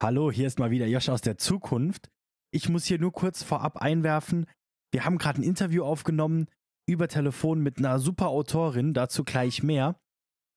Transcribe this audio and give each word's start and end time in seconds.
Hallo, 0.00 0.30
hier 0.30 0.46
ist 0.46 0.60
mal 0.60 0.70
wieder 0.70 0.86
Josh 0.86 1.08
aus 1.08 1.22
der 1.22 1.38
Zukunft. 1.38 2.08
Ich 2.52 2.68
muss 2.68 2.84
hier 2.84 3.00
nur 3.00 3.12
kurz 3.12 3.42
vorab 3.42 3.78
einwerfen, 3.78 4.46
wir 4.92 5.04
haben 5.04 5.18
gerade 5.18 5.40
ein 5.40 5.44
Interview 5.44 5.82
aufgenommen 5.82 6.46
über 6.86 7.08
Telefon 7.08 7.60
mit 7.60 7.78
einer 7.78 7.98
super 7.98 8.28
Autorin, 8.28 8.94
dazu 8.94 9.24
gleich 9.24 9.64
mehr. 9.64 10.00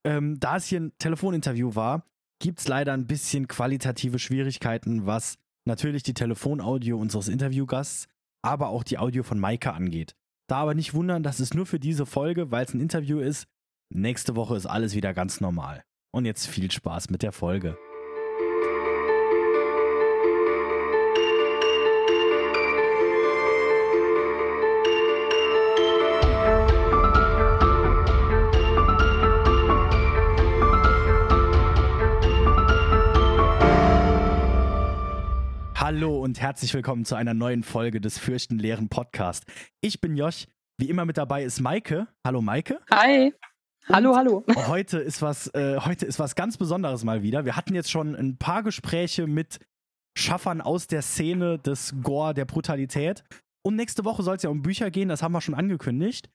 Ähm, 0.05 0.39
da 0.39 0.57
es 0.57 0.67
hier 0.67 0.79
ein 0.79 0.93
Telefoninterview 0.99 1.73
war, 1.73 2.05
gibt 2.39 2.59
es 2.59 2.67
leider 2.67 2.93
ein 2.93 3.07
bisschen 3.07 3.47
qualitative 3.47 4.19
Schwierigkeiten, 4.19 5.07
was 5.07 5.39
natürlich 5.65 6.03
die 6.03 6.13
Telefonaudio 6.13 6.97
unseres 6.97 7.27
Interviewgasts, 7.27 8.07
aber 8.43 8.69
auch 8.69 8.83
die 8.83 8.99
Audio 8.99 9.23
von 9.23 9.39
Maike 9.39 9.73
angeht. 9.73 10.15
Da 10.47 10.57
aber 10.57 10.75
nicht 10.75 10.93
wundern, 10.93 11.23
das 11.23 11.39
ist 11.39 11.55
nur 11.55 11.65
für 11.65 11.79
diese 11.79 12.05
Folge, 12.05 12.51
weil 12.51 12.65
es 12.65 12.75
ein 12.75 12.79
Interview 12.79 13.19
ist. 13.19 13.47
Nächste 13.89 14.35
Woche 14.35 14.55
ist 14.55 14.67
alles 14.67 14.95
wieder 14.95 15.15
ganz 15.15 15.41
normal. 15.41 15.83
Und 16.11 16.25
jetzt 16.25 16.45
viel 16.47 16.69
Spaß 16.69 17.09
mit 17.09 17.23
der 17.23 17.31
Folge. 17.31 17.77
Hallo 35.93 36.21
und 36.21 36.39
herzlich 36.39 36.73
willkommen 36.73 37.03
zu 37.03 37.15
einer 37.15 37.33
neuen 37.33 37.63
Folge 37.63 37.99
des 37.99 38.17
Fürchtenleeren 38.17 38.87
Podcast. 38.87 39.43
Ich 39.81 39.99
bin 39.99 40.15
Josh. 40.15 40.47
Wie 40.77 40.89
immer 40.89 41.03
mit 41.03 41.17
dabei 41.17 41.43
ist 41.43 41.59
Maike. 41.59 42.07
Hallo 42.25 42.41
Maike. 42.41 42.79
Hi. 42.89 43.33
Hallo, 43.89 44.15
hallo. 44.15 44.45
Heute 44.69 44.99
ist 44.99 45.21
was, 45.21 45.47
äh, 45.53 45.81
heute 45.81 46.05
ist 46.05 46.17
was 46.17 46.35
ganz 46.35 46.55
Besonderes 46.55 47.03
mal 47.03 47.23
wieder. 47.23 47.43
Wir 47.43 47.57
hatten 47.57 47.75
jetzt 47.75 47.91
schon 47.91 48.15
ein 48.15 48.37
paar 48.37 48.63
Gespräche 48.63 49.27
mit 49.27 49.59
Schaffern 50.17 50.61
aus 50.61 50.87
der 50.87 51.01
Szene 51.01 51.59
des 51.59 51.93
Gore, 52.01 52.33
der 52.35 52.45
Brutalität. 52.45 53.25
Und 53.61 53.75
nächste 53.75 54.05
Woche 54.05 54.23
soll 54.23 54.37
es 54.37 54.43
ja 54.43 54.49
um 54.49 54.61
Bücher 54.61 54.91
gehen, 54.91 55.09
das 55.09 55.21
haben 55.21 55.33
wir 55.33 55.41
schon 55.41 55.55
angekündigt. 55.55 56.29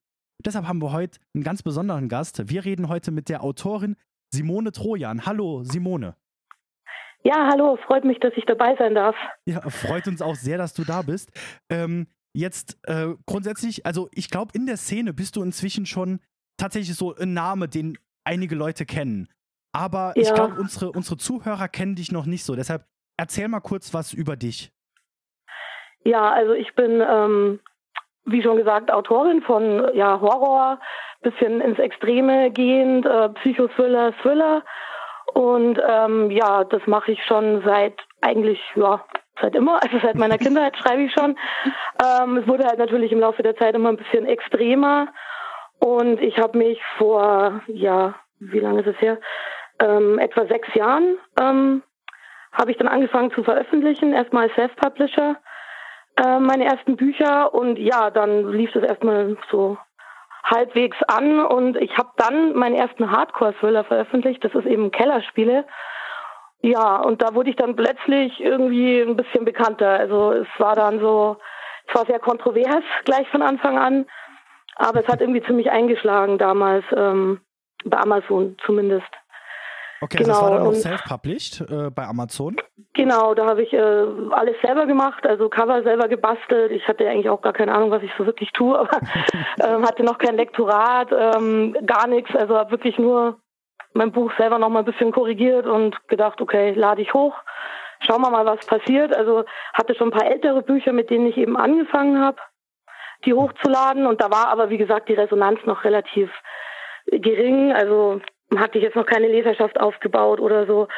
Deshalb 0.45 0.69
haben 0.69 0.83
wir 0.83 0.93
heute 0.93 1.19
einen 1.35 1.45
ganz 1.45 1.63
besonderen 1.63 2.11
Gast. 2.11 2.51
Wir 2.51 2.67
reden 2.67 2.91
heute 2.91 3.11
mit 3.11 3.31
der 3.31 3.43
Autorin 3.43 3.97
Simone 4.35 4.71
Trojan. 4.73 5.25
Hallo, 5.25 5.65
Simone. 5.65 6.15
Ja, 7.27 7.49
hallo, 7.51 7.77
freut 7.89 8.05
mich, 8.05 8.21
dass 8.21 8.33
ich 8.37 8.45
dabei 8.45 8.77
sein 8.77 8.95
darf. 8.95 9.17
Ja, 9.47 9.61
freut 9.69 10.07
uns 10.07 10.23
auch 10.23 10.37
sehr, 10.37 10.59
dass 10.59 10.75
du 10.75 10.85
da 10.85 11.03
bist. 11.03 11.33
Ähm, 11.69 12.07
jetzt 12.33 12.79
äh, 12.85 13.15
grundsätzlich, 13.27 13.85
also 13.85 14.09
ich 14.15 14.31
glaube, 14.31 14.53
in 14.55 14.67
der 14.67 14.77
Szene 14.77 15.13
bist 15.13 15.35
du 15.35 15.43
inzwischen 15.43 15.87
schon 15.87 16.21
tatsächlich 16.57 16.95
so 16.95 17.17
ein 17.17 17.35
Name, 17.35 17.67
den 17.67 17.99
einige 18.25 18.55
Leute 18.55 18.87
kennen. 18.87 19.27
Aber 19.73 20.13
ja. 20.15 20.23
ich 20.23 20.35
glaube, 20.35 20.55
unsere, 20.61 20.93
unsere 20.93 21.17
Zuhörer 21.17 21.67
kennen 21.67 21.97
dich 21.97 22.13
noch 22.13 22.27
nicht 22.27 22.45
so. 22.45 22.55
Deshalb 22.55 22.85
erzähl 23.17 23.49
mal 23.49 23.59
kurz 23.59 23.93
was 23.93 24.13
über 24.13 24.37
dich. 24.37 24.71
Ja, 26.05 26.31
also 26.31 26.53
ich 26.53 26.77
bin, 26.77 27.01
ähm, 27.01 27.59
wie 28.25 28.41
schon 28.41 28.57
gesagt, 28.57 28.93
Autorin 28.93 29.43
von 29.43 29.97
ja, 29.97 30.21
Horror, 30.21 30.79
bisschen 31.23 31.61
ins 31.61 31.81
Extreme 31.81 32.53
gehend, 32.53 33.05
äh, 33.05 33.31
Psychothriller, 33.31 34.13
Thriller. 34.23 34.63
Und 35.35 35.81
ähm, 35.87 36.31
ja, 36.31 36.65
das 36.65 36.87
mache 36.87 37.13
ich 37.13 37.25
schon 37.25 37.63
seit 37.65 37.95
eigentlich, 38.21 38.61
ja, 38.75 39.05
seit 39.41 39.55
immer, 39.55 39.75
also 39.83 39.99
seit 40.03 40.17
meiner 40.17 40.39
Kindheit 40.39 40.77
schreibe 40.77 41.03
ich 41.03 41.13
schon. 41.13 41.37
Ähm, 42.03 42.39
es 42.39 42.49
wurde 42.49 42.65
halt 42.65 42.79
natürlich 42.79 43.13
im 43.13 43.21
Laufe 43.21 43.43
der 43.43 43.57
Zeit 43.57 43.75
immer 43.75 43.91
ein 43.91 43.97
bisschen 43.97 44.27
extremer. 44.27 45.09
Und 45.79 46.21
ich 46.21 46.39
habe 46.39 46.57
mich 46.57 46.81
vor, 46.97 47.61
ja, 47.67 48.15
wie 48.39 48.61
lange 48.61 48.81
ist 48.81 48.89
es 48.89 49.01
her? 49.01 49.19
Ähm, 49.79 50.19
etwa 50.19 50.47
sechs 50.47 50.73
Jahren 50.75 51.19
ähm, 51.41 51.83
habe 52.53 52.71
ich 52.71 52.79
dann 52.79 52.89
angefangen 52.89 53.31
zu 53.33 53.45
veröffentlichen, 53.45 54.15
erstmal 54.15 54.45
als 54.45 54.55
Self-Publisher, 54.55 55.37
äh, 56.17 56.39
meine 56.39 56.65
ersten 56.65 56.97
Bücher. 56.97 57.53
Und 57.53 57.79
ja, 57.79 58.11
dann 58.11 58.51
lief 58.53 58.73
das 58.73 58.85
erstmal 58.85 59.37
so 59.51 59.77
halbwegs 60.47 60.97
an 61.09 61.41
und 61.41 61.77
ich 61.77 61.97
habe 61.99 62.11
dann 62.17 62.55
meinen 62.55 62.77
ersten 62.77 63.11
Hardcore-Thriller 63.11 63.85
veröffentlicht, 63.85 64.45
das 64.45 64.55
ist 64.55 64.67
eben 64.67 64.91
Kellerspiele. 64.91 65.67
Ja, 66.63 66.97
und 66.97 67.23
da 67.23 67.35
wurde 67.35 67.51
ich 67.51 67.57
dann 67.57 67.77
plötzlich 67.77 68.41
irgendwie 68.41 69.01
ein 69.01 69.17
bisschen 69.17 69.45
bekannter. 69.45 69.91
Also 69.91 70.33
es 70.33 70.49
war 70.59 70.75
dann 70.75 71.01
so, 71.01 71.37
es 71.87 71.95
war 71.95 72.07
sehr 72.07 72.19
kontrovers 72.19 72.85
gleich 73.05 73.29
von 73.29 73.43
Anfang 73.43 73.79
an, 73.79 74.07
aber 74.77 75.01
es 75.01 75.09
hat 75.09 75.21
irgendwie 75.21 75.43
ziemlich 75.43 75.71
eingeschlagen 75.71 76.39
damals, 76.39 76.85
ähm, 76.97 77.41
bei 77.85 77.99
Amazon 77.99 78.57
zumindest. 78.65 79.09
Okay, 80.01 80.19
genau. 80.19 80.29
das 80.29 80.43
war 80.43 80.51
dann 80.51 80.65
noch 80.65 80.75
self-published 80.75 81.61
äh, 81.63 81.91
bei 81.91 82.05
Amazon? 82.05 82.57
Genau, 82.93 83.35
da 83.35 83.47
habe 83.47 83.63
ich 83.63 83.73
äh, 83.73 84.05
alles 84.31 84.57
selber 84.63 84.87
gemacht, 84.87 85.27
also 85.27 85.49
Cover 85.49 85.83
selber 85.83 86.09
gebastelt. 86.09 86.71
Ich 86.71 86.87
hatte 86.87 87.09
eigentlich 87.09 87.31
auch 87.31 87.41
gar 87.41 87.53
keine 87.53 87.75
Ahnung, 87.75 87.91
was 87.91 88.03
ich 88.03 88.11
so 88.19 88.27
wirklich 88.27 88.53
tue, 88.53 88.79
aber 88.79 88.99
ähm, 89.63 89.85
hatte 89.85 90.03
noch 90.03 90.19
kein 90.19 90.37
Lektorat, 90.37 91.09
ähm, 91.13 91.77
gar 91.87 92.07
nichts. 92.07 92.35
Also 92.37 92.57
habe 92.57 92.71
wirklich 92.71 92.99
nur 92.99 93.39
mein 93.95 94.13
Buch 94.13 94.31
selber 94.37 94.59
noch 94.59 94.69
mal 94.69 94.81
ein 94.81 94.85
bisschen 94.85 95.13
korrigiert 95.13 95.67
und 95.67 95.97
gedacht, 96.09 96.41
okay, 96.41 96.73
lade 96.73 97.03
ich 97.03 97.15
hoch, 97.15 97.35
schauen 98.01 98.21
wir 98.21 98.31
mal, 98.31 98.45
was 98.45 98.65
passiert. 98.67 99.15
Also 99.17 99.45
hatte 99.73 99.95
schon 99.95 100.09
ein 100.09 100.19
paar 100.19 100.31
ältere 100.31 100.63
Bücher, 100.63 100.93
mit 100.93 101.11
denen 101.11 101.27
ich 101.27 101.37
eben 101.37 101.57
angefangen 101.57 102.21
habe, 102.21 102.39
die 103.25 103.35
hochzuladen. 103.35 104.07
Und 104.07 104.21
da 104.21 104.31
war 104.31 104.49
aber, 104.49 104.71
wie 104.71 104.79
gesagt, 104.79 105.09
die 105.09 105.15
Resonanz 105.15 105.61
noch 105.65 105.85
relativ 105.85 106.31
gering. 107.07 107.73
Also 107.73 108.21
hatte 108.55 108.79
ich 108.79 108.85
jetzt 108.85 108.97
noch 108.97 109.07
keine 109.07 109.29
Leserschaft 109.29 109.81
aufgebaut 109.81 110.41
oder 110.41 110.67
so. 110.67 110.89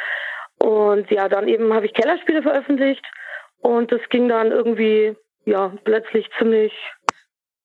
Und 0.59 1.11
ja, 1.11 1.29
dann 1.29 1.49
eben 1.49 1.73
habe 1.73 1.87
ich 1.87 1.95
Kellerspiele 1.95 2.43
veröffentlicht 2.43 3.05
und 3.61 3.93
das 3.93 4.01
ging 4.11 4.29
dann 4.29 4.51
irgendwie 4.51 5.17
ja 5.45 5.73
plötzlich 5.85 6.29
ziemlich 6.39 6.73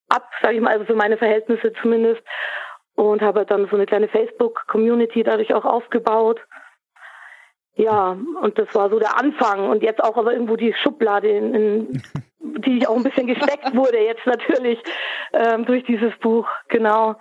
ab, 0.09 0.29
sage 0.41 0.55
ich 0.55 0.61
mal, 0.61 0.73
also 0.73 0.85
für 0.85 0.95
meine 0.95 1.17
Verhältnisse 1.17 1.73
zumindest. 1.81 2.21
Und 2.95 3.23
habe 3.23 3.44
dann 3.45 3.67
so 3.69 3.75
eine 3.75 3.88
kleine 3.88 4.07
Facebook-Community 4.07 5.23
dadurch 5.23 5.51
auch 5.55 5.66
aufgebaut. 5.66 6.39
Ja, 7.75 8.15
und 8.41 8.59
das 8.59 8.73
war 8.75 8.91
so 8.91 9.00
der 9.00 9.17
Anfang. 9.17 9.67
Und 9.67 9.81
jetzt 9.81 10.03
auch 10.03 10.15
aber 10.15 10.31
irgendwo 10.31 10.55
die 10.55 10.75
Schublade, 10.75 11.27
in, 11.27 11.55
in 11.55 12.03
die 12.39 12.77
ich 12.77 12.88
auch 12.88 12.95
ein 12.95 13.03
bisschen 13.03 13.25
gesteckt 13.25 13.75
wurde, 13.75 13.97
jetzt 13.97 14.25
natürlich 14.27 14.79
ähm, 15.33 15.65
durch 15.65 15.83
dieses 15.85 16.15
Buch, 16.19 16.47
genau. 16.67 17.15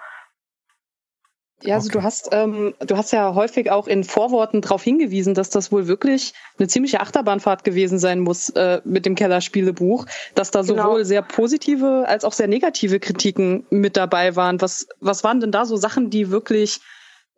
Ja, 1.65 1.77
also 1.77 1.89
okay. 1.89 1.99
du 1.99 2.05
hast, 2.05 2.29
ähm, 2.33 2.75
du 2.81 2.97
hast 2.97 3.13
ja 3.13 3.35
häufig 3.35 3.71
auch 3.71 3.87
in 3.87 4.05
Vorworten 4.05 4.61
darauf 4.61 4.83
hingewiesen, 4.83 5.35
dass 5.35 5.51
das 5.51 5.71
wohl 5.71 5.87
wirklich 5.87 6.33
eine 6.59 6.69
ziemliche 6.69 7.01
Achterbahnfahrt 7.01 7.65
gewesen 7.65 7.99
sein 7.99 8.21
muss 8.21 8.51
äh, 8.51 8.81
mit 8.85 9.07
dem 9.07 9.15
Kellerspielebuch, 9.15 10.07
dass 10.35 10.51
da 10.51 10.63
genau. 10.63 10.85
sowohl 10.85 11.05
sehr 11.05 11.23
positive 11.23 12.05
als 12.07 12.25
auch 12.25 12.33
sehr 12.33 12.49
negative 12.49 13.01
Kritiken 13.01 13.67
mit 13.71 13.97
dabei 13.97 14.37
waren. 14.37 14.61
Was, 14.61 14.87
was 15.01 15.25
waren 15.25 15.41
denn 15.41 15.53
da 15.53 15.65
so 15.65 15.77
Sachen, 15.77 16.11
die 16.11 16.31
wirklich 16.31 16.81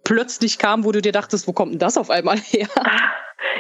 plötzlich 0.05 0.59
kamen, 0.59 0.85
wo 0.85 0.93
du 0.93 1.03
dir 1.03 1.13
dachtest, 1.13 1.49
wo 1.49 1.53
kommt 1.53 1.73
denn 1.73 1.79
das 1.79 1.99
auf 1.99 2.11
einmal 2.11 2.37
her? 2.39 2.69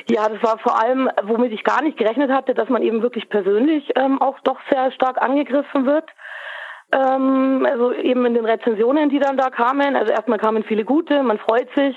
Ja, 0.08 0.28
das 0.28 0.42
war 0.42 0.58
vor 0.58 0.80
allem, 0.80 1.10
womit 1.22 1.52
ich 1.52 1.64
gar 1.64 1.82
nicht 1.82 1.96
gerechnet 1.98 2.30
hatte, 2.30 2.54
dass 2.54 2.68
man 2.68 2.82
eben 2.82 3.02
wirklich 3.02 3.28
persönlich 3.28 3.90
ähm, 3.96 4.20
auch 4.20 4.38
doch 4.40 4.58
sehr 4.70 4.92
stark 4.92 5.20
angegriffen 5.20 5.86
wird. 5.86 6.04
Ähm, 6.92 7.66
also 7.68 7.92
eben 7.92 8.24
in 8.26 8.34
den 8.34 8.44
Rezensionen, 8.44 9.10
die 9.10 9.18
dann 9.18 9.36
da 9.36 9.50
kamen. 9.50 9.96
Also 9.96 10.12
erstmal 10.12 10.38
kamen 10.38 10.64
viele 10.64 10.84
gute, 10.84 11.22
man 11.22 11.38
freut 11.38 11.68
sich. 11.74 11.96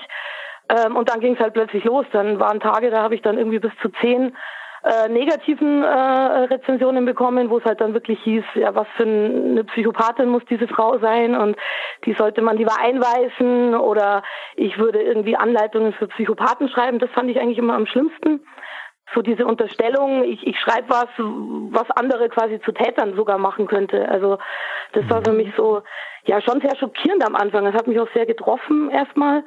Ähm, 0.68 0.96
und 0.96 1.08
dann 1.08 1.20
ging 1.20 1.34
es 1.34 1.40
halt 1.40 1.54
plötzlich 1.54 1.84
los. 1.84 2.06
Dann 2.12 2.40
waren 2.40 2.60
Tage, 2.60 2.90
da 2.90 3.02
habe 3.02 3.14
ich 3.14 3.22
dann 3.22 3.38
irgendwie 3.38 3.58
bis 3.58 3.72
zu 3.80 3.88
zehn 4.00 4.36
äh, 4.84 5.08
negativen 5.08 5.82
äh, 5.82 5.88
Rezensionen 5.88 7.04
bekommen, 7.04 7.50
wo 7.50 7.58
es 7.58 7.64
halt 7.64 7.80
dann 7.80 7.94
wirklich 7.94 8.20
hieß, 8.22 8.44
ja, 8.54 8.74
was 8.74 8.86
für 8.96 9.02
eine 9.02 9.64
Psychopathin 9.64 10.28
muss 10.28 10.44
diese 10.48 10.68
Frau 10.68 10.98
sein 10.98 11.36
und 11.36 11.56
die 12.04 12.14
sollte 12.14 12.42
man 12.42 12.56
lieber 12.56 12.78
einweisen 12.80 13.74
oder 13.74 14.22
ich 14.54 14.78
würde 14.78 15.02
irgendwie 15.02 15.36
Anleitungen 15.36 15.92
für 15.94 16.06
Psychopathen 16.08 16.68
schreiben. 16.68 17.00
Das 17.00 17.10
fand 17.10 17.28
ich 17.28 17.40
eigentlich 17.40 17.58
immer 17.58 17.74
am 17.74 17.86
schlimmsten 17.86 18.40
so 19.14 19.22
diese 19.22 19.46
Unterstellung, 19.46 20.24
ich, 20.24 20.46
ich 20.46 20.58
schreibe 20.58 20.90
was, 20.90 21.08
was 21.16 21.90
andere 21.92 22.28
quasi 22.28 22.60
zu 22.60 22.72
Tätern 22.72 23.14
sogar 23.14 23.38
machen 23.38 23.66
könnte. 23.66 24.08
Also 24.08 24.38
das 24.92 25.08
war 25.08 25.22
für 25.22 25.32
mich 25.32 25.52
so, 25.56 25.82
ja, 26.24 26.40
schon 26.40 26.60
sehr 26.60 26.76
schockierend 26.76 27.24
am 27.26 27.34
Anfang. 27.34 27.64
Das 27.64 27.74
hat 27.74 27.86
mich 27.86 27.98
auch 27.98 28.12
sehr 28.14 28.26
getroffen 28.26 28.90
erstmal. 28.90 29.44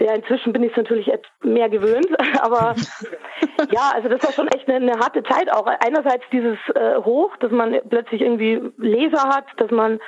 Ja, 0.00 0.14
inzwischen 0.14 0.52
bin 0.52 0.62
ich 0.62 0.70
es 0.70 0.76
natürlich 0.76 1.10
mehr 1.42 1.68
gewöhnt, 1.68 2.08
aber 2.40 2.76
ja, 3.70 3.90
also 3.94 4.08
das 4.08 4.22
war 4.22 4.32
schon 4.32 4.48
echt 4.48 4.68
eine, 4.68 4.76
eine 4.76 5.00
harte 5.00 5.24
Zeit 5.24 5.52
auch. 5.52 5.66
Einerseits 5.66 6.24
dieses 6.30 6.58
äh, 6.74 6.96
Hoch, 6.98 7.36
dass 7.38 7.50
man 7.50 7.80
plötzlich 7.88 8.20
irgendwie 8.20 8.72
Leser 8.76 9.28
hat, 9.28 9.46
dass 9.56 9.70
man 9.72 9.98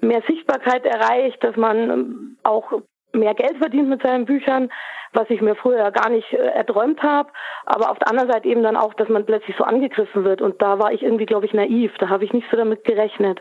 mehr 0.00 0.22
Sichtbarkeit 0.26 0.86
erreicht, 0.86 1.44
dass 1.44 1.56
man 1.56 1.90
ähm, 1.90 2.38
auch 2.42 2.72
mehr 3.14 3.34
Geld 3.34 3.56
verdient 3.58 3.88
mit 3.88 4.02
seinen 4.02 4.24
Büchern, 4.24 4.70
was 5.12 5.30
ich 5.30 5.40
mir 5.40 5.54
früher 5.54 5.90
gar 5.90 6.10
nicht 6.10 6.32
äh, 6.32 6.36
erträumt 6.36 7.02
habe. 7.02 7.30
Aber 7.66 7.90
auf 7.90 7.98
der 7.98 8.08
anderen 8.10 8.30
Seite 8.30 8.48
eben 8.48 8.62
dann 8.62 8.76
auch, 8.76 8.94
dass 8.94 9.08
man 9.08 9.26
plötzlich 9.26 9.56
so 9.56 9.64
angegriffen 9.64 10.24
wird. 10.24 10.42
Und 10.42 10.60
da 10.60 10.78
war 10.78 10.92
ich 10.92 11.02
irgendwie, 11.02 11.26
glaube 11.26 11.46
ich, 11.46 11.52
naiv. 11.52 11.92
Da 11.98 12.08
habe 12.08 12.24
ich 12.24 12.32
nicht 12.32 12.48
so 12.50 12.56
damit 12.56 12.84
gerechnet. 12.84 13.40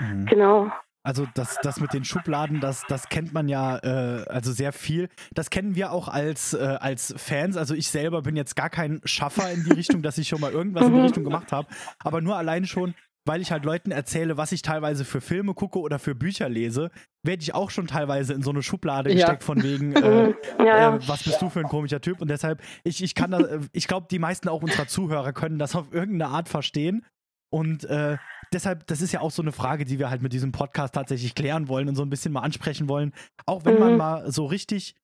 Mhm. 0.00 0.26
Genau. 0.26 0.70
Also 1.06 1.24
das, 1.34 1.58
das 1.62 1.78
mit 1.78 1.94
den 1.94 2.04
Schubladen, 2.04 2.58
das, 2.58 2.82
das 2.88 3.08
kennt 3.08 3.32
man 3.32 3.48
ja 3.48 3.78
äh, 3.78 4.24
also 4.26 4.50
sehr 4.50 4.72
viel. 4.72 5.08
Das 5.32 5.50
kennen 5.50 5.76
wir 5.76 5.92
auch 5.92 6.08
als, 6.08 6.52
äh, 6.52 6.78
als 6.80 7.14
Fans. 7.16 7.56
Also 7.56 7.74
ich 7.74 7.86
selber 7.86 8.22
bin 8.22 8.34
jetzt 8.34 8.56
gar 8.56 8.70
kein 8.70 9.00
Schaffer 9.04 9.48
in 9.52 9.62
die 9.62 9.72
Richtung, 9.72 10.02
dass 10.02 10.18
ich 10.18 10.26
schon 10.26 10.40
mal 10.40 10.50
irgendwas 10.50 10.82
in 10.82 10.90
die 10.90 10.98
mhm. 10.98 11.04
Richtung 11.04 11.22
gemacht 11.22 11.52
habe. 11.52 11.68
Aber 12.02 12.20
nur 12.20 12.36
allein 12.36 12.64
schon, 12.64 12.96
weil 13.26 13.42
ich 13.42 13.50
halt 13.50 13.64
Leuten 13.64 13.90
erzähle, 13.90 14.36
was 14.36 14.52
ich 14.52 14.62
teilweise 14.62 15.04
für 15.04 15.20
Filme 15.20 15.52
gucke 15.52 15.80
oder 15.80 15.98
für 15.98 16.14
Bücher 16.14 16.48
lese, 16.48 16.90
werde 17.24 17.42
ich 17.42 17.54
auch 17.54 17.70
schon 17.70 17.88
teilweise 17.88 18.32
in 18.32 18.42
so 18.42 18.50
eine 18.50 18.62
Schublade 18.62 19.10
ja. 19.10 19.16
gesteckt 19.16 19.42
von 19.42 19.62
wegen, 19.62 19.94
äh, 19.94 20.32
ja. 20.64 20.94
äh, 20.94 21.08
was 21.08 21.24
bist 21.24 21.42
du 21.42 21.50
für 21.50 21.60
ein 21.60 21.68
komischer 21.68 22.00
Typ? 22.00 22.20
Und 22.20 22.30
deshalb, 22.30 22.62
ich, 22.84 23.02
ich 23.02 23.14
kann 23.14 23.32
da, 23.32 23.40
äh, 23.40 23.60
ich 23.72 23.88
glaube, 23.88 24.06
die 24.10 24.20
meisten 24.20 24.48
auch 24.48 24.62
unserer 24.62 24.86
Zuhörer 24.86 25.32
können 25.32 25.58
das 25.58 25.74
auf 25.74 25.92
irgendeine 25.92 26.30
Art 26.32 26.48
verstehen. 26.48 27.04
Und 27.50 27.84
äh, 27.84 28.16
deshalb, 28.52 28.86
das 28.86 29.00
ist 29.00 29.12
ja 29.12 29.20
auch 29.20 29.30
so 29.30 29.42
eine 29.42 29.52
Frage, 29.52 29.84
die 29.84 29.98
wir 29.98 30.08
halt 30.08 30.22
mit 30.22 30.32
diesem 30.32 30.52
Podcast 30.52 30.94
tatsächlich 30.94 31.34
klären 31.34 31.68
wollen 31.68 31.88
und 31.88 31.96
so 31.96 32.02
ein 32.02 32.10
bisschen 32.10 32.32
mal 32.32 32.40
ansprechen 32.40 32.88
wollen. 32.88 33.12
Auch 33.44 33.64
wenn 33.64 33.74
mhm. 33.74 33.80
man 33.80 33.96
mal 33.96 34.32
so 34.32 34.46
richtig 34.46 34.94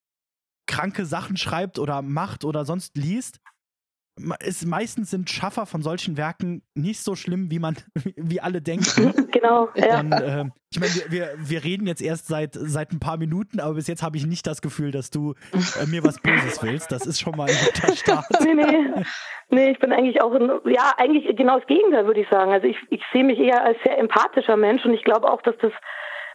kranke 0.67 1.07
Sachen 1.07 1.37
schreibt 1.37 1.79
oder 1.79 2.03
macht 2.03 2.45
oder 2.45 2.65
sonst 2.65 2.97
liest, 2.97 3.41
ist, 4.45 4.67
meistens 4.67 5.11
sind 5.11 5.31
Schaffer 5.31 5.65
von 5.65 5.83
solchen 5.83 6.17
Werken 6.17 6.63
nicht 6.75 7.03
so 7.03 7.15
schlimm, 7.15 7.51
wie 7.51 7.59
man, 7.59 7.77
wie 8.17 8.41
alle 8.41 8.61
denken. 8.61 9.29
genau, 9.33 9.69
ja. 9.75 10.01
Und, 10.01 10.13
äh, 10.13 10.45
ich 10.71 10.81
meine, 10.81 10.93
wir, 10.95 11.11
wir, 11.11 11.35
wir, 11.39 11.65
reden 11.65 11.87
jetzt 11.87 12.03
erst 12.03 12.29
seit, 12.29 12.55
seit 12.55 12.93
ein 12.93 13.01
paar 13.01 13.17
Minuten, 13.17 13.61
aber 13.61 13.75
bis 13.75 13.89
jetzt 13.89 14.03
habe 14.03 14.17
ich 14.17 14.27
nicht 14.27 14.47
das 14.47 14.63
Gefühl, 14.63 14.91
dass 14.91 15.11
du 15.11 15.35
äh, 15.53 15.87
mir 15.87 16.05
was 16.05 16.19
Böses 16.21 16.63
willst. 16.63 16.93
Das 16.93 17.07
ist 17.07 17.21
schon 17.21 17.37
mal 17.37 17.49
ein 17.49 17.57
guter 17.57 17.97
Start. 17.97 18.27
nee, 18.45 18.55
nee. 18.55 19.05
Nee, 19.51 19.71
ich 19.71 19.79
bin 19.79 19.93
eigentlich 19.93 20.23
auch, 20.23 20.33
ein, 20.35 20.51
ja, 20.65 20.93
eigentlich 20.97 21.37
genau 21.37 21.59
das 21.59 21.67
Gegenteil, 21.67 22.07
würde 22.07 22.21
ich 22.21 22.29
sagen. 22.31 22.53
Also 22.53 22.67
ich, 22.67 22.77
ich 22.89 23.03
sehe 23.13 23.25
mich 23.25 23.39
eher 23.39 23.63
als 23.63 23.77
sehr 23.85 23.99
empathischer 23.99 24.57
Mensch 24.57 24.85
und 24.85 24.95
ich 24.95 25.05
glaube 25.05 25.31
auch, 25.31 25.43
dass 25.43 25.57
das 25.61 25.73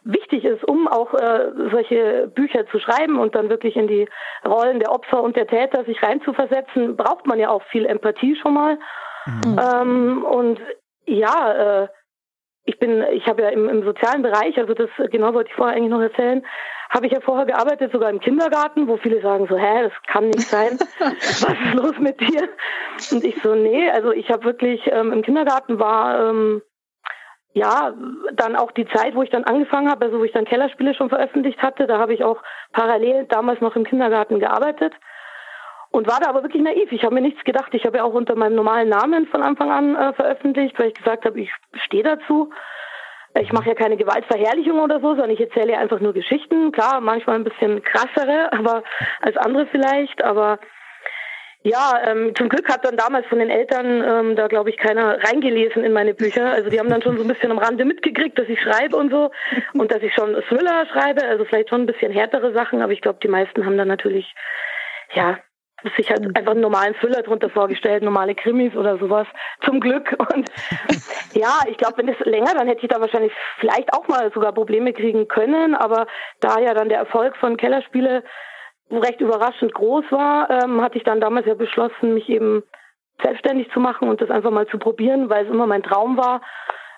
wichtig 0.08 0.46
ist, 0.46 0.64
um 0.64 0.88
auch 0.88 1.14
äh, 1.14 1.52
solche 1.72 2.32
Bücher 2.34 2.66
zu 2.68 2.80
schreiben 2.80 3.20
und 3.20 3.36
dann 3.36 3.50
wirklich 3.50 3.76
in 3.76 3.88
die 3.88 4.08
Rollen 4.46 4.80
der 4.80 4.92
Opfer 4.92 5.22
und 5.22 5.36
der 5.36 5.48
Täter 5.48 5.84
sich 5.84 6.02
reinzuversetzen, 6.02 6.96
braucht 6.96 7.28
man 7.28 7.40
ja 7.40 7.50
auch 7.50 7.64
viel 7.64 7.86
Empathie 7.86 8.36
schon 8.42 8.54
mal. 8.54 8.80
Mhm. 9.26 9.60
Ähm, 9.60 10.24
und 10.24 10.60
ja, 11.06 11.84
äh, 11.84 11.88
ich 12.64 12.80
bin, 12.80 13.04
ich 13.12 13.26
habe 13.28 13.44
ja 13.44 13.50
im, 13.50 13.70
im 13.70 13.84
sozialen 13.84 14.22
Bereich, 14.22 14.58
also 14.58 14.74
das 14.74 14.90
genau 15.10 15.34
wollte 15.34 15.50
ich 15.50 15.56
vorher 15.56 15.76
eigentlich 15.76 15.92
noch 15.92 16.02
erzählen, 16.02 16.46
habe 16.90 17.06
ich 17.06 17.14
ja 17.14 17.20
vorher 17.22 17.46
gearbeitet, 17.46 17.92
sogar 17.92 18.10
im 18.10 18.20
Kindergarten, 18.20 18.88
wo 18.88 18.98
viele 18.98 19.22
sagen 19.22 19.48
so, 19.50 19.58
hä, 19.58 19.84
das 19.84 19.94
kann 20.08 20.30
nicht 20.30 20.48
sein, 20.48 20.78
was 21.00 21.44
ist 21.44 21.74
los 21.74 21.98
mit 22.00 22.20
dir? 22.20 22.50
Und 23.12 23.24
ich 23.24 23.42
so, 23.42 23.56
nee, 23.56 23.90
also 23.90 24.12
ich 24.12 24.30
habe 24.30 24.46
wirklich 24.46 24.82
ähm, 24.92 25.12
im 25.12 25.22
Kindergarten 25.22 25.80
war 25.80 26.30
ähm, 26.30 26.62
ja, 27.58 27.94
dann 28.34 28.56
auch 28.56 28.72
die 28.72 28.88
Zeit, 28.88 29.16
wo 29.16 29.24
ich 29.24 29.32
dann 29.32 29.44
angefangen 29.44 29.90
habe, 29.90 30.06
also 30.06 30.20
wo 30.20 30.24
ich 30.24 30.32
dann 30.32 30.46
Kellerspiele 30.46 30.94
schon 30.94 31.10
veröffentlicht 31.10 31.62
hatte, 31.62 31.88
da 31.88 31.98
habe 31.98 32.14
ich 32.14 32.24
auch 32.24 32.42
parallel 32.72 33.26
damals 33.26 33.62
noch 33.62 33.76
im 33.76 33.84
Kindergarten 33.84 34.40
gearbeitet 34.40 34.94
und 35.90 36.08
war 36.08 36.20
da 36.20 36.30
aber 36.30 36.44
wirklich 36.44 36.62
naiv. 36.62 36.92
Ich 36.92 37.04
habe 37.04 37.16
mir 37.16 37.22
nichts 37.22 37.44
gedacht. 37.44 37.74
Ich 37.74 37.86
habe 37.86 37.98
ja 37.98 38.04
auch 38.04 38.14
unter 38.14 38.36
meinem 38.36 38.56
normalen 38.56 38.90
Namen 38.90 39.26
von 39.28 39.42
Anfang 39.42 39.72
an 39.72 39.96
äh, 39.96 40.14
veröffentlicht, 40.14 40.78
weil 40.78 40.90
ich 40.90 40.94
gesagt 40.94 41.26
habe, 41.26 41.40
ich 41.42 41.52
stehe 41.86 42.04
dazu. 42.04 42.52
Ich 43.40 43.52
mache 43.52 43.70
ja 43.70 43.76
keine 43.76 43.98
Gewaltverherrlichung 43.98 44.80
oder 44.80 45.00
so, 45.00 45.10
sondern 45.10 45.32
ich 45.32 45.40
erzähle 45.40 45.74
ja 45.74 45.80
einfach 45.80 46.00
nur 46.00 46.14
Geschichten. 46.14 46.72
Klar, 46.72 47.02
manchmal 47.02 47.38
ein 47.38 47.44
bisschen 47.44 47.82
krassere, 47.84 48.52
aber 48.58 48.84
als 49.22 49.38
andere 49.38 49.66
vielleicht. 49.68 50.24
Aber 50.24 50.60
ja, 51.68 52.00
ähm, 52.06 52.34
zum 52.36 52.48
Glück 52.48 52.70
hat 52.70 52.86
dann 52.86 52.96
damals 52.96 53.28
von 53.28 53.40
den 53.40 53.50
Eltern 53.50 54.02
ähm, 54.02 54.36
da, 54.36 54.48
glaube 54.48 54.70
ich, 54.70 54.78
keiner 54.78 55.22
reingelesen 55.24 55.84
in 55.84 55.92
meine 55.92 56.14
Bücher. 56.14 56.46
Also 56.46 56.70
die 56.70 56.80
haben 56.80 56.90
dann 56.90 57.02
schon 57.02 57.18
so 57.18 57.24
ein 57.24 57.28
bisschen 57.28 57.52
am 57.52 57.58
Rande 57.58 57.84
mitgekriegt, 57.84 58.40
dass 58.40 58.48
ich 58.48 58.62
schreibe 58.62 58.96
und 58.96 59.12
so 59.12 59.32
und 59.74 59.92
dass 59.92 60.02
ich 60.02 60.14
schon 60.14 60.34
Thriller 60.48 60.86
schreibe, 60.86 61.24
also 61.26 61.44
vielleicht 61.44 61.70
schon 61.70 61.82
ein 61.82 61.86
bisschen 61.86 62.12
härtere 62.12 62.54
Sachen, 62.54 62.82
aber 62.82 62.94
ich 62.94 63.02
glaube, 63.02 63.20
die 63.22 63.28
meisten 63.28 63.66
haben 63.66 63.78
dann 63.78 63.90
natürlich, 63.90 64.34
ja, 65.14 65.40
sich 65.96 66.10
halt 66.10 66.26
einfach 66.38 66.54
einen 66.54 66.62
normalen 66.62 66.96
Thriller 66.96 67.22
drunter 67.22 67.50
vorgestellt, 67.50 68.02
normale 68.02 68.34
Krimis 68.34 68.74
oder 68.76 68.98
sowas, 68.98 69.28
zum 69.64 69.80
Glück. 69.80 70.16
Und 70.34 70.50
ja, 71.34 71.60
ich 71.70 71.78
glaube, 71.78 71.98
wenn 71.98 72.08
es 72.08 72.20
länger, 72.22 72.54
dann 72.56 72.68
hätte 72.68 72.84
ich 72.84 72.90
da 72.90 73.02
wahrscheinlich 73.02 73.34
vielleicht 73.60 73.94
auch 73.94 74.08
mal 74.08 74.32
sogar 74.34 74.54
Probleme 74.54 74.94
kriegen 74.94 75.28
können, 75.28 75.76
aber 75.76 76.08
da 76.40 76.60
ja 76.60 76.74
dann 76.74 76.90
der 76.90 77.00
Erfolg 77.00 77.36
von 77.38 77.58
Kellerspiele 77.58 78.24
recht 78.92 79.22
überraschend 79.22 79.74
groß 79.74 80.06
war, 80.12 80.50
ähm, 80.50 80.82
hatte 80.82 80.98
ich 80.98 81.04
dann 81.04 81.20
damals 81.20 81.46
ja 81.46 81.54
beschlossen, 81.54 82.14
mich 82.14 82.30
eben 82.30 82.64
selbstständig 83.22 83.72
zu 83.72 83.80
machen 83.80 84.10
und 84.10 84.22
das 84.22 84.30
einfach 84.30 84.52
mal 84.52 84.68
zu 84.68 84.78
probieren, 84.78 85.30
weil 85.30 85.46
es 85.46 85.52
immer 85.52 85.68
mein 85.68 85.84
Traum 85.84 86.18
war, 86.18 86.42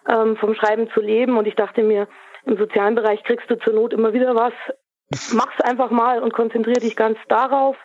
ähm, 0.08 0.38
vom 0.38 0.54
Schreiben 0.54 0.90
zu 0.92 1.02
leben. 1.02 1.38
Und 1.38 1.48
ich 1.48 1.56
dachte 1.56 1.84
mir, 1.84 2.08
im 2.46 2.58
sozialen 2.58 2.96
Bereich 2.96 3.24
kriegst 3.24 3.50
du 3.50 3.58
zur 3.60 3.74
Not 3.74 3.94
immer 3.94 4.14
wieder 4.14 4.36
was. 4.36 4.54
Mach's 5.34 5.60
einfach 5.62 5.90
mal 5.90 6.22
und 6.22 6.34
konzentriere 6.34 6.82
dich 6.82 6.96
ganz 6.96 7.18
darauf. 7.28 7.76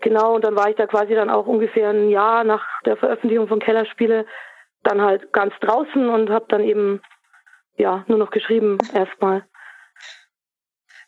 Genau, 0.00 0.34
und 0.34 0.44
dann 0.44 0.54
war 0.54 0.70
ich 0.70 0.76
da 0.76 0.86
quasi 0.86 1.14
dann 1.14 1.30
auch 1.30 1.46
ungefähr 1.46 1.90
ein 1.90 2.08
Jahr 2.08 2.44
nach 2.44 2.64
der 2.84 2.96
Veröffentlichung 2.96 3.48
von 3.48 3.58
Kellerspiele 3.58 4.26
dann 4.84 5.02
halt 5.02 5.32
ganz 5.32 5.52
draußen 5.60 6.08
und 6.08 6.30
habe 6.30 6.46
dann 6.48 6.62
eben 6.62 7.02
ja 7.76 8.04
nur 8.06 8.18
noch 8.18 8.30
geschrieben 8.30 8.78
erstmal. 8.94 9.44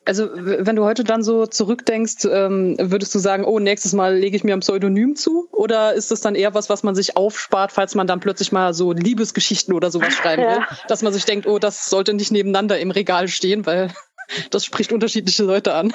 Also 0.03 0.29
wenn 0.33 0.75
du 0.75 0.83
heute 0.83 1.03
dann 1.03 1.21
so 1.21 1.45
zurückdenkst, 1.45 2.25
ähm, 2.25 2.75
würdest 2.79 3.13
du 3.13 3.19
sagen, 3.19 3.45
oh, 3.45 3.59
nächstes 3.59 3.93
Mal 3.93 4.15
lege 4.15 4.35
ich 4.35 4.43
mir 4.43 4.53
ein 4.53 4.61
Pseudonym 4.61 5.15
zu? 5.15 5.47
Oder 5.51 5.93
ist 5.93 6.09
das 6.09 6.21
dann 6.21 6.33
eher 6.33 6.55
was, 6.55 6.69
was 6.69 6.81
man 6.81 6.95
sich 6.95 7.17
aufspart, 7.17 7.71
falls 7.71 7.93
man 7.93 8.07
dann 8.07 8.19
plötzlich 8.19 8.51
mal 8.51 8.73
so 8.73 8.93
Liebesgeschichten 8.93 9.75
oder 9.75 9.91
sowas 9.91 10.13
schreiben 10.15 10.41
will? 10.41 10.57
Ja. 10.57 10.67
Dass 10.87 11.03
man 11.03 11.13
sich 11.13 11.25
denkt, 11.25 11.45
oh, 11.45 11.59
das 11.59 11.85
sollte 11.87 12.15
nicht 12.15 12.31
nebeneinander 12.31 12.79
im 12.79 12.89
Regal 12.89 13.27
stehen, 13.27 13.65
weil 13.67 13.91
das 14.49 14.65
spricht 14.65 14.91
unterschiedliche 14.91 15.43
Leute 15.43 15.75
an. 15.75 15.93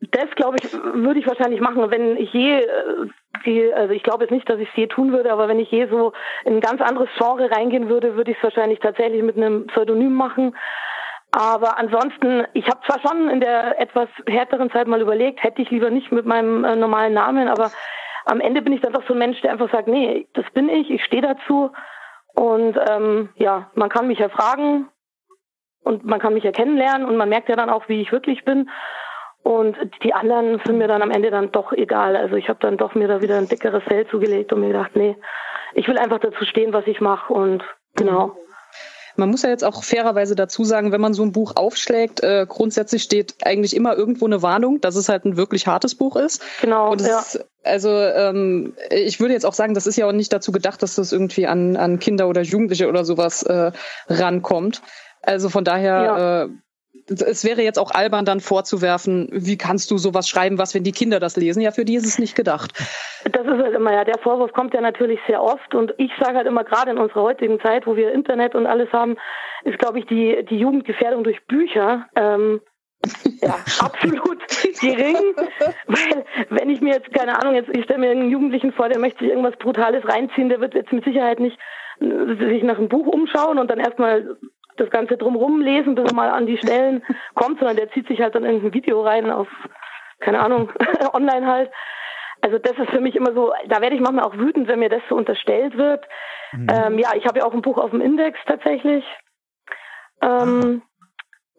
Das, 0.00 0.28
glaube 0.34 0.56
ich, 0.60 0.72
würde 0.72 1.20
ich 1.20 1.26
wahrscheinlich 1.26 1.60
machen, 1.60 1.90
wenn 1.90 2.16
ich 2.16 2.32
je 2.32 2.58
äh, 2.58 2.64
die, 3.46 3.72
also 3.72 3.94
ich 3.94 4.02
glaube 4.02 4.24
jetzt 4.24 4.32
nicht, 4.32 4.48
dass 4.48 4.60
ich 4.60 4.68
es 4.68 4.76
je 4.76 4.86
tun 4.88 5.12
würde, 5.12 5.32
aber 5.32 5.48
wenn 5.48 5.58
ich 5.58 5.70
je 5.70 5.86
so 5.88 6.12
in 6.44 6.54
ein 6.54 6.60
ganz 6.60 6.80
anderes 6.80 7.08
Genre 7.16 7.50
reingehen 7.50 7.88
würde, 7.88 8.16
würde 8.16 8.32
ich 8.32 8.36
es 8.36 8.42
wahrscheinlich 8.42 8.80
tatsächlich 8.80 9.22
mit 9.22 9.36
einem 9.36 9.66
Pseudonym 9.68 10.14
machen. 10.14 10.54
Aber 11.32 11.78
ansonsten, 11.78 12.46
ich 12.54 12.66
habe 12.66 12.80
zwar 12.86 13.00
schon 13.00 13.28
in 13.28 13.40
der 13.40 13.80
etwas 13.80 14.08
härteren 14.26 14.70
Zeit 14.70 14.86
mal 14.86 15.00
überlegt, 15.00 15.42
hätte 15.42 15.60
ich 15.60 15.70
lieber 15.70 15.90
nicht 15.90 16.10
mit 16.12 16.24
meinem 16.24 16.64
äh, 16.64 16.76
normalen 16.76 17.14
Namen, 17.14 17.48
aber 17.48 17.70
am 18.24 18.40
Ende 18.40 18.62
bin 18.62 18.72
ich 18.72 18.80
dann 18.80 18.92
doch 18.92 19.06
so 19.06 19.12
ein 19.12 19.18
Mensch, 19.18 19.40
der 19.42 19.52
einfach 19.52 19.70
sagt, 19.70 19.86
nee, 19.86 20.26
das 20.34 20.44
bin 20.52 20.68
ich, 20.68 20.90
ich 20.90 21.04
stehe 21.04 21.22
dazu. 21.22 21.72
Und 22.34 22.76
ähm, 22.90 23.30
ja, 23.36 23.70
man 23.74 23.88
kann 23.88 24.08
mich 24.08 24.18
ja 24.18 24.28
fragen 24.28 24.88
und 25.84 26.04
man 26.04 26.20
kann 26.20 26.34
mich 26.34 26.44
ja 26.44 26.52
kennenlernen 26.52 27.06
und 27.06 27.16
man 27.16 27.28
merkt 27.28 27.48
ja 27.48 27.56
dann 27.56 27.70
auch, 27.70 27.88
wie 27.88 28.02
ich 28.02 28.12
wirklich 28.12 28.44
bin. 28.44 28.68
Und 29.42 29.76
die 30.02 30.12
anderen 30.12 30.60
sind 30.64 30.78
mir 30.78 30.88
dann 30.88 31.02
am 31.02 31.12
Ende 31.12 31.30
dann 31.30 31.52
doch 31.52 31.72
egal. 31.72 32.16
Also 32.16 32.34
ich 32.34 32.48
habe 32.48 32.58
dann 32.60 32.76
doch 32.76 32.96
mir 32.96 33.06
da 33.06 33.22
wieder 33.22 33.38
ein 33.38 33.48
dickeres 33.48 33.84
Fell 33.84 34.06
zugelegt 34.08 34.52
und 34.52 34.60
mir 34.60 34.68
gedacht, 34.68 34.96
nee, 34.96 35.16
ich 35.74 35.86
will 35.86 35.98
einfach 35.98 36.18
dazu 36.18 36.44
stehen, 36.44 36.72
was 36.72 36.86
ich 36.88 37.00
mache 37.00 37.32
und 37.32 37.62
genau. 37.94 38.36
Man 39.16 39.30
muss 39.30 39.42
ja 39.42 39.50
jetzt 39.50 39.64
auch 39.64 39.82
fairerweise 39.82 40.34
dazu 40.34 40.64
sagen, 40.64 40.92
wenn 40.92 41.00
man 41.00 41.14
so 41.14 41.22
ein 41.22 41.32
Buch 41.32 41.56
aufschlägt, 41.56 42.22
äh, 42.22 42.46
grundsätzlich 42.48 43.02
steht 43.02 43.36
eigentlich 43.44 43.74
immer 43.74 43.96
irgendwo 43.96 44.26
eine 44.26 44.42
Warnung, 44.42 44.80
dass 44.80 44.96
es 44.96 45.08
halt 45.08 45.24
ein 45.24 45.36
wirklich 45.36 45.66
hartes 45.66 45.94
Buch 45.94 46.16
ist. 46.16 46.42
Genau. 46.60 46.92
Und 46.92 47.00
ja. 47.00 47.18
Ist, 47.18 47.44
also 47.64 47.90
ähm, 47.90 48.74
ich 48.90 49.20
würde 49.20 49.34
jetzt 49.34 49.46
auch 49.46 49.54
sagen, 49.54 49.74
das 49.74 49.86
ist 49.86 49.96
ja 49.96 50.06
auch 50.06 50.12
nicht 50.12 50.32
dazu 50.32 50.52
gedacht, 50.52 50.82
dass 50.82 50.94
das 50.94 51.12
irgendwie 51.12 51.46
an, 51.46 51.76
an 51.76 51.98
Kinder 51.98 52.28
oder 52.28 52.42
Jugendliche 52.42 52.88
oder 52.88 53.04
sowas 53.04 53.42
äh, 53.42 53.72
rankommt. 54.08 54.82
Also 55.22 55.48
von 55.48 55.64
daher 55.64 56.02
ja. 56.02 56.42
äh, 56.44 56.48
es 57.08 57.44
wäre 57.44 57.62
jetzt 57.62 57.78
auch 57.78 57.92
albern, 57.92 58.24
dann 58.24 58.40
vorzuwerfen, 58.40 59.28
wie 59.32 59.56
kannst 59.56 59.90
du 59.90 59.98
sowas 59.98 60.28
schreiben, 60.28 60.58
was, 60.58 60.74
wenn 60.74 60.84
die 60.84 60.92
Kinder 60.92 61.20
das 61.20 61.36
lesen? 61.36 61.60
Ja, 61.60 61.70
für 61.70 61.84
die 61.84 61.94
ist 61.94 62.06
es 62.06 62.18
nicht 62.18 62.34
gedacht. 62.34 62.72
Das 63.24 63.46
ist 63.46 63.62
halt 63.62 63.74
immer, 63.74 63.92
ja, 63.92 64.04
der 64.04 64.18
Vorwurf 64.18 64.52
kommt 64.52 64.74
ja 64.74 64.80
natürlich 64.80 65.20
sehr 65.26 65.42
oft 65.42 65.74
und 65.74 65.94
ich 65.98 66.10
sage 66.20 66.36
halt 66.36 66.46
immer, 66.46 66.64
gerade 66.64 66.90
in 66.90 66.98
unserer 66.98 67.22
heutigen 67.22 67.60
Zeit, 67.60 67.86
wo 67.86 67.96
wir 67.96 68.12
Internet 68.12 68.54
und 68.54 68.66
alles 68.66 68.92
haben, 68.92 69.16
ist, 69.64 69.78
glaube 69.78 69.98
ich, 69.98 70.06
die, 70.06 70.44
die 70.48 70.58
Jugendgefährdung 70.58 71.24
durch 71.24 71.44
Bücher 71.46 72.06
ähm, 72.16 72.60
ja, 73.40 73.56
absolut 73.80 74.38
gering, 74.80 75.34
weil 75.86 76.24
wenn 76.50 76.70
ich 76.70 76.80
mir 76.80 76.94
jetzt, 76.94 77.12
keine 77.12 77.38
Ahnung, 77.40 77.54
jetzt 77.54 77.70
ich 77.72 77.84
stelle 77.84 78.00
mir 78.00 78.10
einen 78.10 78.30
Jugendlichen 78.30 78.72
vor, 78.72 78.88
der 78.88 78.98
möchte 78.98 79.20
sich 79.20 79.28
irgendwas 79.28 79.56
Brutales 79.56 80.04
reinziehen, 80.08 80.48
der 80.48 80.60
wird 80.60 80.74
jetzt 80.74 80.92
mit 80.92 81.04
Sicherheit 81.04 81.40
nicht 81.40 81.58
sich 81.98 82.62
nach 82.62 82.78
einem 82.78 82.88
Buch 82.88 83.06
umschauen 83.06 83.58
und 83.58 83.70
dann 83.70 83.78
erstmal 83.78 84.36
das 84.76 84.90
Ganze 84.90 85.16
drumherum 85.16 85.60
lesen, 85.60 85.94
bis 85.94 86.04
er 86.06 86.14
mal 86.14 86.30
an 86.30 86.46
die 86.46 86.58
Stellen 86.58 87.02
kommt, 87.34 87.58
sondern 87.58 87.76
der 87.76 87.90
zieht 87.92 88.08
sich 88.08 88.20
halt 88.20 88.34
dann 88.34 88.44
in 88.44 88.66
ein 88.66 88.74
Video 88.74 89.02
rein 89.02 89.30
auf, 89.30 89.48
keine 90.20 90.40
Ahnung, 90.40 90.72
online 91.12 91.46
halt. 91.46 91.70
Also 92.42 92.58
das 92.58 92.76
ist 92.78 92.90
für 92.90 93.00
mich 93.00 93.16
immer 93.16 93.32
so, 93.32 93.52
da 93.68 93.80
werde 93.80 93.96
ich 93.96 94.02
manchmal 94.02 94.24
auch 94.24 94.36
wütend, 94.36 94.68
wenn 94.68 94.78
mir 94.78 94.90
das 94.90 95.02
so 95.08 95.16
unterstellt 95.16 95.76
wird. 95.76 96.04
Mhm. 96.52 96.66
Ähm, 96.70 96.98
ja, 96.98 97.10
ich 97.14 97.26
habe 97.26 97.40
ja 97.40 97.46
auch 97.46 97.54
ein 97.54 97.62
Buch 97.62 97.78
auf 97.78 97.90
dem 97.90 98.00
Index 98.00 98.38
tatsächlich. 98.46 99.04
Ähm, 100.22 100.82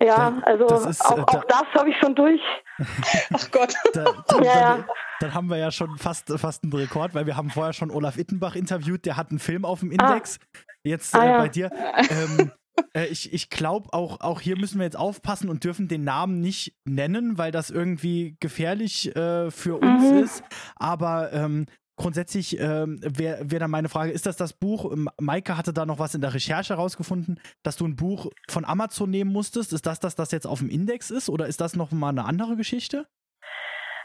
ja, 0.02 0.34
also 0.44 0.66
ist, 0.66 1.04
auch, 1.06 1.18
äh, 1.18 1.22
auch 1.22 1.44
das 1.46 1.66
habe 1.76 1.90
ich 1.90 1.98
schon 1.98 2.14
durch. 2.16 2.42
Ach 3.34 3.52
Gott. 3.52 3.74
Da, 3.94 4.06
da, 4.28 4.38
ja, 4.42 4.60
ja. 4.60 4.86
Dann 5.20 5.34
haben 5.34 5.50
wir 5.50 5.58
ja 5.58 5.72
schon 5.72 5.98
fast, 5.98 6.32
fast 6.40 6.64
einen 6.64 6.74
Rekord, 6.74 7.16
weil 7.16 7.26
wir 7.26 7.36
haben 7.36 7.50
vorher 7.50 7.74
schon 7.74 7.90
Olaf 7.90 8.18
Ittenbach 8.18 8.56
interviewt, 8.56 9.06
der 9.06 9.18
hat 9.18 9.32
einen 9.32 9.40
Film 9.40 9.66
auf 9.66 9.80
dem 9.80 9.92
Index. 9.92 10.40
Ah. 10.40 10.60
Jetzt 10.84 11.16
äh, 11.16 11.18
ah, 11.18 11.26
ja. 11.26 11.38
bei 11.40 11.48
dir. 11.50 11.72
Ähm, 12.10 12.52
äh, 12.94 13.06
ich 13.08 13.34
ich 13.34 13.50
glaube, 13.50 13.90
auch, 13.94 14.22
auch 14.22 14.42
hier 14.42 14.58
müssen 14.58 14.80
wir 14.80 14.86
jetzt 14.86 14.98
aufpassen 14.98 15.50
und 15.50 15.64
dürfen 15.64 15.88
den 15.88 16.04
Namen 16.04 16.42
nicht 16.42 16.76
nennen, 16.86 17.38
weil 17.38 17.52
das 17.52 17.70
irgendwie 17.70 18.38
gefährlich 18.40 19.16
äh, 19.16 19.52
für 19.52 19.78
uns 19.78 20.12
mhm. 20.12 20.18
ist. 20.18 20.44
Aber 20.76 21.32
ähm, 21.34 21.66
grundsätzlich 21.98 22.60
ähm, 22.60 23.00
wäre 23.02 23.52
wär 23.52 23.60
dann 23.60 23.72
meine 23.72 23.90
Frage, 23.90 24.12
ist 24.12 24.26
das 24.26 24.38
das 24.38 24.54
Buch, 24.54 24.96
Maike 25.20 25.58
hatte 25.58 25.74
da 25.74 25.86
noch 25.86 26.00
was 26.00 26.16
in 26.16 26.22
der 26.22 26.34
Recherche 26.34 26.76
herausgefunden, 26.76 27.40
dass 27.64 27.78
du 27.78 27.86
ein 27.86 27.96
Buch 27.96 28.30
von 28.50 28.66
Amazon 28.66 29.10
nehmen 29.10 29.32
musstest. 29.32 29.74
Ist 29.74 29.86
das 29.86 30.00
das, 30.00 30.16
das 30.16 30.32
jetzt 30.32 30.48
auf 30.48 30.60
dem 30.60 30.70
Index 30.70 31.12
ist 31.12 31.30
oder 31.30 31.48
ist 31.48 31.60
das 31.60 31.76
noch 31.76 31.92
mal 31.92 32.10
eine 32.10 32.26
andere 32.26 32.56
Geschichte? 32.56 33.08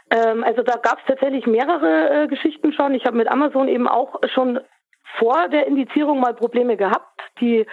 Ähm, 0.09 0.43
also 0.43 0.63
da 0.63 0.77
gab 0.77 0.99
es 0.99 1.05
tatsächlich 1.07 1.45
mehrere 1.45 2.23
äh, 2.23 2.27
Geschichten 2.27 2.73
schon. 2.73 2.93
Ich 2.93 3.05
habe 3.05 3.17
mit 3.17 3.27
Amazon 3.27 3.67
eben 3.67 3.87
auch 3.87 4.19
schon 4.33 4.59
vor 5.17 5.47
der 5.49 5.67
Indizierung 5.67 6.19
mal 6.19 6.33
Probleme 6.33 6.75
gehabt. 6.77 7.21
Die 7.39 7.65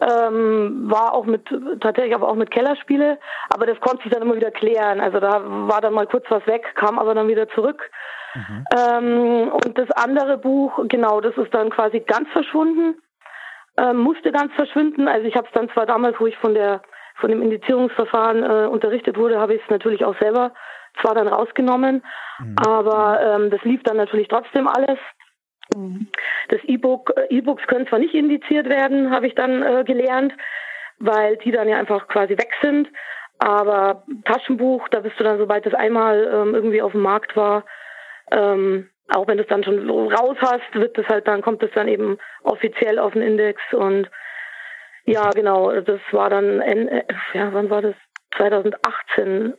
ähm, 0.00 0.90
war 0.90 1.14
auch 1.14 1.26
mit 1.26 1.46
tatsächlich 1.80 2.14
aber 2.14 2.28
auch 2.28 2.34
mit 2.34 2.50
Kellerspiele, 2.50 3.18
aber 3.50 3.66
das 3.66 3.80
konnte 3.80 4.02
sich 4.02 4.12
dann 4.12 4.22
immer 4.22 4.36
wieder 4.36 4.50
klären. 4.50 5.00
Also 5.00 5.20
da 5.20 5.42
war 5.44 5.80
dann 5.80 5.94
mal 5.94 6.06
kurz 6.06 6.24
was 6.30 6.46
weg, 6.46 6.74
kam 6.74 6.98
aber 6.98 7.14
dann 7.14 7.28
wieder 7.28 7.48
zurück. 7.50 7.90
Mhm. 8.34 8.64
Ähm, 8.76 9.48
und 9.48 9.76
das 9.76 9.90
andere 9.92 10.38
Buch, 10.38 10.80
genau, 10.88 11.20
das 11.20 11.36
ist 11.36 11.52
dann 11.52 11.70
quasi 11.70 12.00
ganz 12.00 12.28
verschwunden, 12.30 13.00
ähm, 13.76 13.98
musste 13.98 14.32
ganz 14.32 14.52
verschwinden. 14.54 15.08
Also 15.08 15.26
ich 15.26 15.36
habe 15.36 15.46
es 15.46 15.52
dann 15.52 15.68
zwar 15.70 15.86
damals, 15.86 16.18
wo 16.18 16.26
ich 16.26 16.36
von 16.38 16.54
der 16.54 16.82
von 17.16 17.30
dem 17.30 17.42
Indizierungsverfahren 17.42 18.42
äh, 18.42 18.66
unterrichtet 18.66 19.18
wurde, 19.18 19.38
habe 19.38 19.54
ich 19.54 19.62
es 19.62 19.68
natürlich 19.68 20.04
auch 20.06 20.18
selber 20.18 20.52
zwar 21.02 21.14
dann 21.14 21.28
rausgenommen, 21.28 22.02
mhm. 22.38 22.56
aber 22.66 23.20
ähm, 23.22 23.50
das 23.50 23.62
lief 23.62 23.82
dann 23.82 23.98
natürlich 23.98 24.28
trotzdem 24.28 24.66
alles. 24.66 24.98
Das 26.48 26.60
E-Book, 26.64 27.12
äh, 27.16 27.26
E-Books 27.34 27.66
können 27.66 27.86
zwar 27.86 27.98
nicht 27.98 28.14
indiziert 28.14 28.68
werden, 28.68 29.10
habe 29.10 29.26
ich 29.26 29.34
dann 29.34 29.62
äh, 29.62 29.84
gelernt, 29.84 30.32
weil 30.98 31.36
die 31.38 31.52
dann 31.52 31.68
ja 31.68 31.78
einfach 31.78 32.08
quasi 32.08 32.32
weg 32.36 32.52
sind. 32.62 32.88
Aber 33.38 34.04
Taschenbuch, 34.24 34.88
da 34.88 35.00
bist 35.00 35.18
du 35.18 35.24
dann, 35.24 35.38
sobald 35.38 35.64
das 35.64 35.74
einmal 35.74 36.30
ähm, 36.32 36.54
irgendwie 36.54 36.82
auf 36.82 36.92
dem 36.92 37.00
Markt 37.00 37.36
war, 37.36 37.64
ähm, 38.30 38.90
auch 39.12 39.26
wenn 39.26 39.38
du 39.38 39.42
es 39.42 39.48
dann 39.48 39.64
schon 39.64 39.88
raus 39.90 40.36
hast, 40.40 40.74
wird 40.74 40.96
das 40.96 41.06
halt 41.08 41.26
dann, 41.26 41.42
kommt 41.42 41.62
es 41.62 41.70
dann 41.74 41.88
eben 41.88 42.18
offiziell 42.42 42.98
auf 42.98 43.14
den 43.14 43.22
Index 43.22 43.60
und 43.72 44.08
ja, 45.04 45.30
genau, 45.30 45.72
das 45.80 46.00
war 46.12 46.30
dann, 46.30 46.60
äh, 46.60 47.02
ja, 47.32 47.52
wann 47.52 47.70
war 47.70 47.82
das? 47.82 47.94
2018, 48.36 49.54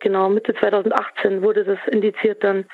genau, 0.00 0.30
Mitte 0.30 0.54
2018 0.54 1.42
wurde 1.42 1.64
das 1.64 1.78
indiziert 1.88 2.42
dann. 2.42 2.64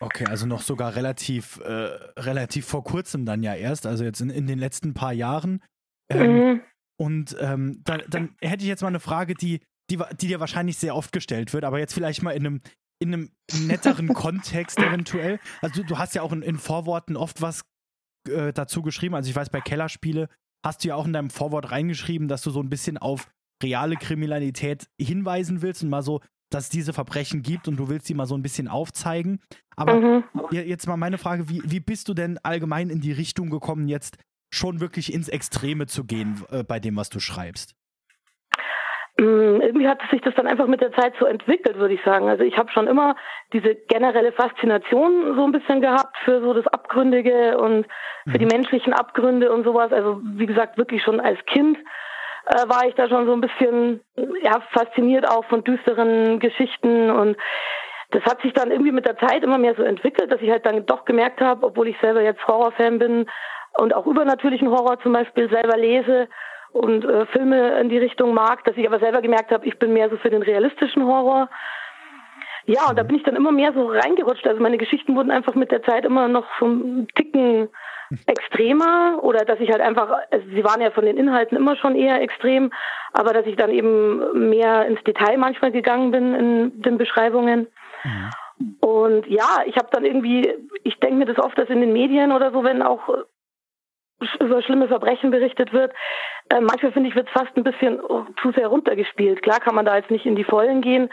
Okay, 0.00 0.24
also 0.24 0.46
noch 0.46 0.62
sogar 0.62 0.96
relativ, 0.96 1.60
äh, 1.60 1.90
relativ 2.18 2.66
vor 2.66 2.82
kurzem 2.84 3.26
dann 3.26 3.42
ja 3.42 3.54
erst, 3.54 3.86
also 3.86 4.02
jetzt 4.02 4.20
in, 4.20 4.30
in 4.30 4.46
den 4.46 4.58
letzten 4.58 4.94
paar 4.94 5.12
Jahren. 5.12 5.62
Ähm, 6.10 6.32
mhm. 6.32 6.60
Und 6.98 7.36
ähm, 7.38 7.82
dann, 7.84 8.02
dann 8.08 8.36
hätte 8.40 8.62
ich 8.62 8.68
jetzt 8.68 8.80
mal 8.80 8.88
eine 8.88 9.00
Frage, 9.00 9.34
die, 9.34 9.60
die, 9.90 9.98
die 10.18 10.28
dir 10.28 10.40
wahrscheinlich 10.40 10.78
sehr 10.78 10.96
oft 10.96 11.12
gestellt 11.12 11.52
wird, 11.52 11.64
aber 11.64 11.78
jetzt 11.78 11.92
vielleicht 11.92 12.22
mal 12.22 12.32
in 12.32 12.46
einem, 12.46 12.60
in 12.98 13.12
einem 13.12 13.30
netteren 13.66 14.08
Kontext 14.14 14.78
eventuell. 14.78 15.38
Also 15.60 15.82
du, 15.82 15.88
du, 15.88 15.98
hast 15.98 16.14
ja 16.14 16.22
auch 16.22 16.32
in, 16.32 16.42
in 16.42 16.58
Vorworten 16.58 17.16
oft 17.16 17.42
was 17.42 17.62
äh, 18.28 18.52
dazu 18.52 18.82
geschrieben. 18.82 19.14
Also 19.14 19.28
ich 19.28 19.36
weiß, 19.36 19.50
bei 19.50 19.60
Kellerspiele 19.60 20.28
hast 20.64 20.82
du 20.82 20.88
ja 20.88 20.94
auch 20.94 21.06
in 21.06 21.12
deinem 21.12 21.30
Vorwort 21.30 21.70
reingeschrieben, 21.70 22.28
dass 22.28 22.42
du 22.42 22.50
so 22.50 22.62
ein 22.62 22.70
bisschen 22.70 22.96
auf 22.96 23.30
reale 23.62 23.96
Kriminalität 23.96 24.88
hinweisen 25.00 25.62
willst 25.62 25.82
und 25.82 25.90
mal 25.90 26.02
so 26.02 26.20
dass 26.50 26.64
es 26.64 26.70
diese 26.70 26.92
Verbrechen 26.92 27.42
gibt 27.42 27.68
und 27.68 27.76
du 27.76 27.88
willst 27.88 28.06
sie 28.06 28.14
mal 28.14 28.26
so 28.26 28.34
ein 28.34 28.42
bisschen 28.42 28.68
aufzeigen. 28.68 29.40
Aber 29.76 29.94
mhm. 29.94 30.24
jetzt 30.50 30.86
mal 30.86 30.96
meine 30.96 31.18
Frage, 31.18 31.48
wie, 31.48 31.62
wie 31.64 31.80
bist 31.80 32.08
du 32.08 32.14
denn 32.14 32.38
allgemein 32.42 32.90
in 32.90 33.00
die 33.00 33.12
Richtung 33.12 33.50
gekommen, 33.50 33.88
jetzt 33.88 34.18
schon 34.50 34.80
wirklich 34.80 35.12
ins 35.12 35.28
Extreme 35.28 35.86
zu 35.86 36.04
gehen 36.04 36.42
äh, 36.50 36.64
bei 36.64 36.80
dem, 36.80 36.96
was 36.96 37.08
du 37.08 37.20
schreibst? 37.20 37.74
Mm, 39.18 39.60
irgendwie 39.60 39.86
hat 39.86 40.00
sich 40.10 40.22
das 40.22 40.34
dann 40.34 40.46
einfach 40.46 40.66
mit 40.66 40.80
der 40.80 40.92
Zeit 40.92 41.14
so 41.20 41.26
entwickelt, 41.26 41.76
würde 41.76 41.94
ich 41.94 42.02
sagen. 42.04 42.28
Also 42.28 42.42
ich 42.42 42.56
habe 42.56 42.70
schon 42.72 42.86
immer 42.86 43.16
diese 43.52 43.74
generelle 43.74 44.32
Faszination 44.32 45.36
so 45.36 45.44
ein 45.44 45.52
bisschen 45.52 45.80
gehabt 45.80 46.16
für 46.24 46.40
so 46.40 46.54
das 46.54 46.66
Abgründige 46.66 47.58
und 47.58 47.86
für 48.26 48.38
die 48.38 48.44
mhm. 48.44 48.52
menschlichen 48.52 48.92
Abgründe 48.92 49.52
und 49.52 49.64
sowas. 49.64 49.92
Also 49.92 50.20
wie 50.22 50.46
gesagt, 50.46 50.78
wirklich 50.78 51.02
schon 51.02 51.20
als 51.20 51.38
Kind 51.46 51.78
äh, 52.46 52.68
war 52.68 52.86
ich 52.86 52.94
da 52.94 53.08
schon 53.08 53.26
so 53.26 53.32
ein 53.32 53.40
bisschen 53.40 54.00
ja, 54.42 54.60
fasziniert 54.72 55.28
auch 55.28 55.44
von 55.46 55.64
düsteren 55.64 56.38
Geschichten 56.38 57.10
und 57.10 57.36
das 58.10 58.24
hat 58.24 58.42
sich 58.42 58.52
dann 58.52 58.70
irgendwie 58.70 58.92
mit 58.92 59.06
der 59.06 59.18
Zeit 59.18 59.44
immer 59.44 59.58
mehr 59.58 59.74
so 59.76 59.82
entwickelt, 59.82 60.32
dass 60.32 60.40
ich 60.40 60.50
halt 60.50 60.66
dann 60.66 60.84
doch 60.86 61.04
gemerkt 61.04 61.40
habe, 61.40 61.64
obwohl 61.64 61.88
ich 61.88 61.96
selber 62.00 62.22
jetzt 62.22 62.44
Horrorfan 62.46 62.98
bin 62.98 63.26
und 63.78 63.94
auch 63.94 64.06
übernatürlichen 64.06 64.68
Horror 64.68 65.00
zum 65.00 65.12
Beispiel 65.12 65.48
selber 65.48 65.76
lese 65.76 66.28
und 66.72 67.04
äh, 67.04 67.26
Filme 67.26 67.80
in 67.80 67.88
die 67.88 67.98
Richtung 67.98 68.34
mag, 68.34 68.64
dass 68.64 68.76
ich 68.76 68.86
aber 68.86 68.98
selber 68.98 69.22
gemerkt 69.22 69.50
habe, 69.52 69.66
ich 69.66 69.78
bin 69.78 69.92
mehr 69.92 70.10
so 70.10 70.16
für 70.16 70.30
den 70.30 70.42
realistischen 70.42 71.04
Horror. 71.04 71.48
Ja, 72.66 72.88
und 72.88 72.98
da 72.98 73.02
bin 73.02 73.16
ich 73.16 73.22
dann 73.22 73.36
immer 73.36 73.52
mehr 73.52 73.72
so 73.72 73.86
reingerutscht. 73.86 74.46
Also 74.46 74.60
meine 74.60 74.78
Geschichten 74.78 75.16
wurden 75.16 75.30
einfach 75.30 75.54
mit 75.54 75.70
der 75.70 75.82
Zeit 75.82 76.04
immer 76.04 76.28
noch 76.28 76.46
so 76.58 76.66
ein 76.66 77.08
Ticken 77.14 77.68
extremer 78.26 79.18
oder 79.22 79.44
dass 79.44 79.60
ich 79.60 79.70
halt 79.70 79.80
einfach, 79.80 80.10
also 80.30 80.46
sie 80.48 80.64
waren 80.64 80.80
ja 80.80 80.90
von 80.90 81.04
den 81.04 81.16
Inhalten 81.16 81.56
immer 81.56 81.76
schon 81.76 81.94
eher 81.94 82.20
extrem, 82.20 82.72
aber 83.12 83.32
dass 83.32 83.46
ich 83.46 83.56
dann 83.56 83.70
eben 83.70 84.48
mehr 84.48 84.86
ins 84.86 85.02
Detail 85.04 85.36
manchmal 85.38 85.72
gegangen 85.72 86.10
bin 86.10 86.34
in 86.34 86.82
den 86.82 86.98
Beschreibungen. 86.98 87.68
Mhm. 88.04 88.30
Und 88.80 89.26
ja, 89.26 89.62
ich 89.66 89.76
habe 89.76 89.88
dann 89.90 90.04
irgendwie, 90.04 90.52
ich 90.82 90.98
denke 90.98 91.16
mir 91.16 91.26
das 91.26 91.38
oft, 91.38 91.56
dass 91.56 91.68
in 91.68 91.80
den 91.80 91.92
Medien 91.92 92.32
oder 92.32 92.50
so, 92.50 92.64
wenn 92.64 92.82
auch 92.82 93.08
über 94.38 94.62
schlimme 94.62 94.88
Verbrechen 94.88 95.30
berichtet 95.30 95.72
wird, 95.72 95.92
äh, 96.50 96.60
manchmal 96.60 96.92
finde 96.92 97.08
ich, 97.08 97.16
wird 97.16 97.30
fast 97.30 97.56
ein 97.56 97.64
bisschen 97.64 98.00
oh, 98.00 98.26
zu 98.42 98.52
sehr 98.52 98.68
runtergespielt. 98.68 99.42
Klar 99.42 99.60
kann 99.60 99.74
man 99.74 99.86
da 99.86 99.96
jetzt 99.96 100.10
nicht 100.10 100.26
in 100.26 100.36
die 100.36 100.44
Vollen 100.44 100.82
gehen, 100.82 101.10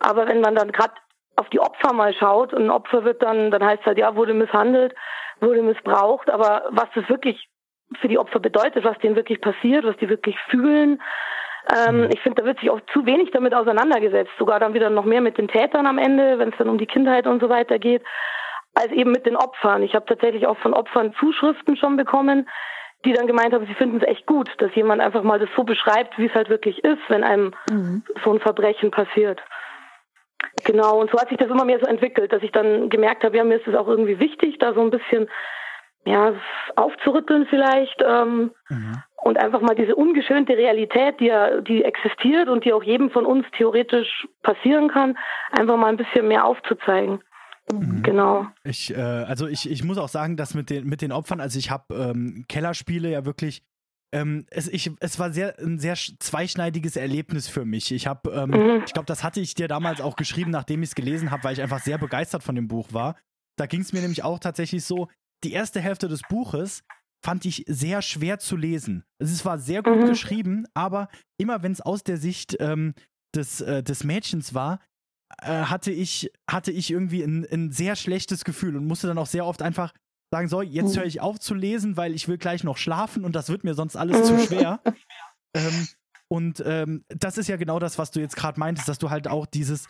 aber 0.00 0.26
wenn 0.28 0.40
man 0.40 0.54
dann 0.54 0.72
gerade 0.72 0.94
auf 1.36 1.50
die 1.50 1.60
Opfer 1.60 1.92
mal 1.92 2.14
schaut 2.14 2.54
und 2.54 2.64
ein 2.64 2.70
Opfer 2.70 3.04
wird 3.04 3.22
dann, 3.22 3.50
dann 3.50 3.62
heißt 3.62 3.80
es 3.80 3.86
halt, 3.86 3.98
ja, 3.98 4.16
wurde 4.16 4.32
misshandelt, 4.32 4.94
wurde 5.40 5.62
missbraucht, 5.62 6.30
aber 6.30 6.64
was 6.70 6.88
das 6.94 7.08
wirklich 7.08 7.48
für 8.00 8.08
die 8.08 8.18
Opfer 8.18 8.40
bedeutet, 8.40 8.84
was 8.84 8.98
denen 8.98 9.16
wirklich 9.16 9.40
passiert, 9.40 9.84
was 9.84 9.96
die 9.98 10.08
wirklich 10.08 10.36
fühlen, 10.50 11.00
ähm, 11.74 12.02
mhm. 12.02 12.10
ich 12.12 12.20
finde, 12.20 12.42
da 12.42 12.46
wird 12.46 12.60
sich 12.60 12.70
auch 12.70 12.80
zu 12.92 13.06
wenig 13.06 13.30
damit 13.32 13.54
auseinandergesetzt, 13.54 14.30
sogar 14.38 14.60
dann 14.60 14.74
wieder 14.74 14.90
noch 14.90 15.04
mehr 15.04 15.20
mit 15.20 15.36
den 15.38 15.48
Tätern 15.48 15.86
am 15.86 15.98
Ende, 15.98 16.38
wenn 16.38 16.50
es 16.50 16.58
dann 16.58 16.68
um 16.68 16.78
die 16.78 16.86
Kindheit 16.86 17.26
und 17.26 17.42
so 17.42 17.48
weiter 17.48 17.78
geht, 17.78 18.02
als 18.74 18.92
eben 18.92 19.10
mit 19.10 19.26
den 19.26 19.36
Opfern. 19.36 19.82
Ich 19.82 19.94
habe 19.94 20.06
tatsächlich 20.06 20.46
auch 20.46 20.58
von 20.58 20.74
Opfern 20.74 21.14
Zuschriften 21.18 21.76
schon 21.76 21.96
bekommen, 21.96 22.48
die 23.04 23.12
dann 23.12 23.26
gemeint 23.26 23.52
haben, 23.52 23.66
sie 23.66 23.74
finden 23.74 23.98
es 23.98 24.06
echt 24.06 24.26
gut, 24.26 24.50
dass 24.58 24.74
jemand 24.74 25.00
einfach 25.00 25.22
mal 25.22 25.38
das 25.38 25.48
so 25.56 25.64
beschreibt, 25.64 26.18
wie 26.18 26.26
es 26.26 26.34
halt 26.34 26.48
wirklich 26.48 26.84
ist, 26.84 27.02
wenn 27.08 27.24
einem 27.24 27.52
mhm. 27.70 28.04
so 28.24 28.32
ein 28.32 28.40
Verbrechen 28.40 28.90
passiert. 28.90 29.40
Genau, 30.64 31.00
und 31.00 31.10
so 31.10 31.18
hat 31.18 31.28
sich 31.28 31.38
das 31.38 31.50
immer 31.50 31.64
mehr 31.64 31.78
so 31.80 31.86
entwickelt, 31.86 32.32
dass 32.32 32.42
ich 32.42 32.52
dann 32.52 32.88
gemerkt 32.88 33.24
habe, 33.24 33.36
ja, 33.36 33.44
mir 33.44 33.56
ist 33.56 33.66
es 33.66 33.74
auch 33.74 33.88
irgendwie 33.88 34.18
wichtig, 34.18 34.58
da 34.58 34.74
so 34.74 34.80
ein 34.80 34.90
bisschen 34.90 35.28
ja, 36.06 36.34
aufzurütteln 36.76 37.46
vielleicht 37.50 38.02
ähm, 38.06 38.52
mhm. 38.68 39.02
und 39.22 39.38
einfach 39.38 39.60
mal 39.60 39.74
diese 39.74 39.96
ungeschönte 39.96 40.56
Realität, 40.56 41.20
die 41.20 41.26
ja, 41.26 41.60
die 41.60 41.84
existiert 41.84 42.48
und 42.48 42.64
die 42.64 42.72
auch 42.72 42.82
jedem 42.82 43.10
von 43.10 43.26
uns 43.26 43.44
theoretisch 43.56 44.26
passieren 44.42 44.88
kann, 44.88 45.18
einfach 45.50 45.76
mal 45.76 45.88
ein 45.88 45.96
bisschen 45.96 46.28
mehr 46.28 46.44
aufzuzeigen. 46.44 47.20
Mhm. 47.72 48.02
Genau. 48.04 48.46
Ich, 48.62 48.96
äh, 48.96 49.00
also 49.00 49.48
ich, 49.48 49.68
ich 49.68 49.82
muss 49.82 49.98
auch 49.98 50.08
sagen, 50.08 50.36
dass 50.36 50.54
mit 50.54 50.70
den, 50.70 50.86
mit 50.86 51.02
den 51.02 51.10
Opfern, 51.10 51.40
also 51.40 51.58
ich 51.58 51.70
habe 51.70 51.92
ähm, 51.92 52.44
Kellerspiele 52.48 53.10
ja 53.10 53.26
wirklich 53.26 53.62
ähm, 54.12 54.46
es, 54.50 54.68
ich, 54.68 54.90
es 55.00 55.18
war 55.18 55.32
sehr, 55.32 55.58
ein 55.58 55.78
sehr 55.78 55.94
zweischneidiges 55.96 56.96
Erlebnis 56.96 57.48
für 57.48 57.64
mich. 57.64 57.92
Ich 57.92 58.06
habe, 58.06 58.30
ähm, 58.30 58.50
mhm. 58.50 58.82
ich 58.86 58.92
glaube, 58.92 59.06
das 59.06 59.24
hatte 59.24 59.40
ich 59.40 59.54
dir 59.54 59.68
damals 59.68 60.00
auch 60.00 60.16
geschrieben, 60.16 60.50
nachdem 60.50 60.82
ich 60.82 60.90
es 60.90 60.94
gelesen 60.94 61.30
habe, 61.30 61.44
weil 61.44 61.54
ich 61.54 61.62
einfach 61.62 61.82
sehr 61.82 61.98
begeistert 61.98 62.42
von 62.42 62.54
dem 62.54 62.68
Buch 62.68 62.92
war. 62.92 63.16
Da 63.58 63.66
ging 63.66 63.80
es 63.80 63.92
mir 63.92 64.00
nämlich 64.00 64.22
auch 64.22 64.38
tatsächlich 64.38 64.84
so, 64.84 65.08
die 65.44 65.52
erste 65.52 65.80
Hälfte 65.80 66.08
des 66.08 66.22
Buches 66.28 66.82
fand 67.24 67.44
ich 67.44 67.64
sehr 67.66 68.02
schwer 68.02 68.38
zu 68.38 68.56
lesen. 68.56 69.04
Es 69.18 69.44
war 69.44 69.58
sehr 69.58 69.82
gut 69.82 69.98
mhm. 69.98 70.06
geschrieben, 70.06 70.66
aber 70.74 71.08
immer 71.38 71.62
wenn 71.62 71.72
es 71.72 71.80
aus 71.80 72.04
der 72.04 72.18
Sicht 72.18 72.56
ähm, 72.60 72.94
des, 73.34 73.60
äh, 73.60 73.82
des 73.82 74.04
Mädchens 74.04 74.54
war, 74.54 74.80
äh, 75.42 75.64
hatte, 75.64 75.90
ich, 75.90 76.30
hatte 76.48 76.70
ich 76.70 76.90
irgendwie 76.90 77.22
ein, 77.22 77.46
ein 77.50 77.72
sehr 77.72 77.96
schlechtes 77.96 78.44
Gefühl 78.44 78.76
und 78.76 78.86
musste 78.86 79.08
dann 79.08 79.18
auch 79.18 79.26
sehr 79.26 79.46
oft 79.46 79.62
einfach 79.62 79.92
sagen 80.32 80.48
soll, 80.48 80.64
jetzt 80.64 80.94
mhm. 80.94 81.00
höre 81.00 81.06
ich 81.06 81.20
auf 81.20 81.38
zu 81.38 81.54
lesen, 81.54 81.96
weil 81.96 82.14
ich 82.14 82.28
will 82.28 82.38
gleich 82.38 82.64
noch 82.64 82.76
schlafen 82.76 83.24
und 83.24 83.34
das 83.36 83.48
wird 83.48 83.64
mir 83.64 83.74
sonst 83.74 83.96
alles 83.96 84.26
zu 84.26 84.38
schwer. 84.38 84.80
ähm, 85.54 85.88
und 86.28 86.62
ähm, 86.66 87.04
das 87.08 87.38
ist 87.38 87.48
ja 87.48 87.56
genau 87.56 87.78
das, 87.78 87.98
was 87.98 88.10
du 88.10 88.20
jetzt 88.20 88.36
gerade 88.36 88.58
meintest, 88.58 88.88
dass 88.88 88.98
du 88.98 89.10
halt 89.10 89.28
auch 89.28 89.46
dieses, 89.46 89.88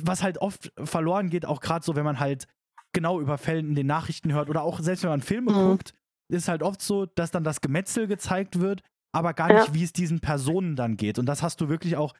was 0.00 0.22
halt 0.22 0.38
oft 0.38 0.72
verloren 0.82 1.30
geht, 1.30 1.46
auch 1.46 1.60
gerade 1.60 1.84
so, 1.84 1.96
wenn 1.96 2.04
man 2.04 2.20
halt 2.20 2.46
genau 2.94 3.20
über 3.20 3.38
Fälle 3.38 3.60
in 3.60 3.74
den 3.74 3.86
Nachrichten 3.86 4.32
hört 4.32 4.50
oder 4.50 4.62
auch 4.62 4.80
selbst 4.80 5.02
wenn 5.02 5.10
man 5.10 5.22
Filme 5.22 5.52
mhm. 5.52 5.70
guckt, 5.70 5.94
ist 6.30 6.48
halt 6.48 6.62
oft 6.62 6.82
so, 6.82 7.06
dass 7.06 7.30
dann 7.30 7.44
das 7.44 7.60
Gemetzel 7.60 8.06
gezeigt 8.06 8.60
wird, 8.60 8.82
aber 9.14 9.34
gar 9.34 9.52
nicht, 9.52 9.68
ja. 9.68 9.74
wie 9.74 9.84
es 9.84 9.92
diesen 9.92 10.20
Personen 10.20 10.76
dann 10.76 10.96
geht. 10.96 11.18
Und 11.18 11.26
das 11.26 11.42
hast 11.42 11.60
du 11.60 11.68
wirklich 11.68 11.96
auch 11.96 12.14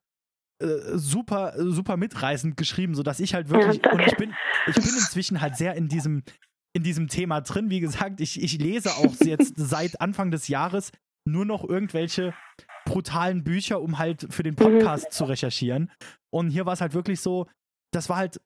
äh, 0.63 0.97
super, 0.97 1.55
super 1.57 1.97
mitreißend 1.97 2.57
geschrieben, 2.57 2.95
sodass 2.95 3.21
ich 3.21 3.35
halt 3.35 3.49
wirklich, 3.49 3.83
ja, 3.85 3.93
und 3.93 4.01
ich 4.01 4.17
bin, 4.17 4.35
ich 4.67 4.75
bin 4.75 4.85
inzwischen 4.85 5.41
halt 5.41 5.57
sehr 5.57 5.75
in 5.75 5.89
diesem, 5.89 6.23
in 6.75 6.83
diesem 6.83 7.09
Thema 7.09 7.41
drin. 7.41 7.71
Wie 7.71 7.81
gesagt, 7.81 8.21
ich, 8.21 8.43
ich 8.43 8.59
lese 8.59 8.91
auch 8.91 9.15
jetzt 9.21 9.55
seit 9.57 10.01
Anfang 10.01 10.31
des 10.31 10.49
Jahres 10.49 10.91
nur 11.29 11.45
noch 11.45 11.69
irgendwelche 11.69 12.35
brutalen 12.85 13.45
Bücher, 13.45 13.81
um 13.81 13.99
halt 13.99 14.27
für 14.31 14.43
den 14.43 14.57
Podcast 14.57 15.07
mhm. 15.07 15.11
zu 15.13 15.25
recherchieren. 15.25 15.91
Und 16.33 16.51
hier 16.51 16.67
war 16.67 16.73
es 16.73 16.81
halt 16.81 16.95
wirklich 16.95 17.21
so, 17.21 17.47
das 17.93 18.09
war 18.09 18.17
halt, 18.17 18.41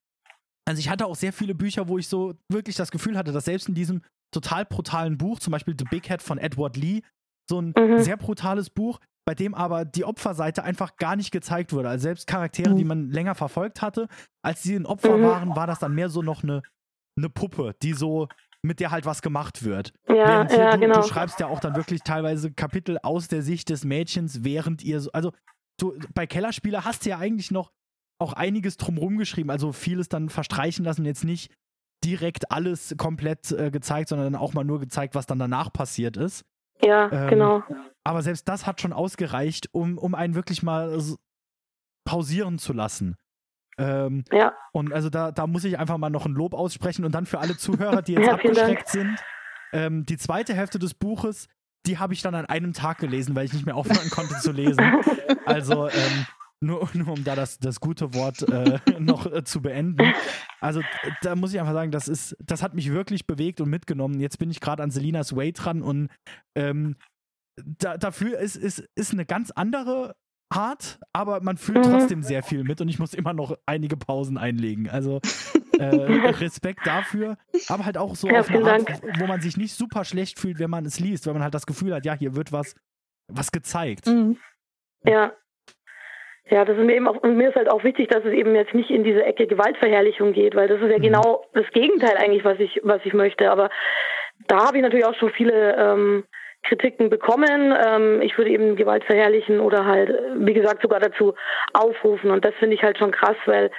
also 0.69 0.81
ich 0.81 0.89
hatte 0.89 1.07
auch 1.07 1.15
sehr 1.15 1.33
viele 1.33 1.55
Bücher, 1.55 1.89
wo 1.89 1.99
ich 1.99 2.09
so 2.09 2.35
wirklich 2.51 2.77
das 2.77 2.91
Gefühl 2.91 3.17
hatte, 3.17 3.33
dass 3.33 3.47
selbst 3.47 3.69
in 3.69 3.75
diesem 3.75 4.03
total 4.35 4.65
brutalen 4.65 5.17
Buch, 5.17 5.39
zum 5.39 5.53
Beispiel 5.53 5.75
The 5.79 5.87
Big 5.91 6.09
Head 6.09 6.21
von 6.21 6.39
Edward 6.39 6.77
Lee, 6.77 7.03
so 7.49 7.61
ein 7.61 7.73
mhm. 7.77 8.01
sehr 8.01 8.17
brutales 8.17 8.71
Buch, 8.71 9.01
bei 9.25 9.35
dem 9.35 9.55
aber 9.55 9.85
die 9.85 10.05
Opferseite 10.05 10.63
einfach 10.63 10.97
gar 10.97 11.17
nicht 11.17 11.31
gezeigt 11.31 11.73
wurde. 11.73 11.89
Also 11.89 12.05
selbst 12.05 12.27
Charaktere, 12.27 12.71
mhm. 12.71 12.77
die 12.77 12.85
man 12.85 13.11
länger 13.11 13.35
verfolgt 13.35 13.83
hatte, 13.83 14.09
als 14.45 14.63
sie 14.63 14.77
ein 14.77 14.87
Opfer 14.87 15.17
mhm. 15.17 15.23
waren, 15.23 15.57
war 15.57 15.67
das 15.67 15.79
dann 15.79 15.95
mehr 15.95 16.09
so 16.09 16.23
noch 16.23 16.43
eine, 16.43 16.63
eine 17.17 17.29
Puppe, 17.29 17.75
die 17.83 17.93
so 17.93 18.29
mit 18.63 18.81
der 18.81 18.91
halt 18.91 19.07
was 19.07 19.23
gemacht 19.23 19.65
wird. 19.65 19.93
Ja, 20.09 20.45
ja 20.45 20.73
du, 20.73 20.81
genau. 20.81 21.01
du 21.01 21.07
schreibst 21.07 21.41
ja 21.41 21.47
auch 21.47 21.61
dann 21.61 21.77
wirklich 21.77 22.03
teilweise 22.03 22.53
Kapitel 22.53 22.99
aus 23.03 23.29
der 23.29 23.43
Sicht 23.43 23.71
des 23.71 23.85
Mädchens, 23.85 24.45
während 24.45 24.83
ihr 24.83 25.01
so, 25.01 25.13
also 25.13 25.33
du, 25.79 25.95
bei 26.15 26.27
Kellerspieler 26.27 26.85
hast 26.85 27.05
du 27.05 27.11
ja 27.11 27.19
eigentlich 27.19 27.51
noch 27.51 27.71
auch 28.19 28.33
einiges 28.33 28.77
drumherum 28.77 29.19
geschrieben, 29.19 29.51
also 29.51 29.73
vieles 29.73 30.09
dann 30.09 30.31
verstreichen 30.31 30.85
lassen, 30.85 31.05
jetzt 31.05 31.25
nicht 31.25 31.53
direkt 32.05 32.51
alles 32.51 32.95
komplett 32.97 33.51
äh, 33.53 33.71
gezeigt, 33.71 34.09
sondern 34.09 34.35
auch 34.35 34.55
mal 34.55 34.65
nur 34.65 34.81
gezeigt, 34.81 35.15
was 35.15 35.27
dann 35.27 35.39
danach 35.39 35.73
passiert 35.73 36.17
ist. 36.17 36.45
Ja, 36.83 37.11
ähm, 37.11 37.29
genau. 37.29 37.63
Aber 38.05 38.23
selbst 38.23 38.49
das 38.49 38.67
hat 38.67 38.81
schon 38.81 38.93
ausgereicht, 38.93 39.69
um, 39.73 39.99
um 39.99 40.15
einen 40.15 40.35
wirklich 40.35 40.63
mal 40.63 40.99
pausieren 42.05 42.59
zu 42.59 42.73
lassen. 42.73 43.17
Ähm, 43.79 44.25
ja. 44.33 44.55
Und 44.73 44.93
also 44.93 45.11
da, 45.11 45.33
da 45.33 45.47
muss 45.47 45.65
ich 45.65 45.79
einfach 45.79 45.99
mal 45.99 46.11
noch 46.11 46.27
ein 46.27 46.33
Lob 46.33 46.55
aussprechen 46.55 47.05
und 47.05 47.13
dann 47.15 47.27
für 47.27 47.39
alle 47.39 47.57
Zuhörer, 47.57 48.03
die 48.03 48.13
jetzt 48.15 48.27
ja, 48.27 48.35
abgeschreckt 48.35 48.89
sind. 48.89 49.19
Ähm, 49.73 50.07
die 50.07 50.17
zweite 50.17 50.55
Hälfte 50.55 50.79
des 50.79 50.95
Buches, 50.95 51.49
die 51.87 51.99
habe 51.99 52.15
ich 52.15 52.23
dann 52.23 52.35
an 52.35 52.47
einem 52.47 52.73
Tag 52.73 52.99
gelesen, 52.99 53.35
weil 53.35 53.45
ich 53.45 53.53
nicht 53.53 53.67
mehr 53.67 53.77
aufhören 53.77 54.11
konnte 54.11 54.39
zu 54.39 54.53
lesen. 54.53 54.85
Also 55.47 55.89
ähm, 55.89 56.27
nur, 56.61 56.89
nur 56.95 57.13
um 57.13 57.23
da 57.23 57.37
das, 57.37 57.61
das 57.61 57.79
gute 57.79 58.15
Wort 58.15 58.43
äh, 58.43 58.81
noch 58.99 59.31
äh, 59.31 59.45
zu 59.45 59.63
beenden. 59.63 60.13
Also 60.61 60.83
da 61.23 61.37
muss 61.37 61.53
ich 61.55 61.61
einfach 61.61 61.73
sagen, 61.73 61.93
das 61.93 62.09
ist, 62.09 62.37
das 62.41 62.65
hat 62.65 62.75
mich 62.75 62.91
wirklich 62.91 63.29
bewegt 63.29 63.61
und 63.61 63.71
mitgenommen. 63.71 64.19
Jetzt 64.19 64.41
bin 64.41 64.51
ich 64.51 64.61
gerade 64.61 64.83
an 64.83 64.91
Selinas 64.91 65.37
Way 65.37 65.53
dran 65.53 65.83
und 65.83 66.09
ähm, 66.57 66.97
da, 67.65 67.97
dafür 67.97 68.39
ist, 68.39 68.57
ist, 68.57 68.81
ist 68.97 69.13
eine 69.13 69.25
ganz 69.25 69.53
andere 69.53 70.17
hart, 70.53 70.99
aber 71.13 71.41
man 71.43 71.57
fühlt 71.57 71.79
mhm. 71.79 71.91
trotzdem 71.91 72.23
sehr 72.23 72.43
viel 72.43 72.65
mit 72.65 72.81
und 72.81 72.89
ich 72.89 72.99
muss 72.99 73.15
immer 73.15 73.33
noch 73.33 73.57
einige 73.67 73.97
Pausen 73.97 74.39
einlegen. 74.39 74.89
Also 74.89 75.21
äh, 75.79 75.85
Respekt 76.41 76.87
dafür, 76.87 77.37
aber 77.69 77.85
halt 77.85 77.99
auch 77.99 78.15
so 78.15 78.29
ja, 78.29 78.41
auf 78.41 78.51
eine 78.51 78.65
Art, 78.65 78.89
Dank. 78.89 79.21
wo 79.21 79.27
man 79.27 79.41
sich 79.41 79.57
nicht 79.57 79.75
super 79.75 80.05
schlecht 80.05 80.39
fühlt, 80.39 80.59
wenn 80.59 80.71
man 80.71 80.85
es 80.85 81.01
liest, 81.01 81.27
weil 81.27 81.35
man 81.35 81.43
halt 81.43 81.55
das 81.55 81.67
Gefühl 81.67 81.95
hat, 81.95 82.05
ja, 82.05 82.15
hier 82.15 82.37
wird 82.37 82.53
was, 82.53 82.75
was 83.29 83.51
gezeigt. 83.51 84.07
Mhm. 84.07 84.39
Ja. 85.05 85.33
Ja, 86.49 86.65
das 86.65 86.79
ist 86.79 86.85
mir 86.85 86.95
eben 86.95 87.09
auch, 87.09 87.17
und 87.17 87.37
mir 87.37 87.49
ist 87.49 87.57
halt 87.57 87.69
auch 87.69 87.83
wichtig, 87.83 88.09
dass 88.09 88.25
es 88.25 88.33
eben 88.33 88.55
jetzt 88.55 88.73
nicht 88.73 88.91
in 88.91 89.03
diese 89.03 89.25
Ecke 89.25 89.49
Gewaltverherrlichung 89.49 90.33
geht, 90.33 90.55
weil 90.55 90.69
das 90.69 90.81
ist 90.81 90.91
ja 90.91 90.99
mhm. 90.99 91.03
genau 91.03 91.45
das 91.55 91.67
Gegenteil 91.73 92.17
eigentlich, 92.17 92.45
was 92.45 92.61
ich, 92.61 92.81
was 92.85 93.01
ich 93.05 93.15
möchte. 93.15 93.51
Aber 93.51 93.69
da 94.47 94.67
habe 94.67 94.77
ich 94.77 94.83
natürlich 94.83 95.07
auch 95.07 95.17
schon 95.17 95.31
viele 95.31 95.75
ähm, 95.77 96.25
Kritiken 96.69 97.11
bekommen. 97.11 97.75
Ähm, 97.87 98.21
ich 98.23 98.37
würde 98.37 98.51
eben 98.51 98.77
Gewalt 98.77 99.05
verherrlichen 99.05 99.61
oder 99.61 99.85
halt, 99.85 100.11
wie 100.37 100.55
gesagt, 100.55 100.83
sogar 100.83 101.01
dazu 101.01 101.35
aufrufen. 101.73 102.31
Und 102.31 102.45
das 102.45 102.55
finde 102.59 102.75
ich 102.75 102.83
halt 102.83 102.99
schon 102.99 103.13
krass, 103.13 103.37
weil 103.47 103.71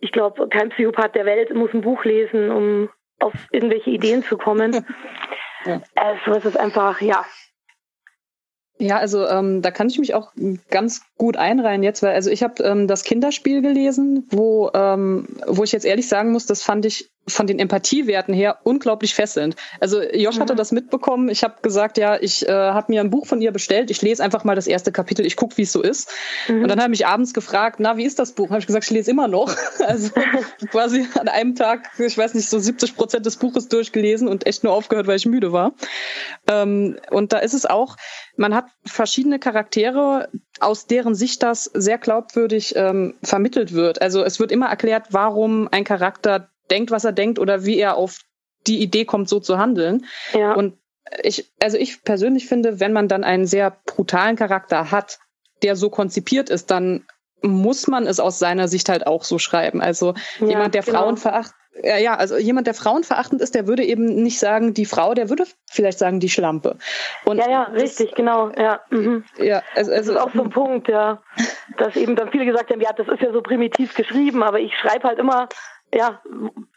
ich 0.00 0.12
glaube, 0.12 0.48
kein 0.48 0.70
Psychopath 0.70 1.14
der 1.14 1.26
Welt 1.26 1.54
muss 1.54 1.72
ein 1.74 1.82
Buch 1.82 2.04
lesen, 2.04 2.50
um 2.50 2.88
auf 3.18 3.34
irgendwelche 3.52 3.90
Ideen 3.90 4.22
zu 4.22 4.36
kommen. 4.36 4.84
Ja. 5.66 5.74
Äh, 5.94 6.14
so 6.24 6.32
ist 6.32 6.46
es 6.46 6.56
einfach, 6.56 7.02
ja, 7.02 7.22
ja, 8.80 8.96
also 8.96 9.26
ähm, 9.26 9.60
da 9.60 9.70
kann 9.70 9.88
ich 9.88 9.98
mich 9.98 10.14
auch 10.14 10.32
ganz 10.70 11.02
gut 11.18 11.36
einreihen 11.36 11.82
jetzt, 11.82 12.02
weil 12.02 12.14
also 12.14 12.30
ich 12.30 12.42
habe 12.42 12.62
ähm, 12.64 12.86
das 12.86 13.04
Kinderspiel 13.04 13.60
gelesen, 13.60 14.26
wo 14.30 14.70
ähm, 14.72 15.28
wo 15.46 15.64
ich 15.64 15.72
jetzt 15.72 15.84
ehrlich 15.84 16.08
sagen 16.08 16.32
muss, 16.32 16.46
das 16.46 16.62
fand 16.62 16.86
ich 16.86 17.10
von 17.28 17.46
den 17.46 17.58
Empathiewerten 17.58 18.34
her 18.34 18.58
unglaublich 18.64 19.14
fesselnd. 19.14 19.56
Also 19.78 20.02
Josh 20.02 20.36
mhm. 20.36 20.40
hatte 20.40 20.54
das 20.54 20.72
mitbekommen. 20.72 21.28
Ich 21.28 21.44
habe 21.44 21.56
gesagt, 21.62 21.98
ja, 21.98 22.20
ich 22.20 22.46
äh, 22.48 22.52
habe 22.52 22.92
mir 22.92 23.00
ein 23.00 23.10
Buch 23.10 23.26
von 23.26 23.40
ihr 23.40 23.52
bestellt. 23.52 23.90
Ich 23.90 24.02
lese 24.02 24.22
einfach 24.22 24.44
mal 24.44 24.56
das 24.56 24.66
erste 24.66 24.92
Kapitel. 24.92 25.24
Ich 25.24 25.36
guck, 25.36 25.56
wie 25.56 25.62
es 25.62 25.72
so 25.72 25.82
ist. 25.82 26.10
Mhm. 26.48 26.62
Und 26.62 26.68
dann 26.68 26.82
habe 26.82 26.94
ich 26.94 27.06
abends 27.06 27.34
gefragt, 27.34 27.76
na, 27.78 27.96
wie 27.96 28.04
ist 28.04 28.18
das 28.18 28.32
Buch? 28.32 28.48
Habe 28.50 28.60
ich 28.60 28.66
gesagt, 28.66 28.84
ich 28.84 28.90
lese 28.90 29.10
immer 29.10 29.28
noch. 29.28 29.54
Also 29.80 30.10
quasi 30.70 31.06
an 31.18 31.26
einem 31.26 31.54
Tag, 31.56 31.90
ich 31.98 32.16
weiß 32.16 32.34
nicht, 32.34 32.48
so 32.48 32.58
70 32.58 32.96
Prozent 32.96 33.26
des 33.26 33.36
Buches 33.36 33.68
durchgelesen 33.68 34.28
und 34.28 34.46
echt 34.46 34.62
nur 34.62 34.72
aufgehört, 34.72 35.06
weil 35.06 35.16
ich 35.16 35.26
müde 35.26 35.52
war. 35.52 35.72
Ähm, 36.48 36.98
und 37.10 37.32
da 37.32 37.38
ist 37.38 37.54
es 37.54 37.66
auch, 37.66 37.96
man 38.36 38.54
hat 38.54 38.66
verschiedene 38.84 39.38
Charaktere, 39.38 40.28
aus 40.60 40.86
deren 40.86 41.14
Sicht 41.14 41.42
das 41.42 41.64
sehr 41.64 41.98
glaubwürdig 41.98 42.74
ähm, 42.76 43.14
vermittelt 43.22 43.72
wird. 43.72 44.02
Also 44.02 44.22
es 44.22 44.38
wird 44.38 44.52
immer 44.52 44.66
erklärt, 44.66 45.08
warum 45.10 45.68
ein 45.70 45.84
Charakter 45.84 46.49
denkt, 46.70 46.90
was 46.90 47.04
er 47.04 47.12
denkt 47.12 47.38
oder 47.38 47.64
wie 47.64 47.78
er 47.78 47.96
auf 47.96 48.20
die 48.66 48.80
Idee 48.80 49.04
kommt, 49.04 49.28
so 49.28 49.40
zu 49.40 49.58
handeln. 49.58 50.06
Ja. 50.32 50.54
Und 50.54 50.76
ich, 51.22 51.50
also 51.60 51.76
ich 51.76 52.02
persönlich 52.04 52.46
finde, 52.46 52.80
wenn 52.80 52.92
man 52.92 53.08
dann 53.08 53.24
einen 53.24 53.46
sehr 53.46 53.76
brutalen 53.86 54.36
Charakter 54.36 54.90
hat, 54.90 55.18
der 55.62 55.76
so 55.76 55.90
konzipiert 55.90 56.50
ist, 56.50 56.70
dann 56.70 57.04
muss 57.42 57.86
man 57.86 58.06
es 58.06 58.20
aus 58.20 58.38
seiner 58.38 58.68
Sicht 58.68 58.88
halt 58.88 59.06
auch 59.06 59.24
so 59.24 59.38
schreiben. 59.38 59.80
Also 59.80 60.14
ja, 60.40 60.46
jemand, 60.46 60.74
der 60.74 60.82
genau. 60.82 61.00
Frauen 61.00 61.16
veracht, 61.16 61.54
ja, 61.82 61.96
ja, 61.96 62.16
also 62.16 62.36
jemand, 62.36 62.66
der 62.66 62.74
frauenverachtend 62.74 63.40
ist, 63.40 63.54
der 63.54 63.66
würde 63.66 63.84
eben 63.84 64.04
nicht 64.04 64.38
sagen, 64.38 64.74
die 64.74 64.84
Frau, 64.84 65.14
der 65.14 65.30
würde 65.30 65.44
vielleicht 65.70 65.98
sagen, 65.98 66.20
die 66.20 66.28
Schlampe. 66.28 66.76
Und 67.24 67.38
ja, 67.38 67.48
ja, 67.48 67.62
richtig, 67.62 68.14
genau, 68.14 68.50
ja. 68.50 68.80
Mhm. 68.90 69.24
Ja, 69.38 69.62
also, 69.74 69.92
also, 69.92 70.12
das 70.12 70.16
ist 70.16 70.16
auch 70.16 70.34
so 70.34 70.42
ein 70.42 70.50
Punkt, 70.50 70.88
ja. 70.88 71.22
Dass 71.78 71.96
eben 71.96 72.16
dann 72.16 72.30
viele 72.30 72.44
gesagt 72.44 72.70
haben, 72.70 72.80
ja, 72.80 72.92
das 72.92 73.08
ist 73.08 73.22
ja 73.22 73.32
so 73.32 73.40
primitiv 73.40 73.94
geschrieben, 73.94 74.42
aber 74.42 74.58
ich 74.58 74.72
schreibe 74.76 75.08
halt 75.08 75.18
immer 75.18 75.48
ja, 75.94 76.20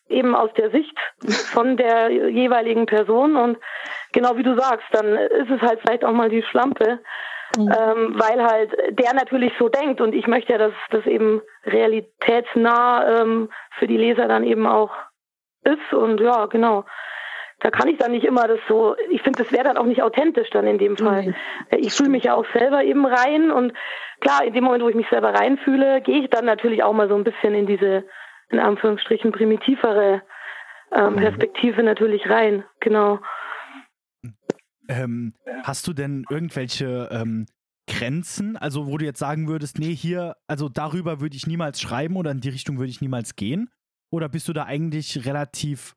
eben 0.10 0.36
aus 0.36 0.52
der 0.56 0.71
Sicht 0.71 0.97
von 1.54 1.78
der 1.78 2.10
jeweiligen 2.10 2.86
Person 2.86 3.36
und 3.36 3.58
genau 4.12 4.38
wie 4.38 4.43
du 4.43 4.56
sagst, 4.56 4.86
dann 4.91 5.15
ist 5.15 5.49
es 5.49 5.62
halt 5.62 5.80
vielleicht 5.82 6.06
auch 6.06 6.12
mal 6.12 6.30
die 6.30 6.43
Schlampe, 6.43 6.99
mhm. 7.58 7.67
ähm, 7.67 8.13
weil 8.15 8.43
halt 8.43 8.71
der 8.91 9.13
natürlich 9.13 9.54
so 9.58 9.69
denkt 9.69 10.02
und 10.02 10.13
ich 10.13 10.28
möchte 10.28 10.54
ja, 10.54 10.58
dass 10.58 10.73
das 10.91 11.06
eben 11.06 11.41
realitätsnah 11.65 13.21
ähm, 13.21 13.49
für 13.78 13.88
die 13.88 13.97
Leser 13.97 14.28
dann 14.28 14.43
eben 14.43 14.67
auch 14.67 14.91
ist 15.63 15.93
und 15.93 16.19
ja, 16.19 16.45
genau. 16.47 16.86
Da 17.60 17.71
kann 17.71 17.88
ich 17.88 17.97
dann 17.97 18.12
nicht 18.12 18.26
immer 18.26 18.45
das 18.45 18.60
so, 18.67 18.97
ich 19.10 19.21
finde, 19.21 19.41
das 19.41 19.54
wäre 19.54 19.63
dann 19.63 19.78
auch 19.78 19.86
nicht 19.86 20.04
authentisch 20.04 20.49
dann 20.49 20.67
in 20.67 20.80
dem 20.80 20.97
Fall. 20.97 21.28
Mhm. 21.28 21.36
Ich 21.78 21.93
fühle 21.93 22.10
mich 22.10 22.26
ja 22.26 22.34
auch 22.34 22.45
selber 22.52 22.84
eben 22.84 23.06
rein 23.06 23.52
und 23.52 23.71
klar, 24.19 24.43
in 24.43 24.54
dem 24.54 24.65
Moment, 24.65 24.84
wo 24.84 24.89
ich 24.89 24.95
mich 24.95 25.08
selber 25.10 25.34
reinfühle, 25.34 26.02
gehe 26.02 26.23
ich 26.23 26.30
dann 26.30 26.43
natürlich 26.43 26.84
auch 26.84 26.91
mal 26.91 27.08
so 27.08 27.15
ein 27.15 27.23
bisschen 27.23 27.54
in 27.54 27.65
diese 27.65 28.04
in 28.53 28.59
Anführungsstrichen 28.59 29.31
primitivere 29.31 30.21
ähm, 30.93 31.13
mhm. 31.13 31.17
Perspektive 31.17 31.83
natürlich 31.83 32.29
rein, 32.29 32.63
genau. 32.79 33.19
Ähm, 34.87 35.33
hast 35.63 35.87
du 35.87 35.93
denn 35.93 36.25
irgendwelche 36.29 37.09
ähm, 37.11 37.45
Grenzen, 37.87 38.57
also 38.57 38.87
wo 38.87 38.97
du 38.97 39.05
jetzt 39.05 39.19
sagen 39.19 39.47
würdest, 39.47 39.79
nee, 39.79 39.95
hier, 39.95 40.35
also 40.47 40.69
darüber 40.69 41.19
würde 41.19 41.35
ich 41.35 41.47
niemals 41.47 41.81
schreiben 41.81 42.15
oder 42.15 42.31
in 42.31 42.41
die 42.41 42.49
Richtung 42.49 42.77
würde 42.77 42.89
ich 42.89 43.01
niemals 43.01 43.35
gehen? 43.35 43.69
Oder 44.11 44.29
bist 44.29 44.47
du 44.47 44.53
da 44.53 44.65
eigentlich 44.65 45.25
relativ 45.25 45.95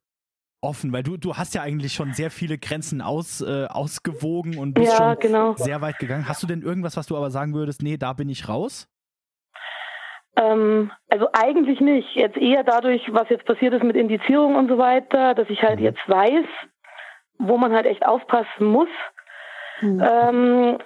offen? 0.62 0.92
Weil 0.92 1.02
du, 1.02 1.16
du 1.16 1.36
hast 1.36 1.54
ja 1.54 1.62
eigentlich 1.62 1.92
schon 1.92 2.14
sehr 2.14 2.30
viele 2.30 2.56
Grenzen 2.56 3.02
aus, 3.02 3.40
äh, 3.42 3.66
ausgewogen 3.66 4.56
und 4.56 4.72
bist 4.72 4.92
ja, 4.92 4.96
schon 4.96 5.18
genau. 5.20 5.54
sehr 5.56 5.80
weit 5.80 5.98
gegangen. 5.98 6.26
Hast 6.28 6.42
du 6.42 6.46
denn 6.46 6.62
irgendwas, 6.62 6.96
was 6.96 7.06
du 7.06 7.16
aber 7.16 7.30
sagen 7.30 7.54
würdest, 7.54 7.82
nee, 7.82 7.98
da 7.98 8.14
bin 8.14 8.28
ich 8.28 8.48
raus? 8.48 8.88
Ähm, 10.36 10.90
also 11.08 11.28
eigentlich 11.32 11.80
nicht. 11.80 12.14
Jetzt 12.14 12.36
eher 12.36 12.62
dadurch, 12.62 13.02
was 13.12 13.28
jetzt 13.28 13.46
passiert 13.46 13.74
ist 13.74 13.82
mit 13.82 13.96
Indizierung 13.96 14.56
und 14.56 14.68
so 14.68 14.78
weiter, 14.78 15.34
dass 15.34 15.48
ich 15.48 15.62
halt 15.62 15.78
mhm. 15.78 15.86
jetzt 15.86 16.08
weiß, 16.08 16.46
wo 17.38 17.56
man 17.56 17.72
halt 17.72 17.86
echt 17.86 18.06
aufpassen 18.06 18.66
muss. 18.66 18.88
Mhm. 19.80 20.02
Ähm, 20.02 20.78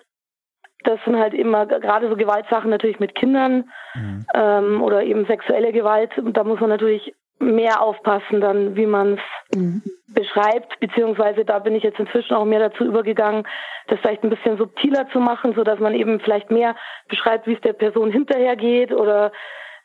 das 0.84 0.98
sind 1.04 1.18
halt 1.18 1.34
immer 1.34 1.66
gerade 1.66 2.08
so 2.08 2.16
Gewaltsachen 2.16 2.70
natürlich 2.70 3.00
mit 3.00 3.14
Kindern 3.14 3.70
mhm. 3.94 4.26
ähm, 4.34 4.82
oder 4.82 5.02
eben 5.02 5.26
sexuelle 5.26 5.72
Gewalt. 5.72 6.12
Da 6.16 6.44
muss 6.44 6.60
man 6.60 6.70
natürlich 6.70 7.14
mehr 7.40 7.81
aufpassen, 7.81 8.40
dann 8.40 8.76
wie 8.76 8.87
man 8.87 9.14
es 9.14 9.59
mhm. 9.59 9.83
beschreibt, 10.09 10.79
beziehungsweise 10.79 11.44
da 11.44 11.59
bin 11.59 11.74
ich 11.74 11.83
jetzt 11.83 11.98
inzwischen 11.98 12.35
auch 12.35 12.44
mehr 12.44 12.61
dazu 12.61 12.85
übergegangen, 12.85 13.46
das 13.88 13.98
vielleicht 14.00 14.22
ein 14.22 14.31
bisschen 14.31 14.59
subtiler 14.59 15.09
zu 15.11 15.20
machen, 15.20 15.55
so 15.55 15.64
dass 15.64 15.81
man 15.81 15.94
eben 15.94 16.20
vielleicht 16.20 16.50
mehr 16.50 16.76
beschreibt, 17.09 17.46
wie 17.46 17.55
es 17.55 17.61
der 17.62 17.72
Person 17.72 18.12
hinterher 18.12 18.57
geht 18.57 18.92
oder 18.92 19.33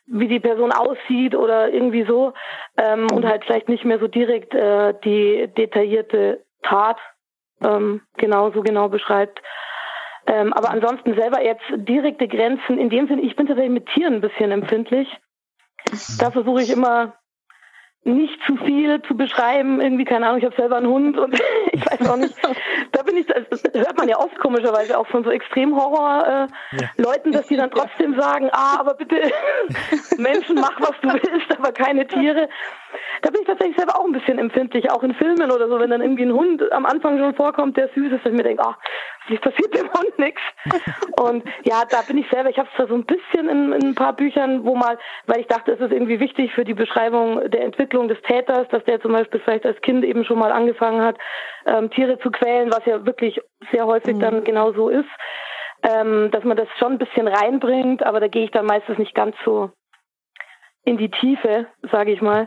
wie 0.06 0.28
die 0.28 0.40
Person 0.40 0.70
aussieht 0.70 1.34
oder 1.34 1.70
irgendwie 1.72 2.04
so 2.04 2.32
ähm, 2.76 3.08
und 3.10 3.24
halt 3.24 3.44
vielleicht 3.44 3.68
nicht 3.68 3.84
mehr 3.84 3.98
so 3.98 4.06
direkt 4.06 4.54
äh, 4.54 4.94
die 5.02 5.48
detaillierte 5.56 6.44
Tat 6.62 6.98
ähm, 7.64 8.02
genauso 8.16 8.62
genau 8.62 8.88
beschreibt. 8.88 9.40
Ähm, 10.26 10.52
aber 10.52 10.70
ansonsten 10.70 11.14
selber 11.14 11.42
jetzt 11.42 11.64
direkte 11.74 12.28
Grenzen 12.28 12.78
in 12.78 12.90
dem 12.90 13.08
Sinne, 13.08 13.22
ich 13.22 13.36
bin 13.36 13.46
tatsächlich 13.46 13.72
mit 13.72 13.86
Tieren 13.86 14.14
ein 14.14 14.20
bisschen 14.20 14.50
empfindlich. 14.50 15.08
Da 16.18 16.30
versuche 16.30 16.62
ich 16.62 16.70
immer 16.70 17.14
nicht 18.06 18.38
zu 18.46 18.56
viel 18.56 19.02
zu 19.02 19.16
beschreiben. 19.16 19.80
Irgendwie, 19.80 20.04
keine 20.04 20.26
Ahnung, 20.26 20.38
ich 20.38 20.44
habe 20.44 20.56
selber 20.56 20.76
einen 20.76 20.86
Hund 20.86 21.18
und 21.18 21.38
ich 21.72 21.84
weiß 21.84 22.08
auch 22.08 22.16
nicht. 22.16 22.34
Da 22.92 23.02
bin 23.02 23.16
ich, 23.16 23.26
das 23.26 23.62
hört 23.74 23.98
man 23.98 24.08
ja 24.08 24.18
oft 24.18 24.38
komischerweise 24.38 24.98
auch 24.98 25.06
von 25.08 25.24
so 25.24 25.30
Extremhorror-Leuten, 25.30 27.30
äh, 27.30 27.32
ja. 27.32 27.38
dass 27.38 27.48
die 27.48 27.56
dann 27.56 27.70
trotzdem 27.70 28.18
sagen, 28.18 28.48
ah, 28.52 28.78
aber 28.78 28.94
bitte 28.94 29.16
Menschen, 30.18 30.56
mach 30.56 30.80
was 30.80 30.94
du 31.02 31.08
willst, 31.08 31.58
aber 31.58 31.72
keine 31.72 32.06
Tiere. 32.06 32.48
Da 33.22 33.30
bin 33.30 33.42
ich 33.42 33.46
tatsächlich 33.46 33.76
selber 33.76 33.98
auch 33.98 34.04
ein 34.04 34.12
bisschen 34.12 34.38
empfindlich, 34.38 34.90
auch 34.90 35.02
in 35.02 35.14
Filmen 35.14 35.50
oder 35.50 35.68
so, 35.68 35.78
wenn 35.78 35.90
dann 35.90 36.00
irgendwie 36.00 36.24
ein 36.24 36.32
Hund 36.32 36.70
am 36.72 36.86
Anfang 36.86 37.18
schon 37.18 37.34
vorkommt, 37.34 37.76
der 37.76 37.88
süß 37.88 38.12
ist, 38.12 38.24
dass 38.24 38.32
ich 38.32 38.36
mir 38.36 38.44
denke, 38.44 38.62
ach, 38.64 38.78
wie 39.28 39.38
passiert 39.38 39.74
dem 39.74 39.90
Hund 39.92 40.18
nichts. 40.18 40.40
Und 41.20 41.44
ja, 41.64 41.82
da 41.88 42.02
bin 42.02 42.18
ich 42.18 42.28
selber, 42.30 42.50
ich 42.50 42.58
habe 42.58 42.68
es 42.68 42.76
zwar 42.76 42.88
so 42.88 42.94
ein 42.94 43.04
bisschen 43.04 43.48
in, 43.48 43.72
in, 43.72 43.88
ein 43.88 43.94
paar 43.94 44.12
Büchern, 44.12 44.64
wo 44.64 44.74
mal, 44.74 44.98
weil 45.26 45.40
ich 45.40 45.46
dachte, 45.46 45.72
es 45.72 45.80
ist 45.80 45.92
irgendwie 45.92 46.20
wichtig 46.20 46.52
für 46.52 46.64
die 46.64 46.74
Beschreibung 46.74 47.50
der 47.50 47.64
Entwicklung 47.64 47.95
des 48.04 48.20
Täters, 48.22 48.68
dass 48.68 48.84
der 48.84 49.00
zum 49.00 49.12
Beispiel 49.12 49.40
vielleicht 49.40 49.66
als 49.66 49.80
Kind 49.80 50.04
eben 50.04 50.24
schon 50.24 50.38
mal 50.38 50.52
angefangen 50.52 51.02
hat, 51.02 51.16
ähm, 51.64 51.90
Tiere 51.90 52.18
zu 52.18 52.30
quälen, 52.30 52.70
was 52.70 52.84
ja 52.84 53.04
wirklich 53.04 53.40
sehr 53.72 53.86
häufig 53.86 54.16
mhm. 54.16 54.20
dann 54.20 54.44
genau 54.44 54.72
so 54.72 54.88
ist, 54.88 55.08
ähm, 55.82 56.30
dass 56.30 56.44
man 56.44 56.56
das 56.56 56.68
schon 56.78 56.92
ein 56.92 56.98
bisschen 56.98 57.28
reinbringt, 57.28 58.04
aber 58.04 58.20
da 58.20 58.28
gehe 58.28 58.44
ich 58.44 58.50
dann 58.50 58.66
meistens 58.66 58.98
nicht 58.98 59.14
ganz 59.14 59.34
so 59.44 59.70
in 60.84 60.96
die 60.96 61.10
Tiefe, 61.10 61.66
sage 61.90 62.12
ich 62.12 62.20
mal. 62.20 62.46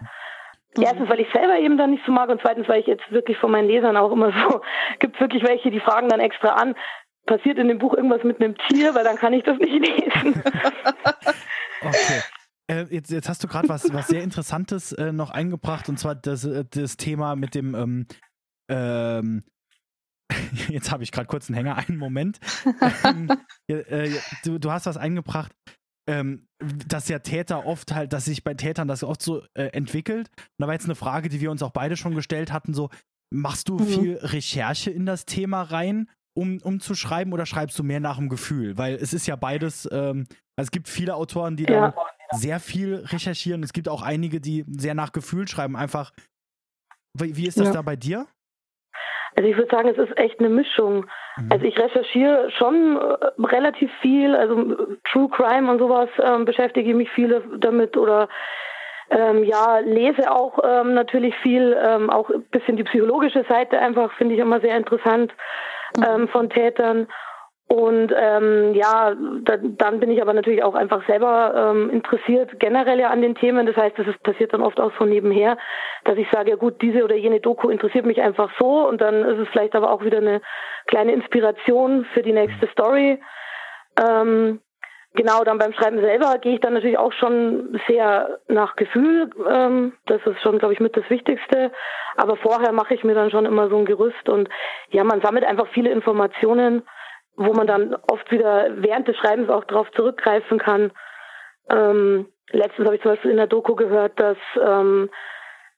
Mhm. 0.77 0.83
Erstens, 0.83 1.09
weil 1.09 1.19
ich 1.19 1.31
selber 1.33 1.57
eben 1.57 1.77
dann 1.77 1.91
nicht 1.91 2.05
so 2.05 2.11
mag 2.11 2.29
und 2.29 2.41
zweitens, 2.41 2.69
weil 2.69 2.79
ich 2.79 2.87
jetzt 2.87 3.11
wirklich 3.11 3.37
von 3.37 3.51
meinen 3.51 3.67
Lesern 3.67 3.97
auch 3.97 4.11
immer 4.11 4.31
so, 4.49 4.61
gibt 4.99 5.19
wirklich 5.19 5.43
welche, 5.43 5.71
die 5.71 5.79
fragen 5.79 6.09
dann 6.09 6.19
extra 6.19 6.49
an, 6.49 6.75
passiert 7.25 7.57
in 7.57 7.67
dem 7.67 7.79
Buch 7.79 7.93
irgendwas 7.93 8.23
mit 8.23 8.41
einem 8.41 8.57
Tier, 8.69 8.95
weil 8.95 9.03
dann 9.03 9.17
kann 9.17 9.33
ich 9.33 9.43
das 9.43 9.57
nicht 9.57 9.85
lesen. 9.85 10.43
okay. 11.81 12.23
Äh, 12.69 12.85
jetzt, 12.91 13.09
jetzt, 13.09 13.27
hast 13.27 13.43
du 13.43 13.47
gerade 13.47 13.67
was, 13.67 13.91
was 13.91 14.07
sehr 14.07 14.23
Interessantes 14.23 14.91
äh, 14.91 15.11
noch 15.11 15.31
eingebracht 15.31 15.89
und 15.89 15.97
zwar 15.97 16.15
das, 16.15 16.43
äh, 16.45 16.65
das 16.69 16.97
Thema 16.97 17.35
mit 17.35 17.55
dem 17.55 17.73
ähm, 17.73 18.07
ähm, 18.69 19.43
jetzt 20.69 20.91
habe 20.91 21.03
ich 21.03 21.11
gerade 21.11 21.27
kurz 21.27 21.49
einen 21.49 21.55
Hänger, 21.55 21.77
einen 21.77 21.97
Moment. 21.97 22.39
ähm, 23.03 23.29
äh, 23.67 24.11
du, 24.43 24.59
du, 24.59 24.71
hast 24.71 24.85
was 24.85 24.97
eingebracht, 24.97 25.51
ähm, 26.07 26.47
dass 26.87 27.07
ja 27.09 27.19
Täter 27.19 27.65
oft 27.65 27.93
halt, 27.93 28.13
dass 28.13 28.25
sich 28.25 28.43
bei 28.43 28.53
Tätern 28.53 28.87
das 28.87 29.03
oft 29.03 29.21
so 29.21 29.43
äh, 29.55 29.65
entwickelt. 29.73 30.29
Und 30.37 30.59
da 30.59 30.67
war 30.67 30.73
jetzt 30.73 30.85
eine 30.85 30.95
Frage, 30.95 31.29
die 31.29 31.41
wir 31.41 31.51
uns 31.51 31.63
auch 31.63 31.71
beide 31.71 31.97
schon 31.97 32.15
gestellt 32.15 32.51
hatten: 32.51 32.73
so, 32.73 32.89
machst 33.33 33.69
du 33.69 33.79
mhm. 33.79 33.87
viel 33.87 34.17
Recherche 34.17 34.91
in 34.91 35.05
das 35.05 35.25
Thema 35.25 35.63
rein, 35.63 36.09
um, 36.37 36.59
um 36.61 36.79
zu 36.79 36.93
schreiben, 36.93 37.33
oder 37.33 37.45
schreibst 37.45 37.77
du 37.79 37.83
mehr 37.83 37.99
nach 37.99 38.17
dem 38.17 38.29
Gefühl? 38.29 38.77
Weil 38.77 38.95
es 38.95 39.13
ist 39.13 39.27
ja 39.27 39.35
beides, 39.35 39.89
ähm, 39.91 40.27
es 40.55 40.71
gibt 40.71 40.87
viele 40.87 41.15
Autoren, 41.15 41.57
die 41.57 41.63
ja. 41.63 41.91
dann 41.91 41.93
sehr 42.31 42.59
viel 42.59 43.03
recherchieren. 43.05 43.63
Es 43.63 43.73
gibt 43.73 43.89
auch 43.89 44.01
einige, 44.01 44.39
die 44.39 44.65
sehr 44.67 44.93
nach 44.93 45.11
Gefühl 45.11 45.47
schreiben. 45.47 45.75
Einfach, 45.75 46.11
wie, 47.13 47.35
wie 47.35 47.47
ist 47.47 47.59
das 47.59 47.67
ja. 47.67 47.73
da 47.73 47.81
bei 47.81 47.95
dir? 47.95 48.27
Also 49.35 49.49
ich 49.49 49.57
würde 49.57 49.73
sagen, 49.73 49.89
es 49.89 49.97
ist 49.97 50.17
echt 50.17 50.39
eine 50.39 50.49
Mischung. 50.49 51.05
Mhm. 51.37 51.49
Also 51.51 51.65
ich 51.65 51.77
recherchiere 51.77 52.51
schon 52.51 52.97
äh, 52.97 53.45
relativ 53.45 53.91
viel, 54.01 54.35
also 54.35 54.75
True 55.11 55.29
Crime 55.29 55.71
und 55.71 55.79
sowas 55.79 56.09
ähm, 56.21 56.45
beschäftige 56.45 56.89
ich 56.89 56.95
mich 56.95 57.09
viel 57.11 57.41
damit 57.59 57.95
oder 57.95 58.27
ähm, 59.11 59.43
ja, 59.43 59.79
lese 59.79 60.31
auch 60.31 60.59
ähm, 60.63 60.93
natürlich 60.93 61.35
viel, 61.37 61.75
ähm, 61.83 62.09
auch 62.09 62.29
ein 62.29 62.43
bisschen 62.51 62.77
die 62.77 62.83
psychologische 62.83 63.43
Seite 63.49 63.79
einfach 63.79 64.11
finde 64.13 64.35
ich 64.35 64.41
immer 64.41 64.61
sehr 64.61 64.77
interessant 64.77 65.33
mhm. 65.97 66.03
ähm, 66.03 66.27
von 66.27 66.49
Tätern. 66.49 67.07
Und 67.71 68.11
ähm, 68.17 68.73
ja, 68.73 69.13
da, 69.43 69.57
dann 69.61 69.99
bin 69.99 70.09
ich 70.09 70.23
aber 70.23 70.33
natürlich 70.33 70.63
auch 70.63 70.73
einfach 70.73 71.05
selber 71.05 71.53
ähm, 71.55 71.91
interessiert 71.91 72.59
generell 72.59 72.99
ja 72.99 73.11
an 73.11 73.21
den 73.21 73.35
Themen. 73.35 73.67
Das 73.67 73.75
heißt, 73.75 73.95
das 73.99 74.17
passiert 74.23 74.53
dann 74.53 74.63
oft 74.63 74.79
auch 74.79 74.91
so 74.97 75.05
nebenher, 75.05 75.55
dass 76.03 76.17
ich 76.17 76.27
sage, 76.31 76.49
ja 76.49 76.55
gut, 76.55 76.81
diese 76.81 77.03
oder 77.03 77.15
jene 77.15 77.39
Doku 77.39 77.69
interessiert 77.69 78.07
mich 78.07 78.19
einfach 78.23 78.49
so 78.59 78.87
und 78.87 78.99
dann 79.01 79.23
ist 79.23 79.37
es 79.37 79.47
vielleicht 79.49 79.75
aber 79.75 79.91
auch 79.91 80.03
wieder 80.03 80.17
eine 80.17 80.41
kleine 80.87 81.13
Inspiration 81.13 82.05
für 82.11 82.23
die 82.23 82.33
nächste 82.33 82.67
Story. 82.69 83.21
Ähm, 84.03 84.61
genau, 85.13 85.43
dann 85.43 85.59
beim 85.59 85.73
Schreiben 85.73 85.99
selber 85.99 86.39
gehe 86.39 86.55
ich 86.55 86.61
dann 86.61 86.73
natürlich 86.73 86.97
auch 86.97 87.13
schon 87.13 87.79
sehr 87.87 88.39
nach 88.47 88.77
Gefühl. 88.77 89.29
Ähm, 89.47 89.93
das 90.07 90.25
ist 90.25 90.41
schon, 90.41 90.57
glaube 90.57 90.73
ich, 90.73 90.79
mit 90.79 90.97
das 90.97 91.07
Wichtigste. 91.11 91.71
Aber 92.15 92.35
vorher 92.35 92.71
mache 92.71 92.95
ich 92.95 93.03
mir 93.03 93.13
dann 93.13 93.29
schon 93.29 93.45
immer 93.45 93.69
so 93.69 93.77
ein 93.77 93.85
Gerüst 93.85 94.27
und 94.27 94.49
ja, 94.89 95.03
man 95.03 95.21
sammelt 95.21 95.45
einfach 95.45 95.67
viele 95.67 95.91
Informationen 95.91 96.81
wo 97.39 97.53
man 97.53 97.67
dann 97.67 97.95
oft 98.11 98.29
wieder 98.31 98.67
während 98.75 99.07
des 99.07 99.15
Schreibens 99.17 99.49
auch 99.49 99.63
darauf 99.63 99.89
zurückgreifen 99.91 100.59
kann. 100.59 100.91
Ähm, 101.69 102.27
letztens 102.51 102.85
habe 102.85 102.97
ich 102.97 103.01
zum 103.01 103.11
Beispiel 103.11 103.31
in 103.31 103.37
der 103.37 103.47
Doku 103.47 103.75
gehört, 103.75 104.19
dass 104.19 104.37
ähm, 104.61 105.09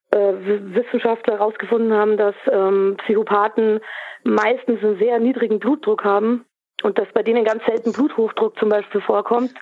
äh, 0.09 0.17
Wissenschaftler 0.17 1.35
herausgefunden 1.35 1.93
haben, 1.93 2.17
dass 2.17 2.33
ähm, 2.51 2.97
Psychopathen 3.03 3.79
meistens 4.23 4.83
einen 4.83 4.97
sehr 4.97 5.19
niedrigen 5.19 5.59
Blutdruck 5.59 6.03
haben 6.03 6.45
und 6.81 6.97
dass 6.97 7.07
bei 7.13 7.21
denen 7.21 7.45
ganz 7.45 7.63
selten 7.65 7.93
Bluthochdruck 7.93 8.57
zum 8.57 8.69
Beispiel 8.69 9.01
vorkommt, 9.01 9.53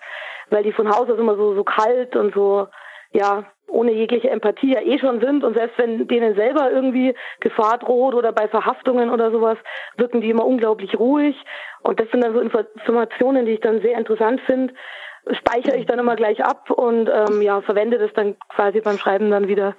weil 0.50 0.64
die 0.64 0.72
von 0.72 0.88
Haus 0.88 1.10
aus 1.10 1.20
immer 1.20 1.36
so, 1.36 1.54
so 1.54 1.66
kalt 1.66 2.16
und 2.16 2.34
so, 2.34 2.68
ja, 3.12 3.44
ohne 3.70 3.92
jegliche 3.92 4.30
Empathie 4.30 4.74
ja 4.74 4.82
eh 4.82 5.00
schon 5.00 5.20
sind 5.22 5.44
und 5.44 5.54
selbst 5.54 5.78
wenn 5.78 6.08
denen 6.08 6.36
selber 6.36 6.72
irgendwie 6.72 7.16
Gefahr 7.40 7.78
droht 7.78 8.16
oder 8.16 8.32
bei 8.32 8.48
Verhaftungen 8.48 9.10
oder 9.10 9.32
sowas, 9.32 9.58
wirken 9.98 10.22
die 10.22 10.30
immer 10.30 10.46
unglaublich 10.46 10.98
ruhig 11.00 11.36
und 11.82 12.00
das 12.00 12.10
sind 12.12 12.24
dann 12.24 12.34
so 12.34 12.40
Informationen, 12.40 13.46
die 13.46 13.54
ich 13.54 13.62
dann 13.62 13.82
sehr 13.82 13.98
interessant 13.98 14.42
finde, 14.46 14.74
speichere 15.32 15.78
ich 15.78 15.86
dann 15.86 16.00
immer 16.00 16.16
gleich 16.16 16.44
ab 16.44 16.70
und 16.70 17.10
ähm, 17.10 17.42
ja, 17.42 17.62
verwende 17.62 17.98
das 17.98 18.12
dann 18.16 18.36
quasi 18.50 18.82
beim 18.82 18.98
Schreiben 18.98 19.30
dann 19.32 19.48
wieder. 19.48 19.76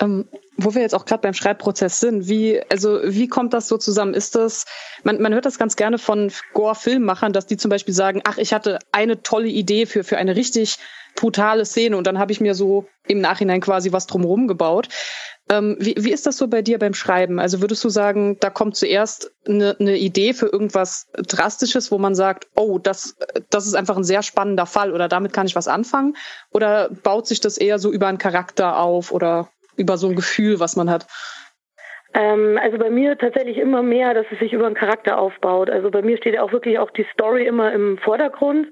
Ähm, 0.00 0.28
wo 0.56 0.74
wir 0.74 0.80
jetzt 0.80 0.94
auch 0.94 1.04
gerade 1.04 1.20
beim 1.20 1.34
Schreibprozess 1.34 2.00
sind, 2.00 2.26
wie, 2.26 2.62
also 2.70 3.00
wie 3.04 3.28
kommt 3.28 3.52
das 3.52 3.68
so 3.68 3.76
zusammen? 3.76 4.14
Ist 4.14 4.34
das, 4.34 4.64
man, 5.04 5.20
man 5.20 5.34
hört 5.34 5.44
das 5.44 5.58
ganz 5.58 5.76
gerne 5.76 5.98
von 5.98 6.32
Gore-Filmmachern, 6.54 7.34
dass 7.34 7.46
die 7.46 7.58
zum 7.58 7.70
Beispiel 7.70 7.92
sagen, 7.92 8.22
ach, 8.24 8.38
ich 8.38 8.54
hatte 8.54 8.78
eine 8.92 9.22
tolle 9.22 9.48
Idee 9.48 9.84
für, 9.84 10.02
für 10.02 10.16
eine 10.16 10.36
richtig 10.36 10.78
brutale 11.14 11.64
Szene 11.64 11.96
und 11.96 12.06
dann 12.06 12.18
habe 12.18 12.32
ich 12.32 12.40
mir 12.40 12.54
so 12.54 12.86
im 13.06 13.20
Nachhinein 13.20 13.60
quasi 13.60 13.92
was 13.92 14.06
drumherum 14.06 14.48
gebaut. 14.48 14.88
Ähm, 15.50 15.76
wie, 15.80 15.96
wie 15.98 16.12
ist 16.12 16.26
das 16.26 16.36
so 16.36 16.46
bei 16.46 16.62
dir 16.62 16.78
beim 16.78 16.94
Schreiben? 16.94 17.40
Also 17.40 17.60
würdest 17.60 17.82
du 17.82 17.88
sagen, 17.88 18.38
da 18.38 18.50
kommt 18.50 18.76
zuerst 18.76 19.32
eine, 19.48 19.76
eine 19.80 19.96
Idee 19.96 20.32
für 20.32 20.46
irgendwas 20.46 21.10
Drastisches, 21.14 21.90
wo 21.90 21.98
man 21.98 22.14
sagt, 22.14 22.46
oh, 22.54 22.78
das, 22.78 23.16
das 23.50 23.66
ist 23.66 23.74
einfach 23.74 23.96
ein 23.96 24.04
sehr 24.04 24.22
spannender 24.22 24.66
Fall 24.66 24.92
oder 24.92 25.08
damit 25.08 25.32
kann 25.32 25.46
ich 25.46 25.56
was 25.56 25.66
anfangen? 25.66 26.16
Oder 26.52 26.90
baut 27.02 27.26
sich 27.26 27.40
das 27.40 27.58
eher 27.58 27.80
so 27.80 27.90
über 27.90 28.06
einen 28.06 28.18
Charakter 28.18 28.78
auf 28.78 29.10
oder 29.10 29.48
über 29.76 29.96
so 29.98 30.08
ein 30.08 30.14
Gefühl, 30.14 30.60
was 30.60 30.76
man 30.76 30.88
hat? 30.88 31.06
Ähm, 32.14 32.58
also 32.62 32.78
bei 32.78 32.90
mir 32.90 33.18
tatsächlich 33.18 33.56
immer 33.56 33.82
mehr, 33.82 34.14
dass 34.14 34.26
es 34.30 34.38
sich 34.38 34.52
über 34.52 34.66
einen 34.66 34.76
Charakter 34.76 35.18
aufbaut. 35.18 35.68
Also 35.68 35.90
bei 35.90 36.02
mir 36.02 36.16
steht 36.16 36.34
ja 36.34 36.42
auch 36.42 36.52
wirklich 36.52 36.78
auch 36.78 36.90
die 36.90 37.06
Story 37.12 37.46
immer 37.46 37.72
im 37.72 37.98
Vordergrund. 37.98 38.68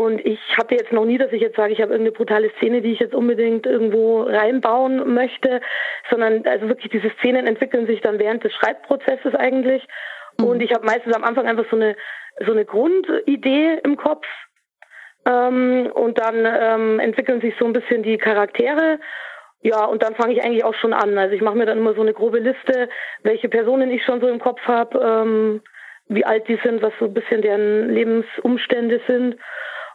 Und 0.00 0.24
ich 0.24 0.40
hatte 0.56 0.76
jetzt 0.76 0.92
noch 0.92 1.04
nie, 1.04 1.18
dass 1.18 1.30
ich 1.30 1.42
jetzt 1.42 1.56
sage, 1.56 1.74
ich 1.74 1.82
habe 1.82 1.92
irgendeine 1.92 2.16
brutale 2.16 2.50
Szene, 2.56 2.80
die 2.80 2.92
ich 2.92 3.00
jetzt 3.00 3.14
unbedingt 3.14 3.66
irgendwo 3.66 4.22
reinbauen 4.22 5.12
möchte, 5.12 5.60
sondern 6.08 6.42
also 6.46 6.68
wirklich 6.68 6.90
diese 6.90 7.10
Szenen 7.18 7.46
entwickeln 7.46 7.86
sich 7.86 8.00
dann 8.00 8.18
während 8.18 8.42
des 8.42 8.54
Schreibprozesses 8.54 9.34
eigentlich. 9.34 9.86
Mhm. 10.38 10.46
Und 10.46 10.62
ich 10.62 10.72
habe 10.72 10.86
meistens 10.86 11.14
am 11.14 11.22
Anfang 11.22 11.46
einfach 11.46 11.66
so 11.68 11.76
eine 11.76 11.96
so 12.46 12.52
eine 12.52 12.64
Grundidee 12.64 13.78
im 13.84 13.98
Kopf. 13.98 14.24
Ähm, 15.26 15.90
und 15.92 16.18
dann 16.18 16.46
ähm, 16.46 16.98
entwickeln 16.98 17.42
sich 17.42 17.52
so 17.58 17.66
ein 17.66 17.74
bisschen 17.74 18.02
die 18.02 18.16
Charaktere. 18.16 19.00
Ja, 19.60 19.84
und 19.84 20.02
dann 20.02 20.14
fange 20.14 20.32
ich 20.32 20.42
eigentlich 20.42 20.64
auch 20.64 20.76
schon 20.76 20.94
an. 20.94 21.18
Also 21.18 21.34
ich 21.34 21.42
mache 21.42 21.58
mir 21.58 21.66
dann 21.66 21.76
immer 21.76 21.92
so 21.92 22.00
eine 22.00 22.14
grobe 22.14 22.38
Liste, 22.38 22.88
welche 23.22 23.50
Personen 23.50 23.90
ich 23.90 24.02
schon 24.04 24.22
so 24.22 24.28
im 24.28 24.40
Kopf 24.40 24.62
habe, 24.62 24.98
ähm, 24.98 25.60
wie 26.08 26.24
alt 26.24 26.48
die 26.48 26.58
sind, 26.64 26.80
was 26.80 26.94
so 26.98 27.04
ein 27.04 27.12
bisschen 27.12 27.42
deren 27.42 27.90
Lebensumstände 27.90 29.02
sind 29.06 29.36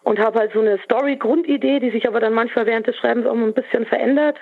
und 0.06 0.20
habe 0.20 0.40
halt 0.40 0.54
so 0.54 0.60
eine 0.60 0.78
Story-Grundidee, 0.86 1.80
die 1.80 1.90
sich 1.90 2.08
aber 2.08 2.20
dann 2.20 2.34
manchmal 2.34 2.68
während 2.68 2.88
des 2.88 2.96
Schreibens 2.96 3.26
auch 3.26 3.34
ein 3.34 3.54
bisschen 3.54 3.86
verändert. 3.88 4.38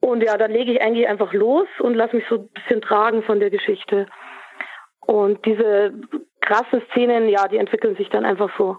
Und 0.00 0.22
ja, 0.22 0.38
dann 0.38 0.52
lege 0.52 0.72
ich 0.72 0.80
eigentlich 0.80 1.08
einfach 1.08 1.32
los 1.32 1.66
und 1.80 1.94
lasse 1.94 2.16
mich 2.16 2.24
so 2.28 2.36
ein 2.36 2.48
bisschen 2.48 2.80
tragen 2.80 3.22
von 3.24 3.40
der 3.40 3.50
Geschichte. 3.50 4.06
Und 5.00 5.44
diese 5.44 5.92
krassen 6.40 6.82
Szenen, 6.90 7.28
ja, 7.28 7.48
die 7.48 7.58
entwickeln 7.58 7.96
sich 7.96 8.08
dann 8.10 8.24
einfach 8.24 8.50
so 8.56 8.78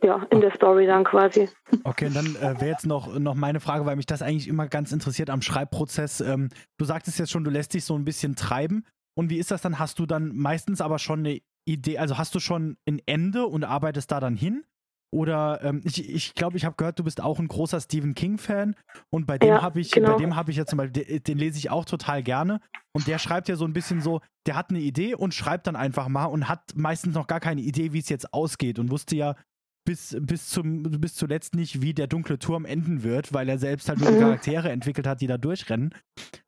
ja, 0.00 0.24
in 0.30 0.40
der 0.40 0.54
Story 0.54 0.86
dann 0.86 1.02
quasi. 1.02 1.48
Okay, 1.82 2.06
und 2.06 2.14
dann 2.14 2.36
äh, 2.36 2.60
wäre 2.60 2.70
jetzt 2.70 2.86
noch, 2.86 3.18
noch 3.18 3.34
meine 3.34 3.58
Frage, 3.58 3.84
weil 3.86 3.96
mich 3.96 4.06
das 4.06 4.22
eigentlich 4.22 4.46
immer 4.46 4.68
ganz 4.68 4.92
interessiert 4.92 5.28
am 5.28 5.42
Schreibprozess. 5.42 6.20
Ähm, 6.20 6.50
du 6.78 6.84
sagtest 6.84 7.18
jetzt 7.18 7.32
schon, 7.32 7.42
du 7.42 7.50
lässt 7.50 7.74
dich 7.74 7.84
so 7.84 7.96
ein 7.96 8.04
bisschen 8.04 8.36
treiben. 8.36 8.86
Und 9.16 9.28
wie 9.28 9.38
ist 9.38 9.50
das 9.50 9.60
dann? 9.60 9.80
Hast 9.80 9.98
du 9.98 10.06
dann 10.06 10.30
meistens 10.36 10.80
aber 10.80 11.00
schon 11.00 11.20
eine 11.20 11.40
Idee, 11.64 11.98
also 11.98 12.16
hast 12.16 12.32
du 12.34 12.38
schon 12.38 12.76
ein 12.86 13.00
Ende 13.06 13.46
und 13.46 13.64
arbeitest 13.64 14.12
da 14.12 14.20
dann 14.20 14.36
hin? 14.36 14.64
Oder 15.12 15.62
ähm, 15.62 15.80
ich 15.84 15.94
glaube, 15.94 16.12
ich, 16.12 16.34
glaub, 16.34 16.54
ich 16.54 16.64
habe 16.64 16.76
gehört, 16.76 16.98
du 16.98 17.04
bist 17.04 17.20
auch 17.20 17.38
ein 17.38 17.48
großer 17.48 17.80
Stephen 17.80 18.14
King-Fan. 18.14 18.74
Und 19.10 19.26
bei 19.26 19.38
dem 19.38 19.48
ja, 19.48 19.62
habe 19.62 19.80
ich, 19.80 19.92
genau. 19.92 20.12
bei 20.12 20.16
dem 20.18 20.34
habe 20.34 20.50
ich 20.50 20.56
ja 20.56 20.66
zum 20.66 20.78
Beispiel, 20.78 21.04
den, 21.04 21.22
den, 21.22 21.38
lese 21.38 21.58
ich 21.58 21.70
auch 21.70 21.84
total 21.84 22.22
gerne. 22.22 22.60
Und 22.92 23.06
der 23.06 23.18
schreibt 23.18 23.48
ja 23.48 23.56
so 23.56 23.64
ein 23.64 23.72
bisschen 23.72 24.00
so, 24.00 24.20
der 24.46 24.56
hat 24.56 24.70
eine 24.70 24.80
Idee 24.80 25.14
und 25.14 25.32
schreibt 25.32 25.66
dann 25.66 25.76
einfach 25.76 26.08
mal 26.08 26.26
und 26.26 26.48
hat 26.48 26.74
meistens 26.74 27.14
noch 27.14 27.26
gar 27.26 27.40
keine 27.40 27.60
Idee, 27.60 27.92
wie 27.92 28.00
es 28.00 28.08
jetzt 28.08 28.34
ausgeht 28.34 28.78
und 28.78 28.90
wusste 28.90 29.16
ja 29.16 29.36
bis, 29.84 30.16
bis, 30.20 30.48
zum, 30.48 30.82
bis 30.82 31.14
zuletzt 31.14 31.54
nicht, 31.54 31.82
wie 31.82 31.94
der 31.94 32.06
dunkle 32.06 32.38
Turm 32.38 32.64
enden 32.64 33.02
wird, 33.02 33.32
weil 33.32 33.48
er 33.48 33.58
selbst 33.58 33.88
halt 33.88 34.00
nur 34.00 34.10
mhm. 34.10 34.20
Charaktere 34.20 34.70
entwickelt 34.70 35.06
hat, 35.06 35.20
die 35.20 35.26
da 35.26 35.38
durchrennen. 35.38 35.94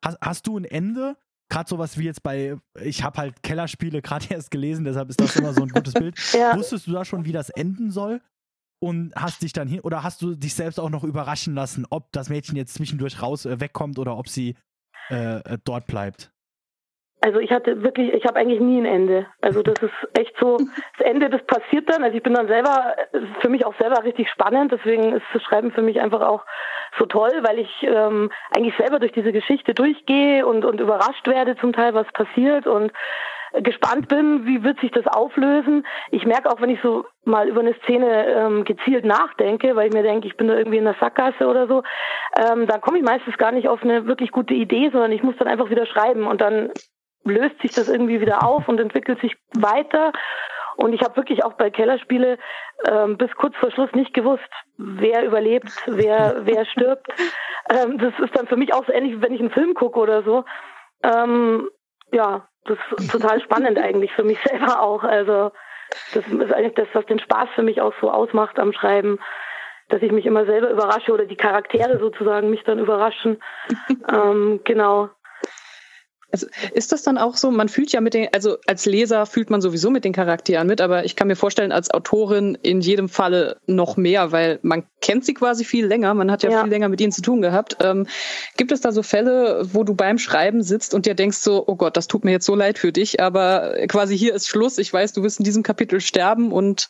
Hast, 0.03 0.17
hast 0.21 0.47
du 0.47 0.57
ein 0.57 0.65
Ende? 0.65 1.15
Gerade 1.49 1.69
sowas 1.69 1.97
wie 1.97 2.03
jetzt 2.03 2.23
bei, 2.23 2.57
ich 2.81 3.03
habe 3.03 3.19
halt 3.19 3.43
Kellerspiele 3.43 4.01
gerade 4.01 4.25
erst 4.29 4.51
gelesen, 4.51 4.83
deshalb 4.83 5.09
ist 5.09 5.21
das 5.21 5.35
immer 5.35 5.53
so 5.53 5.61
ein 5.61 5.69
gutes 5.69 5.93
Bild. 5.93 6.17
ja. 6.33 6.55
Wusstest 6.55 6.87
du 6.87 6.91
da 6.91 7.05
schon, 7.05 7.25
wie 7.25 7.31
das 7.31 7.49
enden 7.49 7.91
soll? 7.91 8.21
Und 8.79 9.13
hast 9.15 9.41
dich 9.41 9.53
dann 9.53 9.67
hin, 9.67 9.79
oder 9.79 10.03
hast 10.03 10.21
du 10.21 10.35
dich 10.35 10.53
selbst 10.53 10.79
auch 10.79 10.91
noch 10.91 11.03
überraschen 11.03 11.55
lassen, 11.55 11.85
ob 11.89 12.11
das 12.11 12.29
Mädchen 12.29 12.55
jetzt 12.55 12.75
zwischendurch 12.75 13.21
raus 13.21 13.45
äh, 13.45 13.59
wegkommt 13.59 13.97
oder 13.97 14.17
ob 14.17 14.29
sie 14.29 14.55
äh, 15.09 15.37
äh 15.39 15.57
dort 15.63 15.87
bleibt? 15.87 16.31
Also 17.21 17.39
ich 17.39 17.51
hatte 17.51 17.81
wirklich, 17.81 18.13
ich 18.13 18.25
habe 18.25 18.39
eigentlich 18.39 18.59
nie 18.59 18.79
ein 18.79 18.85
Ende. 18.85 19.25
Also 19.41 19.63
das 19.63 19.81
ist 19.81 20.19
echt 20.19 20.35
so, 20.39 20.57
das 20.97 21.07
Ende, 21.07 21.29
das 21.29 21.43
passiert 21.45 21.89
dann. 21.89 22.03
Also 22.03 22.15
ich 22.15 22.21
bin 22.21 22.35
dann 22.35 22.47
selber, 22.47 22.95
für 23.41 23.49
mich 23.49 23.65
auch 23.65 23.73
selber 23.79 24.03
richtig 24.03 24.29
spannend. 24.29 24.71
Deswegen 24.71 25.13
ist 25.13 25.25
das 25.33 25.41
Schreiben 25.41 25.71
für 25.71 25.81
mich 25.81 25.99
einfach 25.99 26.21
auch 26.21 26.45
so 26.99 27.05
toll, 27.05 27.31
weil 27.41 27.57
ich 27.57 27.69
ähm, 27.81 28.31
eigentlich 28.55 28.75
selber 28.77 28.99
durch 28.99 29.13
diese 29.13 29.31
Geschichte 29.31 29.73
durchgehe 29.73 30.45
und, 30.45 30.63
und 30.63 30.79
überrascht 30.79 31.27
werde 31.27 31.57
zum 31.57 31.73
Teil, 31.73 31.95
was 31.95 32.07
passiert 32.13 32.67
und 32.67 32.91
gespannt 33.61 34.07
bin, 34.07 34.45
wie 34.45 34.63
wird 34.63 34.79
sich 34.79 34.91
das 34.91 35.07
auflösen. 35.07 35.85
Ich 36.11 36.25
merke 36.25 36.49
auch, 36.49 36.61
wenn 36.61 36.69
ich 36.69 36.79
so 36.81 37.05
mal 37.25 37.47
über 37.47 37.61
eine 37.61 37.75
Szene 37.83 38.27
ähm, 38.27 38.63
gezielt 38.63 39.05
nachdenke, 39.05 39.75
weil 39.75 39.87
ich 39.87 39.93
mir 39.93 40.03
denke, 40.03 40.27
ich 40.27 40.37
bin 40.37 40.47
da 40.47 40.55
irgendwie 40.55 40.77
in 40.77 40.85
der 40.85 40.95
Sackgasse 40.99 41.47
oder 41.47 41.67
so, 41.67 41.83
ähm, 42.37 42.67
dann 42.67 42.81
komme 42.81 42.97
ich 42.97 43.03
meistens 43.03 43.37
gar 43.37 43.51
nicht 43.51 43.67
auf 43.67 43.83
eine 43.83 44.07
wirklich 44.07 44.31
gute 44.31 44.53
Idee, 44.53 44.89
sondern 44.91 45.11
ich 45.11 45.23
muss 45.23 45.35
dann 45.37 45.47
einfach 45.47 45.69
wieder 45.69 45.85
schreiben 45.85 46.27
und 46.27 46.41
dann 46.41 46.71
löst 47.23 47.61
sich 47.61 47.73
das 47.73 47.89
irgendwie 47.89 48.21
wieder 48.21 48.43
auf 48.43 48.67
und 48.67 48.79
entwickelt 48.79 49.19
sich 49.21 49.35
weiter. 49.53 50.13
Und 50.77 50.93
ich 50.93 51.01
habe 51.01 51.15
wirklich 51.15 51.43
auch 51.43 51.53
bei 51.53 51.71
Kellerspiele 51.71 52.37
ähm, 52.87 53.17
bis 53.17 53.31
kurz 53.35 53.55
vor 53.55 53.71
Schluss 53.71 53.91
nicht 53.93 54.13
gewusst, 54.13 54.43
wer 54.77 55.25
überlebt, 55.25 55.71
wer, 55.87 56.45
wer 56.45 56.65
stirbt. 56.65 57.07
Ähm, 57.69 57.97
das 57.97 58.13
ist 58.19 58.37
dann 58.37 58.47
für 58.47 58.57
mich 58.57 58.73
auch 58.73 58.85
so 58.85 58.93
ähnlich, 58.93 59.19
wenn 59.19 59.33
ich 59.33 59.39
einen 59.39 59.51
Film 59.51 59.73
gucke 59.73 59.99
oder 59.99 60.23
so. 60.23 60.45
Ähm, 61.03 61.67
ja, 62.11 62.47
das 62.65 62.77
ist 62.97 63.11
total 63.11 63.41
spannend 63.41 63.77
eigentlich 63.77 64.11
für 64.13 64.23
mich 64.23 64.39
selber 64.45 64.81
auch. 64.81 65.03
Also 65.03 65.51
das 66.13 66.27
ist 66.27 66.53
eigentlich 66.53 66.75
das, 66.75 66.87
was 66.93 67.05
den 67.05 67.19
Spaß 67.19 67.49
für 67.55 67.63
mich 67.63 67.81
auch 67.81 67.93
so 68.01 68.11
ausmacht 68.11 68.59
am 68.59 68.73
Schreiben, 68.73 69.19
dass 69.89 70.01
ich 70.01 70.11
mich 70.11 70.25
immer 70.25 70.45
selber 70.45 70.69
überrasche 70.69 71.13
oder 71.13 71.25
die 71.25 71.37
Charaktere 71.37 71.97
sozusagen 71.97 72.49
mich 72.49 72.63
dann 72.63 72.79
überraschen. 72.79 73.41
ähm, 74.11 74.59
genau. 74.63 75.09
Also 76.29 76.47
ist 76.73 76.91
das 76.91 77.03
dann 77.03 77.17
auch 77.17 77.37
so, 77.37 77.51
man 77.51 77.69
fühlt 77.69 77.93
ja 77.93 78.01
mit 78.01 78.13
den, 78.13 78.27
also 78.33 78.57
als 78.67 78.85
Leser 78.85 79.25
fühlt 79.25 79.49
man 79.49 79.61
sowieso 79.61 79.89
mit 79.89 80.03
den 80.03 80.11
Charakteren 80.11 80.67
mit, 80.67 80.81
aber 80.81 81.05
ich 81.05 81.15
kann 81.15 81.29
mir 81.29 81.37
vorstellen, 81.37 81.71
als 81.71 81.89
Autorin 81.89 82.57
in 82.61 82.81
jedem 82.81 83.07
Falle 83.07 83.57
noch 83.65 83.95
mehr, 83.95 84.33
weil 84.33 84.59
man 84.61 84.83
kennt 84.99 85.23
sie 85.23 85.33
quasi 85.33 85.63
viel 85.63 85.85
länger, 85.85 86.13
man 86.13 86.29
hat 86.29 86.43
ja, 86.43 86.51
ja. 86.51 86.61
viel 86.61 86.69
länger 86.69 86.89
mit 86.89 86.99
ihnen 86.99 87.13
zu 87.13 87.21
tun 87.21 87.41
gehabt. 87.41 87.77
Ähm, 87.79 88.07
gibt 88.57 88.73
es 88.73 88.81
da 88.81 88.91
so 88.91 89.03
Fälle, 89.03 89.61
wo 89.71 89.85
du 89.85 89.95
beim 89.95 90.17
Schreiben 90.17 90.63
sitzt 90.63 90.93
und 90.93 91.05
dir 91.05 91.15
denkst 91.15 91.37
so, 91.37 91.63
oh 91.65 91.75
Gott, 91.75 91.95
das 91.95 92.07
tut 92.07 92.25
mir 92.25 92.31
jetzt 92.31 92.45
so 92.45 92.55
leid 92.55 92.77
für 92.77 92.91
dich, 92.91 93.21
aber 93.21 93.75
quasi 93.87 94.17
hier 94.17 94.33
ist 94.33 94.49
Schluss, 94.49 94.79
ich 94.79 94.91
weiß, 94.91 95.13
du 95.13 95.23
wirst 95.23 95.39
in 95.39 95.45
diesem 95.45 95.63
Kapitel 95.63 96.01
sterben 96.01 96.51
und 96.51 96.89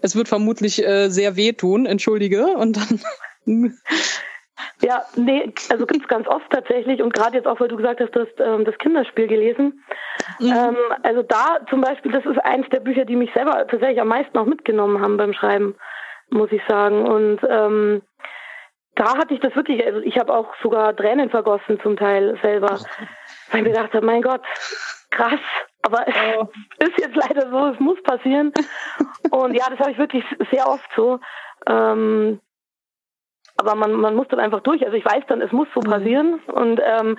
es 0.00 0.16
wird 0.16 0.28
vermutlich 0.28 0.82
äh, 0.82 1.10
sehr 1.10 1.36
wehtun, 1.36 1.84
entschuldige, 1.84 2.46
und 2.56 2.78
dann 2.78 3.00
Ja, 4.80 5.02
nee, 5.16 5.52
also 5.70 5.86
gibt's 5.86 6.08
ganz 6.08 6.26
oft 6.28 6.50
tatsächlich 6.50 7.02
und 7.02 7.12
gerade 7.12 7.36
jetzt 7.36 7.46
auch, 7.46 7.60
weil 7.60 7.68
du 7.68 7.76
gesagt 7.76 8.00
hast, 8.00 8.14
du 8.14 8.20
hast 8.20 8.40
ähm, 8.40 8.64
das 8.64 8.78
Kinderspiel 8.78 9.26
gelesen. 9.26 9.84
Mhm. 10.38 10.52
Ähm, 10.52 10.76
also 11.02 11.22
da 11.22 11.58
zum 11.68 11.80
Beispiel, 11.80 12.12
das 12.12 12.24
ist 12.24 12.38
eins 12.44 12.68
der 12.70 12.80
Bücher, 12.80 13.04
die 13.04 13.16
mich 13.16 13.32
selber 13.32 13.66
tatsächlich 13.66 14.00
am 14.00 14.08
meisten 14.08 14.36
auch 14.38 14.46
mitgenommen 14.46 15.00
haben 15.00 15.16
beim 15.16 15.32
Schreiben, 15.32 15.74
muss 16.30 16.52
ich 16.52 16.62
sagen. 16.68 17.06
Und 17.06 17.40
ähm, 17.48 18.02
da 18.94 19.16
hatte 19.16 19.34
ich 19.34 19.40
das 19.40 19.54
wirklich, 19.54 19.84
also 19.84 20.00
ich 20.00 20.18
habe 20.18 20.34
auch 20.34 20.54
sogar 20.62 20.94
Tränen 20.94 21.30
vergossen 21.30 21.80
zum 21.80 21.96
Teil 21.96 22.38
selber, 22.42 22.80
weil 23.50 23.60
ich 23.60 23.66
mir 23.66 23.70
gedacht 23.70 23.94
habe, 23.94 24.04
mein 24.04 24.22
Gott, 24.22 24.42
krass, 25.10 25.40
aber 25.82 26.04
oh. 26.38 26.48
es 26.78 26.88
ist 26.88 26.98
jetzt 26.98 27.16
leider 27.16 27.48
so, 27.50 27.66
es 27.68 27.80
muss 27.80 28.02
passieren. 28.02 28.52
Und 29.30 29.54
ja, 29.54 29.66
das 29.70 29.78
habe 29.78 29.92
ich 29.92 29.98
wirklich 29.98 30.24
sehr 30.50 30.68
oft 30.68 30.88
so. 30.96 31.20
Ähm, 31.66 32.40
aber 33.58 33.74
man, 33.74 33.92
man 33.92 34.14
muss 34.14 34.28
dann 34.28 34.40
einfach 34.40 34.60
durch. 34.60 34.84
Also 34.84 34.96
ich 34.96 35.04
weiß 35.04 35.24
dann, 35.28 35.42
es 35.42 35.52
muss 35.52 35.68
so 35.74 35.80
mhm. 35.80 35.90
passieren. 35.90 36.40
Und 36.46 36.80
ähm, 36.82 37.18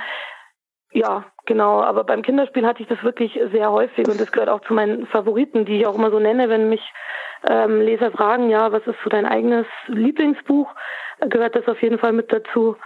ja, 0.91 1.25
genau. 1.45 1.81
Aber 1.81 2.03
beim 2.05 2.21
Kinderspiel 2.21 2.65
hatte 2.65 2.81
ich 2.81 2.87
das 2.87 3.03
wirklich 3.03 3.39
sehr 3.51 3.71
häufig 3.71 4.07
und 4.07 4.19
das 4.19 4.31
gehört 4.31 4.49
auch 4.49 4.61
zu 4.61 4.73
meinen 4.73 5.05
Favoriten, 5.07 5.65
die 5.65 5.79
ich 5.79 5.85
auch 5.85 5.95
immer 5.95 6.09
so 6.09 6.19
nenne, 6.19 6.49
wenn 6.49 6.69
mich 6.69 6.81
ähm, 7.47 7.81
Leser 7.81 8.11
fragen, 8.11 8.49
ja, 8.49 8.71
was 8.71 8.85
ist 8.87 8.97
so 9.03 9.09
dein 9.09 9.25
eigenes 9.25 9.65
Lieblingsbuch, 9.87 10.73
gehört 11.29 11.55
das 11.55 11.67
auf 11.67 11.81
jeden 11.81 11.99
Fall 11.99 12.13
mit 12.13 12.31
dazu. 12.31 12.77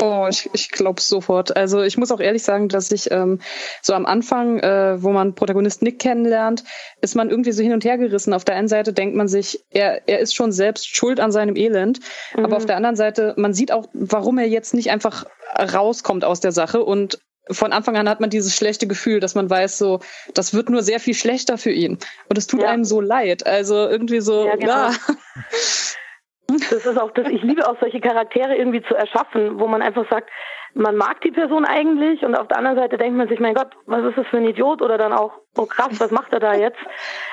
Oh, 0.00 0.26
ich, 0.28 0.48
ich 0.52 0.70
glaube 0.70 1.00
sofort. 1.00 1.56
Also 1.56 1.82
ich 1.82 1.96
muss 1.96 2.12
auch 2.12 2.20
ehrlich 2.20 2.42
sagen, 2.42 2.68
dass 2.68 2.90
ich 2.92 3.10
ähm, 3.10 3.40
so 3.82 3.94
am 3.94 4.06
Anfang, 4.06 4.58
äh, 4.60 5.02
wo 5.02 5.10
man 5.10 5.34
Protagonist 5.34 5.82
Nick 5.82 5.98
kennenlernt, 5.98 6.64
ist 7.00 7.16
man 7.16 7.30
irgendwie 7.30 7.52
so 7.52 7.62
hin 7.62 7.72
und 7.72 7.84
her 7.84 7.98
gerissen. 7.98 8.32
Auf 8.32 8.44
der 8.44 8.56
einen 8.56 8.68
Seite 8.68 8.92
denkt 8.92 9.16
man 9.16 9.28
sich, 9.28 9.64
er, 9.70 10.08
er 10.08 10.20
ist 10.20 10.34
schon 10.34 10.52
selbst 10.52 10.94
schuld 10.94 11.20
an 11.20 11.32
seinem 11.32 11.56
Elend. 11.56 12.00
Mhm. 12.36 12.44
Aber 12.44 12.56
auf 12.56 12.66
der 12.66 12.76
anderen 12.76 12.96
Seite, 12.96 13.34
man 13.36 13.54
sieht 13.54 13.72
auch, 13.72 13.88
warum 13.92 14.38
er 14.38 14.48
jetzt 14.48 14.74
nicht 14.74 14.90
einfach 14.90 15.24
rauskommt 15.58 16.24
aus 16.24 16.40
der 16.40 16.52
Sache. 16.52 16.84
Und 16.84 17.18
von 17.50 17.72
Anfang 17.72 17.96
an 17.96 18.08
hat 18.08 18.20
man 18.20 18.30
dieses 18.30 18.54
schlechte 18.54 18.86
Gefühl, 18.86 19.20
dass 19.20 19.34
man 19.34 19.48
weiß, 19.48 19.78
so, 19.78 20.00
das 20.34 20.54
wird 20.54 20.68
nur 20.68 20.82
sehr 20.82 21.00
viel 21.00 21.14
schlechter 21.14 21.58
für 21.58 21.72
ihn. 21.72 21.98
Und 22.28 22.38
es 22.38 22.46
tut 22.46 22.62
ja. 22.62 22.68
einem 22.68 22.84
so 22.84 23.00
leid. 23.00 23.46
Also 23.46 23.74
irgendwie 23.88 24.20
so, 24.20 24.46
ja. 24.46 24.56
Genau. 24.56 24.72
ja. 24.72 24.92
Das 26.48 26.86
ist 26.86 26.98
auch 26.98 27.10
das, 27.10 27.28
ich 27.28 27.42
liebe 27.42 27.68
auch 27.68 27.76
solche 27.78 28.00
Charaktere 28.00 28.56
irgendwie 28.56 28.82
zu 28.82 28.94
erschaffen, 28.94 29.60
wo 29.60 29.66
man 29.66 29.82
einfach 29.82 30.08
sagt, 30.08 30.30
man 30.74 30.96
mag 30.96 31.20
die 31.20 31.30
Person 31.30 31.66
eigentlich 31.66 32.24
und 32.24 32.34
auf 32.34 32.48
der 32.48 32.56
anderen 32.56 32.78
Seite 32.78 32.96
denkt 32.96 33.18
man 33.18 33.28
sich, 33.28 33.38
mein 33.38 33.54
Gott, 33.54 33.68
was 33.84 34.04
ist 34.04 34.16
das 34.16 34.26
für 34.28 34.38
ein 34.38 34.46
Idiot 34.46 34.80
oder 34.80 34.96
dann 34.96 35.12
auch, 35.12 35.32
oh 35.58 35.66
krass, 35.66 36.00
was 36.00 36.10
macht 36.10 36.32
er 36.32 36.40
da 36.40 36.54
jetzt? 36.54 36.78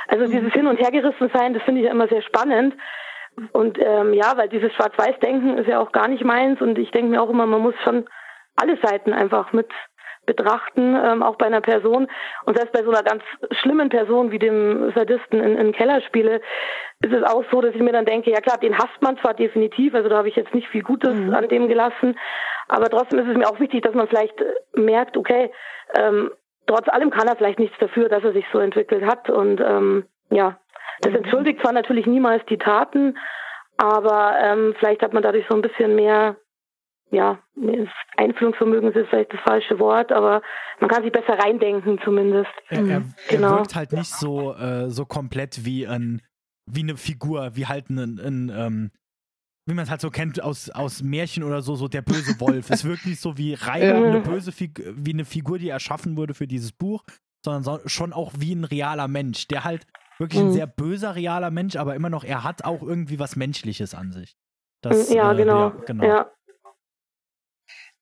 Also 0.07 0.25
dieses 0.25 0.51
Hin- 0.51 0.67
und 0.67 0.79
Hergerissen 0.79 1.29
sein, 1.33 1.53
das 1.53 1.63
finde 1.63 1.81
ich 1.81 1.85
ja 1.85 1.93
immer 1.93 2.09
sehr 2.09 2.23
spannend. 2.23 2.75
Und 3.53 3.77
ähm, 3.79 4.13
ja, 4.13 4.35
weil 4.35 4.49
dieses 4.49 4.73
Schwarz-Weiß-Denken 4.73 5.57
ist 5.57 5.67
ja 5.67 5.79
auch 5.79 5.91
gar 5.91 6.07
nicht 6.07 6.23
meins 6.23 6.61
und 6.61 6.77
ich 6.77 6.91
denke 6.91 7.11
mir 7.11 7.21
auch 7.21 7.29
immer, 7.29 7.45
man 7.45 7.61
muss 7.61 7.75
schon 7.83 8.07
alle 8.55 8.77
Seiten 8.81 9.13
einfach 9.13 9.53
mit 9.53 9.69
betrachten, 10.25 10.95
ähm, 10.95 11.23
auch 11.23 11.35
bei 11.35 11.45
einer 11.45 11.61
Person. 11.61 12.07
Und 12.45 12.57
selbst 12.57 12.73
bei 12.73 12.83
so 12.83 12.91
einer 12.91 13.03
ganz 13.03 13.23
schlimmen 13.61 13.89
Person 13.89 14.31
wie 14.31 14.39
dem 14.39 14.91
Sadisten 14.95 15.39
in, 15.41 15.57
in 15.57 15.71
Kellerspiele 15.71 16.41
ist 17.01 17.13
es 17.13 17.23
auch 17.23 17.43
so, 17.51 17.61
dass 17.61 17.75
ich 17.75 17.81
mir 17.81 17.91
dann 17.91 18.05
denke, 18.05 18.31
ja 18.31 18.41
klar, 18.41 18.57
den 18.57 18.77
hasst 18.77 19.01
man 19.01 19.17
zwar 19.17 19.33
definitiv, 19.33 19.93
also 19.93 20.09
da 20.09 20.17
habe 20.17 20.29
ich 20.29 20.35
jetzt 20.35 20.53
nicht 20.53 20.67
viel 20.69 20.83
Gutes 20.83 21.13
mhm. 21.13 21.33
an 21.33 21.47
dem 21.47 21.67
gelassen, 21.67 22.17
aber 22.67 22.89
trotzdem 22.89 23.19
ist 23.19 23.27
es 23.27 23.37
mir 23.37 23.47
auch 23.47 23.59
wichtig, 23.59 23.83
dass 23.83 23.93
man 23.93 24.07
vielleicht 24.07 24.35
merkt, 24.73 25.17
okay, 25.17 25.51
ähm, 25.97 26.31
trotz 26.67 26.87
allem 26.89 27.11
kann 27.11 27.27
er 27.27 27.35
vielleicht 27.35 27.59
nichts 27.59 27.77
dafür, 27.79 28.09
dass 28.09 28.23
er 28.23 28.33
sich 28.33 28.45
so 28.51 28.59
entwickelt 28.59 29.05
hat. 29.05 29.29
Und 29.29 29.61
ähm, 29.61 30.05
ja, 30.29 30.57
das 31.01 31.11
mhm. 31.11 31.19
entschuldigt 31.19 31.61
zwar 31.61 31.73
natürlich 31.73 32.05
niemals 32.05 32.43
die 32.45 32.57
Taten, 32.57 33.17
aber 33.77 34.35
ähm, 34.41 34.75
vielleicht 34.79 35.01
hat 35.01 35.13
man 35.13 35.23
dadurch 35.23 35.45
so 35.49 35.55
ein 35.55 35.61
bisschen 35.61 35.95
mehr 35.95 36.37
ja, 37.15 37.39
Einfühlungsvermögen 38.17 38.91
ist 38.91 39.09
vielleicht 39.09 39.33
das 39.33 39.39
falsche 39.41 39.79
Wort, 39.79 40.11
aber 40.11 40.41
man 40.79 40.89
kann 40.89 41.03
sich 41.03 41.11
besser 41.11 41.39
reindenken 41.39 41.99
zumindest. 42.03 42.51
Er, 42.67 42.85
er, 42.85 43.03
genau. 43.29 43.51
er 43.51 43.57
wirkt 43.59 43.75
halt 43.75 43.93
nicht 43.93 44.11
so, 44.11 44.53
äh, 44.53 44.89
so 44.89 45.05
komplett 45.05 45.65
wie 45.65 45.87
ein 45.87 46.21
wie 46.67 46.81
eine 46.81 46.97
Figur, 46.97 47.55
wie 47.55 47.67
halt 47.67 47.89
ein, 47.89 48.19
ein 48.19 48.51
ähm, 48.53 48.91
wie 49.67 49.73
man 49.73 49.83
es 49.83 49.89
halt 49.89 50.01
so 50.01 50.09
kennt 50.09 50.41
aus, 50.41 50.69
aus 50.69 51.03
Märchen 51.03 51.43
oder 51.43 51.61
so, 51.61 51.75
so 51.75 51.87
der 51.87 52.01
böse 52.01 52.35
Wolf. 52.39 52.69
es 52.69 52.83
wirkt 52.83 53.05
nicht 53.05 53.21
so 53.21 53.37
wie 53.37 53.53
rein 53.53 53.83
eine 53.83 54.19
böse 54.19 54.51
Figur, 54.51 54.85
wie 54.97 55.13
eine 55.13 55.25
Figur, 55.25 55.57
die 55.57 55.69
erschaffen 55.69 56.17
wurde 56.17 56.33
für 56.33 56.47
dieses 56.47 56.71
Buch, 56.71 57.03
sondern 57.43 57.63
so, 57.63 57.79
schon 57.85 58.13
auch 58.13 58.33
wie 58.37 58.53
ein 58.53 58.63
realer 58.63 59.07
Mensch, 59.07 59.47
der 59.47 59.63
halt 59.63 59.85
wirklich 60.17 60.41
ein 60.41 60.47
mhm. 60.47 60.53
sehr 60.53 60.67
böser 60.67 61.15
realer 61.15 61.51
Mensch, 61.51 61.75
aber 61.75 61.95
immer 61.95 62.09
noch, 62.09 62.23
er 62.23 62.43
hat 62.43 62.65
auch 62.65 62.81
irgendwie 62.81 63.19
was 63.19 63.35
Menschliches 63.35 63.93
an 63.93 64.11
sich. 64.11 64.35
Das, 64.81 65.11
ja, 65.13 65.31
äh, 65.31 65.35
genau. 65.35 65.69
Ja, 65.69 65.75
genau. 65.85 66.03
Ja. 66.03 66.31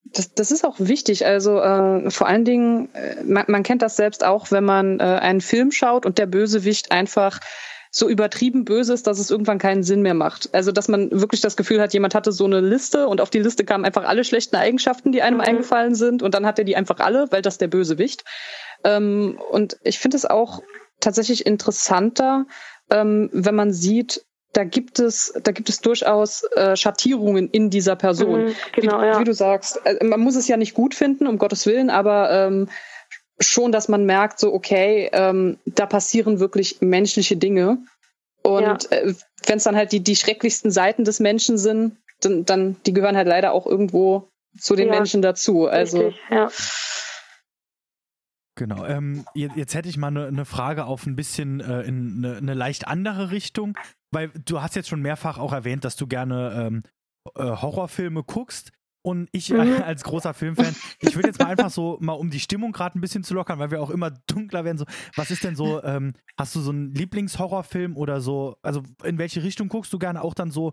Das, 0.06 0.34
das 0.34 0.52
ist 0.52 0.66
auch 0.66 0.76
wichtig. 0.80 1.26
Also 1.26 1.60
äh, 1.60 2.12
vor 2.12 2.28
allen 2.28 2.46
Dingen, 2.46 2.94
äh, 2.94 3.24
man, 3.24 3.46
man 3.48 3.64
kennt 3.64 3.82
das 3.82 3.96
selbst 3.96 4.24
auch, 4.24 4.52
wenn 4.52 4.66
man 4.66 5.00
äh, 5.00 5.04
einen 5.04 5.42
Film 5.42 5.72
schaut 5.72 6.06
und 6.06 6.18
der 6.18 6.26
Bösewicht 6.26 6.92
einfach 6.92 7.40
so 7.96 8.10
übertrieben 8.10 8.66
böse 8.66 8.92
ist, 8.94 9.06
dass 9.06 9.20
es 9.20 9.30
irgendwann 9.30 9.60
keinen 9.60 9.84
Sinn 9.84 10.02
mehr 10.02 10.16
macht. 10.16 10.50
Also 10.54 10.72
dass 10.72 10.88
man 10.88 11.12
wirklich 11.12 11.42
das 11.42 11.56
Gefühl 11.56 11.80
hat, 11.80 11.94
jemand 11.94 12.16
hatte 12.16 12.32
so 12.32 12.46
eine 12.46 12.60
Liste 12.60 13.08
und 13.08 13.22
auf 13.22 13.30
die 13.30 13.40
Liste 13.40 13.66
kamen 13.66 13.86
einfach 13.86 14.06
alle 14.06 14.24
schlechten 14.24 14.56
Eigenschaften, 14.56 15.12
die 15.12 15.22
einem 15.22 15.38
mhm. 15.38 15.44
eingefallen 15.44 15.94
sind 15.94 16.24
und 16.24 16.34
dann 16.34 16.46
hat 16.46 16.58
er 16.58 16.66
die 16.66 16.76
einfach 16.76 17.00
alle, 17.00 17.32
weil 17.32 17.44
das 17.44 17.60
der 17.60 17.68
Bösewicht. 17.68 18.24
Ähm, 18.84 19.40
und 19.52 19.78
ich 19.84 20.00
finde 20.00 20.18
es 20.18 20.26
auch 20.26 20.64
tatsächlich 21.00 21.46
interessanter, 21.46 22.48
ähm, 22.90 23.30
wenn 23.32 23.56
man 23.56 23.72
sieht, 23.72 24.26
da 24.54 24.64
gibt 24.64 25.00
es, 25.00 25.34
da 25.44 25.52
gibt 25.52 25.70
es 25.70 25.82
durchaus 25.82 26.44
äh, 26.56 26.76
Schattierungen 26.76 27.50
in 27.50 27.70
dieser 27.70 27.96
Person. 27.96 28.46
Mhm, 28.46 28.56
genau, 28.74 29.02
wie, 29.02 29.06
ja. 29.06 29.20
wie, 29.20 29.24
du 29.24 29.34
sagst, 29.34 29.82
äh, 29.86 30.04
man 30.04 30.20
muss 30.20 30.36
es 30.36 30.48
ja 30.48 30.58
nicht 30.58 30.76
gut 30.76 30.94
finden, 30.94 31.28
um 31.28 31.38
Gottes 31.40 31.66
Willen, 31.66 31.90
aber 31.90 32.32
ähm, 32.32 32.70
schon, 33.40 33.72
dass 33.72 33.90
man 33.90 34.06
merkt, 34.06 34.40
so 34.40 34.54
okay, 34.54 35.10
ähm, 35.12 35.58
da 35.66 35.88
passieren 35.88 36.40
wirklich 36.40 36.82
menschliche 36.82 37.36
Dinge. 37.36 37.80
Und 38.44 38.62
ja. 38.62 38.78
äh, 38.92 39.14
wenn 39.48 39.58
es 39.58 39.64
dann 39.64 39.76
halt 39.76 39.92
die, 39.92 40.02
die 40.02 40.16
schrecklichsten 40.16 40.72
Seiten 40.72 41.04
des 41.04 41.20
Menschen 41.20 41.58
sind, 41.58 41.98
dann, 42.22 42.46
dann 42.46 42.76
die 42.86 42.94
gehören 42.94 43.18
halt 43.18 43.28
leider 43.28 43.54
auch 43.54 43.66
irgendwo 43.66 44.30
zu 44.58 44.76
den 44.76 44.88
ja. 44.88 44.94
Menschen 44.94 45.22
dazu. 45.22 45.68
Also 45.68 46.00
Richtig, 46.00 46.22
ja. 46.30 46.50
Genau. 48.56 48.86
Ähm, 48.86 49.26
jetzt, 49.34 49.56
jetzt, 49.56 49.74
hätte 49.74 49.90
ich 49.90 49.98
mal 49.98 50.08
eine 50.10 50.32
ne 50.32 50.46
Frage 50.46 50.86
auf 50.86 51.08
ein 51.08 51.16
bisschen 51.16 51.60
äh, 51.60 51.82
in 51.82 52.24
eine 52.24 52.40
ne 52.40 52.54
leicht 52.54 52.88
andere 52.88 53.32
Richtung, 53.32 53.76
weil 54.14 54.32
du 54.46 54.62
hast 54.62 54.76
jetzt 54.76 54.90
schon 54.90 55.02
mehrfach 55.02 55.38
auch 55.38 55.54
erwähnt, 55.54 55.86
dass 55.86 55.96
du 55.96 56.08
gerne 56.08 56.68
ähm, 56.68 56.84
äh, 57.36 57.44
Horrorfilme 57.44 58.24
guckst. 58.24 58.72
Und 59.06 59.28
ich 59.34 59.50
mhm. 59.50 59.84
als 59.84 60.04
großer 60.06 60.34
Filmfan, 60.34 60.76
ich 61.02 61.16
würde 61.16 61.28
jetzt 61.28 61.40
mal 61.40 61.50
einfach 61.50 61.70
so 61.70 61.98
mal 62.00 62.14
um 62.14 62.30
die 62.30 62.40
Stimmung 62.40 62.72
gerade 62.72 62.98
ein 62.98 63.02
bisschen 63.02 63.24
zu 63.24 63.34
lockern, 63.34 63.60
weil 63.60 63.70
wir 63.70 63.82
auch 63.82 63.90
immer 63.90 64.12
dunkler 64.28 64.64
werden. 64.64 64.78
So, 64.78 64.86
was 65.18 65.30
ist 65.30 65.44
denn 65.44 65.58
so? 65.58 65.84
Ähm, 65.84 66.14
hast 66.40 66.56
du 66.56 66.62
so 66.62 66.72
einen 66.72 66.94
Lieblingshorrorfilm 66.94 67.98
oder 67.98 68.22
so? 68.22 68.56
Also 68.62 68.82
in 69.04 69.18
welche 69.18 69.44
Richtung 69.44 69.68
guckst 69.68 69.92
du 69.92 70.00
gerne? 70.00 70.24
Auch 70.24 70.34
dann 70.34 70.52
so 70.52 70.72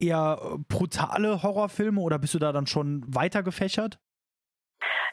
eher 0.00 0.38
äh, 0.40 0.58
brutale 0.68 1.42
Horrorfilme 1.42 2.00
oder 2.00 2.20
bist 2.20 2.34
du 2.34 2.38
da 2.38 2.52
dann 2.52 2.68
schon 2.68 3.02
weiter 3.08 3.42
gefächert? 3.42 3.98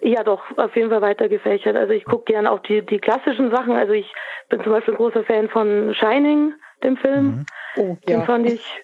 Ja, 0.01 0.23
doch, 0.23 0.41
auf 0.57 0.75
jeden 0.75 0.89
Fall 0.89 1.01
weiter 1.01 1.27
gefächert. 1.27 1.75
Also 1.75 1.93
ich 1.93 2.05
gucke 2.05 2.31
gerne 2.31 2.51
auch 2.51 2.59
die, 2.59 2.85
die 2.85 2.99
klassischen 2.99 3.51
Sachen. 3.51 3.73
Also 3.73 3.93
ich 3.93 4.09
bin 4.49 4.63
zum 4.63 4.71
Beispiel 4.71 4.93
ein 4.93 4.97
großer 4.97 5.23
Fan 5.23 5.49
von 5.49 5.93
Shining, 5.95 6.53
dem 6.83 6.97
Film. 6.97 7.25
Mhm. 7.25 7.45
Oh, 7.75 7.97
den 8.07 8.19
ja. 8.19 8.25
fand 8.25 8.47
ich 8.47 8.81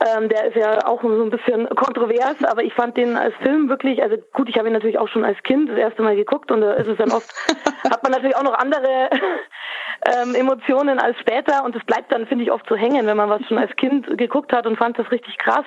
ähm, 0.00 0.28
der 0.28 0.46
ist 0.46 0.56
ja 0.56 0.86
auch 0.86 1.02
so 1.02 1.22
ein 1.22 1.30
bisschen 1.30 1.68
kontrovers, 1.70 2.36
aber 2.44 2.62
ich 2.62 2.74
fand 2.74 2.96
den 2.96 3.16
als 3.16 3.34
Film 3.36 3.68
wirklich, 3.68 4.02
also 4.02 4.16
gut, 4.32 4.48
ich 4.48 4.58
habe 4.58 4.68
ihn 4.68 4.74
natürlich 4.74 4.98
auch 4.98 5.08
schon 5.08 5.24
als 5.24 5.42
Kind 5.42 5.68
das 5.68 5.78
erste 5.78 6.02
Mal 6.02 6.16
geguckt 6.16 6.50
und 6.50 6.60
da 6.60 6.74
ist 6.74 6.86
es 6.86 6.98
dann 6.98 7.10
oft, 7.10 7.28
hat 7.84 8.02
man 8.02 8.12
natürlich 8.12 8.36
auch 8.36 8.42
noch 8.42 8.54
andere 8.54 9.10
ähm, 10.04 10.34
Emotionen 10.34 10.98
als 10.98 11.18
später 11.18 11.64
und 11.64 11.74
es 11.74 11.84
bleibt 11.84 12.12
dann, 12.12 12.26
finde 12.26 12.44
ich, 12.44 12.52
oft 12.52 12.66
so 12.68 12.76
hängen, 12.76 13.06
wenn 13.06 13.16
man 13.16 13.30
was 13.30 13.42
schon 13.48 13.58
als 13.58 13.74
Kind 13.76 14.06
geguckt 14.18 14.52
hat 14.52 14.66
und 14.66 14.76
fand 14.76 14.98
das 14.98 15.10
richtig 15.10 15.38
krass, 15.38 15.66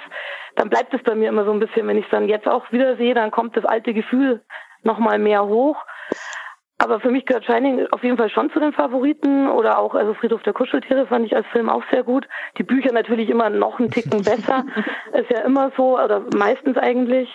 dann 0.55 0.69
bleibt 0.69 0.93
es 0.93 1.03
bei 1.03 1.15
mir 1.15 1.29
immer 1.29 1.45
so 1.45 1.51
ein 1.51 1.59
bisschen, 1.59 1.87
wenn 1.87 1.97
ich 1.97 2.05
es 2.05 2.11
dann 2.11 2.29
jetzt 2.29 2.47
auch 2.47 2.71
wieder 2.71 2.95
sehe, 2.97 3.13
dann 3.13 3.31
kommt 3.31 3.57
das 3.57 3.65
alte 3.65 3.93
Gefühl 3.93 4.41
nochmal 4.83 5.19
mehr 5.19 5.45
hoch. 5.45 5.77
Aber 6.81 7.01
für 7.01 7.11
mich 7.11 7.25
gehört 7.25 7.45
Shining 7.45 7.87
auf 7.91 8.03
jeden 8.03 8.17
Fall 8.17 8.29
schon 8.29 8.49
zu 8.51 8.59
den 8.59 8.71
Favoriten 8.71 9.49
oder 9.49 9.79
auch 9.79 9.95
also 9.95 10.13
Friedhof 10.13 10.41
der 10.43 10.53
Kuscheltiere 10.53 11.05
fand 11.07 11.25
ich 11.25 11.35
als 11.35 11.45
Film 11.47 11.69
auch 11.69 11.83
sehr 11.91 12.03
gut. 12.03 12.25
Die 12.57 12.63
Bücher 12.63 12.93
natürlich 12.93 13.29
immer 13.29 13.49
noch 13.49 13.79
einen 13.79 13.91
Ticken 13.91 14.23
besser, 14.23 14.65
ist 15.13 15.29
ja 15.29 15.41
immer 15.41 15.71
so 15.75 15.99
oder 15.99 16.23
meistens 16.35 16.77
eigentlich. 16.77 17.29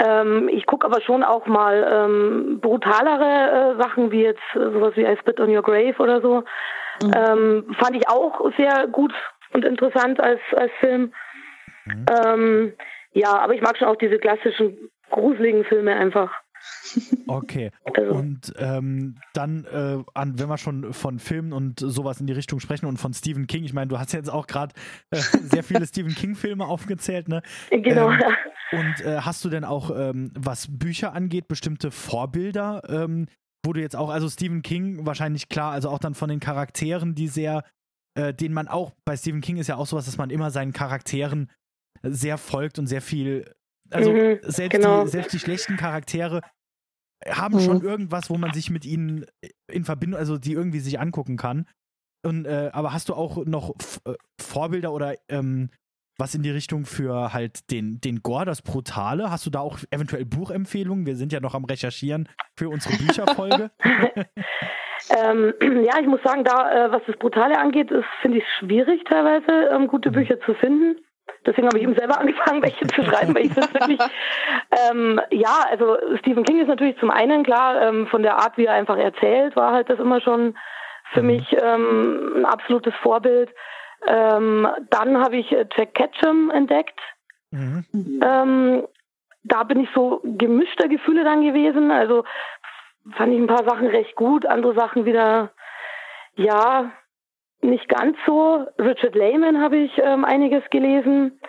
Ähm, 0.00 0.50
ich 0.50 0.66
gucke 0.66 0.86
aber 0.86 1.00
schon 1.00 1.22
auch 1.22 1.46
mal 1.46 1.86
ähm, 1.90 2.60
brutalere 2.60 3.74
äh, 3.74 3.82
Sachen 3.82 4.10
wie 4.10 4.22
jetzt 4.22 4.42
äh, 4.54 4.70
sowas 4.70 4.96
wie 4.96 5.04
I 5.04 5.16
Spit 5.18 5.40
on 5.40 5.54
Your 5.54 5.62
Grave 5.62 5.96
oder 5.98 6.20
so. 6.20 6.44
Mhm. 7.02 7.12
Ähm, 7.14 7.76
fand 7.78 7.96
ich 7.96 8.06
auch 8.08 8.50
sehr 8.58 8.86
gut 8.86 9.14
und 9.54 9.64
interessant 9.64 10.20
als 10.20 10.40
als 10.54 10.72
Film. 10.80 11.12
Mhm. 11.86 12.06
Ähm, 12.24 12.72
ja, 13.12 13.32
aber 13.38 13.54
ich 13.54 13.62
mag 13.62 13.78
schon 13.78 13.88
auch 13.88 13.96
diese 13.96 14.18
klassischen 14.18 14.90
gruseligen 15.10 15.64
Filme 15.64 15.94
einfach. 15.94 16.32
Okay. 17.26 17.70
Also. 17.94 18.14
Und 18.14 18.52
ähm, 18.58 19.16
dann, 19.32 19.64
äh, 19.64 20.02
an, 20.14 20.38
wenn 20.38 20.48
wir 20.48 20.58
schon 20.58 20.92
von 20.92 21.18
Filmen 21.18 21.52
und 21.52 21.80
sowas 21.80 22.20
in 22.20 22.26
die 22.26 22.32
Richtung 22.32 22.60
sprechen 22.60 22.86
und 22.86 22.98
von 22.98 23.14
Stephen 23.14 23.46
King, 23.46 23.64
ich 23.64 23.72
meine, 23.72 23.88
du 23.88 23.98
hast 23.98 24.12
jetzt 24.12 24.30
auch 24.30 24.46
gerade 24.46 24.74
äh, 25.10 25.16
sehr 25.16 25.62
viele 25.62 25.86
Stephen 25.86 26.14
King-Filme 26.14 26.66
aufgezählt, 26.66 27.28
ne? 27.28 27.42
Genau. 27.70 28.10
Ähm, 28.10 28.20
und 28.72 29.00
äh, 29.04 29.20
hast 29.20 29.44
du 29.44 29.48
denn 29.48 29.64
auch, 29.64 29.90
ähm, 29.94 30.30
was 30.34 30.66
Bücher 30.70 31.12
angeht, 31.12 31.48
bestimmte 31.48 31.90
Vorbilder, 31.90 32.82
ähm, 32.88 33.26
wo 33.64 33.72
du 33.72 33.80
jetzt 33.80 33.96
auch, 33.96 34.10
also 34.10 34.28
Stephen 34.28 34.62
King 34.62 35.06
wahrscheinlich 35.06 35.48
klar, 35.48 35.72
also 35.72 35.88
auch 35.90 35.98
dann 35.98 36.14
von 36.14 36.28
den 36.28 36.40
Charakteren, 36.40 37.14
die 37.14 37.28
sehr, 37.28 37.64
äh, 38.14 38.34
denen 38.34 38.54
man 38.54 38.68
auch, 38.68 38.92
bei 39.04 39.16
Stephen 39.16 39.40
King 39.40 39.56
ist 39.56 39.68
ja 39.68 39.76
auch 39.76 39.86
sowas, 39.86 40.06
dass 40.06 40.18
man 40.18 40.30
immer 40.30 40.50
seinen 40.50 40.72
Charakteren 40.72 41.50
sehr 42.02 42.38
folgt 42.38 42.78
und 42.78 42.86
sehr 42.86 43.02
viel 43.02 43.54
also 43.92 44.12
mhm, 44.12 44.38
selbst, 44.42 44.76
genau. 44.76 45.04
die, 45.04 45.10
selbst 45.10 45.32
die 45.32 45.38
schlechten 45.38 45.76
Charaktere 45.76 46.40
haben 47.28 47.56
mhm. 47.56 47.60
schon 47.60 47.82
irgendwas, 47.82 48.30
wo 48.30 48.36
man 48.36 48.52
sich 48.52 48.70
mit 48.70 48.84
ihnen 48.84 49.26
in 49.70 49.84
Verbindung, 49.84 50.18
also 50.18 50.38
die 50.38 50.52
irgendwie 50.52 50.80
sich 50.80 51.00
angucken 51.00 51.36
kann. 51.36 51.66
Und, 52.24 52.46
äh, 52.46 52.70
aber 52.72 52.92
hast 52.92 53.08
du 53.08 53.14
auch 53.14 53.44
noch 53.44 53.74
äh, 54.06 54.14
Vorbilder 54.40 54.92
oder 54.92 55.14
ähm, 55.28 55.70
was 56.18 56.34
in 56.34 56.42
die 56.42 56.50
Richtung 56.50 56.84
für 56.84 57.32
halt 57.32 57.70
den, 57.70 58.00
den 58.00 58.22
Gore, 58.22 58.44
das 58.44 58.62
Brutale? 58.62 59.30
Hast 59.30 59.46
du 59.46 59.50
da 59.50 59.60
auch 59.60 59.78
eventuell 59.90 60.24
Buchempfehlungen? 60.24 61.06
Wir 61.06 61.16
sind 61.16 61.32
ja 61.32 61.40
noch 61.40 61.54
am 61.54 61.64
Recherchieren 61.64 62.28
für 62.56 62.68
unsere 62.68 62.96
Bücherfolge. 62.96 63.70
ähm, 65.10 65.54
ja, 65.60 66.00
ich 66.00 66.06
muss 66.06 66.22
sagen, 66.22 66.44
da, 66.44 66.86
äh, 66.86 66.92
was 66.92 67.02
das 67.06 67.16
Brutale 67.16 67.58
angeht, 67.58 67.90
ist, 67.90 68.04
finde 68.20 68.38
ich, 68.38 68.44
schwierig 68.58 69.02
teilweise, 69.04 69.70
ähm, 69.74 69.88
gute 69.88 70.10
mhm. 70.10 70.14
Bücher 70.14 70.40
zu 70.40 70.54
finden. 70.54 71.00
Deswegen 71.46 71.66
habe 71.66 71.78
ich 71.78 71.84
eben 71.84 71.94
selber 71.94 72.18
angefangen, 72.20 72.62
welche 72.62 72.86
zu 72.86 73.02
schreiben, 73.02 73.34
weil 73.34 73.46
ich 73.46 73.54
das 73.54 73.72
wirklich, 73.74 74.00
ähm, 74.90 75.20
ja, 75.30 75.66
also 75.70 75.96
Stephen 76.18 76.44
King 76.44 76.60
ist 76.60 76.68
natürlich 76.68 76.98
zum 76.98 77.10
einen 77.10 77.42
klar, 77.42 77.80
ähm, 77.82 78.06
von 78.06 78.22
der 78.22 78.36
Art, 78.36 78.56
wie 78.56 78.66
er 78.66 78.74
einfach 78.74 78.96
erzählt, 78.96 79.56
war 79.56 79.72
halt 79.72 79.90
das 79.90 79.98
immer 79.98 80.20
schon 80.20 80.56
für 81.12 81.22
mhm. 81.22 81.26
mich 81.26 81.56
ähm, 81.60 82.32
ein 82.36 82.44
absolutes 82.44 82.94
Vorbild. 83.02 83.50
Ähm, 84.06 84.66
dann 84.90 85.18
habe 85.18 85.36
ich 85.36 85.52
äh, 85.52 85.66
Jack 85.76 85.94
Ketchum 85.94 86.50
entdeckt. 86.50 86.98
Mhm. 87.50 87.84
Ähm, 88.22 88.88
da 89.44 89.64
bin 89.64 89.80
ich 89.80 89.88
so 89.94 90.20
gemischter 90.24 90.88
Gefühle 90.88 91.24
dann 91.24 91.42
gewesen. 91.42 91.90
Also 91.90 92.24
fand 93.16 93.32
ich 93.32 93.38
ein 93.38 93.46
paar 93.46 93.64
Sachen 93.64 93.88
recht 93.88 94.14
gut, 94.14 94.46
andere 94.46 94.74
Sachen 94.74 95.04
wieder, 95.04 95.50
ja, 96.34 96.92
nicht 97.62 97.88
ganz 97.88 98.16
so. 98.26 98.66
Richard 98.78 99.14
Lehman 99.14 99.60
habe 99.60 99.76
ich 99.76 99.92
ähm, 99.98 100.24
einiges 100.24 100.62
gelesen. 100.70 101.40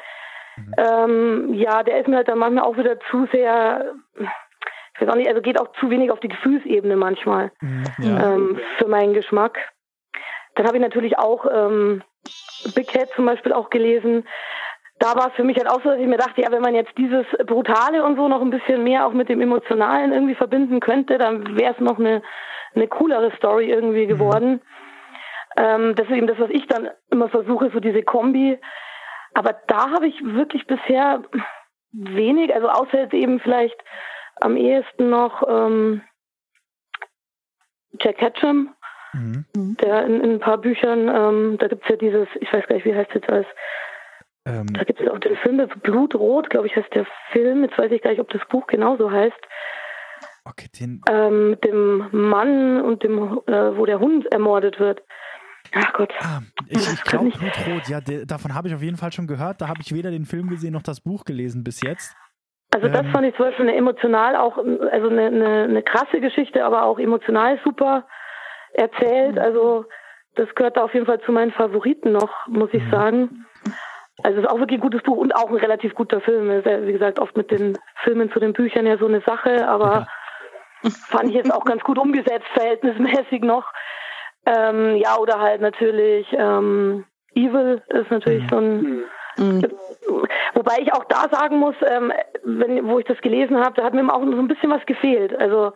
Mhm. 0.56 0.73
Ähm, 0.78 1.54
ja, 1.56 1.84
der 1.84 1.99
ist 1.99 2.08
mir 2.08 2.17
halt 2.17 2.28
dann 2.28 2.38
manchmal 2.38 2.63
auch 2.63 2.78
wieder 2.78 2.99
zu 3.12 3.28
sehr, 3.32 3.93
ich 4.19 5.02
weiß 5.02 5.10
auch 5.10 5.15
nicht, 5.15 5.28
also 5.28 5.41
geht 5.41 5.60
auch 5.60 5.71
zu 5.80 5.89
wenig 5.89 6.12
auf 6.12 6.19
die 6.19 6.28
Gefühlsebene 6.28 6.95
manchmal 6.95 7.52
mhm, 7.62 7.84
ja. 7.99 8.34
ähm, 8.34 8.60
für 8.78 8.88
meinen 8.88 9.13
Geschmack. 9.13 9.58
Dann 10.56 10.67
habe 10.67 10.78
ich 10.78 10.84
natürlich 10.84 11.17
auch 11.17 11.45
ähm, 11.52 12.04
Big 12.76 12.88
Cat 12.88 13.10
zum 13.15 13.26
Beispiel 13.26 13.54
auch 13.54 13.71
gelesen. 13.71 14.28
Da 14.99 15.15
war 15.15 15.30
es 15.30 15.34
für 15.34 15.43
mich 15.43 15.58
halt 15.58 15.67
auch 15.67 15.82
so, 15.82 15.89
dass 15.89 15.99
ich 15.99 16.08
mir 16.08 16.17
dachte, 16.17 16.41
ja, 16.41 16.52
wenn 16.52 16.62
man 16.62 16.76
jetzt 16.76 16.95
dieses 16.97 17.26
Brutale 17.45 18.04
und 18.04 18.15
so 18.15 18.28
noch 18.28 18.41
ein 18.41 18.52
bisschen 18.52 18.84
mehr 18.84 19.08
auch 19.08 19.13
mit 19.13 19.28
dem 19.28 19.41
Emotionalen 19.41 20.13
irgendwie 20.13 20.36
verbinden 20.36 20.80
könnte, 20.80 21.17
dann 21.17 21.58
wäre 21.58 21.73
es 21.73 21.80
noch 21.80 21.97
eine, 21.97 22.21
eine 22.76 22.88
coolere 22.88 23.32
Story 23.38 23.71
irgendwie 23.71 24.06
mhm. 24.06 24.10
geworden. 24.10 24.52
Mhm. 24.52 24.62
Ähm, 25.55 25.95
das 25.95 26.07
ist 26.07 26.15
eben 26.15 26.27
das, 26.27 26.39
was 26.39 26.49
ich 26.49 26.65
dann 26.67 26.89
immer 27.09 27.29
versuche, 27.29 27.69
so 27.71 27.79
diese 27.79 28.03
Kombi. 28.03 28.59
Aber 29.33 29.55
da 29.67 29.91
habe 29.91 30.07
ich 30.07 30.23
wirklich 30.23 30.67
bisher 30.67 31.23
wenig, 31.91 32.53
also 32.53 32.69
außer 32.69 32.99
jetzt 33.01 33.13
eben 33.13 33.39
vielleicht 33.39 33.77
am 34.41 34.57
ehesten 34.57 35.09
noch 35.09 35.43
ähm, 35.47 36.01
Jack 37.99 38.17
Ketchum, 38.17 38.73
mhm. 39.13 39.45
der 39.55 40.05
in, 40.05 40.21
in, 40.21 40.31
ein 40.33 40.39
paar 40.39 40.57
Büchern, 40.57 41.07
ähm, 41.07 41.57
da 41.59 41.67
gibt 41.67 41.83
es 41.83 41.89
ja 41.89 41.95
dieses, 41.95 42.27
ich 42.39 42.51
weiß 42.51 42.65
gar 42.67 42.75
nicht, 42.75 42.85
wie 42.85 42.95
heißt 42.95 43.09
es 43.09 43.15
jetzt 43.15 43.29
alles, 43.29 43.45
ähm. 44.45 44.67
da 44.73 44.83
gibt 44.83 44.99
es 44.99 45.07
auch 45.07 45.19
den 45.19 45.37
Film, 45.37 45.65
Blutrot, 45.81 46.49
glaube 46.49 46.67
ich, 46.67 46.75
heißt 46.75 46.93
der 46.93 47.05
Film, 47.31 47.63
jetzt 47.63 47.77
weiß 47.77 47.91
ich 47.91 48.01
gar 48.01 48.09
nicht, 48.09 48.19
ob 48.19 48.29
das 48.29 48.41
Buch 48.49 48.67
genauso 48.67 49.11
heißt. 49.11 49.39
Okay, 50.45 50.67
den. 50.77 51.01
Ähm, 51.09 51.51
mit 51.51 51.63
dem 51.63 52.09
Mann 52.11 52.81
und 52.81 53.03
dem, 53.03 53.41
äh, 53.47 53.77
wo 53.77 53.85
der 53.85 53.99
Hund 53.99 54.29
ermordet 54.31 54.79
wird. 54.79 55.01
Ach 55.75 55.93
Gott. 55.93 56.13
Ah, 56.19 56.41
ich, 56.69 56.93
ich 56.93 57.03
glaube, 57.03 57.29
Blutrot, 57.29 57.88
ja, 57.88 57.99
de, 57.99 58.25
davon 58.25 58.53
habe 58.53 58.67
ich 58.67 58.75
auf 58.75 58.81
jeden 58.81 58.97
Fall 58.97 59.12
schon 59.12 59.27
gehört. 59.27 59.62
Da 59.62 59.67
habe 59.67 59.79
ich 59.81 59.93
weder 59.93 60.12
den 60.12 60.25
Film 60.25 60.49
gesehen 60.49 60.73
noch 60.73 60.83
das 60.83 61.01
Buch 61.01 61.25
gelesen 61.25 61.63
bis 61.63 61.81
jetzt. 61.81 62.15
Also 62.73 62.88
das 62.88 63.05
ähm, 63.05 63.12
fand 63.12 63.25
ich 63.25 63.36
zum 63.36 63.45
Beispiel 63.45 63.67
eine 63.67 63.77
emotional 63.77 64.36
auch, 64.36 64.57
also 64.57 65.09
eine, 65.09 65.27
eine, 65.27 65.63
eine 65.63 65.83
krasse 65.83 66.19
Geschichte, 66.19 66.65
aber 66.65 66.83
auch 66.83 66.99
emotional 66.99 67.59
super 67.63 68.07
erzählt. 68.73 69.38
Also 69.38 69.86
das 70.36 70.53
gehört 70.55 70.77
da 70.77 70.83
auf 70.83 70.93
jeden 70.93 71.05
Fall 71.05 71.21
zu 71.21 71.31
meinen 71.31 71.51
Favoriten 71.51 72.12
noch, 72.12 72.47
muss 72.47 72.69
ich 72.73 72.83
mhm. 72.83 72.91
sagen. 72.91 73.45
Also 74.23 74.39
es 74.39 74.45
ist 74.45 74.49
auch 74.49 74.59
wirklich 74.59 74.79
ein 74.79 74.83
gutes 74.83 75.03
Buch 75.03 75.17
und 75.17 75.36
auch 75.36 75.49
ein 75.49 75.57
relativ 75.57 75.95
guter 75.95 76.21
Film. 76.21 76.49
Ist 76.51 76.65
ja, 76.65 76.86
wie 76.86 76.93
gesagt, 76.93 77.19
oft 77.19 77.36
mit 77.36 77.51
den 77.51 77.77
Filmen 78.03 78.31
zu 78.31 78.39
den 78.39 78.53
Büchern 78.53 78.86
ja 78.86 78.97
so 78.97 79.07
eine 79.07 79.21
Sache, 79.21 79.67
aber 79.67 80.07
ja. 80.83 80.89
fand 81.09 81.29
ich 81.29 81.36
jetzt 81.36 81.53
auch 81.53 81.65
ganz 81.65 81.83
gut 81.83 81.97
umgesetzt, 81.97 82.47
verhältnismäßig 82.53 83.41
noch. 83.41 83.65
Ähm, 84.45 84.97
ja, 84.97 85.17
oder 85.17 85.39
halt 85.39 85.62
natürlich 85.62 86.27
ähm, 86.34 87.06
Evil 87.34 87.82
ist 87.88 88.12
natürlich 88.12 88.43
mhm. 88.43 88.49
so 88.49 88.57
ein 88.57 89.03
Mhm. 89.38 89.63
Wobei 90.53 90.78
ich 90.82 90.93
auch 90.93 91.05
da 91.05 91.28
sagen 91.32 91.57
muss, 91.57 91.76
ähm, 91.86 92.11
wenn, 92.43 92.86
wo 92.88 92.99
ich 92.99 93.05
das 93.05 93.20
gelesen 93.22 93.57
habe, 93.57 93.76
da 93.76 93.84
hat 93.84 93.93
mir 93.93 94.13
auch 94.13 94.24
so 94.24 94.39
ein 94.39 94.47
bisschen 94.47 94.70
was 94.70 94.86
gefehlt. 94.86 95.36
Also 95.36 95.74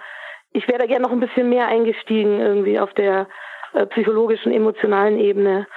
ich 0.52 0.68
wäre 0.68 0.80
da 0.80 0.86
gerne 0.86 1.04
noch 1.04 1.12
ein 1.12 1.20
bisschen 1.20 1.50
mehr 1.50 1.68
eingestiegen 1.68 2.40
irgendwie 2.40 2.80
auf 2.80 2.94
der 2.94 3.28
äh, 3.74 3.86
psychologischen, 3.88 4.52
emotionalen 4.52 5.20
Ebene. 5.20 5.68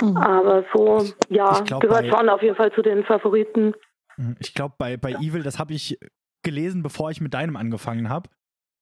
Mhm. 0.00 0.16
Aber 0.16 0.64
so, 0.72 1.04
ja, 1.28 1.60
glaub, 1.64 1.80
gehört 1.80 2.08
bei, 2.10 2.16
schon 2.16 2.28
auf 2.28 2.42
jeden 2.42 2.56
Fall 2.56 2.72
zu 2.72 2.82
den 2.82 3.04
Favoriten. 3.04 3.74
Mhm, 4.16 4.36
ich 4.38 4.54
glaube, 4.54 4.74
bei, 4.78 4.96
bei 4.96 5.12
Evil, 5.12 5.42
das 5.42 5.58
habe 5.58 5.72
ich 5.72 5.98
gelesen, 6.42 6.82
bevor 6.82 7.10
ich 7.10 7.20
mit 7.20 7.34
deinem 7.34 7.56
angefangen 7.56 8.08
habe. 8.08 8.28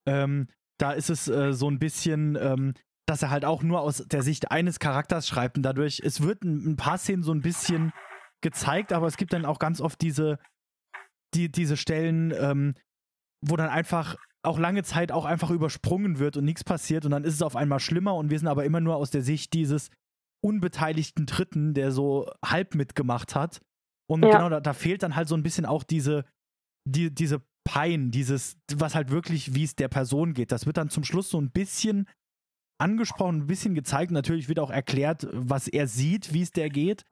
Ähm, 0.07 0.49
da 0.78 0.93
ist 0.93 1.09
es 1.09 1.28
äh, 1.28 1.53
so 1.53 1.70
ein 1.70 1.78
bisschen, 1.78 2.37
ähm, 2.41 2.74
dass 3.07 3.22
er 3.22 3.30
halt 3.30 3.44
auch 3.44 3.62
nur 3.62 3.80
aus 3.80 4.05
der 4.07 4.22
Sicht 4.22 4.50
eines 4.50 4.78
Charakters 4.78 5.28
schreibt 5.28 5.57
und 5.57 5.62
dadurch, 5.62 6.00
es 6.05 6.22
wird 6.22 6.42
ein, 6.42 6.72
ein 6.72 6.76
paar 6.76 6.98
Szenen 6.98 7.22
so 7.22 7.32
ein 7.32 7.42
bisschen 7.42 7.92
gezeigt, 8.42 8.92
aber 8.92 9.07
es 9.07 9.16
gibt 9.16 9.32
dann 9.32 9.44
auch 9.44 9.59
ganz 9.59 9.80
oft 9.80 10.00
diese, 10.00 10.38
die, 11.34 11.50
diese 11.50 11.76
Stellen, 11.76 12.32
ähm, 12.38 12.74
wo 13.40 13.57
dann 13.57 13.68
einfach 13.68 14.16
auch 14.42 14.59
lange 14.59 14.82
Zeit 14.82 15.11
auch 15.12 15.24
einfach 15.24 15.50
übersprungen 15.50 16.18
wird 16.18 16.36
und 16.36 16.44
nichts 16.44 16.64
passiert 16.64 17.05
und 17.05 17.11
dann 17.11 17.24
ist 17.24 17.34
es 17.34 17.42
auf 17.42 17.57
einmal 17.57 17.80
schlimmer 17.80 18.14
und 18.14 18.30
wir 18.30 18.38
sind 18.38 18.48
aber 18.48 18.64
immer 18.64 18.80
nur 18.80 18.96
aus 18.96 19.11
der 19.11 19.22
Sicht 19.22 19.52
dieses 19.55 19.90
unbeteiligten 20.42 21.24
Dritten, 21.24 21.72
der 21.72 21.90
so 21.90 22.30
halb 22.44 22.74
mitgemacht 22.74 23.34
hat. 23.34 23.62
Und 24.07 24.22
ja. 24.22 24.32
genau, 24.32 24.50
da, 24.50 24.61
da, 24.61 24.74
fehlt 24.74 25.02
dann 25.02 25.16
halt 25.16 25.28
so 25.28 25.34
ein 25.34 25.42
bisschen 25.42 25.64
auch 25.64 25.82
diese, 25.82 26.26
die, 26.86 27.14
diese 27.14 27.42
Pein, 27.66 28.11
dieses, 28.11 28.59
was 28.74 28.94
halt 28.94 29.11
wirklich, 29.11 29.55
wie 29.55 29.64
es 29.64 29.74
der 29.74 29.88
Person 29.88 30.34
geht. 30.34 30.52
Das 30.52 30.66
wird 30.66 30.76
dann 30.76 30.90
zum 30.90 31.02
Schluss 31.02 31.30
so 31.30 31.40
ein 31.40 31.50
bisschen 31.50 32.07
angesprochen, 32.79 33.39
ein 33.43 33.47
bisschen 33.47 33.75
gezeigt. 33.75 34.11
Natürlich 34.11 34.49
wird 34.49 34.59
auch 34.59 34.70
erklärt, 34.70 35.27
was 35.33 35.68
er 35.68 35.87
sieht, 35.87 36.33
wie 36.33 36.43
es 36.43 36.51
der 36.51 36.68
geht. 36.68 37.05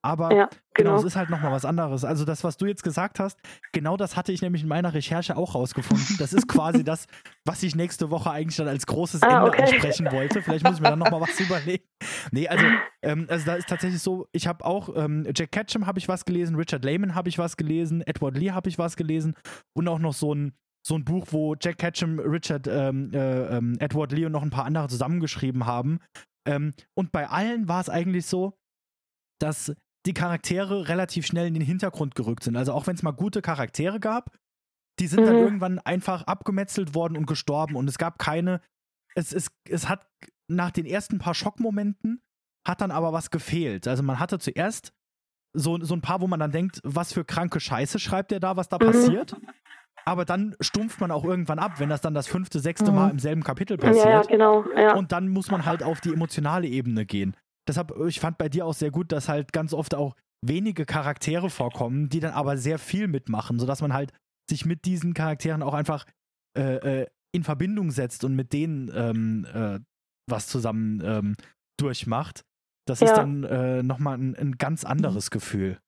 Aber 0.00 0.32
ja, 0.32 0.48
genau. 0.74 0.90
genau, 0.92 0.96
es 0.96 1.04
ist 1.04 1.16
halt 1.16 1.28
nochmal 1.28 1.50
was 1.50 1.64
anderes. 1.64 2.04
Also 2.04 2.24
das, 2.24 2.44
was 2.44 2.56
du 2.56 2.66
jetzt 2.66 2.84
gesagt 2.84 3.18
hast, 3.18 3.36
genau 3.72 3.96
das 3.96 4.16
hatte 4.16 4.30
ich 4.30 4.42
nämlich 4.42 4.62
in 4.62 4.68
meiner 4.68 4.94
Recherche 4.94 5.36
auch 5.36 5.56
rausgefunden. 5.56 6.16
Das 6.18 6.32
ist 6.32 6.46
quasi 6.46 6.84
das, 6.84 7.06
was 7.44 7.64
ich 7.64 7.74
nächste 7.74 8.10
Woche 8.10 8.30
eigentlich 8.30 8.56
dann 8.56 8.68
als 8.68 8.86
großes 8.86 9.22
ah, 9.24 9.38
Ende 9.38 9.48
okay. 9.48 9.62
ansprechen 9.62 10.10
wollte. 10.12 10.40
Vielleicht 10.40 10.64
muss 10.64 10.76
ich 10.76 10.80
mir 10.80 10.90
dann 10.90 11.00
nochmal 11.00 11.20
was 11.20 11.40
überlegen. 11.40 11.84
Nee, 12.30 12.46
also, 12.46 12.64
ähm, 13.02 13.26
also 13.28 13.44
da 13.46 13.54
ist 13.56 13.68
tatsächlich 13.68 14.00
so, 14.00 14.28
ich 14.30 14.46
habe 14.46 14.64
auch, 14.64 14.94
ähm, 14.94 15.26
Jack 15.34 15.50
Ketchum 15.50 15.86
habe 15.86 15.98
ich 15.98 16.08
was 16.08 16.24
gelesen, 16.24 16.54
Richard 16.54 16.84
Lehman 16.84 17.16
habe 17.16 17.28
ich 17.28 17.38
was 17.38 17.56
gelesen, 17.56 18.02
Edward 18.02 18.36
Lee 18.36 18.52
habe 18.52 18.68
ich 18.68 18.78
was 18.78 18.96
gelesen 18.96 19.34
und 19.74 19.88
auch 19.88 19.98
noch 19.98 20.14
so 20.14 20.32
ein 20.32 20.52
so 20.88 20.94
ein 20.94 21.04
Buch, 21.04 21.26
wo 21.30 21.54
Jack 21.60 21.78
Ketchum, 21.78 22.18
Richard, 22.18 22.66
ähm, 22.66 23.12
äh, 23.12 23.56
ähm, 23.56 23.76
Edward 23.78 24.10
Lee 24.10 24.24
und 24.24 24.32
noch 24.32 24.42
ein 24.42 24.50
paar 24.50 24.64
andere 24.64 24.88
zusammengeschrieben 24.88 25.66
haben. 25.66 26.00
Ähm, 26.46 26.72
und 26.94 27.12
bei 27.12 27.28
allen 27.28 27.68
war 27.68 27.80
es 27.80 27.90
eigentlich 27.90 28.24
so, 28.24 28.58
dass 29.38 29.74
die 30.06 30.14
Charaktere 30.14 30.88
relativ 30.88 31.26
schnell 31.26 31.46
in 31.46 31.54
den 31.54 31.62
Hintergrund 31.62 32.14
gerückt 32.14 32.42
sind. 32.42 32.56
Also 32.56 32.72
auch 32.72 32.86
wenn 32.86 32.94
es 32.94 33.02
mal 33.02 33.10
gute 33.10 33.42
Charaktere 33.42 34.00
gab, 34.00 34.34
die 34.98 35.06
sind 35.06 35.20
mhm. 35.20 35.26
dann 35.26 35.36
irgendwann 35.36 35.78
einfach 35.80 36.22
abgemetzelt 36.22 36.94
worden 36.94 37.18
und 37.18 37.26
gestorben. 37.26 37.76
Und 37.76 37.86
es 37.88 37.98
gab 37.98 38.18
keine, 38.18 38.62
es, 39.14 39.34
es, 39.34 39.48
es 39.68 39.90
hat 39.90 40.06
nach 40.50 40.70
den 40.70 40.86
ersten 40.86 41.18
paar 41.18 41.34
Schockmomenten 41.34 42.22
hat 42.66 42.80
dann 42.80 42.90
aber 42.90 43.12
was 43.12 43.30
gefehlt. 43.30 43.86
Also 43.86 44.02
man 44.02 44.18
hatte 44.18 44.38
zuerst 44.38 44.94
so, 45.52 45.78
so 45.82 45.94
ein 45.94 46.00
paar, 46.00 46.22
wo 46.22 46.26
man 46.26 46.40
dann 46.40 46.52
denkt, 46.52 46.80
was 46.82 47.12
für 47.12 47.24
kranke 47.24 47.60
Scheiße 47.60 47.98
schreibt 47.98 48.30
der 48.30 48.40
da, 48.40 48.56
was 48.56 48.68
da 48.68 48.76
mhm. 48.76 48.86
passiert. 48.86 49.36
Aber 50.04 50.24
dann 50.24 50.56
stumpft 50.60 51.00
man 51.00 51.10
auch 51.10 51.24
irgendwann 51.24 51.58
ab, 51.58 51.72
wenn 51.78 51.88
das 51.88 52.00
dann 52.00 52.14
das 52.14 52.26
fünfte, 52.26 52.60
sechste 52.60 52.90
mhm. 52.90 52.96
Mal 52.96 53.10
im 53.10 53.18
selben 53.18 53.42
Kapitel 53.42 53.76
passiert. 53.76 54.06
Ja, 54.06 54.22
genau. 54.22 54.64
Ja. 54.76 54.94
Und 54.94 55.12
dann 55.12 55.28
muss 55.28 55.50
man 55.50 55.66
halt 55.66 55.82
auf 55.82 56.00
die 56.00 56.12
emotionale 56.12 56.66
Ebene 56.66 57.04
gehen 57.04 57.36
deshalb, 57.68 57.94
ich 58.06 58.18
fand 58.18 58.38
bei 58.38 58.48
dir 58.48 58.66
auch 58.66 58.74
sehr 58.74 58.90
gut, 58.90 59.12
dass 59.12 59.28
halt 59.28 59.52
ganz 59.52 59.72
oft 59.72 59.94
auch 59.94 60.16
wenige 60.44 60.84
Charaktere 60.86 61.50
vorkommen, 61.50 62.08
die 62.08 62.20
dann 62.20 62.32
aber 62.32 62.56
sehr 62.56 62.78
viel 62.78 63.08
mitmachen, 63.08 63.58
sodass 63.58 63.80
man 63.80 63.92
halt 63.92 64.12
sich 64.48 64.64
mit 64.64 64.84
diesen 64.84 65.14
Charakteren 65.14 65.62
auch 65.62 65.74
einfach 65.74 66.06
äh, 66.56 67.02
äh, 67.02 67.06
in 67.32 67.44
Verbindung 67.44 67.90
setzt 67.90 68.24
und 68.24 68.34
mit 68.34 68.52
denen 68.52 68.90
ähm, 68.94 69.46
äh, 69.52 69.80
was 70.28 70.46
zusammen 70.46 71.02
ähm, 71.04 71.36
durchmacht. 71.78 72.42
Das 72.86 73.00
ja. 73.00 73.08
ist 73.08 73.16
dann 73.16 73.44
äh, 73.44 73.82
nochmal 73.82 74.16
ein, 74.16 74.34
ein 74.34 74.52
ganz 74.56 74.84
anderes 74.84 75.30
Gefühl. 75.30 75.78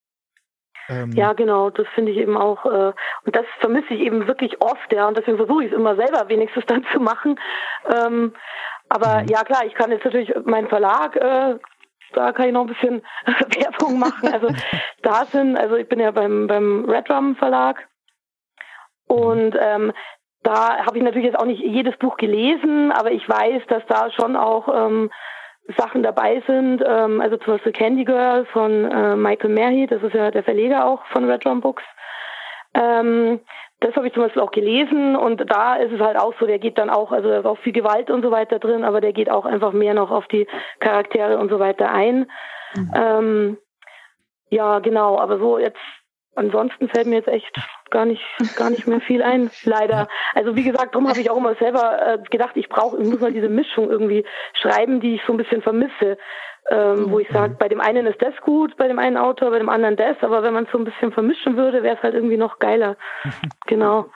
Ähm, 0.91 1.12
ja, 1.12 1.32
genau, 1.32 1.70
das 1.70 1.86
finde 1.95 2.12
ich 2.12 2.18
eben 2.18 2.36
auch, 2.36 2.64
äh, 2.66 2.93
und 3.24 3.36
das 3.36 3.47
vermisse 3.61 3.95
ich 3.95 4.01
eben 4.01 4.26
wirklich 4.26 4.61
oft, 4.61 4.93
ja, 4.93 5.07
und 5.07 5.16
deswegen 5.16 5.36
versuche 5.36 5.64
ich 5.64 5.72
es 5.72 5.76
immer 5.76 5.95
selber 5.97 6.28
wenigstens 6.28 6.64
dann 6.66 6.84
zu 6.93 7.01
machen. 7.01 7.38
Ähm, 7.86 8.34
aber 8.88 9.22
mhm. 9.22 9.28
ja 9.28 9.45
klar, 9.45 9.64
ich 9.64 9.74
kann 9.74 9.93
jetzt 9.93 10.05
natürlich 10.05 10.34
meinen 10.45 10.68
Verlag, 10.68 11.16
äh, 11.16 11.57
da 12.12 12.32
kann 12.32 12.47
ich 12.47 12.53
noch 12.53 12.62
ein 12.62 12.74
bisschen 12.74 13.03
Werbung 13.26 13.99
machen. 13.99 14.32
Also 14.32 14.49
da 15.03 15.24
sind, 15.26 15.57
also 15.57 15.76
ich 15.76 15.88
bin 15.88 16.01
ja 16.01 16.11
beim, 16.11 16.49
beim 16.49 16.84
Red 16.91 17.09
Drum 17.09 17.36
Verlag 17.36 17.86
und 19.07 19.57
ähm, 19.59 19.93
da 20.43 20.86
habe 20.86 20.97
ich 20.97 21.05
natürlich 21.05 21.26
jetzt 21.26 21.38
auch 21.38 21.45
nicht 21.45 21.62
jedes 21.62 21.97
Buch 21.99 22.16
gelesen, 22.16 22.93
aber 22.93 23.12
ich 23.12 23.28
weiß, 23.28 23.62
dass 23.68 23.84
da 23.86 24.11
schon 24.11 24.36
auch 24.36 24.68
ähm, 24.74 25.11
Sachen 25.77 26.03
dabei 26.03 26.43
sind. 26.47 26.83
Ähm, 26.87 27.21
also 27.21 27.37
zum 27.37 27.55
Beispiel 27.55 27.73
Candy 27.73 28.05
Girl 28.05 28.45
von 28.47 28.91
äh, 28.91 29.16
Michael 29.16 29.51
Merhi, 29.51 29.87
das 29.87 30.03
ist 30.03 30.14
ja 30.14 30.31
der 30.31 30.43
Verleger 30.43 30.87
auch 30.87 31.05
von 31.07 31.29
Red 31.29 31.45
Drum 31.45 31.61
Books. 31.61 31.83
Ähm, 32.75 33.41
das 33.81 33.97
habe 33.97 34.07
ich 34.07 34.12
zum 34.12 34.23
Beispiel 34.25 34.43
auch 34.43 34.51
gelesen 34.51 35.16
und 35.16 35.51
da 35.51 35.77
ist 35.77 35.93
es 35.93 36.01
halt 36.01 36.18
auch 36.18 36.35
so, 36.39 36.47
der 36.47 36.59
geht 36.59 36.79
dann 36.79 36.91
auch, 36.91 37.12
also 37.12 37.31
da 37.31 37.39
ist 37.39 37.47
auch 37.47 37.59
viel 37.59 37.73
Gewalt 37.73 38.11
und 38.11 38.23
so 38.23 38.31
weiter 38.31 38.59
drin, 38.59 38.85
aber 38.85 39.01
der 39.01 39.14
geht 39.14 39.31
auch 39.31 39.47
einfach 39.47 39.73
mehr 39.73 39.95
noch 39.95 40.11
auf 40.11 40.27
die 40.29 40.47
Charaktere 40.81 41.39
und 41.39 41.49
so 41.49 41.59
weiter 41.59 41.91
ein. 41.91 42.31
Mhm. 42.75 42.93
Ähm, 42.95 43.59
ja, 44.51 44.81
genau, 44.81 45.18
aber 45.18 45.39
so 45.39 45.59
jetzt 45.59 45.79
ansonsten 46.35 46.89
fällt 46.89 47.07
mir 47.07 47.16
jetzt 47.16 47.28
echt 47.28 47.55
gar 47.91 48.05
nicht 48.05 48.22
gar 48.57 48.70
nicht 48.70 48.87
mehr 48.87 49.01
viel 49.01 49.22
ein, 49.22 49.51
leider. 49.64 50.09
Also 50.35 50.57
wie 50.57 50.62
gesagt, 50.62 50.95
darum 50.95 51.09
habe 51.09 51.20
ich 51.20 51.31
auch 51.31 51.37
immer 51.37 51.55
selber 51.57 52.14
äh, 52.14 52.18
gedacht, 52.31 52.57
ich 52.57 52.68
brauche, 52.68 53.01
ich 53.01 53.09
muss 53.09 53.20
mal 53.20 53.33
diese 53.33 53.49
Mischung 53.49 53.91
irgendwie 53.91 54.24
schreiben, 54.55 55.01
die 55.01 55.16
ich 55.16 55.22
so 55.26 55.33
ein 55.33 55.39
bisschen 55.39 55.62
vermisse 55.62 56.16
ähm, 56.70 57.05
mhm. 57.05 57.11
wo 57.11 57.18
ich 57.18 57.28
sage, 57.31 57.57
bei 57.59 57.68
dem 57.68 57.81
einen 57.81 58.07
ist 58.07 58.20
das 58.22 58.35
gut, 58.43 58.76
bei 58.76 58.87
dem 58.87 58.99
einen 58.99 59.16
Autor, 59.16 59.51
bei 59.51 59.59
dem 59.59 59.68
anderen 59.68 59.97
das, 59.97 60.16
aber 60.20 60.43
wenn 60.43 60.55
man 60.55 60.64
es 60.64 60.72
so 60.72 60.78
ein 60.78 60.85
bisschen 60.85 61.12
vermischen 61.12 61.57
würde, 61.57 61.83
wäre 61.83 61.97
es 61.97 62.03
halt 62.03 62.14
irgendwie 62.14 62.37
noch 62.37 62.59
geiler. 62.59 62.97
genau. 63.66 64.07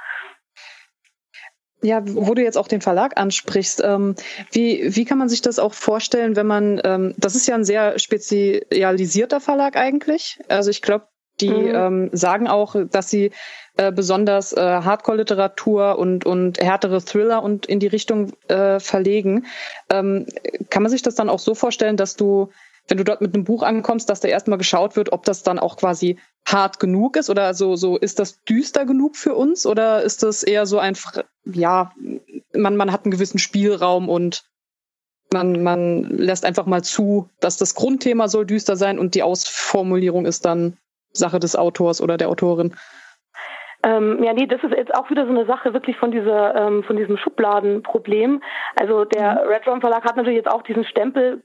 Ja, 1.83 2.01
wo 2.03 2.33
du 2.33 2.43
jetzt 2.43 2.57
auch 2.57 2.69
den 2.69 2.81
Verlag 2.81 3.19
ansprichst, 3.21 3.83
ähm, 3.85 4.15
wie, 4.53 4.97
wie 4.97 5.05
kann 5.05 5.19
man 5.19 5.29
sich 5.29 5.43
das 5.43 5.59
auch 5.59 5.75
vorstellen, 5.75 6.35
wenn 6.35 6.47
man, 6.47 6.81
ähm, 6.83 7.15
das 7.19 7.35
ist 7.35 7.47
ja 7.47 7.57
ein 7.57 7.65
sehr 7.65 7.99
spezialisierter 7.99 9.41
Verlag 9.41 9.77
eigentlich. 9.77 10.39
Also 10.49 10.71
ich 10.71 10.81
glaube, 10.81 11.09
die 11.49 11.55
mhm. 11.55 11.75
ähm, 11.75 12.11
sagen 12.13 12.49
auch, 12.49 12.77
dass 12.91 13.11
sie 13.11 13.31
äh, 13.77 13.93
besonders 13.93 14.53
äh, 14.53 14.61
Hardcore-Literatur 14.61 15.99
und, 15.99 16.25
und 16.25 16.61
härtere 16.61 17.05
Thriller 17.05 17.43
und 17.43 17.67
in 17.67 17.81
die 17.81 17.89
Richtung 17.89 18.33
äh, 18.49 18.79
verlegen. 18.79 19.47
Ähm, 19.91 20.27
kann 20.71 20.83
man 20.83 20.91
sich 20.91 21.03
das 21.03 21.17
dann 21.17 21.29
auch 21.29 21.41
so 21.41 21.55
vorstellen, 21.55 21.97
dass 21.97 22.15
du, 22.15 22.51
wenn 22.89 22.99
du 22.99 23.05
dort 23.05 23.21
mit 23.21 23.35
einem 23.35 23.45
Buch 23.45 23.63
ankommst, 23.63 24.09
dass 24.09 24.21
da 24.21 24.29
erstmal 24.29 24.59
geschaut 24.59 24.95
wird, 24.97 25.13
ob 25.13 25.25
das 25.25 25.43
dann 25.43 25.59
auch 25.59 25.77
quasi 25.77 26.19
hart 26.47 26.79
genug 26.79 27.17
ist 27.17 27.31
oder 27.31 27.53
so, 27.55 27.75
so 27.75 27.97
ist 27.97 28.19
das 28.19 28.45
düster 28.45 28.85
genug 28.85 29.17
für 29.17 29.35
uns 29.35 29.67
oder 29.67 30.03
ist 30.03 30.23
das 30.23 30.43
eher 30.43 30.67
so 30.67 30.79
ein, 30.79 30.97
ja, 31.45 31.93
man, 32.53 32.77
man 32.77 32.93
hat 32.93 33.05
einen 33.05 33.13
gewissen 33.13 33.39
Spielraum 33.39 34.09
und 34.09 34.45
man, 35.33 35.63
man 35.63 36.05
lässt 36.05 36.45
einfach 36.45 36.67
mal 36.67 36.85
zu, 36.85 37.29
dass 37.41 37.57
das 37.57 37.75
Grundthema 37.75 38.29
soll 38.29 38.47
düster 38.47 38.77
sein 38.77 38.99
und 39.01 39.15
die 39.15 39.23
Ausformulierung 39.23 40.27
ist 40.27 40.45
dann 40.45 40.77
Sache 41.15 41.39
des 41.39 41.57
Autors 41.57 42.01
oder 42.01 42.17
der 42.17 42.29
Autorin. 42.29 42.75
Ähm, 43.83 44.23
ja, 44.23 44.33
nee, 44.33 44.47
das 44.47 44.63
ist 44.63 44.75
jetzt 44.75 44.95
auch 44.95 45.11
wieder 45.11 45.27
so 45.27 45.31
eine 45.31 45.45
Sache 45.47 45.75
wirklich 45.75 45.97
von 45.99 46.11
dieser, 46.11 46.55
ähm, 46.55 46.85
von 46.85 46.97
diesem 46.97 47.19
Schubladenproblem. 47.19 48.43
Also 48.81 49.05
der 49.05 49.43
mhm. 49.45 49.49
Red 49.49 49.67
Drum 49.67 49.81
Verlag 49.81 50.05
hat 50.05 50.17
natürlich 50.17 50.39
jetzt 50.39 50.51
auch 50.51 50.63
diesen 50.63 50.85
Stempel 50.85 51.43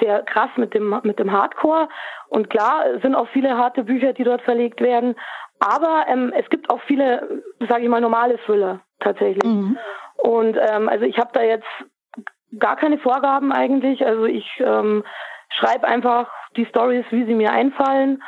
sehr 0.00 0.22
krass 0.22 0.50
mit 0.56 0.74
dem 0.74 0.98
mit 1.04 1.20
dem 1.20 1.30
Hardcore 1.30 1.88
und 2.28 2.50
klar 2.50 2.82
sind 3.02 3.14
auch 3.14 3.28
viele 3.28 3.56
harte 3.56 3.84
Bücher, 3.84 4.14
die 4.14 4.24
dort 4.24 4.42
verlegt 4.42 4.80
werden, 4.80 5.14
aber 5.58 6.06
ähm, 6.08 6.32
es 6.36 6.48
gibt 6.50 6.70
auch 6.70 6.80
viele, 6.86 7.42
sage 7.68 7.84
ich 7.84 7.88
mal, 7.88 8.00
normale 8.00 8.38
Thriller 8.44 8.80
tatsächlich. 9.00 9.44
Mhm. 9.44 9.78
Und 10.16 10.56
ähm, 10.56 10.88
also 10.88 11.04
ich 11.04 11.18
habe 11.18 11.30
da 11.32 11.42
jetzt 11.42 11.66
gar 12.58 12.76
keine 12.76 12.98
Vorgaben 12.98 13.52
eigentlich. 13.52 14.04
Also 14.04 14.24
ich 14.24 14.46
ähm, 14.58 15.04
schreibe 15.50 15.86
einfach 15.86 16.30
die 16.56 16.66
Stories, 16.66 17.04
wie 17.10 17.24
sie 17.24 17.34
mir 17.34 17.52
einfallen 17.52 18.22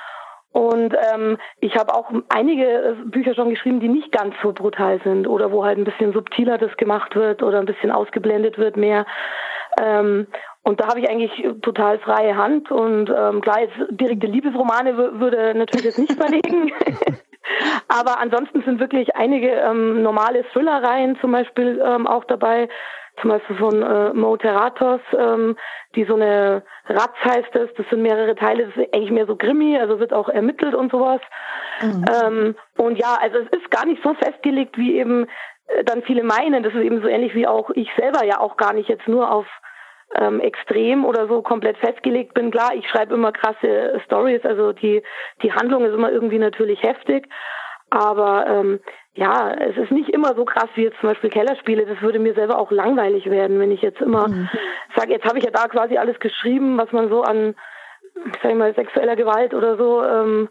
und 0.52 0.94
ähm, 1.12 1.38
ich 1.60 1.76
habe 1.76 1.94
auch 1.94 2.10
einige 2.30 2.64
äh, 2.64 2.94
Bücher 3.04 3.34
schon 3.34 3.50
geschrieben, 3.50 3.80
die 3.80 3.88
nicht 3.88 4.12
ganz 4.12 4.34
so 4.42 4.52
brutal 4.52 5.00
sind 5.04 5.26
oder 5.26 5.52
wo 5.52 5.64
halt 5.64 5.78
ein 5.78 5.84
bisschen 5.84 6.12
subtiler 6.12 6.58
das 6.58 6.76
gemacht 6.76 7.14
wird 7.14 7.42
oder 7.42 7.58
ein 7.58 7.66
bisschen 7.66 7.90
ausgeblendet 7.90 8.58
wird 8.58 8.76
mehr. 8.76 9.04
Ähm, 9.80 10.26
und 10.62 10.80
da 10.80 10.88
habe 10.88 11.00
ich 11.00 11.08
eigentlich 11.08 11.46
total 11.62 11.98
freie 11.98 12.36
Hand 12.36 12.70
und 12.70 13.10
ähm, 13.10 13.40
klar, 13.40 13.60
jetzt 13.60 13.76
direkte 13.90 14.26
Liebesromane 14.26 14.96
würde 14.96 15.54
natürlich 15.54 15.86
jetzt 15.86 15.98
nicht 15.98 16.14
verlegen. 16.14 16.72
Aber 17.88 18.18
ansonsten 18.18 18.62
sind 18.62 18.80
wirklich 18.80 19.16
einige 19.16 19.48
ähm, 19.50 20.02
normale 20.02 20.44
Thrillereien 20.52 21.18
zum 21.20 21.32
Beispiel 21.32 21.80
ähm, 21.84 22.06
auch 22.06 22.24
dabei, 22.24 22.68
zum 23.20 23.30
Beispiel 23.30 23.56
von 23.56 23.82
äh, 23.82 24.12
Mo 24.12 24.36
Terratos, 24.36 25.00
ähm, 25.16 25.56
die 25.94 26.04
so 26.04 26.14
eine 26.14 26.62
Ratz 26.88 27.14
heißt 27.24 27.54
es, 27.54 27.74
das 27.76 27.88
sind 27.90 28.02
mehrere 28.02 28.34
Teile, 28.34 28.66
das 28.66 28.76
ist 28.76 28.94
eigentlich 28.94 29.10
mehr 29.10 29.26
so 29.26 29.36
Grimmi, 29.36 29.78
also 29.78 30.00
wird 30.00 30.12
auch 30.12 30.28
ermittelt 30.28 30.74
und 30.74 30.90
sowas. 30.90 31.20
Mhm. 31.82 32.04
Ähm, 32.24 32.56
und 32.76 32.98
ja, 32.98 33.18
also 33.20 33.38
es 33.38 33.58
ist 33.58 33.70
gar 33.70 33.86
nicht 33.86 34.02
so 34.02 34.14
festgelegt, 34.14 34.78
wie 34.78 34.98
eben 34.98 35.26
äh, 35.68 35.84
dann 35.84 36.02
viele 36.02 36.22
meinen. 36.22 36.62
Das 36.62 36.74
ist 36.74 36.82
eben 36.82 37.00
so 37.02 37.08
ähnlich 37.08 37.34
wie 37.34 37.46
auch 37.46 37.70
ich 37.70 37.90
selber 37.96 38.24
ja 38.24 38.40
auch 38.40 38.56
gar 38.56 38.72
nicht 38.72 38.88
jetzt 38.88 39.06
nur 39.06 39.30
auf 39.30 39.46
ähm, 40.14 40.40
extrem 40.40 41.04
oder 41.04 41.28
so 41.28 41.42
komplett 41.42 41.76
festgelegt 41.78 42.34
bin. 42.34 42.50
Klar, 42.50 42.74
ich 42.74 42.88
schreibe 42.88 43.14
immer 43.14 43.32
krasse 43.32 44.00
Stories, 44.04 44.44
also 44.44 44.72
die, 44.72 45.02
die 45.42 45.52
Handlung 45.52 45.84
ist 45.84 45.92
immer 45.92 46.10
irgendwie 46.10 46.38
natürlich 46.38 46.82
heftig. 46.82 47.28
Aber 47.90 48.46
ähm, 48.46 48.80
ja, 49.14 49.52
es 49.52 49.76
ist 49.76 49.90
nicht 49.90 50.10
immer 50.10 50.34
so 50.34 50.44
krass 50.44 50.68
wie 50.74 50.84
jetzt 50.84 51.00
zum 51.00 51.08
Beispiel 51.08 51.30
Kellerspiele. 51.30 51.86
Das 51.86 52.00
würde 52.02 52.18
mir 52.18 52.34
selber 52.34 52.58
auch 52.58 52.70
langweilig 52.70 53.26
werden, 53.26 53.58
wenn 53.58 53.72
ich 53.72 53.82
jetzt 53.82 54.00
immer 54.00 54.28
mhm. 54.28 54.48
sage, 54.96 55.12
jetzt 55.12 55.24
habe 55.24 55.38
ich 55.38 55.44
ja 55.44 55.50
da 55.50 55.68
quasi 55.68 55.96
alles 55.96 56.18
geschrieben, 56.20 56.76
was 56.78 56.92
man 56.92 57.08
so 57.08 57.22
an, 57.22 57.54
sag 58.42 58.52
ich 58.52 58.56
mal, 58.56 58.74
sexueller 58.74 59.16
Gewalt 59.16 59.54
oder 59.54 59.76
so 59.76 60.04
ähm, 60.04 60.48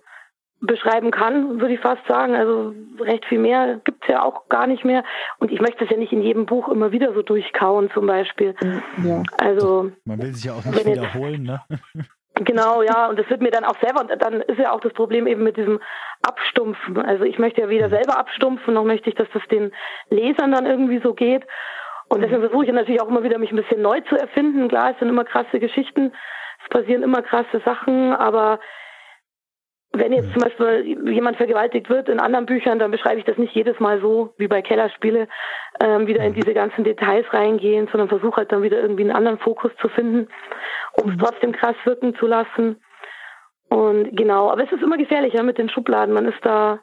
beschreiben 0.59 1.11
kann, 1.11 1.61
würde 1.61 1.75
ich 1.75 1.79
fast 1.79 2.05
sagen. 2.07 2.35
Also 2.35 2.73
recht 2.99 3.25
viel 3.25 3.39
mehr 3.39 3.79
gibt's 3.83 4.07
ja 4.07 4.23
auch 4.23 4.49
gar 4.49 4.67
nicht 4.67 4.83
mehr. 4.83 5.03
Und 5.37 5.51
ich 5.51 5.61
möchte 5.61 5.83
es 5.83 5.89
ja 5.89 5.97
nicht 5.97 6.11
in 6.11 6.21
jedem 6.21 6.45
Buch 6.45 6.67
immer 6.69 6.91
wieder 6.91 7.13
so 7.13 7.21
durchkauen, 7.21 7.91
zum 7.93 8.07
Beispiel. 8.07 8.55
Ja. 9.03 9.21
Also 9.37 9.91
man 10.05 10.21
will 10.21 10.33
sich 10.33 10.45
ja 10.45 10.53
auch 10.53 10.65
nicht 10.65 10.85
wiederholen, 10.85 11.43
ne? 11.43 11.61
Genau, 12.39 12.81
ja, 12.83 13.07
und 13.07 13.17
das 13.17 13.29
wird 13.29 13.41
mir 13.41 13.51
dann 13.51 13.65
auch 13.65 13.79
selber, 13.81 14.01
und 14.01 14.21
dann 14.21 14.41
ist 14.41 14.59
ja 14.59 14.71
auch 14.71 14.79
das 14.79 14.93
Problem 14.93 15.27
eben 15.27 15.43
mit 15.43 15.57
diesem 15.57 15.79
Abstumpfen. 16.21 16.97
Also 16.97 17.23
ich 17.23 17.39
möchte 17.39 17.61
ja 17.61 17.69
weder 17.69 17.89
selber 17.89 18.17
abstumpfen, 18.17 18.73
noch 18.73 18.83
möchte 18.83 19.09
ich, 19.09 19.15
dass 19.15 19.27
das 19.33 19.41
den 19.49 19.71
Lesern 20.09 20.51
dann 20.51 20.65
irgendwie 20.65 20.99
so 20.99 21.13
geht. 21.13 21.45
Und 22.09 22.21
deswegen 22.21 22.41
versuche 22.41 22.65
ich 22.65 22.71
natürlich 22.71 23.01
auch 23.01 23.09
immer 23.09 23.23
wieder, 23.23 23.37
mich 23.37 23.51
ein 23.51 23.57
bisschen 23.57 23.81
neu 23.81 24.01
zu 24.01 24.15
erfinden. 24.15 24.67
Klar, 24.69 24.91
es 24.91 24.99
sind 24.99 25.09
immer 25.09 25.25
krasse 25.25 25.59
Geschichten, 25.59 26.13
es 26.63 26.69
passieren 26.69 27.03
immer 27.03 27.21
krasse 27.21 27.59
Sachen, 27.65 28.13
aber 28.13 28.59
wenn 29.99 30.13
jetzt 30.13 30.31
zum 30.33 30.41
Beispiel 30.41 31.11
jemand 31.11 31.37
vergewaltigt 31.37 31.89
wird 31.89 32.09
in 32.09 32.19
anderen 32.19 32.45
Büchern, 32.45 32.79
dann 32.79 32.91
beschreibe 32.91 33.19
ich 33.19 33.25
das 33.25 33.37
nicht 33.37 33.53
jedes 33.53 33.79
Mal 33.79 34.01
so 34.01 34.33
wie 34.37 34.47
bei 34.47 34.61
Kellerspiele, 34.61 35.27
ähm, 35.79 36.07
wieder 36.07 36.23
in 36.23 36.33
diese 36.33 36.53
ganzen 36.53 36.83
Details 36.83 37.25
reingehen, 37.31 37.87
sondern 37.91 38.09
versuche 38.09 38.37
halt 38.37 38.51
dann 38.51 38.63
wieder 38.63 38.79
irgendwie 38.79 39.03
einen 39.03 39.15
anderen 39.15 39.39
Fokus 39.39 39.71
zu 39.81 39.89
finden, 39.89 40.27
um 40.93 41.09
es 41.09 41.15
mhm. 41.15 41.19
trotzdem 41.19 41.51
krass 41.51 41.75
wirken 41.85 42.15
zu 42.15 42.27
lassen. 42.27 42.81
Und 43.69 44.15
genau, 44.15 44.49
aber 44.49 44.63
es 44.63 44.71
ist 44.71 44.81
immer 44.81 44.97
gefährlicher 44.97 45.43
mit 45.43 45.57
den 45.57 45.69
Schubladen. 45.69 46.13
Man 46.13 46.25
ist 46.25 46.39
da 46.43 46.79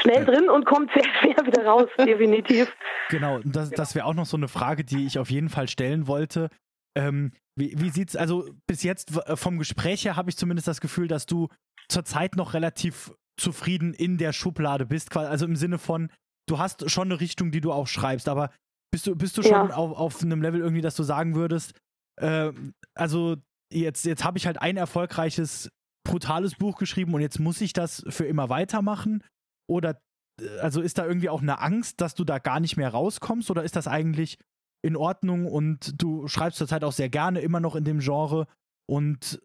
schnell 0.00 0.24
drin 0.24 0.48
und 0.48 0.64
kommt 0.64 0.90
sehr 0.94 1.04
schwer 1.20 1.46
wieder 1.46 1.64
raus, 1.64 1.88
definitiv. 1.98 2.74
Genau, 3.10 3.40
das, 3.44 3.70
das 3.70 3.94
wäre 3.94 4.06
auch 4.06 4.14
noch 4.14 4.26
so 4.26 4.36
eine 4.36 4.48
Frage, 4.48 4.84
die 4.84 5.06
ich 5.06 5.18
auf 5.18 5.30
jeden 5.30 5.48
Fall 5.48 5.68
stellen 5.68 6.06
wollte. 6.06 6.48
Ähm, 6.96 7.32
wie, 7.56 7.74
wie 7.76 7.90
sieht's, 7.90 8.16
also 8.16 8.48
bis 8.66 8.82
jetzt 8.82 9.12
vom 9.34 9.58
Gespräch 9.58 10.04
her 10.04 10.16
habe 10.16 10.30
ich 10.30 10.36
zumindest 10.36 10.68
das 10.68 10.80
Gefühl, 10.80 11.08
dass 11.08 11.26
du 11.26 11.48
zurzeit 11.88 12.36
noch 12.36 12.54
relativ 12.54 13.12
zufrieden 13.36 13.94
in 13.94 14.18
der 14.18 14.32
Schublade 14.32 14.86
bist. 14.86 15.16
Also 15.16 15.44
im 15.44 15.56
Sinne 15.56 15.78
von, 15.78 16.10
du 16.48 16.58
hast 16.58 16.90
schon 16.90 17.08
eine 17.08 17.20
Richtung, 17.20 17.50
die 17.50 17.60
du 17.60 17.72
auch 17.72 17.86
schreibst, 17.86 18.28
aber 18.28 18.50
bist 18.92 19.06
du, 19.06 19.16
bist 19.16 19.36
du 19.36 19.42
schon 19.42 19.70
ja. 19.70 19.74
auf, 19.74 19.96
auf 19.96 20.22
einem 20.22 20.40
Level 20.40 20.60
irgendwie, 20.60 20.82
dass 20.82 20.94
du 20.94 21.02
sagen 21.02 21.34
würdest, 21.34 21.74
äh, 22.20 22.52
also 22.94 23.36
jetzt, 23.72 24.04
jetzt 24.04 24.24
habe 24.24 24.38
ich 24.38 24.46
halt 24.46 24.60
ein 24.60 24.76
erfolgreiches, 24.76 25.70
brutales 26.06 26.54
Buch 26.54 26.78
geschrieben 26.78 27.14
und 27.14 27.20
jetzt 27.20 27.40
muss 27.40 27.60
ich 27.60 27.72
das 27.72 28.04
für 28.08 28.24
immer 28.24 28.48
weitermachen? 28.50 29.24
Oder 29.68 30.00
äh, 30.40 30.58
also 30.58 30.80
ist 30.80 30.98
da 30.98 31.06
irgendwie 31.06 31.28
auch 31.28 31.42
eine 31.42 31.60
Angst, 31.60 32.00
dass 32.00 32.14
du 32.14 32.24
da 32.24 32.38
gar 32.38 32.60
nicht 32.60 32.76
mehr 32.76 32.90
rauskommst? 32.90 33.50
Oder 33.50 33.64
ist 33.64 33.74
das 33.74 33.88
eigentlich 33.88 34.38
in 34.84 34.96
Ordnung 34.96 35.46
und 35.46 36.00
du 36.00 36.28
schreibst 36.28 36.58
zurzeit 36.58 36.84
auch 36.84 36.92
sehr 36.92 37.08
gerne 37.08 37.40
immer 37.40 37.58
noch 37.58 37.74
in 37.74 37.84
dem 37.84 38.00
Genre 38.00 38.46
und 38.86 39.40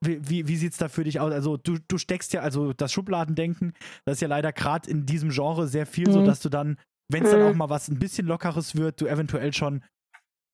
wie, 0.00 0.28
wie, 0.28 0.48
wie 0.48 0.56
sieht 0.56 0.72
es 0.72 0.78
da 0.78 0.88
für 0.88 1.04
dich 1.04 1.20
aus? 1.20 1.32
Also 1.32 1.56
du, 1.56 1.78
du 1.88 1.98
steckst 1.98 2.32
ja, 2.32 2.40
also 2.40 2.72
das 2.72 2.92
Schubladendenken, 2.92 3.74
das 4.04 4.16
ist 4.16 4.20
ja 4.20 4.28
leider 4.28 4.52
gerade 4.52 4.90
in 4.90 5.06
diesem 5.06 5.30
Genre 5.30 5.66
sehr 5.66 5.86
viel 5.86 6.08
mhm. 6.08 6.12
so, 6.12 6.26
dass 6.26 6.40
du 6.40 6.48
dann, 6.48 6.78
wenn 7.10 7.24
es 7.24 7.32
mhm. 7.32 7.38
dann 7.38 7.52
auch 7.52 7.54
mal 7.54 7.70
was 7.70 7.88
ein 7.88 7.98
bisschen 7.98 8.26
lockeres 8.26 8.76
wird, 8.76 9.00
du 9.00 9.06
eventuell 9.06 9.52
schon 9.52 9.82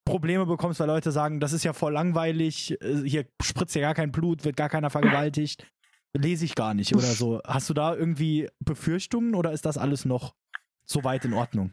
Probleme 0.05 0.47
bekommst, 0.47 0.80
weil 0.80 0.86
Leute 0.86 1.12
sagen, 1.12 1.41
das 1.41 1.53
ist 1.53 1.64
ja 1.64 1.72
voll 1.72 1.93
langweilig, 1.93 2.80
äh, 2.82 3.03
hier 3.05 3.26
spritzt 3.43 3.74
ja 3.74 3.82
gar 3.82 3.95
kein 3.95 4.12
Blut, 4.12 4.45
wird 4.45 4.57
gar 4.57 4.68
keiner 4.68 4.91
vergewaltigt, 4.91 5.66
lese 6.16 6.45
ich 6.45 6.55
gar 6.55 6.74
nicht 6.74 6.95
oder 6.95 7.07
so. 7.07 7.41
Hast 7.47 7.70
du 7.70 7.74
da 7.74 7.95
irgendwie 7.95 8.49
Befürchtungen 8.61 9.34
oder 9.34 9.53
ist 9.53 9.66
das 9.66 9.78
alles 9.78 10.05
noch 10.05 10.34
so 10.84 11.05
weit 11.05 11.24
in 11.24 11.34
Ordnung? 11.34 11.72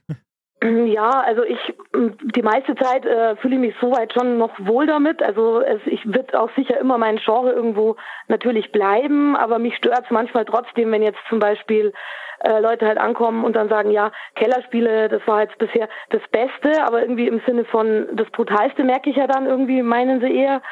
Ja, 0.63 1.21
also 1.21 1.43
ich 1.43 1.59
die 1.93 2.41
meiste 2.41 2.75
Zeit 2.75 3.05
äh, 3.05 3.35
fühle 3.35 3.55
ich 3.55 3.61
mich 3.61 3.75
soweit 3.79 4.11
schon 4.13 4.39
noch 4.39 4.51
wohl 4.57 4.87
damit. 4.87 5.21
Also 5.21 5.61
es, 5.61 5.81
ich 5.85 6.01
wird 6.11 6.35
auch 6.35 6.49
sicher 6.55 6.79
immer 6.79 6.97
mein 6.97 7.17
Genre 7.17 7.51
irgendwo 7.51 7.95
natürlich 8.27 8.71
bleiben, 8.71 9.35
aber 9.35 9.59
mich 9.59 9.75
stört 9.75 10.05
es 10.05 10.09
manchmal 10.11 10.45
trotzdem, 10.45 10.91
wenn 10.91 11.03
jetzt 11.03 11.19
zum 11.29 11.37
Beispiel 11.37 11.93
äh, 12.39 12.59
Leute 12.59 12.87
halt 12.87 12.97
ankommen 12.97 13.43
und 13.43 13.55
dann 13.55 13.69
sagen, 13.69 13.91
ja, 13.91 14.11
Kellerspiele, 14.35 15.09
das 15.09 15.21
war 15.27 15.41
jetzt 15.41 15.59
bisher 15.59 15.89
das 16.09 16.21
Beste, 16.31 16.83
aber 16.83 17.01
irgendwie 17.01 17.27
im 17.27 17.39
Sinne 17.45 17.65
von 17.65 18.07
das 18.13 18.29
Brutalste 18.31 18.83
merke 18.83 19.11
ich 19.11 19.15
ja 19.15 19.27
dann 19.27 19.45
irgendwie, 19.45 19.83
meinen 19.83 20.21
sie 20.21 20.35
eher. 20.35 20.63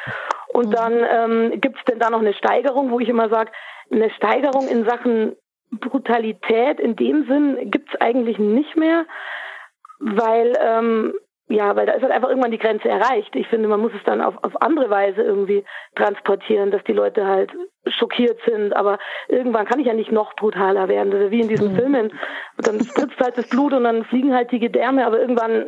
Und 0.48 0.70
mhm. 0.70 0.72
dann 0.72 0.94
ähm, 1.10 1.62
gibt 1.62 1.78
es 1.78 1.86
denn 1.86 2.00
da 2.00 2.10
noch 2.10 2.22
eine 2.22 2.34
Steigerung, 2.34 2.90
wo 2.90 3.00
ich 3.00 3.10
immer 3.10 3.30
sage, 3.30 3.52
eine 3.92 4.10
Steigerung 4.12 4.68
in 4.68 4.86
Sachen 4.86 5.36
Brutalität 5.72 6.80
in 6.80 6.96
dem 6.96 7.26
Sinn 7.28 7.72
gibt 7.72 7.94
es 7.94 8.02
eigentlich 8.02 8.38
nicht 8.38 8.76
mehr 8.78 9.06
weil 10.00 10.54
ähm, 10.62 11.14
ja, 11.48 11.76
weil 11.76 11.86
da 11.86 11.94
ist 11.94 12.02
halt 12.02 12.12
einfach 12.12 12.30
irgendwann 12.30 12.52
die 12.52 12.58
Grenze 12.58 12.90
erreicht. 12.90 13.36
Ich 13.36 13.48
finde, 13.48 13.68
man 13.68 13.80
muss 13.80 13.92
es 13.96 14.04
dann 14.04 14.20
auf, 14.20 14.36
auf 14.44 14.60
andere 14.64 14.90
Weise 14.90 15.22
irgendwie 15.22 15.64
transportieren, 15.96 16.72
dass 16.72 16.84
die 16.86 16.94
Leute 16.94 17.28
halt 17.28 17.52
schockiert 17.86 18.40
sind. 18.48 18.76
Aber 18.76 18.98
irgendwann 19.28 19.68
kann 19.68 19.80
ich 19.80 19.86
ja 19.86 19.94
nicht 19.94 20.12
noch 20.12 20.36
brutaler 20.36 20.88
werden. 20.88 21.12
Ist 21.12 21.30
wie 21.30 21.42
in 21.42 21.48
diesen 21.48 21.74
mhm. 21.74 21.76
Filmen. 21.76 22.12
Und 22.58 22.68
dann 22.68 22.84
spritzt 22.84 23.20
halt 23.22 23.38
das 23.38 23.48
Blut 23.48 23.74
und 23.74 23.84
dann 23.84 24.06
fliegen 24.06 24.34
halt 24.34 24.52
die 24.52 24.60
Gedärme, 24.60 25.06
aber 25.06 25.20
irgendwann, 25.20 25.68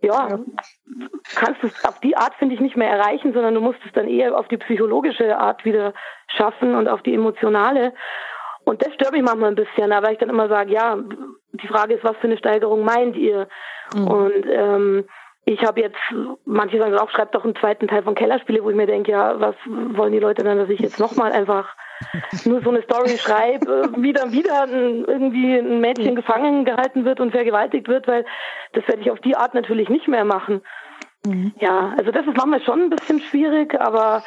ja, 0.00 0.38
kannst 1.34 1.62
du 1.62 1.66
es 1.66 1.84
auf 1.84 1.98
die 1.98 2.16
Art, 2.16 2.34
finde 2.34 2.54
ich, 2.54 2.60
nicht 2.60 2.76
mehr 2.76 2.90
erreichen, 2.90 3.32
sondern 3.32 3.54
du 3.54 3.60
musst 3.60 3.80
es 3.84 3.92
dann 3.92 4.06
eher 4.06 4.38
auf 4.38 4.46
die 4.46 4.58
psychologische 4.58 5.38
Art 5.38 5.64
wieder 5.64 5.92
schaffen 6.28 6.76
und 6.76 6.86
auf 6.86 7.02
die 7.02 7.14
emotionale. 7.14 7.94
Und 8.64 8.84
das 8.84 8.94
stört 8.94 9.12
mich 9.12 9.22
manchmal 9.22 9.50
ein 9.50 9.56
bisschen, 9.56 9.92
aber 9.92 10.12
ich 10.12 10.18
dann 10.18 10.28
immer 10.28 10.48
sage, 10.48 10.72
ja, 10.72 10.96
die 11.52 11.68
Frage 11.68 11.94
ist, 11.94 12.04
was 12.04 12.16
für 12.18 12.28
eine 12.28 12.38
Steigerung 12.38 12.84
meint 12.84 13.16
ihr? 13.16 13.48
Mhm. 13.94 14.06
Und 14.06 14.46
ähm, 14.48 15.04
ich 15.44 15.64
habe 15.64 15.80
jetzt, 15.80 15.98
manche 16.44 16.78
sagen 16.78 16.96
auch, 16.96 17.10
schreibt 17.10 17.34
doch 17.34 17.44
einen 17.44 17.56
zweiten 17.56 17.88
Teil 17.88 18.04
von 18.04 18.14
Kellerspiele, 18.14 18.62
wo 18.62 18.70
ich 18.70 18.76
mir 18.76 18.86
denke, 18.86 19.10
ja, 19.10 19.40
was 19.40 19.56
wollen 19.66 20.12
die 20.12 20.20
Leute 20.20 20.44
dann, 20.44 20.58
dass 20.58 20.70
ich 20.70 20.78
jetzt 20.78 21.00
nochmal 21.00 21.32
einfach 21.32 21.68
nur 22.44 22.62
so 22.62 22.70
eine 22.70 22.82
Story 22.82 23.08
schreibe, 23.18 23.90
wieder 23.96 24.30
wieder 24.30 24.62
ein, 24.62 25.04
irgendwie 25.04 25.56
ein 25.58 25.80
Mädchen 25.80 26.14
gefangen 26.14 26.64
gehalten 26.64 27.04
wird 27.04 27.18
und 27.18 27.32
vergewaltigt 27.32 27.88
wird, 27.88 28.06
weil 28.06 28.24
das 28.72 28.86
werde 28.86 29.02
ich 29.02 29.10
auf 29.10 29.20
die 29.20 29.36
Art 29.36 29.54
natürlich 29.54 29.88
nicht 29.88 30.06
mehr 30.06 30.24
machen. 30.24 30.62
Mhm. 31.26 31.52
Ja, 31.58 31.92
also 31.98 32.12
das 32.12 32.26
ist 32.26 32.36
manchmal 32.36 32.62
schon 32.62 32.82
ein 32.82 32.90
bisschen 32.90 33.20
schwierig, 33.20 33.80
aber 33.80 34.22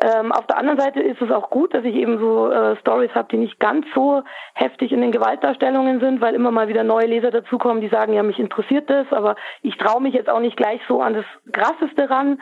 ähm, 0.00 0.32
auf 0.32 0.46
der 0.46 0.58
anderen 0.58 0.78
Seite 0.78 1.00
ist 1.00 1.20
es 1.20 1.30
auch 1.30 1.50
gut, 1.50 1.74
dass 1.74 1.84
ich 1.84 1.94
eben 1.94 2.18
so 2.18 2.50
äh, 2.50 2.76
Stories 2.76 3.14
habe, 3.14 3.28
die 3.30 3.36
nicht 3.36 3.58
ganz 3.58 3.86
so 3.94 4.22
heftig 4.54 4.92
in 4.92 5.00
den 5.00 5.12
Gewaltdarstellungen 5.12 6.00
sind, 6.00 6.20
weil 6.20 6.34
immer 6.34 6.50
mal 6.50 6.68
wieder 6.68 6.84
neue 6.84 7.06
Leser 7.06 7.30
dazukommen, 7.30 7.80
die 7.80 7.88
sagen, 7.88 8.12
ja, 8.12 8.22
mich 8.22 8.38
interessiert 8.38 8.88
das, 8.90 9.06
aber 9.10 9.36
ich 9.62 9.76
traue 9.76 10.00
mich 10.00 10.14
jetzt 10.14 10.28
auch 10.28 10.40
nicht 10.40 10.56
gleich 10.56 10.80
so 10.88 11.00
an 11.00 11.14
das 11.14 11.24
Krasseste 11.52 12.08
ran. 12.10 12.40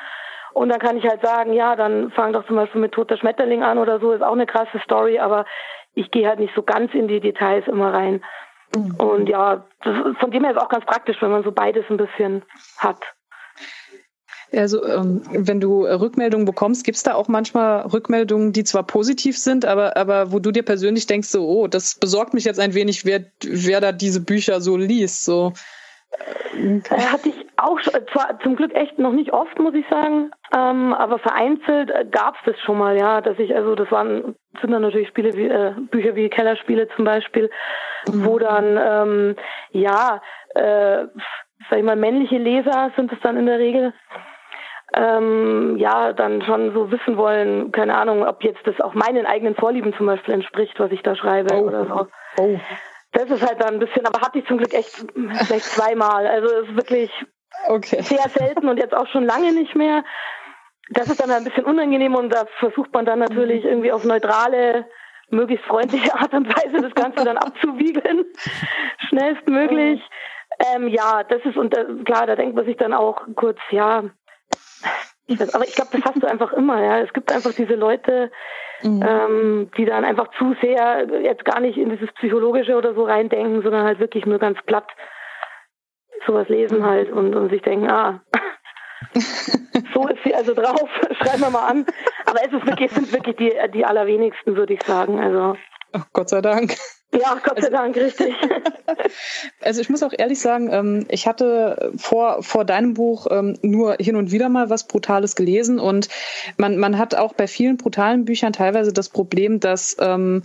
Und 0.53 0.71
dann 0.71 0.79
kann 0.79 0.97
ich 0.97 1.07
halt 1.07 1.21
sagen, 1.23 1.53
ja, 1.53 1.77
dann 1.77 2.11
fang 2.13 2.33
doch 2.33 2.47
zum 2.47 2.57
Beispiel 2.57 2.81
mit 2.81 2.93
Toter 2.93 3.17
Schmetterling 3.17 3.63
an 3.63 3.79
oder 3.79 4.01
so, 4.01 4.13
ist 4.13 4.23
auch 4.23 4.33
eine 4.33 4.47
krasse 4.47 4.79
Story, 4.85 5.19
aber 5.19 5.45
ich 5.95 6.11
gehe 6.11 6.29
halt 6.29 6.39
nicht 6.39 6.55
so 6.55 6.63
ganz 6.63 6.95
in 6.95 7.09
die 7.09 7.21
Details 7.21 7.67
immer 7.69 7.93
rein. 7.93 8.23
Mhm. 8.75 8.95
Und 8.97 9.29
ja, 9.29 9.65
das, 9.83 9.97
von 10.19 10.31
dem 10.31 10.45
her 10.45 10.53
ist 10.53 10.61
auch 10.61 10.69
ganz 10.69 10.85
praktisch, 10.85 11.21
wenn 11.21 11.31
man 11.31 11.43
so 11.43 11.53
beides 11.53 11.85
ein 11.91 11.97
bisschen 11.97 12.43
hat. 12.79 13.01
Also 14.53 14.85
ähm, 14.87 15.23
wenn 15.31 15.61
du 15.61 15.85
Rückmeldungen 15.85 16.47
bekommst, 16.47 16.85
gibt 16.85 16.97
es 16.97 17.03
da 17.03 17.15
auch 17.15 17.29
manchmal 17.29 17.87
Rückmeldungen, 17.87 18.53
die 18.53 18.65
zwar 18.65 18.85
positiv 18.85 19.39
sind, 19.39 19.65
aber, 19.65 19.97
aber 19.97 20.33
wo 20.33 20.39
du 20.39 20.53
dir 20.53 20.63
persönlich 20.63 21.07
denkst, 21.07 21.29
so, 21.29 21.47
oh, 21.47 21.67
das 21.67 21.97
besorgt 21.97 22.33
mich 22.33 22.45
jetzt 22.45 22.61
ein 22.61 22.75
wenig, 22.75 23.05
wer, 23.05 23.25
wer 23.43 23.81
da 23.81 23.93
diese 23.93 24.21
Bücher 24.21 24.61
so 24.61 24.77
liest. 24.77 25.25
So. 25.25 25.53
Äh, 26.55 26.81
hatte 26.91 27.29
ich 27.29 27.47
auch 27.57 27.81
zwar 28.13 28.39
zum 28.41 28.57
Glück 28.57 28.75
echt 28.75 28.99
noch 28.99 29.13
nicht 29.13 29.33
oft, 29.33 29.59
muss 29.59 29.75
ich 29.75 29.87
sagen, 29.89 30.31
ähm, 30.57 30.95
aber 30.95 31.19
vereinzelt 31.19 31.91
äh, 31.91 32.07
gab 32.11 32.35
es 32.37 32.41
das 32.47 32.61
schon 32.61 32.79
mal, 32.79 32.97
ja, 32.97 33.21
dass 33.21 33.39
ich, 33.39 33.55
also 33.55 33.75
das 33.75 33.91
waren, 33.91 34.35
sind 34.61 34.71
dann 34.71 34.83
natürlich 34.83 35.09
Spiele 35.09 35.35
wie, 35.35 35.49
äh, 35.49 35.73
Bücher 35.91 36.15
wie 36.15 36.29
Kellerspiele 36.29 36.89
zum 36.97 37.05
Beispiel, 37.05 37.51
mhm. 38.07 38.25
wo 38.25 38.39
dann, 38.39 38.79
ähm, 38.81 39.37
ja, 39.73 40.23
äh, 40.55 41.07
sag 41.69 41.79
ich 41.79 41.85
mal, 41.85 41.97
männliche 41.97 42.39
Leser 42.39 42.93
sind 42.97 43.13
es 43.13 43.19
dann 43.23 43.37
in 43.37 43.47
der 43.47 43.59
Regel, 43.59 43.93
ähm, 44.97 45.77
ja, 45.77 46.15
dann 46.15 46.43
schon 46.43 46.73
so 46.73 46.91
wissen 46.91 47.19
wollen, 47.19 47.71
keine 47.71 47.97
Ahnung, 47.97 48.27
ob 48.27 48.43
jetzt 48.43 48.67
das 48.67 48.81
auch 48.81 48.95
meinen 48.95 49.27
eigenen 49.27 49.55
Vorlieben 49.55 49.95
zum 49.95 50.07
Beispiel 50.07 50.35
entspricht, 50.35 50.81
was 50.81 50.91
ich 50.91 51.03
da 51.03 51.15
schreibe 51.15 51.55
oh. 51.55 51.67
oder 51.67 51.87
so. 51.87 52.09
Oh. 52.39 52.59
Das 53.13 53.31
ist 53.31 53.47
halt 53.47 53.61
dann 53.61 53.75
ein 53.75 53.79
bisschen, 53.79 54.07
aber 54.07 54.21
hatte 54.21 54.39
ich 54.39 54.47
zum 54.47 54.59
Glück 54.59 54.73
echt 54.73 55.05
vielleicht 55.47 55.65
zweimal. 55.65 56.27
Also 56.27 56.47
es 56.47 56.69
ist 56.69 56.77
wirklich 56.77 57.11
okay. 57.69 58.01
sehr 58.03 58.29
selten 58.31 58.69
und 58.69 58.79
jetzt 58.79 58.95
auch 58.95 59.07
schon 59.09 59.25
lange 59.25 59.53
nicht 59.53 59.75
mehr. 59.75 60.03
Das 60.91 61.09
ist 61.09 61.21
dann 61.21 61.31
ein 61.31 61.45
bisschen 61.45 61.65
unangenehm 61.65 62.15
und 62.15 62.31
da 62.31 62.47
versucht 62.59 62.93
man 62.95 63.05
dann 63.05 63.19
natürlich 63.19 63.65
mhm. 63.65 63.71
irgendwie 63.71 63.93
auf 63.93 64.05
neutrale, 64.05 64.87
möglichst 65.29 65.67
freundliche 65.67 66.15
Art 66.15 66.33
und 66.33 66.49
Weise 66.49 66.81
das 66.81 66.95
Ganze 66.95 67.25
dann 67.25 67.37
abzuwiegeln, 67.37 68.25
schnellstmöglich. 69.09 70.01
Ähm, 70.75 70.89
ja, 70.89 71.23
das 71.25 71.45
ist 71.45 71.57
und 71.59 71.77
äh, 71.77 71.85
klar, 72.05 72.27
da 72.27 72.35
denkt 72.35 72.57
man 72.57 72.65
sich 72.65 72.79
dann 72.79 72.95
auch 72.95 73.27
kurz, 73.35 73.59
ja, 73.71 74.05
aber 75.53 75.65
ich 75.65 75.75
glaube, 75.75 75.91
das 75.93 76.03
hast 76.05 76.23
du 76.23 76.27
einfach 76.27 76.53
immer, 76.53 76.83
ja. 76.83 77.01
Es 77.01 77.13
gibt 77.13 77.33
einfach 77.33 77.53
diese 77.53 77.75
Leute, 77.75 78.31
mhm. 78.83 79.03
ähm, 79.07 79.71
die 79.77 79.85
dann 79.85 80.05
einfach 80.05 80.29
zu 80.39 80.55
sehr 80.61 81.07
jetzt 81.23 81.45
gar 81.45 81.61
nicht 81.61 81.77
in 81.77 81.91
dieses 81.91 82.13
Psychologische 82.15 82.77
oder 82.77 82.95
so 82.95 83.05
reindenken, 83.05 83.63
sondern 83.63 83.85
halt 83.85 83.99
wirklich 83.99 84.27
nur 84.27 84.39
ganz 84.39 84.59
platt 84.67 84.87
sowas 86.27 86.49
lesen 86.49 86.85
halt 86.85 87.11
und, 87.11 87.35
und 87.35 87.51
sich 87.51 87.63
denken, 87.63 87.89
ah, 87.89 88.21
so 89.95 90.09
ist 90.09 90.23
sie 90.25 90.35
also 90.35 90.55
drauf, 90.55 90.89
schreiben 91.19 91.41
wir 91.41 91.51
mal 91.51 91.67
an. 91.67 91.87
Aber 92.25 92.41
es 92.45 92.53
ist 92.53 92.67
wirklich, 92.67 92.91
es 92.91 92.95
sind 92.97 93.13
wirklich 93.13 93.37
die, 93.37 93.53
die 93.73 93.85
allerwenigsten, 93.85 94.57
würde 94.57 94.75
ich 94.75 94.83
sagen. 94.83 95.21
Also. 95.21 95.57
Oh, 95.95 96.01
Gott 96.13 96.29
sei 96.29 96.41
Dank. 96.41 96.77
Ja, 97.21 97.41
Gott 97.43 97.61
sei 97.63 97.71
Dank, 97.71 97.97
richtig. 97.97 98.35
Also 99.61 99.81
ich 99.81 99.89
muss 99.89 100.03
auch 100.03 100.13
ehrlich 100.17 100.41
sagen, 100.41 100.71
ähm, 100.73 101.07
ich 101.09 101.27
hatte 101.27 101.93
vor, 101.97 102.43
vor 102.43 102.65
deinem 102.65 102.95
Buch 102.95 103.27
ähm, 103.31 103.59
nur 103.63 103.97
hin 103.99 104.17
und 104.17 104.31
wieder 104.31 104.49
mal 104.49 104.71
was 104.71 104.87
Brutales 104.87 105.37
gelesen 105.37 105.79
und 105.79 106.09
man, 106.57 106.79
man 106.79 106.99
hat 106.99 107.15
auch 107.15 107.35
bei 107.35 107.47
vielen 107.47 107.77
brutalen 107.77 108.25
Büchern 108.25 108.53
teilweise 108.53 108.93
das 108.93 109.09
Problem, 109.09 109.61
dass 109.61 109.97
ähm, 110.01 110.45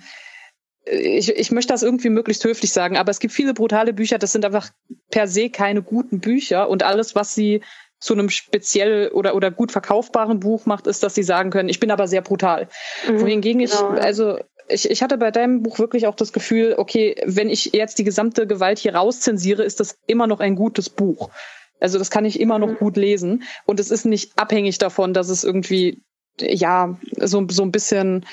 ich, 0.85 1.29
ich 1.29 1.51
möchte 1.51 1.73
das 1.73 1.83
irgendwie 1.83 2.09
möglichst 2.09 2.43
höflich 2.43 2.71
sagen, 2.71 2.97
aber 2.97 3.11
es 3.11 3.19
gibt 3.19 3.33
viele 3.33 3.53
brutale 3.53 3.93
Bücher, 3.93 4.17
das 4.17 4.31
sind 4.31 4.45
einfach 4.45 4.69
per 5.11 5.27
se 5.27 5.49
keine 5.49 5.81
guten 5.81 6.19
Bücher 6.19 6.69
und 6.69 6.83
alles, 6.83 7.15
was 7.15 7.35
sie 7.35 7.61
zu 7.99 8.13
einem 8.13 8.29
speziell 8.29 9.09
oder, 9.09 9.35
oder 9.35 9.51
gut 9.51 9.71
verkaufbaren 9.71 10.39
Buch 10.39 10.65
macht, 10.65 10.87
ist, 10.87 11.03
dass 11.03 11.13
sie 11.13 11.23
sagen 11.23 11.51
können, 11.51 11.69
ich 11.69 11.79
bin 11.79 11.91
aber 11.91 12.07
sehr 12.07 12.21
brutal. 12.21 12.67
Mhm, 13.07 13.21
Wohingegen 13.21 13.63
genau, 13.63 13.93
ich, 13.93 14.01
also 14.01 14.39
ich, 14.71 14.89
ich 14.89 15.03
hatte 15.03 15.17
bei 15.17 15.31
deinem 15.31 15.63
Buch 15.63 15.79
wirklich 15.79 16.07
auch 16.07 16.15
das 16.15 16.33
Gefühl, 16.33 16.75
okay, 16.77 17.15
wenn 17.25 17.49
ich 17.49 17.73
jetzt 17.73 17.99
die 17.99 18.03
gesamte 18.03 18.47
Gewalt 18.47 18.79
hier 18.79 18.95
rauszensiere, 18.95 19.63
ist 19.63 19.79
das 19.79 19.97
immer 20.07 20.27
noch 20.27 20.39
ein 20.39 20.55
gutes 20.55 20.89
Buch. 20.89 21.29
Also 21.79 21.97
das 21.97 22.11
kann 22.11 22.25
ich 22.25 22.39
immer 22.39 22.59
noch 22.59 22.69
mhm. 22.69 22.77
gut 22.77 22.97
lesen. 22.97 23.43
Und 23.65 23.79
es 23.79 23.91
ist 23.91 24.05
nicht 24.05 24.37
abhängig 24.37 24.77
davon, 24.77 25.13
dass 25.13 25.29
es 25.29 25.43
irgendwie, 25.43 26.01
ja, 26.39 26.97
so, 27.17 27.45
so 27.49 27.63
ein 27.63 27.71
bisschen 27.71 28.25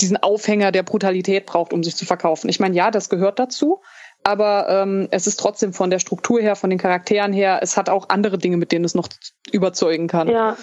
diesen 0.00 0.16
Aufhänger 0.16 0.72
der 0.72 0.82
Brutalität 0.82 1.46
braucht, 1.46 1.72
um 1.72 1.82
sich 1.82 1.96
zu 1.96 2.04
verkaufen. 2.04 2.48
Ich 2.48 2.60
meine, 2.60 2.74
ja, 2.74 2.90
das 2.90 3.08
gehört 3.08 3.38
dazu, 3.38 3.80
aber 4.24 4.68
ähm, 4.68 5.08
es 5.10 5.26
ist 5.26 5.38
trotzdem 5.38 5.72
von 5.72 5.88
der 5.88 6.00
Struktur 6.00 6.40
her, 6.40 6.56
von 6.56 6.68
den 6.68 6.78
Charakteren 6.78 7.32
her, 7.32 7.60
es 7.62 7.76
hat 7.76 7.88
auch 7.88 8.08
andere 8.10 8.36
Dinge, 8.36 8.56
mit 8.56 8.72
denen 8.72 8.84
es 8.84 8.94
noch 8.94 9.08
überzeugen 9.52 10.08
kann. 10.08 10.28
Ja, 10.28 10.56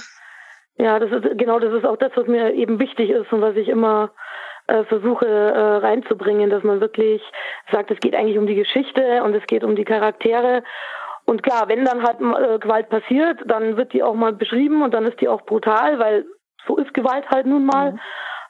ja, 0.78 1.00
das 1.00 1.12
ist 1.12 1.38
genau, 1.38 1.60
das 1.60 1.74
ist 1.74 1.86
auch 1.86 1.98
das, 1.98 2.12
was 2.16 2.28
mir 2.28 2.54
eben 2.54 2.80
wichtig 2.80 3.10
ist 3.10 3.32
und 3.32 3.42
was 3.42 3.56
ich 3.56 3.68
immer 3.68 4.12
äh, 4.68 4.84
versuche 4.86 5.26
äh, 5.26 5.78
reinzubringen, 5.78 6.50
dass 6.50 6.64
man 6.64 6.82
wirklich 6.82 7.22
sagt, 7.72 7.92
es 7.92 8.00
geht 8.00 8.16
eigentlich 8.16 8.38
um 8.38 8.48
die 8.48 8.56
Geschichte 8.56 9.24
und 9.24 9.36
es 9.36 9.46
geht 9.48 9.64
um 9.64 9.76
die 9.76 9.86
Charaktere. 9.86 10.64
Und 11.26 11.44
klar, 11.44 11.68
wenn 11.68 11.86
dann 11.86 12.04
halt 12.04 12.20
äh, 12.20 12.60
Gewalt 12.60 12.90
passiert, 12.90 13.40
dann 13.46 13.78
wird 13.78 13.94
die 13.94 14.04
auch 14.04 14.16
mal 14.16 14.34
beschrieben 14.34 14.82
und 14.82 14.94
dann 14.94 15.06
ist 15.06 15.20
die 15.22 15.28
auch 15.28 15.42
brutal, 15.42 16.00
weil 16.00 16.26
so 16.68 16.78
ist 16.78 16.94
Gewalt 16.94 17.30
halt 17.30 17.46
nun 17.46 17.66
mal. 17.66 17.94
Mhm. 17.94 18.00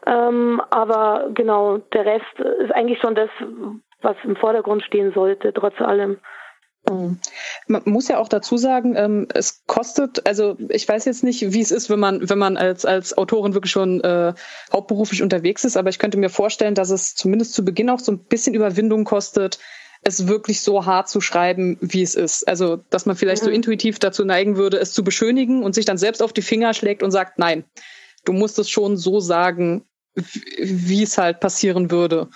Ähm, 0.06 0.62
aber 0.70 1.30
genau, 1.34 1.78
der 1.94 2.06
Rest 2.06 2.40
ist 2.60 2.72
eigentlich 2.74 3.00
schon 3.00 3.16
das, 3.16 3.30
was 4.02 4.16
im 4.24 4.36
Vordergrund 4.36 4.84
stehen 4.84 5.14
sollte, 5.14 5.54
trotz 5.54 5.80
allem. 5.80 6.20
Mhm. 6.90 7.20
Man 7.68 7.82
muss 7.86 8.08
ja 8.08 8.18
auch 8.18 8.28
dazu 8.28 8.58
sagen, 8.58 8.96
ähm, 8.96 9.28
es 9.34 9.64
kostet, 9.68 10.26
also 10.28 10.58
ich 10.70 10.88
weiß 10.88 11.06
jetzt 11.06 11.24
nicht, 11.24 11.54
wie 11.54 11.62
es 11.62 11.72
ist, 11.72 11.90
wenn 11.90 12.00
man, 12.00 12.30
wenn 12.30 12.38
man 12.38 12.58
als, 12.58 12.86
als 12.86 13.18
Autorin 13.18 13.54
wirklich 13.54 13.72
schon 13.72 14.02
äh, 14.02 14.34
hauptberuflich 14.72 15.22
unterwegs 15.22 15.64
ist, 15.64 15.78
aber 15.78 15.90
ich 15.90 16.00
könnte 16.00 16.18
mir 16.18 16.30
vorstellen, 16.30 16.76
dass 16.76 16.90
es 16.90 17.16
zumindest 17.16 17.54
zu 17.54 17.64
Beginn 17.64 17.90
auch 17.90 18.00
so 18.00 18.12
ein 18.12 18.26
bisschen 18.26 18.54
Überwindung 18.54 19.06
kostet, 19.06 19.60
es 20.02 20.28
wirklich 20.28 20.62
so 20.62 20.86
hart 20.86 21.08
zu 21.08 21.22
schreiben, 21.22 21.78
wie 21.80 22.02
es 22.02 22.16
ist. 22.16 22.46
Also, 22.48 22.78
dass 22.90 23.06
man 23.06 23.16
vielleicht 23.16 23.44
mhm. 23.44 23.48
so 23.48 23.52
intuitiv 23.52 24.00
dazu 24.00 24.26
neigen 24.26 24.58
würde, 24.58 24.78
es 24.78 24.94
zu 24.94 25.04
beschönigen 25.04 25.64
und 25.64 25.74
sich 25.76 25.86
dann 25.86 25.98
selbst 25.98 26.22
auf 26.22 26.34
die 26.34 26.42
Finger 26.42 26.74
schlägt 26.74 27.04
und 27.04 27.12
sagt, 27.12 27.40
nein, 27.40 27.64
du 28.26 28.34
musst 28.34 28.60
es 28.60 28.70
schon 28.70 28.98
so 28.98 29.22
sagen, 29.22 29.86
wie 30.60 31.04
es 31.04 31.18
halt 31.18 31.40
passieren 31.40 31.90
würde. 31.90 32.30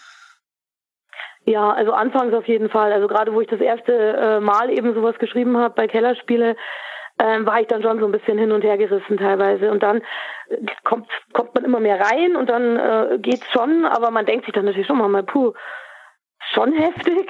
Ja, 1.48 1.72
also 1.72 1.94
anfangs 1.94 2.34
auf 2.34 2.46
jeden 2.46 2.70
Fall. 2.70 2.92
Also 2.92 3.08
gerade 3.08 3.34
wo 3.34 3.40
ich 3.40 3.48
das 3.48 3.62
erste 3.62 3.94
äh, 3.94 4.40
Mal 4.42 4.70
eben 4.70 4.94
sowas 4.94 5.18
geschrieben 5.18 5.58
habe 5.58 5.74
bei 5.76 5.88
Kellerspiele, 5.88 6.58
ähm, 7.20 7.46
war 7.46 7.62
ich 7.62 7.68
dann 7.68 7.82
schon 7.82 8.00
so 8.00 8.06
ein 8.06 8.12
bisschen 8.12 8.38
hin 8.38 8.52
und 8.52 8.66
her 8.66 8.78
gerissen 8.78 9.18
teilweise. 9.18 9.72
Und 9.72 9.82
dann 9.82 10.02
kommt, 10.84 11.08
kommt 11.32 11.56
man 11.56 11.64
immer 11.64 11.80
mehr 11.80 12.02
rein 12.02 12.36
und 12.36 12.50
dann 12.50 12.78
äh, 12.78 13.18
geht's 13.20 13.50
schon, 13.54 13.86
aber 13.86 14.12
man 14.12 14.26
denkt 14.26 14.44
sich 14.44 14.54
dann 14.54 14.66
natürlich 14.66 14.88
schon 14.88 14.98
mal, 14.98 15.24
puh, 15.24 15.54
schon 16.54 16.74
heftig. 16.74 17.30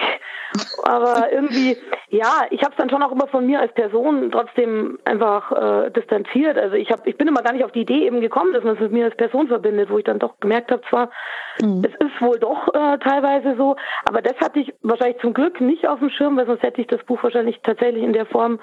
Aber 0.83 1.31
irgendwie, 1.31 1.77
ja, 2.09 2.45
ich 2.49 2.61
habe 2.61 2.71
es 2.71 2.77
dann 2.77 2.89
schon 2.89 3.03
auch 3.03 3.11
immer 3.11 3.27
von 3.27 3.45
mir 3.45 3.59
als 3.59 3.73
Person 3.73 4.31
trotzdem 4.31 4.97
einfach 5.05 5.51
äh, 5.51 5.91
distanziert. 5.91 6.57
Also 6.57 6.75
ich 6.75 6.91
habe, 6.91 7.07
ich 7.09 7.17
bin 7.17 7.27
immer 7.27 7.41
gar 7.41 7.53
nicht 7.53 7.65
auf 7.65 7.71
die 7.71 7.81
Idee 7.81 8.05
eben 8.05 8.21
gekommen, 8.21 8.53
dass 8.53 8.63
man 8.63 8.75
es 8.75 8.79
mit 8.79 8.91
mir 8.91 9.05
als 9.05 9.17
Person 9.17 9.47
verbindet, 9.47 9.89
wo 9.89 9.97
ich 9.97 10.05
dann 10.05 10.19
doch 10.19 10.39
gemerkt 10.39 10.71
habe, 10.71 10.81
zwar, 10.89 11.11
mhm. 11.59 11.83
es 11.85 11.93
ist 12.05 12.21
wohl 12.21 12.39
doch 12.39 12.73
äh, 12.73 12.97
teilweise 12.99 13.55
so, 13.57 13.75
aber 14.05 14.21
das 14.21 14.37
hatte 14.39 14.59
ich 14.59 14.73
wahrscheinlich 14.81 15.19
zum 15.21 15.33
Glück 15.33 15.59
nicht 15.59 15.87
auf 15.87 15.99
dem 15.99 16.09
Schirm, 16.09 16.37
weil 16.37 16.47
sonst 16.47 16.63
hätte 16.63 16.81
ich 16.81 16.87
das 16.87 17.03
Buch 17.03 17.21
wahrscheinlich 17.23 17.59
tatsächlich 17.61 18.03
in 18.03 18.13
der 18.13 18.25
Form 18.25 18.59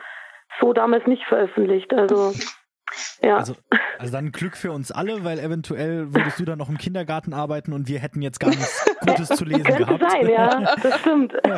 so 0.61 0.73
damals 0.73 1.07
nicht 1.07 1.25
veröffentlicht. 1.25 1.93
Also 1.93 2.33
ja. 3.23 3.39
Also, 3.39 3.57
also 3.99 4.13
dann 4.13 4.33
Glück 4.33 4.57
für 4.57 4.73
uns 4.73 4.91
alle, 4.91 5.25
weil 5.25 5.39
eventuell 5.39 6.15
würdest 6.15 6.39
du 6.39 6.45
dann 6.45 6.59
noch 6.59 6.69
im 6.69 6.79
Kindergarten 6.79 7.33
arbeiten 7.33 7.73
und 7.73 7.89
wir 7.89 7.99
hätten 7.99 8.23
jetzt 8.23 8.41
gar 8.41 8.51
nichts 8.51 8.85
Gutes 9.01 9.29
zu 9.29 9.45
lesen 9.45 9.65
Könnte 9.65 9.85
gehabt. 9.85 10.11
sein, 10.11 10.29
ja, 10.29 10.77
das 10.83 11.01
stimmt. 11.01 11.33
Ja, 11.47 11.57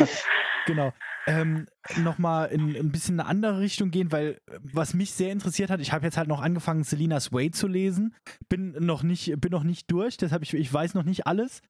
genau. 0.67 0.93
Ähm, 1.29 1.67
Nochmal 1.97 2.49
in 2.49 2.77
ein 2.77 2.93
bisschen 2.93 3.19
eine 3.19 3.29
andere 3.29 3.59
Richtung 3.59 3.91
gehen, 3.91 4.13
weil 4.13 4.41
was 4.61 4.95
mich 4.95 5.13
sehr 5.13 5.33
interessiert 5.33 5.71
hat, 5.71 5.81
ich 5.81 5.93
habe 5.93 6.05
jetzt 6.05 6.17
halt 6.17 6.29
noch 6.29 6.41
angefangen, 6.41 6.85
Selena's 6.85 7.33
Way 7.33 7.51
zu 7.51 7.67
lesen. 7.67 8.15
Bin 8.49 8.77
noch 8.79 9.03
nicht, 9.03 9.41
bin 9.41 9.51
noch 9.51 9.65
nicht 9.65 9.91
durch, 9.91 10.17
deshalb 10.17 10.43
ich, 10.43 10.55
ich 10.55 10.73
weiß 10.73 10.95
noch 10.95 11.05
nicht 11.05 11.27
alles. 11.27 11.63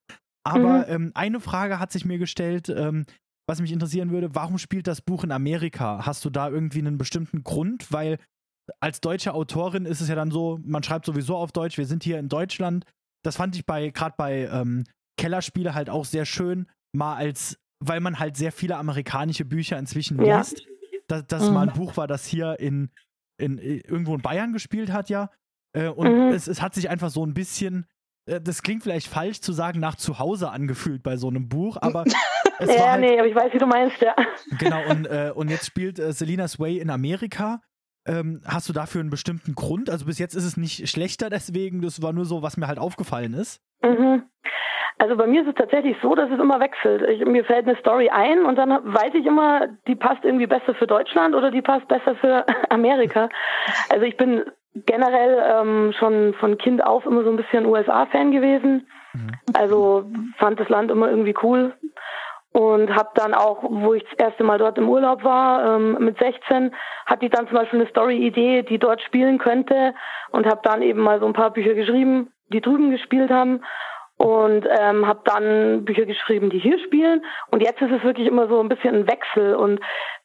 Aber 0.45 0.79
mhm. 0.79 0.85
ähm, 0.89 1.13
eine 1.15 1.41
Frage 1.41 1.79
hat 1.79 1.91
sich 1.91 2.05
mir 2.05 2.19
gestellt, 2.19 2.69
ähm, 2.69 3.05
was 3.49 3.61
mich 3.61 3.73
interessieren 3.73 4.11
würde, 4.11 4.35
warum 4.35 4.59
spielt 4.59 4.87
das 4.87 5.01
Buch 5.01 5.25
in 5.25 5.33
Amerika? 5.33 6.05
Hast 6.05 6.25
du 6.25 6.31
da 6.31 6.49
irgendwie 6.49 6.81
einen 6.81 6.99
bestimmten 6.99 7.43
Grund? 7.45 7.93
Weil 7.93 8.19
als 8.81 9.01
deutsche 9.01 9.35
Autorin 9.35 9.85
ist 9.87 10.01
es 10.01 10.09
ja 10.09 10.15
dann 10.15 10.31
so, 10.31 10.59
man 10.65 10.83
schreibt 10.83 11.07
sowieso 11.07 11.37
auf 11.37 11.53
Deutsch, 11.53 11.79
wir 11.79 11.87
sind 11.87 12.03
hier 12.03 12.19
in 12.19 12.29
Deutschland. 12.29 12.85
Das 13.23 13.37
fand 13.37 13.57
ich 13.57 13.67
bei, 13.67 13.91
gerade 13.91 14.15
bei 14.17 14.49
ähm, 14.51 14.85
Kellerspiele 15.17 15.75
halt 15.75 15.91
auch 15.91 16.05
sehr 16.05 16.25
schön, 16.25 16.67
mal 16.93 17.17
als, 17.17 17.59
weil 17.81 18.01
man 18.01 18.19
halt 18.19 18.37
sehr 18.37 18.53
viele 18.53 18.77
amerikanische 18.77 19.45
Bücher 19.45 19.79
inzwischen 19.79 20.23
ja. 20.25 20.39
liest, 20.39 20.67
dass 21.09 21.27
das 21.27 21.49
mhm. 21.49 21.55
mal 21.55 21.69
ein 21.69 21.75
Buch 21.75 21.97
war, 21.97 22.07
das 22.07 22.27
hier 22.27 22.59
in, 22.61 22.91
in, 23.39 23.59
äh, 23.59 23.79
irgendwo 23.79 24.15
in 24.15 24.23
Bayern 24.23 24.53
gespielt 24.53 24.93
hat, 24.93 25.09
ja. 25.09 25.31
Äh, 25.73 25.89
und 25.89 26.13
mhm. 26.13 26.33
es, 26.33 26.47
es 26.49 26.63
hat 26.63 26.75
sich 26.75 26.89
einfach 26.89 27.11
so 27.11 27.25
ein 27.25 27.35
bisschen, 27.35 27.87
äh, 28.27 28.41
das 28.41 28.63
klingt 28.63 28.83
vielleicht 28.83 29.09
falsch 29.09 29.41
zu 29.41 29.53
sagen, 29.53 29.81
nach 29.81 29.97
Zuhause 29.97 30.51
angefühlt 30.51 31.03
bei 31.03 31.17
so 31.17 31.29
einem 31.29 31.49
Buch, 31.49 31.77
aber 31.81 32.05
es 32.59 32.69
ja, 32.73 32.81
war 32.81 32.93
halt, 32.93 33.01
nee, 33.03 33.19
aber 33.19 33.29
ich 33.29 33.35
weiß, 33.35 33.53
wie 33.53 33.59
du 33.59 33.67
meinst, 33.67 34.01
ja. 34.01 34.15
Genau, 34.59 34.89
und, 34.91 35.07
äh, 35.07 35.33
und 35.35 35.51
jetzt 35.51 35.67
spielt 35.67 35.99
äh, 35.99 36.13
Selena's 36.13 36.59
Way 36.59 36.79
in 36.79 36.91
Amerika 36.91 37.61
ähm, 38.07 38.41
hast 38.47 38.69
du 38.69 38.73
dafür 38.73 39.01
einen 39.01 39.11
bestimmten 39.11 39.55
Grund? 39.55 39.91
Also 39.91 40.07
bis 40.07 40.19
jetzt 40.19 40.35
ist 40.35 40.45
es 40.45 40.57
nicht 40.57 40.89
schlechter 40.89 41.31
deswegen, 41.31 41.83
das 41.83 42.03
war 42.03 42.13
nur 42.13 42.25
so, 42.25 42.43
was 42.43 42.57
mir 42.57 42.67
halt 42.67 42.79
aufgefallen 42.79 43.35
ist. 43.35 43.61
Mhm. 43.83 44.23
Also 44.99 45.17
bei 45.17 45.27
mir 45.27 45.43
ist 45.43 45.49
es 45.49 45.55
tatsächlich 45.55 45.97
so, 46.01 46.15
dass 46.15 46.31
es 46.31 46.39
immer 46.41 46.59
wechselt. 46.59 47.03
Ich, 47.03 47.25
mir 47.25 47.45
fällt 47.45 47.69
eine 47.69 47.77
Story 47.79 48.09
ein 48.09 48.47
und 48.47 48.57
dann 48.57 48.71
weiß 48.71 49.13
ich 49.15 49.27
immer, 49.27 49.69
die 49.87 49.95
passt 49.95 50.25
irgendwie 50.25 50.47
besser 50.47 50.75
für 50.75 50.87
Deutschland 50.87 51.35
oder 51.35 51.51
die 51.51 51.61
passt 51.61 51.87
besser 51.89 52.15
für 52.17 52.47
Amerika. 52.71 53.29
Also 53.91 54.07
ich 54.07 54.17
bin 54.17 54.45
generell 54.75 55.43
ähm, 55.47 55.93
schon 55.99 56.35
von 56.35 56.57
Kind 56.59 56.83
auf 56.85 57.05
immer 57.05 57.25
so 57.25 57.31
ein 57.31 57.37
bisschen 57.37 57.67
USA-Fan 57.67 58.33
gewesen. 58.33 58.89
Mhm. 59.13 59.33
Also 59.53 60.11
fand 60.39 60.59
das 60.61 60.69
Land 60.69 60.91
immer 60.91 61.11
irgendwie 61.11 61.35
cool 61.43 61.75
und 62.57 62.97
habe 62.97 63.11
dann 63.17 63.35
auch, 63.35 63.63
wo 63.63 63.93
ich 63.93 64.03
das 64.05 64.15
erste 64.15 64.43
Mal 64.43 64.57
dort 64.57 64.79
im 64.79 64.89
Urlaub 64.89 65.23
war, 65.25 65.77
ähm, 65.77 65.99
mit 66.01 66.19
16, 66.19 66.75
hatte 67.05 67.27
ich 67.27 67.31
dann 67.31 67.47
zum 67.49 67.59
Beispiel 67.59 67.81
eine 67.81 67.91
Story-Idee, 67.91 68.63
die 68.63 68.79
dort 68.79 69.03
spielen 69.03 69.37
könnte 69.37 69.93
und 70.31 70.47
habe 70.47 70.61
dann 70.63 70.81
eben 70.81 71.03
mal 71.03 71.21
so 71.21 71.27
ein 71.27 71.35
paar 71.35 71.51
Bücher 71.51 71.75
geschrieben, 71.75 72.33
die 72.49 72.63
drüben 72.63 72.91
gespielt 72.91 73.31
haben 73.31 73.61
und 74.17 74.67
ähm, 74.71 75.07
habe 75.07 75.21
dann 75.27 75.85
Bücher 75.85 76.07
geschrieben, 76.07 76.49
die 76.49 76.59
hier 76.59 76.79
spielen 76.79 77.23
und 77.51 77.61
jetzt 77.63 77.83
ist 77.83 77.93
es 77.93 78.03
wirklich 78.05 78.27
immer 78.27 78.49
so 78.49 78.59
ein 78.59 78.71
bisschen 78.71 78.95
ein 78.95 79.07
Wechsel 79.07 79.55
und 79.55 79.79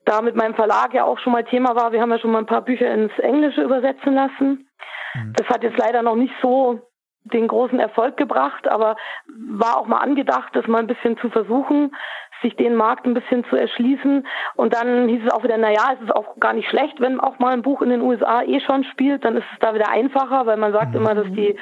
da 0.06 0.22
mit 0.22 0.38
meinem 0.38 0.56
Verlag 0.56 0.94
ja 0.94 1.04
auch 1.04 1.20
schon 1.20 1.34
mal 1.34 1.44
Thema 1.44 1.76
war, 1.76 1.92
wir 1.92 2.00
haben 2.00 2.12
ja 2.12 2.20
schon 2.20 2.32
mal 2.32 2.40
ein 2.40 2.46
paar 2.46 2.64
Bücher 2.64 2.94
ins 2.94 3.12
Englische 3.20 3.62
übersetzen 3.62 4.14
lassen. 4.14 4.70
Mhm. 5.16 5.34
Das 5.36 5.50
hat 5.50 5.64
jetzt 5.64 5.78
leider 5.78 6.02
noch 6.02 6.16
nicht 6.16 6.34
so 6.42 6.80
den 7.24 7.48
großen 7.48 7.80
Erfolg 7.80 8.18
gebracht, 8.18 8.68
aber 8.68 8.96
war 9.28 9.78
auch 9.78 9.86
mal 9.86 10.00
angedacht, 10.00 10.56
das 10.56 10.68
mal 10.68 10.80
ein 10.80 10.88
bisschen 10.88 11.18
zu 11.18 11.30
versuchen, 11.30 11.96
sich 12.42 12.56
den 12.56 12.76
Markt 12.76 13.06
ein 13.06 13.14
bisschen 13.14 13.46
zu 13.46 13.56
erschließen. 13.56 14.26
Und 14.56 14.74
dann 14.74 15.08
hieß 15.08 15.22
es 15.26 15.32
auch 15.32 15.44
wieder, 15.44 15.58
naja, 15.58 15.94
es 15.94 16.02
ist 16.02 16.16
auch 16.16 16.40
gar 16.40 16.54
nicht 16.54 16.70
schlecht, 16.70 17.00
wenn 17.00 17.20
auch 17.20 17.40
mal 17.40 17.54
ein 17.54 17.62
Buch 17.62 17.82
in 17.82 17.90
den 17.90 18.02
USA 18.02 18.42
eh 18.42 18.60
schon 18.62 18.84
spielt, 18.86 19.24
dann 19.26 19.38
ist 19.38 19.46
es 19.54 19.60
da 19.60 19.74
wieder 19.74 19.90
einfacher, 19.90 20.46
weil 20.46 20.58
man 20.58 20.74
sagt 20.74 20.92
mhm. 20.92 20.98
immer, 20.98 21.16
dass 21.16 21.28
die 21.28 21.58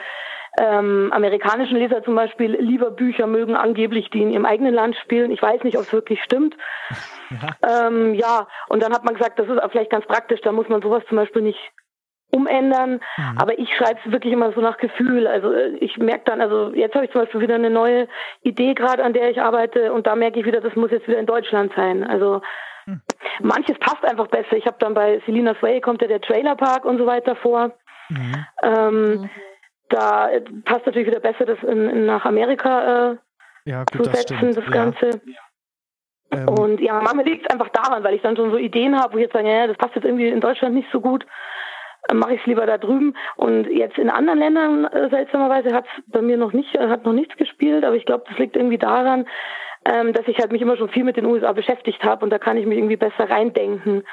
ähm, 0.57 1.11
amerikanischen 1.13 1.77
Leser 1.77 2.03
zum 2.03 2.15
Beispiel 2.15 2.55
lieber 2.59 2.91
Bücher 2.91 3.27
mögen, 3.27 3.55
angeblich, 3.55 4.09
die 4.09 4.21
in 4.21 4.31
ihrem 4.31 4.45
eigenen 4.45 4.73
Land 4.73 4.95
spielen. 4.95 5.31
Ich 5.31 5.41
weiß 5.41 5.63
nicht, 5.63 5.77
ob 5.77 5.83
es 5.83 5.93
wirklich 5.93 6.23
stimmt. 6.23 6.55
Ja. 7.61 7.85
Ähm, 7.85 8.15
ja, 8.15 8.47
und 8.69 8.81
dann 8.81 8.91
hat 8.91 9.03
man 9.03 9.13
gesagt, 9.13 9.37
das 9.37 9.47
ist 9.47 9.61
vielleicht 9.69 9.91
ganz 9.91 10.03
praktisch, 10.07 10.41
da 10.41 10.51
muss 10.51 10.67
man 10.67 10.81
sowas 10.81 11.03
zum 11.07 11.15
Beispiel 11.15 11.43
nicht 11.43 11.59
umändern. 12.31 12.99
Mhm. 13.17 13.37
Aber 13.37 13.57
ich 13.57 13.75
schreibe 13.75 13.99
es 14.03 14.11
wirklich 14.11 14.33
immer 14.33 14.51
so 14.53 14.61
nach 14.61 14.77
Gefühl. 14.77 15.27
Also 15.27 15.51
äh, 15.51 15.69
ich 15.79 15.97
merke 15.97 16.23
dann, 16.25 16.41
also 16.41 16.73
jetzt 16.73 16.95
habe 16.95 17.05
ich 17.05 17.11
zum 17.11 17.21
Beispiel 17.21 17.41
wieder 17.41 17.55
eine 17.55 17.69
neue 17.69 18.07
Idee 18.41 18.73
gerade, 18.73 19.03
an 19.03 19.13
der 19.13 19.29
ich 19.29 19.41
arbeite 19.41 19.93
und 19.93 20.07
da 20.07 20.15
merke 20.15 20.39
ich 20.39 20.45
wieder, 20.45 20.61
das 20.61 20.75
muss 20.75 20.91
jetzt 20.91 21.07
wieder 21.07 21.19
in 21.19 21.25
Deutschland 21.25 21.73
sein. 21.75 22.03
Also 22.03 22.41
mhm. 22.85 23.01
manches 23.41 23.77
passt 23.79 24.03
einfach 24.05 24.27
besser. 24.27 24.53
Ich 24.53 24.65
habe 24.65 24.77
dann 24.79 24.93
bei 24.93 25.21
Selinas 25.25 25.61
Way 25.61 25.81
kommt 25.81 26.01
ja 26.01 26.07
der 26.07 26.21
Trailerpark 26.21 26.85
und 26.85 26.97
so 26.97 27.05
weiter 27.05 27.35
vor. 27.35 27.71
Mhm. 28.09 28.45
Ähm, 28.63 29.01
mhm. 29.01 29.29
da 29.89 30.29
passt 30.65 30.85
natürlich 30.85 31.07
wieder 31.07 31.19
besser, 31.19 31.45
das 31.45 31.61
in, 31.63 31.89
in 31.89 32.05
nach 32.05 32.25
Amerika 32.25 33.11
äh, 33.11 33.17
ja, 33.65 33.83
gut, 33.83 34.05
zu 34.05 34.11
setzen, 34.11 34.53
das, 34.53 34.55
das 34.55 34.71
Ganze. 34.71 35.21
Ähm. 36.31 36.47
Und 36.47 36.79
ja, 36.79 36.93
manchmal 37.01 37.25
liegt 37.25 37.45
es 37.45 37.51
einfach 37.51 37.69
daran, 37.69 38.03
weil 38.03 38.15
ich 38.15 38.21
dann 38.21 38.35
schon 38.35 38.51
so 38.51 38.57
Ideen 38.57 38.99
habe, 38.99 39.13
wo 39.13 39.17
ich 39.17 39.23
jetzt 39.23 39.33
sage, 39.33 39.49
ja, 39.49 39.67
das 39.67 39.77
passt 39.77 39.95
jetzt 39.95 40.05
irgendwie 40.05 40.27
in 40.27 40.41
Deutschland 40.41 40.75
nicht 40.75 40.89
so 40.91 41.01
gut 41.01 41.25
mache 42.13 42.35
ich 42.35 42.41
es 42.41 42.47
lieber 42.47 42.65
da 42.65 42.77
drüben. 42.77 43.15
Und 43.35 43.65
jetzt 43.69 43.97
in 43.97 44.09
anderen 44.09 44.39
Ländern, 44.39 44.85
äh, 44.85 45.09
seltsamerweise, 45.09 45.73
hat 45.73 45.85
es 45.85 46.03
bei 46.11 46.21
mir 46.21 46.37
noch 46.37 46.53
nicht, 46.53 46.75
äh, 46.75 46.87
hat 46.87 47.05
noch 47.05 47.13
nichts 47.13 47.35
gespielt, 47.37 47.83
aber 47.83 47.95
ich 47.95 48.05
glaube, 48.05 48.23
das 48.27 48.37
liegt 48.37 48.55
irgendwie 48.55 48.77
daran, 48.77 49.25
ähm, 49.85 50.13
dass 50.13 50.27
ich 50.27 50.37
halt 50.39 50.51
mich 50.51 50.61
immer 50.61 50.77
schon 50.77 50.89
viel 50.89 51.03
mit 51.03 51.17
den 51.17 51.25
USA 51.25 51.53
beschäftigt 51.53 52.03
habe 52.03 52.23
und 52.23 52.31
da 52.31 52.39
kann 52.39 52.57
ich 52.57 52.65
mich 52.65 52.77
irgendwie 52.77 52.97
besser 52.97 53.29
reindenken. 53.29 54.03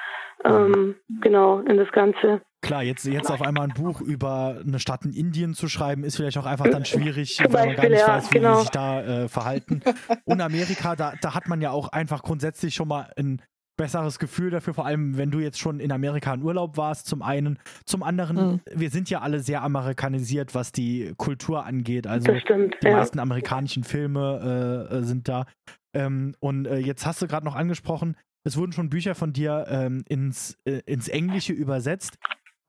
Ähm, 0.44 0.96
genau, 1.22 1.60
in 1.60 1.76
das 1.78 1.90
Ganze. 1.92 2.42
Klar, 2.62 2.82
jetzt, 2.82 3.04
jetzt 3.06 3.30
auf 3.30 3.42
einmal 3.42 3.64
ein 3.64 3.74
Buch 3.74 4.00
über 4.00 4.60
eine 4.64 4.78
Stadt 4.78 5.04
in 5.04 5.12
Indien 5.12 5.54
zu 5.54 5.68
schreiben, 5.68 6.04
ist 6.04 6.16
vielleicht 6.16 6.36
auch 6.36 6.46
einfach 6.46 6.68
dann 6.68 6.84
schwierig, 6.84 7.36
Zum 7.36 7.52
weil 7.52 7.66
man 7.66 7.76
gar 7.76 7.88
nicht 7.88 8.00
ja, 8.00 8.08
weiß, 8.08 8.30
wie 8.30 8.38
genau. 8.38 8.54
die 8.54 8.60
sich 8.60 8.70
da 8.70 9.02
äh, 9.02 9.28
verhalten. 9.28 9.82
Und 10.24 10.40
Amerika, 10.40 10.94
da, 10.94 11.14
da 11.20 11.34
hat 11.34 11.48
man 11.48 11.60
ja 11.60 11.70
auch 11.70 11.88
einfach 11.88 12.22
grundsätzlich 12.22 12.74
schon 12.74 12.88
mal 12.88 13.10
ein 13.16 13.40
besseres 13.76 14.18
Gefühl 14.18 14.50
dafür, 14.50 14.74
vor 14.74 14.86
allem 14.86 15.16
wenn 15.16 15.30
du 15.30 15.38
jetzt 15.38 15.58
schon 15.58 15.80
in 15.80 15.92
Amerika 15.92 16.32
in 16.34 16.42
Urlaub 16.42 16.76
warst, 16.76 17.06
zum 17.06 17.22
einen. 17.22 17.58
Zum 17.84 18.02
anderen, 18.02 18.36
mhm. 18.36 18.60
wir 18.74 18.90
sind 18.90 19.10
ja 19.10 19.20
alle 19.20 19.40
sehr 19.40 19.62
amerikanisiert, 19.62 20.54
was 20.54 20.72
die 20.72 21.12
Kultur 21.16 21.64
angeht. 21.64 22.06
Also 22.06 22.34
stimmt, 22.38 22.76
die 22.82 22.88
ja. 22.88 22.96
meisten 22.96 23.18
amerikanischen 23.18 23.84
Filme 23.84 24.88
äh, 24.90 25.02
sind 25.02 25.28
da. 25.28 25.46
Ähm, 25.94 26.34
und 26.40 26.66
äh, 26.66 26.78
jetzt 26.78 27.06
hast 27.06 27.22
du 27.22 27.26
gerade 27.26 27.46
noch 27.46 27.54
angesprochen, 27.54 28.16
es 28.44 28.56
wurden 28.56 28.72
schon 28.72 28.90
Bücher 28.90 29.14
von 29.14 29.32
dir 29.32 29.66
ähm, 29.68 30.04
ins, 30.08 30.56
äh, 30.64 30.80
ins 30.86 31.08
Englische 31.08 31.52
übersetzt. 31.52 32.16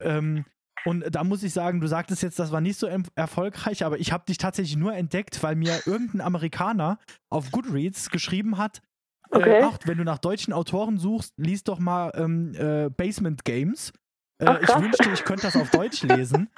Ähm, 0.01 0.45
und 0.86 1.03
da 1.14 1.24
muss 1.24 1.43
ich 1.43 1.53
sagen, 1.53 1.82
du 1.82 1.88
sagtest 1.88 2.24
jetzt, 2.24 2.39
das 2.39 2.51
war 2.51 2.62
nicht 2.62 2.80
so 2.80 2.88
erfolgreich, 3.16 3.84
aber 3.84 3.99
ich 3.99 4.12
habe 4.12 4.26
dich 4.26 4.38
tatsächlich 4.38 4.78
nur 4.78 4.95
entdeckt, 4.95 5.43
weil 5.43 5.55
mir 5.55 5.82
irgendein 5.86 6.22
Amerikaner 6.22 6.97
auf 7.30 7.51
Goodreads 7.51 8.10
geschrieben 8.10 8.58
hat, 8.58 8.78
äh, 8.78 8.82
okay. 9.32 9.60
Äh, 9.60 9.64
ach, 9.64 9.78
wenn 9.86 9.98
du 9.98 10.04
nach 10.04 10.18
deutschen 10.18 10.54
Autoren 10.54 10.98
suchst, 10.98 11.34
lies 11.38 11.64
doch 11.64 11.80
mal 11.80 12.12
ähm, 12.16 12.54
äh, 12.56 12.90
Basement 12.90 13.44
Games. 13.46 13.94
Äh, 14.40 14.46
ach, 14.46 14.62
ich 14.62 14.70
wünschte, 14.70 15.10
ich 15.14 15.24
könnte 15.24 15.44
das 15.44 15.56
auf 15.56 15.70
Deutsch 15.72 16.04
lesen. 16.04 16.50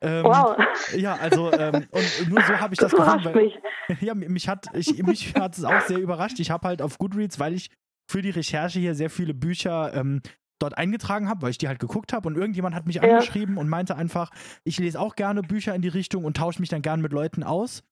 Ähm, 0.00 0.24
wow. 0.24 0.56
Ja, 0.96 1.16
also 1.16 1.52
ähm, 1.52 1.86
und 1.90 2.28
nur 2.28 2.40
so 2.42 2.60
habe 2.60 2.74
ich 2.74 2.78
das, 2.78 2.92
das 2.92 3.00
gefunden. 3.00 3.34
Weil. 3.34 3.52
Ja, 4.00 4.14
mich 4.14 4.48
hat 4.48 4.66
ich, 4.74 5.02
mich 5.02 5.34
hat 5.34 5.56
es 5.56 5.64
auch 5.64 5.80
sehr 5.82 5.98
überrascht. 5.98 6.38
Ich 6.40 6.50
habe 6.50 6.68
halt 6.68 6.82
auf 6.82 6.98
Goodreads, 6.98 7.40
weil 7.40 7.54
ich 7.54 7.70
für 8.10 8.20
die 8.20 8.30
Recherche 8.30 8.78
hier 8.78 8.94
sehr 8.94 9.08
viele 9.08 9.32
Bücher 9.32 9.94
ähm, 9.94 10.20
dort 10.58 10.76
eingetragen 10.76 11.28
habe, 11.28 11.42
weil 11.42 11.50
ich 11.50 11.58
die 11.58 11.68
halt 11.68 11.78
geguckt 11.78 12.12
habe 12.12 12.28
und 12.28 12.36
irgendjemand 12.36 12.74
hat 12.74 12.86
mich 12.86 12.96
ja. 12.96 13.02
angeschrieben 13.02 13.56
und 13.56 13.68
meinte 13.68 13.96
einfach, 13.96 14.30
ich 14.64 14.78
lese 14.78 15.00
auch 15.00 15.16
gerne 15.16 15.42
Bücher 15.42 15.74
in 15.74 15.82
die 15.82 15.88
Richtung 15.88 16.24
und 16.24 16.36
tausche 16.36 16.60
mich 16.60 16.68
dann 16.68 16.82
gerne 16.82 17.02
mit 17.02 17.12
Leuten 17.12 17.42
aus 17.42 17.82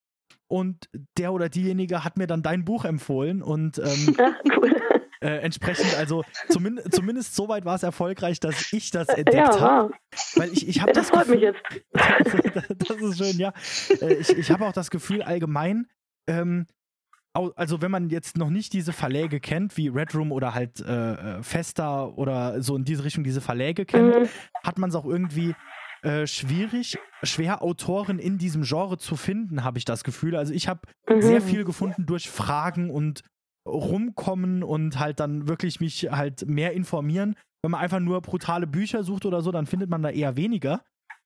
und 0.49 0.89
der 1.19 1.33
oder 1.33 1.49
diejenige 1.49 2.05
hat 2.05 2.17
mir 2.17 2.27
dann 2.27 2.43
dein 2.43 2.65
Buch 2.65 2.85
empfohlen 2.85 3.43
und 3.43 3.79
ähm, 3.79 4.17
cool. 4.57 4.75
äh, 5.21 5.39
entsprechend, 5.39 5.97
also 5.97 6.25
zumindest, 6.49 6.95
zumindest 6.95 7.35
so 7.35 7.49
weit 7.49 7.65
war 7.65 7.75
es 7.75 7.83
erfolgreich, 7.83 8.41
dass 8.41 8.73
ich 8.73 8.91
das 8.91 9.09
entdeckt 9.09 9.55
ja, 9.57 9.61
habe. 9.61 9.95
Weil 10.37 10.53
ich, 10.53 10.69
ich 10.69 10.81
habe 10.81 10.93
das, 10.93 11.09
das 11.09 11.11
freut 11.11 11.27
Gefühl, 11.27 11.53
mich 11.53 12.63
jetzt. 12.63 12.89
das 12.89 12.97
ist 13.01 13.19
schön, 13.19 13.39
ja. 13.39 13.53
Äh, 14.01 14.15
ich 14.15 14.37
ich 14.37 14.51
habe 14.51 14.67
auch 14.67 14.73
das 14.73 14.91
Gefühl 14.91 15.23
allgemein, 15.23 15.89
ähm, 16.29 16.67
also 17.55 17.83
wenn 17.83 17.91
man 17.91 18.09
jetzt 18.09 18.37
noch 18.37 18.51
nicht 18.51 18.73
diese 18.73 18.93
Verläge 18.93 19.41
kennt, 19.41 19.77
wie 19.77 19.89
Red 19.89 20.15
Room 20.15 20.33
oder 20.33 20.55
halt 20.55 20.81
äh, 20.81 21.13
äh 21.13 21.43
Festa 21.43 22.07
oder 22.07 22.63
so 22.63 22.77
in 22.77 22.85
diese 22.85 23.05
Richtung 23.05 23.25
diese 23.25 23.41
Verläge 23.41 23.85
kennt, 23.85 24.15
mhm. 24.15 24.29
hat 24.65 24.79
man 24.79 24.91
es 24.91 24.97
auch 24.97 25.05
irgendwie 25.05 25.55
äh, 26.03 26.27
schwierig, 26.27 26.99
schwer 27.23 27.63
Autoren 27.63 28.19
in 28.19 28.39
diesem 28.39 28.63
Genre 28.63 28.99
zu 28.99 29.17
finden, 29.17 29.65
habe 29.65 29.79
ich 29.79 29.85
das 29.85 30.05
Gefühl. 30.05 30.37
Also 30.37 30.53
ich 30.53 30.69
habe 30.69 30.81
mhm. 31.09 31.23
sehr 31.23 31.41
viel 31.41 31.65
gefunden 31.65 32.07
durch 32.07 32.31
Fragen 32.31 32.91
und 32.91 33.23
rumkommen 33.67 34.63
und 34.63 34.99
halt 34.99 35.21
dann 35.21 35.49
wirklich 35.49 35.81
mich 35.81 36.11
halt 36.11 36.47
mehr 36.47 36.73
informieren. 36.73 37.35
Wenn 37.63 37.73
man 37.73 37.81
einfach 37.81 38.01
nur 38.01 38.21
brutale 38.23 38.67
Bücher 38.67 39.03
sucht 39.03 39.27
oder 39.27 39.43
so, 39.43 39.51
dann 39.51 39.67
findet 39.67 39.91
man 39.91 40.03
da 40.03 40.11
eher 40.11 40.37
weniger. 40.37 40.85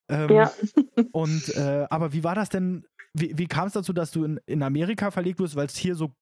Ähm, 0.09 0.31
ja. 0.31 0.51
und 1.12 1.55
äh, 1.55 1.87
aber 1.91 2.12
wie 2.12 2.25
war 2.25 2.35
das 2.35 2.49
denn? 2.49 2.87
Wie, 3.12 3.37
wie 3.37 3.47
kam 3.47 3.66
es 3.66 3.73
dazu, 3.73 3.93
dass 3.93 4.11
du 4.12 4.25
in, 4.25 4.41
in 4.47 4.62
Amerika 4.62 5.11
verlegt 5.11 5.39
wurdest, 5.39 5.57
weil 5.57 5.66
es 5.66 5.77
hier 5.77 5.95
so 5.95 6.12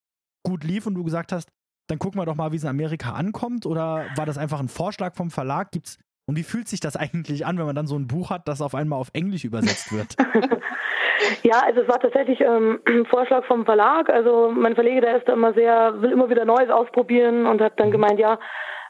gut 0.42 0.64
lief 0.64 0.86
und 0.86 0.94
du 0.94 1.05
gesagt 1.05 1.32
hast, 1.32 1.49
dann 1.88 1.99
gucken 1.99 2.20
wir 2.20 2.26
doch 2.26 2.34
mal, 2.34 2.53
wie 2.53 2.57
es 2.57 2.62
in 2.64 2.68
Amerika 2.68 3.12
ankommt? 3.12 3.66
Oder 3.66 4.07
war 4.16 4.26
das 4.26 4.38
einfach 4.38 4.61
ein 4.61 4.68
Vorschlag 4.68 5.14
vom 5.14 5.30
Verlag? 5.30 5.70
Gibt 5.70 5.88
es 5.88 5.99
und 6.28 6.36
wie 6.36 6.42
fühlt 6.42 6.68
sich 6.68 6.80
das 6.80 6.94
eigentlich 6.94 7.46
an, 7.46 7.56
wenn 7.56 7.64
man 7.64 7.74
dann 7.74 7.86
so 7.86 7.96
ein 7.96 8.06
Buch 8.06 8.28
hat, 8.28 8.46
das 8.48 8.60
auf 8.60 8.74
einmal 8.74 8.98
auf 8.98 9.08
Englisch 9.14 9.44
übersetzt 9.44 9.90
wird? 9.92 10.14
ja, 11.42 11.62
also 11.64 11.80
es 11.80 11.88
war 11.88 11.98
tatsächlich 11.98 12.42
ähm, 12.42 12.80
ein 12.86 13.06
Vorschlag 13.06 13.46
vom 13.46 13.64
Verlag. 13.64 14.10
Also 14.10 14.52
mein 14.54 14.74
Verleger, 14.74 15.00
der 15.00 15.16
ist 15.16 15.26
da 15.26 15.32
immer 15.32 15.54
sehr, 15.54 16.02
will 16.02 16.12
immer 16.12 16.28
wieder 16.28 16.44
Neues 16.44 16.68
ausprobieren 16.68 17.46
und 17.46 17.62
hat 17.62 17.80
dann 17.80 17.88
mhm. 17.88 17.92
gemeint, 17.92 18.20
ja, 18.20 18.38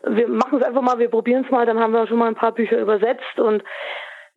wir 0.05 0.27
machen 0.27 0.59
es 0.59 0.65
einfach 0.65 0.83
mal, 0.83 0.99
wir 0.99 1.11
probieren 1.11 1.45
es 1.45 1.51
mal, 1.53 1.65
dann 1.65 1.79
haben 1.79 1.93
wir 1.93 2.09
schon 2.09 2.19
mal 2.19 2.27
ein 2.27 2.35
paar 2.35 2.53
Bücher 2.53 2.81
übersetzt 2.81 3.39
und 3.39 3.63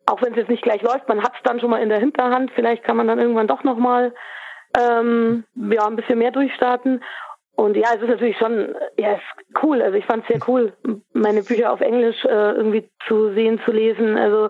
auch 0.06 0.22
wenn 0.22 0.32
es 0.32 0.38
jetzt 0.38 0.50
nicht 0.50 0.62
gleich 0.62 0.82
läuft, 0.82 1.08
man 1.08 1.22
hat 1.24 1.32
es 1.34 1.42
dann 1.42 1.58
schon 1.58 1.70
mal 1.70 1.82
in 1.82 1.88
der 1.88 1.98
Hinterhand, 1.98 2.52
vielleicht 2.54 2.84
kann 2.84 2.96
man 2.96 3.08
dann 3.08 3.18
irgendwann 3.18 3.48
doch 3.48 3.64
nochmal 3.64 4.14
ähm, 4.78 5.44
ja, 5.54 5.86
ein 5.86 5.96
bisschen 5.96 6.18
mehr 6.18 6.30
durchstarten. 6.30 7.02
Und 7.62 7.76
ja, 7.76 7.90
es 7.94 8.02
ist 8.02 8.08
natürlich 8.08 8.36
schon, 8.38 8.74
ja, 8.96 9.20
cool. 9.62 9.82
Also 9.82 9.96
ich 9.96 10.04
fand 10.04 10.24
es 10.24 10.28
sehr 10.28 10.48
cool, 10.48 10.72
meine 11.12 11.44
Bücher 11.44 11.72
auf 11.72 11.80
Englisch 11.80 12.24
äh, 12.24 12.56
irgendwie 12.56 12.90
zu 13.06 13.32
sehen, 13.34 13.60
zu 13.64 13.70
lesen. 13.70 14.18
Also 14.18 14.48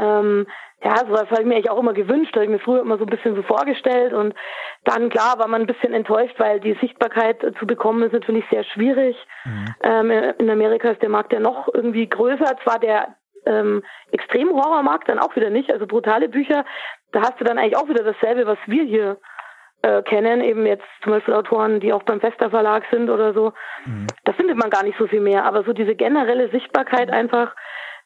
ähm, 0.00 0.48
ja, 0.82 0.96
so 1.06 1.12
was 1.12 1.30
habe 1.30 1.42
ich 1.42 1.46
mir 1.46 1.54
eigentlich 1.54 1.70
auch 1.70 1.78
immer 1.78 1.92
gewünscht, 1.92 2.34
habe 2.34 2.44
ich 2.44 2.50
mir 2.50 2.58
früher 2.58 2.80
immer 2.80 2.98
so 2.98 3.04
ein 3.04 3.10
bisschen 3.10 3.36
so 3.36 3.42
vorgestellt 3.42 4.12
und 4.12 4.34
dann 4.82 5.08
klar 5.10 5.38
war 5.38 5.46
man 5.46 5.60
ein 5.60 5.66
bisschen 5.68 5.94
enttäuscht, 5.94 6.34
weil 6.38 6.58
die 6.58 6.76
Sichtbarkeit 6.80 7.40
zu 7.60 7.64
bekommen 7.64 8.02
ist 8.02 8.12
natürlich 8.12 8.44
sehr 8.50 8.64
schwierig. 8.64 9.16
Mhm. 9.44 9.74
Ähm, 9.84 10.10
in 10.38 10.50
Amerika 10.50 10.88
ist 10.90 11.02
der 11.02 11.10
Markt 11.10 11.32
ja 11.32 11.38
noch 11.38 11.68
irgendwie 11.72 12.08
größer, 12.08 12.56
zwar 12.64 12.80
der 12.80 13.14
ähm, 13.46 13.84
Extremhorrormarkt 14.10 15.08
dann 15.08 15.20
auch 15.20 15.36
wieder 15.36 15.50
nicht, 15.50 15.70
also 15.70 15.86
brutale 15.86 16.28
Bücher, 16.28 16.64
da 17.12 17.20
hast 17.20 17.38
du 17.38 17.44
dann 17.44 17.58
eigentlich 17.58 17.76
auch 17.76 17.88
wieder 17.88 18.02
dasselbe, 18.02 18.46
was 18.46 18.58
wir 18.66 18.82
hier 18.82 19.18
äh, 19.82 20.02
kennen, 20.02 20.40
eben 20.40 20.64
jetzt 20.66 20.86
zum 21.02 21.12
Beispiel 21.12 21.34
Autoren, 21.34 21.80
die 21.80 21.92
auch 21.92 22.02
beim 22.04 22.20
Fester 22.20 22.50
Verlag 22.50 22.84
sind 22.90 23.10
oder 23.10 23.34
so. 23.34 23.52
Mhm. 23.84 24.06
Da 24.24 24.32
findet 24.32 24.56
man 24.56 24.70
gar 24.70 24.84
nicht 24.84 24.98
so 24.98 25.06
viel 25.06 25.20
mehr. 25.20 25.44
Aber 25.44 25.64
so 25.64 25.72
diese 25.72 25.94
generelle 25.94 26.48
Sichtbarkeit 26.50 27.10
einfach 27.10 27.54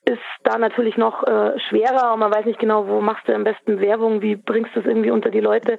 ist 0.05 0.23
da 0.45 0.57
natürlich 0.57 0.97
noch 0.97 1.25
äh, 1.25 1.59
schwerer 1.69 2.15
und 2.15 2.21
man 2.21 2.33
weiß 2.33 2.47
nicht 2.47 2.61
genau, 2.61 2.87
wo 2.87 3.01
machst 3.01 3.29
du 3.29 3.35
am 3.35 3.45
besten 3.45 3.81
Werbung, 3.81 4.23
wie 4.23 4.37
bringst 4.37 4.75
du 4.75 4.81
es 4.81 4.87
irgendwie 4.87 5.11
unter 5.11 5.31
die 5.31 5.41
Leute. 5.41 5.79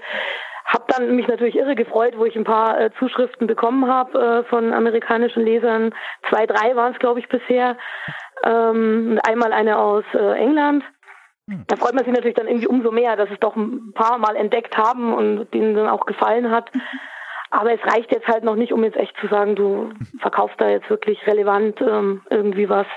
Hab 0.65 0.89
dann 0.89 1.15
mich 1.15 1.29
natürlich 1.29 1.55
irre 1.55 1.75
gefreut, 1.75 2.15
wo 2.17 2.25
ich 2.25 2.35
ein 2.35 2.43
paar 2.43 2.79
äh, 2.79 2.91
Zuschriften 2.99 3.47
bekommen 3.47 3.87
habe 3.87 4.19
äh, 4.19 4.43
von 4.49 4.73
amerikanischen 4.73 5.43
Lesern. 5.45 5.95
Zwei, 6.29 6.45
drei 6.45 6.75
waren 6.75 6.91
es, 6.91 6.99
glaube 6.99 7.21
ich, 7.21 7.29
bisher. 7.29 7.77
Ähm, 8.43 9.17
einmal 9.25 9.53
eine 9.53 9.79
aus 9.79 10.03
äh, 10.13 10.33
England. 10.33 10.83
Da 11.67 11.77
freut 11.77 11.93
man 11.93 12.03
sich 12.03 12.13
natürlich 12.13 12.35
dann 12.35 12.47
irgendwie 12.47 12.67
umso 12.67 12.91
mehr, 12.91 13.15
dass 13.15 13.29
es 13.31 13.39
doch 13.39 13.55
ein 13.55 13.93
paar 13.93 14.17
Mal 14.17 14.35
entdeckt 14.35 14.77
haben 14.77 15.13
und 15.13 15.53
denen 15.53 15.75
dann 15.75 15.87
auch 15.87 16.05
gefallen 16.05 16.51
hat. 16.51 16.69
Aber 17.49 17.73
es 17.73 17.79
reicht 17.85 18.11
jetzt 18.11 18.27
halt 18.27 18.43
noch 18.43 18.55
nicht, 18.55 18.73
um 18.73 18.83
jetzt 18.83 18.97
echt 18.97 19.15
zu 19.21 19.27
sagen, 19.27 19.55
du 19.55 19.93
verkaufst 20.19 20.59
da 20.59 20.69
jetzt 20.69 20.89
wirklich 20.89 21.25
relevant 21.25 21.79
ähm, 21.79 22.21
irgendwie 22.29 22.67
was. 22.67 22.87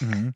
Mhm. 0.00 0.34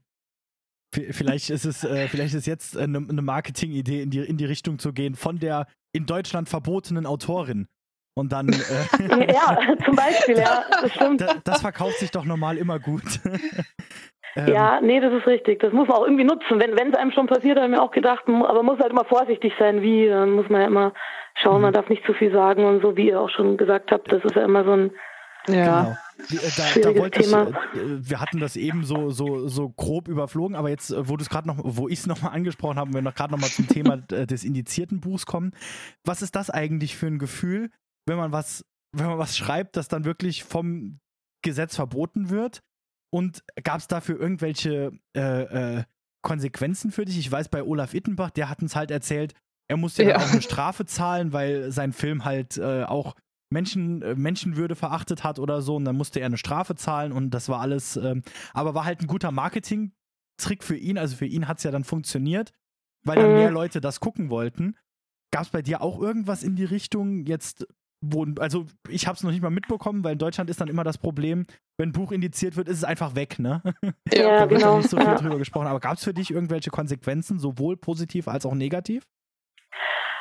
Vielleicht 0.93 1.51
ist 1.51 1.67
es, 1.67 1.85
äh, 1.85 2.09
vielleicht 2.09 2.35
ist 2.35 2.47
jetzt 2.47 2.75
eine, 2.79 2.99
eine 2.99 3.21
Marketingidee 3.21 4.03
in 4.03 4.11
die, 4.11 4.21
in 4.21 4.39
die 4.39 4.47
Richtung 4.47 4.79
zu 4.79 4.95
gehen 4.95 5.15
von 5.15 5.39
der 5.39 5.67
in 5.93 6.07
Deutschland 6.07 6.49
verbotenen 6.49 7.05
Autorin. 7.05 7.67
Und 8.19 8.33
dann. 8.33 8.49
Äh, 8.49 9.33
ja, 9.33 9.59
zum 9.85 9.95
Beispiel, 9.95 10.39
ja, 10.39 10.65
das 10.83 10.95
stimmt. 10.95 11.23
Das 11.45 11.61
verkauft 11.61 11.99
sich 11.99 12.11
doch 12.11 12.25
normal 12.25 12.57
immer 12.57 12.79
gut. 12.79 13.21
Ähm, 14.37 14.53
ja, 14.53 14.81
nee, 14.83 15.01
das 15.01 15.13
ist 15.13 15.27
richtig. 15.27 15.61
Das 15.61 15.73
muss 15.73 15.89
man 15.89 15.97
auch 15.97 16.05
irgendwie 16.05 16.25
nutzen. 16.25 16.61
Wenn 16.61 16.93
es 16.93 16.99
einem 16.99 17.11
schon 17.13 17.27
passiert, 17.27 17.57
habe 17.57 17.67
ich 17.67 17.77
mir 17.77 17.83
auch 17.83 17.91
gedacht, 17.91 18.25
aber 18.27 18.63
man 18.63 18.67
muss 18.67 18.79
halt 18.79 18.93
immer 18.93 19.05
vorsichtig 19.05 19.55
sein, 19.59 19.83
wie. 19.83 20.09
Dann 20.09 20.33
muss 20.33 20.49
man 20.49 20.61
ja 20.61 20.67
immer 20.67 20.93
schauen, 21.35 21.63
man 21.63 21.71
mhm. 21.71 21.75
darf 21.75 21.89
nicht 21.89 22.05
zu 22.05 22.13
viel 22.13 22.33
sagen 22.33 22.65
und 22.65 22.83
so, 22.83 22.97
wie 22.97 23.09
ihr 23.09 23.21
auch 23.21 23.31
schon 23.31 23.57
gesagt 23.57 23.91
habt. 23.91 24.13
Das 24.13 24.23
ist 24.25 24.37
ja 24.37 24.45
immer 24.45 24.65
so 24.65 24.73
ein. 24.73 24.91
Ja. 25.49 25.83
Genau. 25.83 25.97
Da, 26.57 26.81
da 26.81 26.97
wollte 26.97 27.21
ich, 27.21 27.33
äh, 27.33 27.53
wir 27.75 28.21
hatten 28.21 28.41
das 28.41 28.57
eben 28.57 28.85
so, 28.85 29.11
so, 29.11 29.49
so 29.49 29.69
grob 29.69 30.09
überflogen, 30.09 30.57
aber 30.57 30.71
jetzt, 30.71 30.91
äh, 30.91 31.09
wo 31.09 31.17
du 31.17 31.23
es 31.23 31.29
gerade 31.29 31.47
noch, 31.47 31.59
wo 31.63 31.89
ich 31.89 32.01
es 32.01 32.07
nochmal 32.07 32.33
angesprochen 32.33 32.79
habe, 32.79 32.95
wenn 32.95 33.05
wir 33.05 33.13
gerade 33.13 33.33
nochmal 33.33 33.51
zum 33.51 33.69
Thema 33.69 33.97
des 34.11 34.43
indizierten 34.43 35.01
Buchs 35.01 35.27
kommen, 35.27 35.53
was 36.05 36.23
ist 36.23 36.35
das 36.35 36.51
eigentlich 36.51 36.97
für 36.97 37.07
ein 37.07 37.19
Gefühl, 37.19 37.71
wenn 38.07 38.17
man 38.17 38.33
was, 38.33 38.65
wenn 38.93 39.07
man 39.07 39.19
was 39.19 39.37
schreibt, 39.37 39.77
das 39.77 39.89
dann 39.89 40.05
wirklich 40.05 40.43
vom 40.43 41.01
Gesetz 41.43 41.77
verboten 41.77 42.31
wird? 42.31 42.63
Und 43.11 43.45
gab 43.63 43.79
es 43.79 43.89
dafür 43.89 44.19
irgendwelche 44.19 44.93
äh, 45.17 45.79
äh, 45.79 45.85
Konsequenzen 46.23 46.91
für 46.91 47.05
dich? 47.05 47.19
Ich 47.19 47.31
weiß, 47.31 47.49
bei 47.49 47.63
Olaf 47.63 47.95
Ittenbach, 47.95 48.31
der 48.31 48.49
hat 48.49 48.63
uns 48.63 48.77
halt 48.77 48.91
erzählt, 48.91 49.35
er 49.69 49.77
musste 49.77 50.05
ja, 50.05 50.17
auch 50.17 50.31
eine 50.31 50.43
Strafe 50.43 50.87
zahlen, 50.87 51.33
weil 51.33 51.71
sein 51.73 51.93
Film 51.93 52.25
halt 52.25 52.57
äh, 52.57 52.85
auch 52.85 53.15
Menschen, 53.51 54.03
äh, 54.03 54.15
Menschenwürde 54.15 54.75
verachtet 54.75 55.25
hat 55.25 55.39
oder 55.39 55.63
so 55.63 55.77
und 55.77 55.85
dann 55.85 55.97
musste 55.97 56.21
er 56.21 56.27
eine 56.27 56.37
Strafe 56.37 56.75
zahlen 56.75 57.13
und 57.13 57.31
das 57.31 57.49
war 57.49 57.61
alles, 57.61 57.97
ähm, 57.97 58.23
aber 58.53 58.75
war 58.75 58.85
halt 58.85 59.01
ein 59.01 59.07
guter 59.07 59.31
Marketing-Trick 59.31 60.63
für 60.63 60.77
ihn, 60.77 60.99
also 60.99 61.17
für 61.17 61.27
ihn 61.27 61.49
hat 61.49 61.59
es 61.59 61.65
ja 61.65 61.71
dann 61.71 61.85
funktioniert, 61.85 62.53
weil 63.05 63.17
dann 63.17 63.31
mhm. 63.31 63.37
mehr 63.37 63.51
Leute 63.51 63.81
das 63.81 64.01
gucken 64.01 64.31
wollten. 64.31 64.77
Gab 65.33 65.43
es 65.43 65.51
bei 65.51 65.63
dir 65.63 65.81
auch 65.81 66.01
irgendwas 66.01 66.43
in 66.43 66.57
die 66.57 66.65
Richtung 66.65 67.25
jetzt, 67.27 67.67
wo, 68.01 68.27
also 68.39 68.67
ich 68.89 69.07
habe 69.07 69.17
es 69.17 69.23
noch 69.23 69.31
nicht 69.31 69.43
mal 69.43 69.51
mitbekommen, 69.51 70.05
weil 70.05 70.13
in 70.13 70.19
Deutschland 70.19 70.51
ist 70.51 70.61
dann 70.61 70.69
immer 70.69 70.85
das 70.85 70.99
Problem, 70.99 71.47
wenn 71.79 71.91
ein 71.91 71.93
Buch 71.93 72.13
indiziert 72.13 72.57
wird, 72.57 72.69
ist 72.69 72.79
es 72.79 72.85
einfach 72.85 73.15
weg, 73.15 73.39
ne? 73.39 73.63
Ja, 74.13 74.41
da 74.41 74.51
wird 74.51 74.61
genau. 74.61 74.79
nicht 74.79 74.91
so 74.91 74.97
viel 74.97 75.07
ja. 75.07 75.15
drüber 75.15 75.39
gesprochen. 75.39 75.67
Aber 75.67 75.81
gab 75.81 75.95
es 75.95 76.05
für 76.05 76.15
dich 76.15 76.31
irgendwelche 76.31 76.71
Konsequenzen, 76.71 77.39
sowohl 77.39 77.77
positiv 77.77 78.29
als 78.29 78.47
auch 78.47 78.55
negativ? 78.55 79.05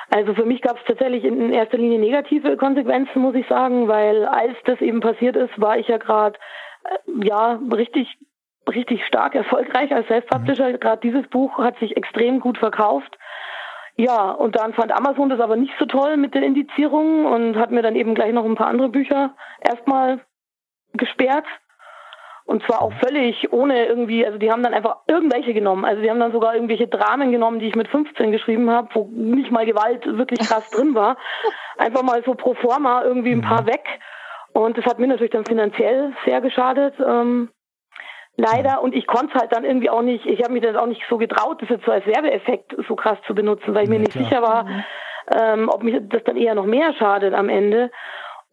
Also 0.09 0.33
für 0.33 0.45
mich 0.45 0.61
gab 0.61 0.77
es 0.77 0.83
tatsächlich 0.85 1.23
in 1.23 1.51
erster 1.51 1.77
Linie 1.77 1.99
negative 1.99 2.57
Konsequenzen, 2.57 3.21
muss 3.21 3.35
ich 3.35 3.47
sagen, 3.47 3.87
weil 3.87 4.25
als 4.25 4.55
das 4.65 4.79
eben 4.81 4.99
passiert 4.99 5.35
ist, 5.35 5.59
war 5.59 5.77
ich 5.77 5.87
ja 5.87 5.97
gerade 5.97 6.37
äh, 6.83 7.27
ja 7.27 7.59
richtig 7.73 8.17
richtig 8.67 9.05
stark 9.05 9.35
erfolgreich 9.35 9.91
als 9.93 10.07
Self-Publisher. 10.07 10.69
Mhm. 10.69 10.79
Gerade 10.79 11.01
dieses 11.01 11.27
Buch 11.27 11.57
hat 11.57 11.77
sich 11.79 11.97
extrem 11.97 12.39
gut 12.39 12.57
verkauft. 12.57 13.17
Ja, 13.97 14.31
und 14.31 14.57
dann 14.57 14.73
fand 14.73 14.91
Amazon 14.91 15.29
das 15.29 15.39
aber 15.39 15.55
nicht 15.55 15.73
so 15.79 15.85
toll 15.85 16.17
mit 16.17 16.35
der 16.35 16.43
Indizierung 16.43 17.25
und 17.25 17.55
hat 17.55 17.71
mir 17.71 17.81
dann 17.81 17.95
eben 17.95 18.13
gleich 18.13 18.33
noch 18.33 18.43
ein 18.43 18.55
paar 18.55 18.67
andere 18.67 18.89
Bücher 18.89 19.35
erstmal 19.61 20.19
gesperrt. 20.93 21.45
Und 22.45 22.63
zwar 22.63 22.81
auch 22.83 22.93
völlig 23.03 23.51
ohne 23.51 23.87
irgendwie, 23.87 24.23
also 24.23 24.37
die 24.37 24.51
haben 24.51 24.61
dann 24.61 24.75
einfach 24.75 24.97
irgendwelche 25.07 25.53
genommen. 25.53 25.83
Also 25.83 26.01
die 26.01 26.11
haben 26.11 26.19
dann 26.19 26.31
sogar 26.31 26.53
irgendwelche 26.53 26.87
Dramen 26.87 27.31
genommen, 27.31 27.59
die 27.59 27.67
ich 27.67 27.75
mit 27.75 27.87
15 27.87 28.31
geschrieben 28.31 28.69
habe, 28.69 28.89
wo 28.93 29.09
nicht 29.11 29.49
mal 29.49 29.65
Gewalt 29.65 30.05
wirklich 30.05 30.39
krass 30.41 30.69
drin 30.69 30.93
war. 30.93 31.17
Einfach 31.77 32.03
mal 32.03 32.21
so 32.23 32.35
pro 32.35 32.53
forma 32.53 33.03
irgendwie 33.03 33.31
ein 33.31 33.41
paar 33.41 33.63
mhm. 33.63 33.67
weg. 33.67 33.83
Und 34.53 34.77
das 34.77 34.85
hat 34.85 34.99
mir 34.99 35.07
natürlich 35.07 35.31
dann 35.31 35.45
finanziell 35.45 36.13
sehr 36.23 36.39
geschadet. 36.39 36.93
Ähm, 36.99 37.49
leider. 38.37 38.81
Und 38.81 38.93
ich 38.93 39.07
konnte 39.07 39.33
es 39.33 39.41
halt 39.41 39.55
dann 39.55 39.65
irgendwie 39.65 39.89
auch 39.89 40.01
nicht, 40.01 40.25
ich 40.25 40.41
habe 40.43 40.53
mich 40.53 40.63
das 40.63 40.75
auch 40.75 40.87
nicht 40.87 41.01
so 41.09 41.17
getraut, 41.17 41.61
das 41.61 41.69
jetzt 41.69 41.85
so 41.85 41.91
als 41.91 42.05
Werbeeffekt 42.05 42.75
so 42.87 42.95
krass 42.95 43.17
zu 43.27 43.35
benutzen, 43.35 43.73
weil 43.73 43.83
ich 43.83 43.89
mir 43.89 43.99
nicht 43.99 44.11
klar. 44.11 44.23
sicher 44.23 44.41
war, 44.41 44.63
mhm. 44.63 44.83
ähm, 45.37 45.69
ob 45.69 45.83
mich 45.83 45.95
das 46.09 46.23
dann 46.23 46.37
eher 46.37 46.55
noch 46.55 46.65
mehr 46.65 46.93
schadet 46.93 47.33
am 47.33 47.49
Ende. 47.49 47.91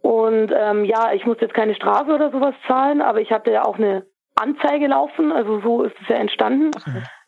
Und 0.03 0.53
ähm, 0.53 0.85
ja, 0.85 1.12
ich 1.12 1.26
musste 1.26 1.45
jetzt 1.45 1.55
keine 1.55 1.74
Strafe 1.74 2.12
oder 2.12 2.30
sowas 2.30 2.55
zahlen, 2.66 3.01
aber 3.01 3.20
ich 3.20 3.30
hatte 3.30 3.53
ja 3.53 3.64
auch 3.64 3.78
eine 3.78 4.05
Anzeige 4.35 4.89
laufen, 4.89 5.30
also 5.30 5.61
so 5.61 5.83
ist 5.83 5.95
es 6.03 6.09
ja 6.09 6.16
entstanden 6.16 6.70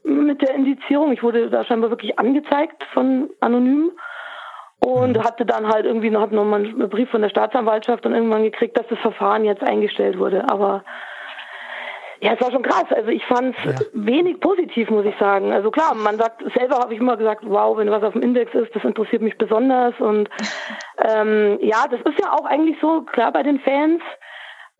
mhm. 0.02 0.26
mit 0.26 0.42
der 0.42 0.54
Indizierung. 0.54 1.12
Ich 1.12 1.22
wurde 1.22 1.50
da 1.50 1.64
scheinbar 1.64 1.90
wirklich 1.90 2.18
angezeigt 2.18 2.82
von 2.92 3.30
Anonym 3.40 3.92
und 4.84 5.16
mhm. 5.16 5.24
hatte 5.24 5.46
dann 5.46 5.68
halt 5.68 5.86
irgendwie 5.86 6.10
noch, 6.10 6.30
noch 6.30 6.44
mal 6.44 6.64
einen 6.64 6.88
Brief 6.88 7.10
von 7.10 7.22
der 7.22 7.28
Staatsanwaltschaft 7.28 8.04
und 8.06 8.14
irgendwann 8.14 8.42
gekriegt, 8.42 8.76
dass 8.76 8.88
das 8.88 8.98
Verfahren 8.98 9.44
jetzt 9.44 9.62
eingestellt 9.62 10.18
wurde. 10.18 10.48
Aber 10.50 10.82
ja, 12.24 12.32
es 12.32 12.40
war 12.40 12.50
schon 12.50 12.62
krass. 12.62 12.86
Also 12.88 13.10
ich 13.10 13.22
fand 13.26 13.54
es 13.58 13.64
ja. 13.64 13.86
wenig 13.92 14.40
positiv, 14.40 14.88
muss 14.88 15.04
ich 15.04 15.14
sagen. 15.18 15.52
Also 15.52 15.70
klar, 15.70 15.94
man 15.94 16.16
sagt, 16.16 16.42
selber 16.56 16.76
habe 16.76 16.94
ich 16.94 17.00
immer 17.00 17.18
gesagt, 17.18 17.42
wow, 17.46 17.76
wenn 17.76 17.90
was 17.90 18.02
auf 18.02 18.14
dem 18.14 18.22
Index 18.22 18.54
ist, 18.54 18.74
das 18.74 18.82
interessiert 18.82 19.20
mich 19.20 19.36
besonders. 19.36 19.92
Und 20.00 20.30
ähm, 21.06 21.58
ja, 21.60 21.84
das 21.90 22.00
ist 22.00 22.18
ja 22.18 22.32
auch 22.32 22.46
eigentlich 22.46 22.78
so, 22.80 23.02
klar 23.02 23.30
bei 23.30 23.42
den 23.42 23.60
Fans. 23.60 24.00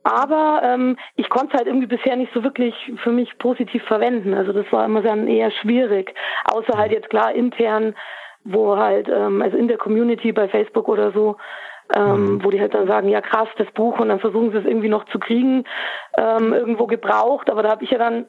Aber 0.04 0.62
ähm, 0.64 0.96
ich 1.16 1.28
konnte 1.28 1.48
es 1.48 1.58
halt 1.58 1.66
irgendwie 1.66 1.86
bisher 1.86 2.16
nicht 2.16 2.32
so 2.32 2.42
wirklich 2.42 2.74
für 3.02 3.12
mich 3.12 3.36
positiv 3.36 3.82
verwenden. 3.84 4.32
Also 4.32 4.54
das 4.54 4.64
war 4.72 4.86
immer 4.86 5.02
dann 5.02 5.28
eher 5.28 5.50
schwierig. 5.50 6.14
Außer 6.50 6.78
halt 6.78 6.92
jetzt 6.92 7.10
klar 7.10 7.32
intern, 7.32 7.94
wo 8.44 8.78
halt, 8.78 9.06
ähm, 9.10 9.42
also 9.42 9.58
in 9.58 9.68
der 9.68 9.76
Community 9.76 10.32
bei 10.32 10.48
Facebook 10.48 10.88
oder 10.88 11.12
so, 11.12 11.36
ähm, 11.94 12.34
mhm. 12.34 12.44
wo 12.44 12.50
die 12.50 12.60
halt 12.60 12.74
dann 12.74 12.86
sagen, 12.86 13.08
ja 13.08 13.20
krass, 13.20 13.48
das 13.58 13.70
Buch 13.72 13.98
und 13.98 14.08
dann 14.08 14.20
versuchen 14.20 14.52
sie 14.52 14.58
es 14.58 14.64
irgendwie 14.64 14.88
noch 14.88 15.04
zu 15.06 15.18
kriegen, 15.18 15.64
ähm, 16.16 16.52
irgendwo 16.52 16.86
gebraucht, 16.86 17.50
aber 17.50 17.62
da 17.62 17.70
habe 17.70 17.84
ich 17.84 17.90
ja 17.90 17.98
dann 17.98 18.26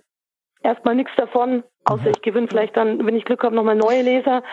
erstmal 0.62 0.96
nichts 0.96 1.14
davon, 1.16 1.64
außer 1.86 2.04
mhm. 2.04 2.12
ich 2.16 2.22
gewinne 2.22 2.48
vielleicht 2.48 2.76
dann, 2.76 3.06
wenn 3.06 3.16
ich 3.16 3.26
Glück 3.26 3.44
habe, 3.44 3.56
nochmal 3.56 3.76
neue 3.76 4.02
Leser. 4.02 4.44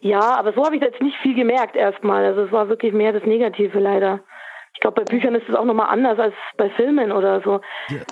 Ja, 0.00 0.36
aber 0.38 0.52
so 0.52 0.64
habe 0.64 0.76
ich 0.76 0.82
jetzt 0.82 1.00
nicht 1.00 1.16
viel 1.18 1.34
gemerkt 1.34 1.74
erstmal. 1.74 2.24
Also 2.24 2.42
es 2.42 2.52
war 2.52 2.68
wirklich 2.68 2.92
mehr 2.92 3.12
das 3.12 3.24
Negative 3.24 3.78
leider. 3.80 4.20
Ich 4.74 4.80
glaube, 4.80 5.02
bei 5.02 5.04
Büchern 5.04 5.34
ist 5.34 5.48
es 5.48 5.54
auch 5.54 5.64
nochmal 5.64 5.88
anders 5.88 6.18
als 6.18 6.34
bei 6.56 6.70
Filmen 6.70 7.12
oder 7.12 7.42
so. 7.42 7.60
Ja, 7.88 8.02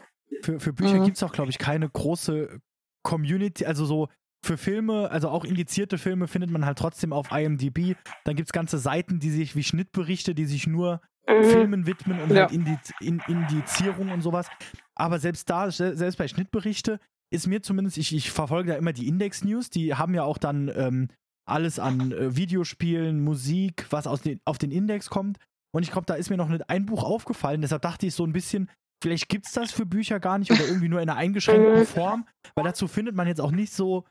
für, 0.43 0.59
für 0.59 0.73
Bücher 0.73 0.97
mhm. 0.97 1.05
gibt 1.05 1.17
es 1.17 1.23
auch, 1.23 1.33
glaube 1.33 1.51
ich, 1.51 1.59
keine 1.59 1.89
große 1.89 2.61
Community, 3.03 3.67
also 3.67 3.85
so 3.85 4.09
für 4.45 4.57
Filme, 4.57 5.11
also 5.11 5.29
auch 5.29 5.45
indizierte 5.45 5.99
Filme, 5.99 6.27
findet 6.27 6.51
man 6.51 6.67
halt 6.67 6.79
trotzdem 6.79 7.13
auf 7.13 7.31
IMDb. 7.31 7.97
Dann 8.25 8.35
gibt 8.35 8.49
es 8.49 8.53
ganze 8.53 8.79
Seiten, 8.79 9.21
die 9.21 9.31
sich 9.31 9.55
wie 9.55 9.63
Schnittberichte, 9.63 10.35
die 10.35 10.47
sich 10.47 10.67
nur 10.67 11.01
mhm. 11.29 11.45
Filmen 11.45 11.87
widmen 11.87 12.21
und 12.21 12.31
ja. 12.31 12.43
halt 12.43 12.53
Indiz 12.53 12.93
in 13.01 13.23
Indizierung 13.29 14.11
und 14.11 14.21
sowas. 14.21 14.49
Aber 14.95 15.19
selbst 15.19 15.49
da, 15.49 15.71
selbst 15.71 16.19
bei 16.19 16.29
Schnittberichte, 16.29 16.99
ist 17.31 17.47
mir 17.47 17.63
zumindest, 17.63 17.97
ich, 17.97 18.15
ich 18.15 18.31
verfolge 18.31 18.73
da 18.73 18.77
immer 18.77 18.93
die 18.93 19.09
Index-News, 19.09 19.71
die 19.71 19.95
haben 19.95 20.15
ja 20.15 20.23
auch 20.23 20.39
dann 20.39 20.71
ähm, 20.75 21.09
alles 21.47 21.79
an 21.79 22.13
äh, 22.13 22.37
Videospielen, 22.37 23.23
Musik, 23.23 23.87
was 23.91 24.07
aus 24.07 24.21
den, 24.21 24.41
auf 24.45 24.59
den 24.59 24.71
Index 24.71 25.09
kommt. 25.09 25.39
Und 25.75 25.83
ich 25.83 25.91
glaube, 25.91 26.05
da 26.07 26.15
ist 26.15 26.29
mir 26.29 26.37
noch 26.37 26.49
nicht 26.49 26.69
ein 26.69 26.85
Buch 26.85 27.03
aufgefallen. 27.03 27.63
Deshalb 27.63 27.83
dachte 27.83 28.07
ich 28.07 28.15
so 28.15 28.25
ein 28.25 28.33
bisschen, 28.33 28.69
vielleicht 29.03 29.29
gibt 29.29 29.47
es 29.47 29.53
das 29.53 29.73
für 29.73 29.87
Bücher 29.87 30.21
gar 30.21 30.39
nicht 30.39 30.51
oder 30.51 30.67
irgendwie 30.67 30.89
nur 30.89 31.01
in 31.01 31.09
einer 31.09 31.19
eingeschränkten 31.19 31.81
mhm. 31.81 31.87
Form, 31.87 32.29
weil 32.55 32.65
dazu 32.65 32.87
findet 32.87 33.15
man 33.15 33.27
jetzt 33.27 33.41
auch 33.41 33.51
nicht 33.51 33.73
so 33.73 34.05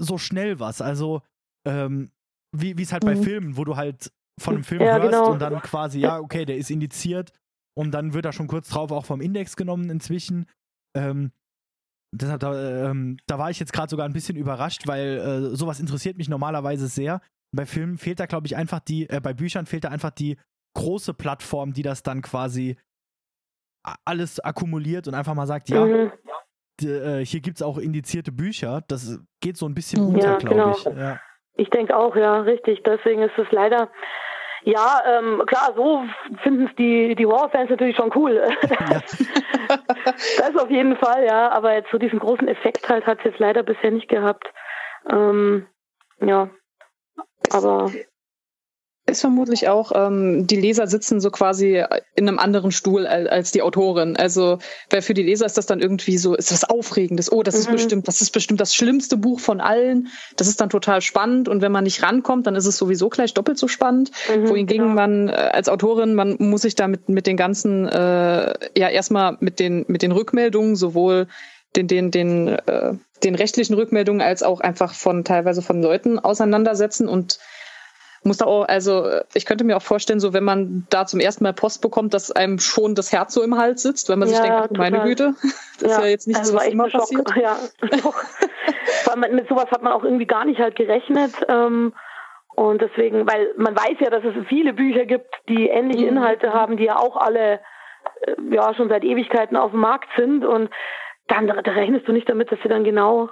so 0.00 0.18
schnell 0.18 0.58
was. 0.58 0.80
Also, 0.80 1.22
ähm, 1.66 2.10
wie 2.56 2.80
es 2.80 2.92
halt 2.92 3.04
mhm. 3.04 3.08
bei 3.08 3.16
Filmen, 3.16 3.56
wo 3.56 3.64
du 3.64 3.76
halt 3.76 4.12
von 4.40 4.54
einem 4.54 4.64
Film 4.64 4.80
ja, 4.80 4.96
hörst 4.96 5.10
genau. 5.10 5.32
und 5.32 5.38
dann 5.40 5.60
quasi, 5.60 6.00
ja, 6.00 6.18
okay, 6.18 6.44
der 6.44 6.56
ist 6.56 6.70
indiziert 6.70 7.32
und 7.78 7.92
dann 7.92 8.14
wird 8.14 8.24
er 8.24 8.32
schon 8.32 8.48
kurz 8.48 8.68
drauf 8.68 8.90
auch 8.90 9.04
vom 9.04 9.20
Index 9.20 9.54
genommen 9.56 9.90
inzwischen. 9.90 10.46
Ähm, 10.96 11.32
deshalb, 12.16 12.40
da, 12.40 12.90
ähm, 12.90 13.18
da 13.26 13.38
war 13.38 13.50
ich 13.50 13.60
jetzt 13.60 13.72
gerade 13.72 13.90
sogar 13.90 14.06
ein 14.06 14.12
bisschen 14.12 14.36
überrascht, 14.36 14.86
weil 14.86 15.18
äh, 15.18 15.56
sowas 15.56 15.78
interessiert 15.78 16.16
mich 16.16 16.28
normalerweise 16.28 16.88
sehr. 16.88 17.20
Bei 17.54 17.66
Filmen 17.66 17.98
fehlt 17.98 18.18
da, 18.18 18.26
glaube 18.26 18.46
ich, 18.46 18.56
einfach 18.56 18.80
die, 18.80 19.08
äh, 19.10 19.20
bei 19.20 19.34
Büchern 19.34 19.66
fehlt 19.66 19.84
da 19.84 19.90
einfach 19.90 20.10
die 20.10 20.38
große 20.76 21.14
Plattform, 21.14 21.72
die 21.72 21.82
das 21.82 22.02
dann 22.02 22.22
quasi 22.22 22.76
alles 24.04 24.40
akkumuliert 24.40 25.08
und 25.08 25.14
einfach 25.14 25.34
mal 25.34 25.46
sagt, 25.46 25.68
ja, 25.68 25.84
mhm 25.84 26.12
äh, 26.82 27.24
hier 27.24 27.40
gibt 27.40 27.56
es 27.56 27.62
auch 27.62 27.78
indizierte 27.78 28.32
Bücher. 28.32 28.82
Das 28.88 29.20
geht 29.40 29.56
so 29.56 29.66
ein 29.66 29.74
bisschen 29.74 30.02
unter, 30.02 30.32
ja, 30.32 30.36
glaube 30.36 30.54
genau. 30.54 30.70
ich. 30.70 30.84
Ja. 30.84 31.20
Ich 31.54 31.70
denke 31.70 31.96
auch, 31.96 32.16
ja, 32.16 32.40
richtig. 32.40 32.82
Deswegen 32.84 33.22
ist 33.22 33.36
es 33.36 33.50
leider. 33.50 33.90
Ja, 34.62 35.00
ähm, 35.06 35.42
klar, 35.46 35.72
so 35.74 36.02
finden 36.42 36.66
es 36.66 36.76
die, 36.76 37.14
die 37.14 37.24
Horrorfans 37.24 37.70
natürlich 37.70 37.96
schon 37.96 38.12
cool. 38.14 38.42
Ja. 38.62 39.00
das 40.38 40.56
auf 40.56 40.70
jeden 40.70 40.96
Fall, 40.96 41.24
ja. 41.24 41.50
Aber 41.50 41.74
jetzt 41.74 41.90
so 41.90 41.98
diesen 41.98 42.18
großen 42.18 42.48
Effekt 42.48 42.88
halt 42.88 43.06
hat 43.06 43.18
es 43.18 43.24
jetzt 43.24 43.38
leider 43.38 43.62
bisher 43.62 43.90
nicht 43.90 44.08
gehabt. 44.08 44.46
Ähm, 45.10 45.66
ja. 46.20 46.50
Aber 47.52 47.90
ist 49.10 49.20
vermutlich 49.20 49.68
auch, 49.68 49.92
ähm, 49.94 50.46
die 50.46 50.56
Leser 50.56 50.86
sitzen 50.86 51.20
so 51.20 51.30
quasi 51.30 51.84
in 52.14 52.28
einem 52.28 52.38
anderen 52.38 52.70
Stuhl 52.70 53.06
als, 53.06 53.28
als 53.28 53.52
die 53.52 53.62
Autorin. 53.62 54.16
Also, 54.16 54.58
weil 54.90 55.02
für 55.02 55.14
die 55.14 55.22
Leser 55.22 55.46
ist 55.46 55.58
das 55.58 55.66
dann 55.66 55.80
irgendwie 55.80 56.18
so, 56.18 56.34
ist 56.34 56.52
was 56.52 56.64
Aufregendes. 56.64 57.30
Oh, 57.30 57.42
das 57.42 57.54
mhm. 57.54 57.60
ist 57.60 57.70
bestimmt, 57.70 58.08
das 58.08 58.20
ist 58.20 58.30
bestimmt 58.30 58.60
das 58.60 58.74
schlimmste 58.74 59.16
Buch 59.16 59.40
von 59.40 59.60
allen. 59.60 60.08
Das 60.36 60.48
ist 60.48 60.60
dann 60.60 60.70
total 60.70 61.00
spannend. 61.00 61.48
Und 61.48 61.62
wenn 61.62 61.72
man 61.72 61.84
nicht 61.84 62.02
rankommt, 62.02 62.46
dann 62.46 62.54
ist 62.54 62.66
es 62.66 62.76
sowieso 62.76 63.08
gleich 63.08 63.34
doppelt 63.34 63.58
so 63.58 63.68
spannend. 63.68 64.10
Mhm, 64.34 64.48
Wohingegen 64.48 64.84
genau. 64.84 64.94
man 64.94 65.28
äh, 65.28 65.32
als 65.32 65.68
Autorin, 65.68 66.14
man 66.14 66.36
muss 66.38 66.62
sich 66.62 66.74
da 66.74 66.88
mit, 66.88 67.08
mit 67.08 67.26
den 67.26 67.36
ganzen, 67.36 67.86
äh, 67.88 68.54
ja, 68.76 68.88
erstmal 68.88 69.36
mit 69.40 69.58
den, 69.58 69.84
mit 69.88 70.02
den 70.02 70.12
Rückmeldungen, 70.12 70.76
sowohl 70.76 71.26
den, 71.76 71.86
den, 71.86 72.10
den, 72.10 72.48
äh, 72.48 72.94
den 73.22 73.34
rechtlichen 73.34 73.74
Rückmeldungen 73.74 74.20
als 74.20 74.42
auch 74.42 74.60
einfach 74.60 74.94
von 74.94 75.24
teilweise 75.24 75.62
von 75.62 75.82
Leuten 75.82 76.18
auseinandersetzen 76.18 77.08
und 77.08 77.38
muss 78.22 78.36
da 78.36 78.44
auch, 78.44 78.68
also 78.68 79.08
ich 79.34 79.46
könnte 79.46 79.64
mir 79.64 79.76
auch 79.76 79.82
vorstellen, 79.82 80.20
so 80.20 80.32
wenn 80.32 80.44
man 80.44 80.86
da 80.90 81.06
zum 81.06 81.20
ersten 81.20 81.44
Mal 81.44 81.54
Post 81.54 81.80
bekommt, 81.80 82.12
dass 82.12 82.30
einem 82.30 82.58
schon 82.58 82.94
das 82.94 83.12
Herz 83.12 83.32
so 83.32 83.42
im 83.42 83.56
Hals 83.56 83.82
sitzt, 83.82 84.08
wenn 84.08 84.18
man 84.18 84.28
ja, 84.28 84.36
sich 84.36 84.44
denkt, 84.44 84.76
meine 84.76 85.00
Güte, 85.02 85.34
das 85.80 85.90
ja. 85.90 85.96
ist 85.96 85.98
ja 85.98 86.06
jetzt 86.06 86.26
nichts, 86.26 86.40
also 86.40 86.54
was 86.54 86.68
immer 86.68 86.88
passiert. 86.88 87.28
Schock. 87.28 87.36
Ja, 87.42 87.56
Vor 89.04 89.12
allem 89.14 89.34
mit 89.34 89.48
sowas 89.48 89.70
hat 89.70 89.82
man 89.82 89.92
auch 89.92 90.04
irgendwie 90.04 90.26
gar 90.26 90.44
nicht 90.44 90.60
halt 90.60 90.76
gerechnet. 90.76 91.32
Ähm, 91.48 91.94
und 92.56 92.82
deswegen, 92.82 93.26
weil 93.26 93.54
man 93.56 93.74
weiß 93.74 93.96
ja, 94.00 94.10
dass 94.10 94.22
es 94.24 94.34
viele 94.48 94.74
Bücher 94.74 95.06
gibt, 95.06 95.34
die 95.48 95.68
ähnliche 95.68 96.02
mhm. 96.02 96.18
Inhalte 96.18 96.52
haben, 96.52 96.76
die 96.76 96.84
ja 96.84 96.98
auch 96.98 97.16
alle 97.16 97.60
äh, 98.22 98.34
ja 98.50 98.74
schon 98.74 98.90
seit 98.90 99.02
Ewigkeiten 99.02 99.56
auf 99.56 99.70
dem 99.70 99.80
Markt 99.80 100.08
sind 100.16 100.44
und 100.44 100.68
dann 101.30 101.46
da 101.46 101.72
rechnest 101.72 102.08
du 102.08 102.12
nicht 102.12 102.28
damit, 102.28 102.50
dass 102.50 102.60
sie 102.62 102.68
dann 102.68 102.84
genau. 102.84 103.30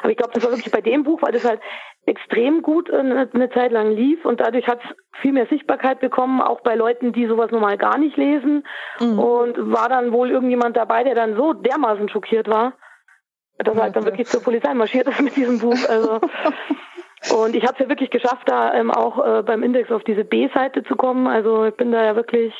Aber 0.00 0.10
ich 0.10 0.16
glaube, 0.16 0.32
das 0.34 0.44
war 0.44 0.50
wirklich 0.50 0.72
bei 0.72 0.80
dem 0.80 1.04
Buch, 1.04 1.22
weil 1.22 1.32
das 1.32 1.44
halt 1.44 1.60
extrem 2.06 2.62
gut 2.62 2.90
eine, 2.92 3.28
eine 3.32 3.50
Zeit 3.50 3.70
lang 3.70 3.92
lief 3.92 4.24
und 4.24 4.40
dadurch 4.40 4.66
hat 4.66 4.80
es 4.82 5.20
viel 5.20 5.32
mehr 5.32 5.46
Sichtbarkeit 5.46 6.00
bekommen, 6.00 6.40
auch 6.40 6.60
bei 6.60 6.74
Leuten, 6.74 7.12
die 7.12 7.26
sowas 7.26 7.50
normal 7.50 7.76
gar 7.76 7.98
nicht 7.98 8.16
lesen. 8.16 8.64
Mhm. 9.00 9.18
Und 9.18 9.72
war 9.72 9.88
dann 9.88 10.12
wohl 10.12 10.30
irgendjemand 10.30 10.76
dabei, 10.76 11.04
der 11.04 11.14
dann 11.14 11.36
so 11.36 11.52
dermaßen 11.52 12.08
schockiert 12.08 12.48
war, 12.48 12.74
dass 13.58 13.76
er 13.76 13.82
halt 13.82 13.96
dann 13.96 14.04
wirklich 14.04 14.28
zur 14.28 14.42
Polizei 14.42 14.72
marschiert 14.74 15.08
ist 15.08 15.20
mit 15.22 15.36
diesem 15.36 15.58
Buch. 15.58 15.78
Also 15.88 16.20
und 17.36 17.54
ich 17.54 17.64
habe 17.64 17.74
es 17.74 17.80
ja 17.80 17.88
wirklich 17.88 18.10
geschafft, 18.10 18.48
da 18.48 18.74
ähm, 18.74 18.90
auch 18.90 19.24
äh, 19.24 19.42
beim 19.42 19.62
Index 19.62 19.90
auf 19.90 20.04
diese 20.04 20.24
B-Seite 20.24 20.84
zu 20.84 20.96
kommen. 20.96 21.26
Also 21.26 21.66
ich 21.66 21.74
bin 21.74 21.92
da 21.92 22.04
ja 22.04 22.16
wirklich, 22.16 22.54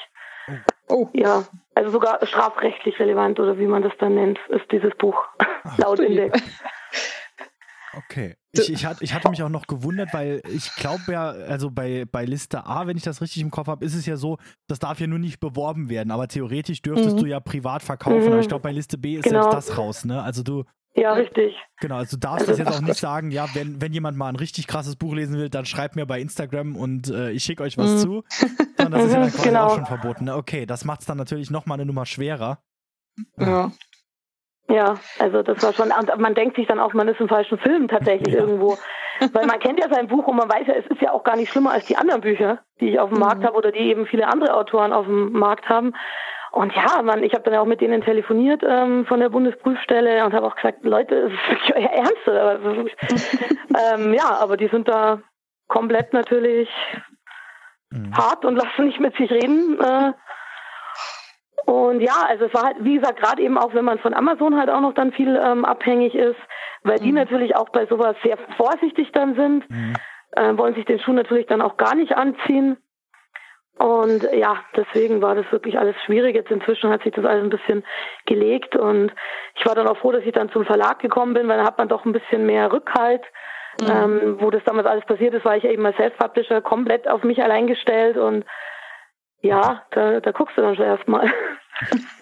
oh. 0.89 1.09
ja, 1.13 1.45
also 1.75 1.91
sogar 1.91 2.25
strafrechtlich 2.27 2.99
relevant 2.99 3.39
oder 3.41 3.59
wie 3.59 3.67
man 3.67 3.83
das 3.83 3.93
dann 3.99 4.15
nennt, 4.15 4.39
ist 4.49 4.71
dieses 4.73 4.95
Buch 4.97 5.17
Ach, 5.39 5.79
laut 5.79 6.01
Index. 6.01 6.41
Okay. 7.97 8.37
Ich, 8.53 8.73
ich, 8.73 8.87
hatte, 8.87 9.05
ich 9.05 9.13
hatte 9.15 9.29
mich 9.29 9.43
auch 9.43 9.49
noch 9.49 9.67
gewundert, 9.67 10.13
weil 10.13 10.43
ich 10.49 10.75
glaube 10.77 11.03
ja, 11.09 11.29
also 11.29 11.71
bei, 11.71 12.05
bei 12.11 12.25
Liste 12.25 12.67
A, 12.67 12.87
wenn 12.87 12.97
ich 12.97 13.03
das 13.03 13.21
richtig 13.21 13.43
im 13.43 13.51
Kopf 13.51 13.69
habe, 13.69 13.85
ist 13.85 13.95
es 13.95 14.07
ja 14.07 14.17
so, 14.17 14.39
das 14.67 14.79
darf 14.79 15.01
ja 15.01 15.07
nur 15.07 15.19
nicht 15.19 15.41
beworben 15.41 15.89
werden, 15.89 16.11
aber 16.11 16.29
theoretisch 16.29 16.83
dürftest 16.83 17.17
mhm. 17.17 17.21
du 17.21 17.27
ja 17.27 17.41
privat 17.41 17.83
verkaufen. 17.83 18.23
Mhm. 18.23 18.33
Aber 18.33 18.41
ich 18.41 18.49
glaube, 18.49 18.63
bei 18.63 18.73
Liste 18.73 18.99
B 18.99 19.17
ist 19.17 19.25
genau. 19.25 19.43
selbst 19.43 19.69
das 19.69 19.79
raus, 19.79 20.05
ne? 20.05 20.23
Also 20.23 20.43
du. 20.43 20.65
Ja, 20.99 21.13
richtig. 21.13 21.57
Genau, 21.81 21.97
also 21.97 22.17
du 22.17 22.21
darfst 22.21 22.49
also, 22.49 22.51
das 22.53 22.59
jetzt 22.59 22.83
auch 22.83 22.87
nicht 22.87 22.99
sagen, 22.99 23.31
ja, 23.31 23.47
wenn, 23.55 23.81
wenn 23.81 23.93
jemand 23.93 24.17
mal 24.17 24.29
ein 24.29 24.37
richtig 24.37 24.67
krasses 24.67 24.97
Buch 24.97 25.15
lesen 25.15 25.39
will, 25.39 25.49
dann 25.49 25.65
schreibt 25.65 25.97
mir 25.97 26.07
bei 26.07 26.21
Instagram 26.21 26.77
und 26.77 27.11
äh, 27.11 27.31
ich 27.31 27.45
schicke 27.45 27.63
euch 27.63 27.79
was 27.79 27.91
mhm. 27.91 27.99
zu. 27.99 28.25
Und 28.79 28.91
das 28.91 29.05
ist 29.05 29.13
ja 29.13 29.21
dann 29.21 29.31
quasi 29.31 29.49
genau. 29.49 29.67
auch 29.67 29.75
schon 29.75 29.87
verboten. 29.87 30.25
Ne? 30.25 30.37
Okay, 30.37 30.67
das 30.67 30.85
macht 30.85 31.01
es 31.01 31.07
dann 31.07 31.19
natürlich 31.19 31.51
nochmal 31.51 31.77
eine 31.77 31.87
Nummer 31.87 32.07
schwerer. 32.07 32.59
Ja. 33.37 33.73
Ja, 34.71 34.97
also 35.19 35.43
das 35.43 35.63
war 35.63 35.73
schon, 35.73 35.91
und 35.91 36.21
man 36.21 36.35
denkt 36.35 36.57
sich 36.57 36.67
dann 36.67 36.79
auch, 36.79 36.93
man 36.93 37.09
ist 37.09 37.21
im 37.21 37.29
falschen 37.29 37.59
Film 37.59 37.89
tatsächlich 37.89 38.35
ja. 38.35 38.41
irgendwo. 38.41 38.77
Weil 39.33 39.47
man 39.47 39.59
kennt 39.59 39.81
ja 39.81 39.89
sein 39.93 40.07
Buch 40.07 40.27
und 40.29 40.37
man 40.37 40.49
weiß 40.49 40.69
ja, 40.69 40.75
es 40.75 40.87
ist 40.87 41.01
ja 41.01 41.13
auch 41.13 41.25
gar 41.25 41.37
nicht 41.37 41.51
schlimmer 41.51 41.73
als 41.73 41.87
die 41.87 41.97
anderen 41.97 42.21
Bücher, 42.21 42.61
die 42.81 42.91
ich 42.91 43.01
auf 43.01 43.09
dem 43.09 43.19
mhm. 43.19 43.25
Markt 43.25 43.45
habe 43.45 43.57
oder 43.57 43.73
die 43.73 43.81
eben 43.81 44.07
viele 44.07 44.29
andere 44.29 44.55
Autoren 44.55 44.93
auf 44.93 45.07
dem 45.07 45.33
Markt 45.33 45.69
haben. 45.69 45.95
Und 46.59 46.75
ja, 46.75 47.03
man, 47.03 47.23
ich 47.23 47.35
habe 47.35 47.49
dann 47.49 47.61
auch 47.61 47.67
mit 47.67 47.81
denen 47.81 48.03
telefoniert 48.03 48.65
ähm, 48.67 49.07
von 49.07 49.21
der 49.21 49.29
Bundesprüfstelle 49.29 50.25
und 50.25 50.35
habe 50.35 50.45
auch 50.45 50.57
gesagt, 50.57 50.83
Leute, 50.83 51.15
ist 51.15 51.33
das 51.33 51.51
wirklich 51.51 51.77
euer 51.77 51.91
Ernst? 51.91 52.27
ähm, 53.95 54.13
ja, 54.13 54.41
aber 54.41 54.57
die 54.57 54.67
sind 54.67 54.89
da 54.89 55.21
komplett 55.69 56.13
natürlich 56.13 56.69
mhm. 57.91 58.13
hart 58.13 58.45
und 58.45 58.57
lassen 58.57 58.87
nicht 58.87 58.99
mit 58.99 59.15
sich 59.15 59.31
reden. 59.31 59.79
Äh, 59.81 60.13
und 61.71 62.01
ja, 62.01 62.25
also 62.27 62.47
es 62.47 62.55
war 62.55 62.65
halt, 62.65 62.79
wie 62.81 62.99
gesagt, 62.99 63.21
gerade 63.21 63.41
eben 63.41 63.57
auch, 63.57 63.73
wenn 63.75 63.85
man 63.85 64.01
von 64.01 64.13
Amazon 64.13 64.59
halt 64.59 64.69
auch 64.69 64.81
noch 64.81 64.95
dann 64.95 65.13
viel 65.13 65.41
ähm, 65.41 65.65
abhängig 65.65 66.17
ist, 66.17 66.41
weil 66.83 66.99
die 66.99 67.11
mhm. 67.11 67.19
natürlich 67.19 67.55
auch 67.55 67.69
bei 67.69 67.87
sowas 67.87 68.17
sehr 68.25 68.37
vorsichtig 68.57 69.13
dann 69.13 69.37
sind, 69.37 69.71
mhm. 69.71 69.95
äh, 70.33 70.59
wollen 70.59 70.75
sich 70.75 70.87
den 70.87 70.99
Schuh 70.99 71.13
natürlich 71.13 71.47
dann 71.47 71.63
auch 71.63 71.77
gar 71.77 71.95
nicht 71.95 72.17
anziehen. 72.17 72.79
Und 73.79 74.29
ja, 74.33 74.57
deswegen 74.77 75.23
war 75.23 75.37
das 75.37 75.51
wirklich 75.53 75.79
alles 75.79 75.95
schwierig. 76.05 76.35
Jetzt 76.35 76.51
inzwischen 76.51 76.91
hat 76.91 77.03
sich 77.05 77.13
das 77.13 77.25
alles 77.25 77.45
ein 77.45 77.51
bisschen 77.51 77.85
gelegt 78.27 78.75
und 78.75 79.13
ich 79.55 79.65
war 79.65 79.75
dann 79.75 79.87
auch 79.87 79.97
froh, 79.99 80.11
dass 80.11 80.25
ich 80.25 80.33
dann 80.33 80.51
zum 80.51 80.65
Verlag 80.65 80.99
gekommen 80.99 81.35
bin, 81.35 81.47
weil 81.47 81.59
da 81.59 81.65
hat 81.65 81.79
man 81.79 81.89
doch 81.89 82.05
ein 82.05 82.13
bisschen 82.13 82.45
mehr 82.45 82.73
Rückhalt. 82.73 83.23
Mhm. 83.81 83.89
Ähm, 83.89 84.37
wo 84.41 84.51
das 84.51 84.65
damals 84.65 84.89
alles 84.89 85.05
passiert 85.05 85.35
ist, 85.35 85.45
war 85.45 85.57
ich 85.57 85.63
ja 85.63 85.71
eben 85.71 85.87
als 85.87 85.97
Self-Publisher 85.97 86.61
komplett 86.61 87.07
auf 87.07 87.23
mich 87.23 87.41
allein 87.41 87.69
gestellt 87.69 88.17
und 88.17 88.45
ja, 89.41 89.85
da, 89.93 90.19
da 90.19 90.33
guckst 90.33 90.57
du 90.57 90.63
dann 90.63 90.75
schon 90.75 90.85
erstmal. 90.85 91.31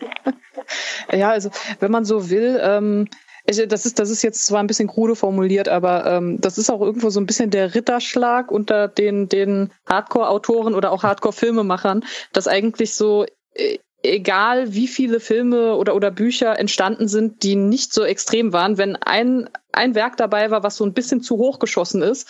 ja, 1.12 1.30
also 1.30 1.48
wenn 1.80 1.90
man 1.90 2.04
so 2.04 2.28
will, 2.28 2.60
ähm, 2.62 3.08
ich, 3.46 3.68
das 3.68 3.86
ist, 3.86 3.98
das 3.98 4.10
ist 4.10 4.22
jetzt 4.22 4.46
zwar 4.46 4.60
ein 4.60 4.66
bisschen 4.66 4.88
krude 4.88 5.16
formuliert, 5.16 5.68
aber 5.68 6.06
ähm, 6.06 6.40
das 6.40 6.58
ist 6.58 6.70
auch 6.70 6.80
irgendwo 6.80 7.10
so 7.10 7.20
ein 7.20 7.26
bisschen 7.26 7.50
der 7.50 7.74
Ritterschlag 7.74 8.50
unter 8.50 8.88
den, 8.88 9.28
den 9.28 9.70
Hardcore-Autoren 9.88 10.74
oder 10.74 10.92
auch 10.92 11.02
Hardcore-Filmemachern, 11.02 12.04
dass 12.32 12.48
eigentlich 12.48 12.94
so 12.94 13.24
äh, 13.54 13.78
egal 14.02 14.74
wie 14.74 14.88
viele 14.88 15.20
Filme 15.20 15.74
oder, 15.74 15.94
oder 15.94 16.10
Bücher 16.10 16.58
entstanden 16.58 17.08
sind, 17.08 17.42
die 17.42 17.56
nicht 17.56 17.92
so 17.92 18.04
extrem 18.04 18.52
waren, 18.52 18.78
wenn 18.78 18.96
ein, 18.96 19.48
ein 19.72 19.94
Werk 19.94 20.16
dabei 20.16 20.50
war, 20.50 20.62
was 20.62 20.76
so 20.76 20.84
ein 20.84 20.92
bisschen 20.92 21.22
zu 21.22 21.38
hoch 21.38 21.58
geschossen 21.58 22.02
ist, 22.02 22.28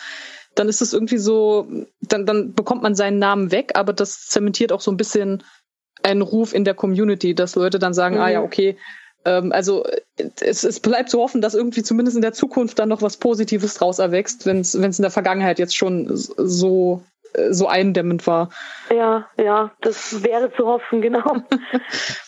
dann 0.54 0.68
ist 0.68 0.80
es 0.80 0.92
irgendwie 0.92 1.18
so, 1.18 1.68
dann, 2.00 2.24
dann 2.24 2.54
bekommt 2.54 2.82
man 2.82 2.94
seinen 2.94 3.18
Namen 3.18 3.50
weg, 3.52 3.72
aber 3.74 3.92
das 3.92 4.26
zementiert 4.26 4.72
auch 4.72 4.80
so 4.80 4.90
ein 4.90 4.96
bisschen 4.96 5.42
einen 6.02 6.22
Ruf 6.22 6.54
in 6.54 6.64
der 6.64 6.74
Community, 6.74 7.34
dass 7.34 7.56
Leute 7.56 7.78
dann 7.78 7.94
sagen, 7.94 8.16
mhm. 8.16 8.20
ah 8.22 8.30
ja, 8.30 8.40
mhm. 8.40 8.46
okay, 8.46 8.76
ähm, 9.26 9.52
also 9.52 9.84
es, 10.40 10.64
es 10.64 10.80
bleibt 10.80 11.10
zu 11.10 11.20
hoffen, 11.20 11.42
dass 11.42 11.54
irgendwie 11.54 11.82
zumindest 11.82 12.16
in 12.16 12.22
der 12.22 12.32
Zukunft 12.32 12.78
dann 12.78 12.88
noch 12.88 13.02
was 13.02 13.18
Positives 13.18 13.74
draus 13.74 13.98
erwächst, 13.98 14.46
wenn 14.46 14.60
es 14.60 14.74
in 14.74 15.02
der 15.02 15.10
Vergangenheit 15.10 15.58
jetzt 15.58 15.76
schon 15.76 16.08
so 16.12 17.02
so 17.50 17.68
eindämmend 17.68 18.26
war. 18.26 18.48
Ja, 18.88 19.28
ja, 19.36 19.70
das 19.82 20.22
wäre 20.22 20.50
zu 20.54 20.66
hoffen, 20.66 21.02
genau. 21.02 21.42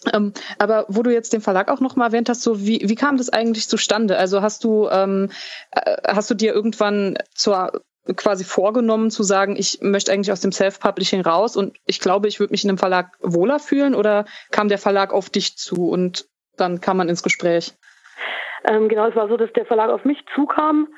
Ähm, 0.12 0.32
aber 0.58 0.86
wo 0.88 1.02
du 1.02 1.12
jetzt 1.12 1.32
den 1.32 1.40
Verlag 1.40 1.70
auch 1.70 1.80
nochmal 1.80 2.08
erwähnt 2.08 2.28
hast, 2.28 2.42
so 2.42 2.60
wie, 2.60 2.80
wie 2.84 2.94
kam 2.94 3.16
das 3.16 3.30
eigentlich 3.30 3.68
zustande? 3.68 4.16
Also 4.16 4.42
hast 4.42 4.64
du, 4.64 4.88
ähm, 4.88 5.30
äh, 5.72 5.96
hast 6.06 6.30
du 6.30 6.34
dir 6.34 6.54
irgendwann 6.54 7.18
zur 7.34 7.82
quasi 8.16 8.44
vorgenommen 8.44 9.10
zu 9.10 9.22
sagen, 9.22 9.56
ich 9.56 9.78
möchte 9.82 10.12
eigentlich 10.12 10.32
aus 10.32 10.40
dem 10.40 10.52
Self-Publishing 10.52 11.20
raus 11.20 11.56
und 11.56 11.76
ich 11.86 12.00
glaube, 12.00 12.28
ich 12.28 12.40
würde 12.40 12.52
mich 12.52 12.64
in 12.64 12.70
einem 12.70 12.78
Verlag 12.78 13.12
wohler 13.20 13.58
fühlen 13.58 13.94
oder 13.94 14.24
kam 14.50 14.68
der 14.68 14.78
Verlag 14.78 15.12
auf 15.12 15.30
dich 15.30 15.56
zu 15.56 15.88
und 15.88 16.26
dann 16.56 16.80
kam 16.80 16.96
man 16.96 17.08
ins 17.08 17.22
Gespräch? 17.22 17.74
Ähm, 18.64 18.88
genau, 18.88 19.06
es 19.08 19.16
war 19.16 19.28
so, 19.28 19.36
dass 19.36 19.52
der 19.52 19.66
Verlag 19.66 19.90
auf 19.90 20.04
mich 20.04 20.24
zukam, 20.34 20.88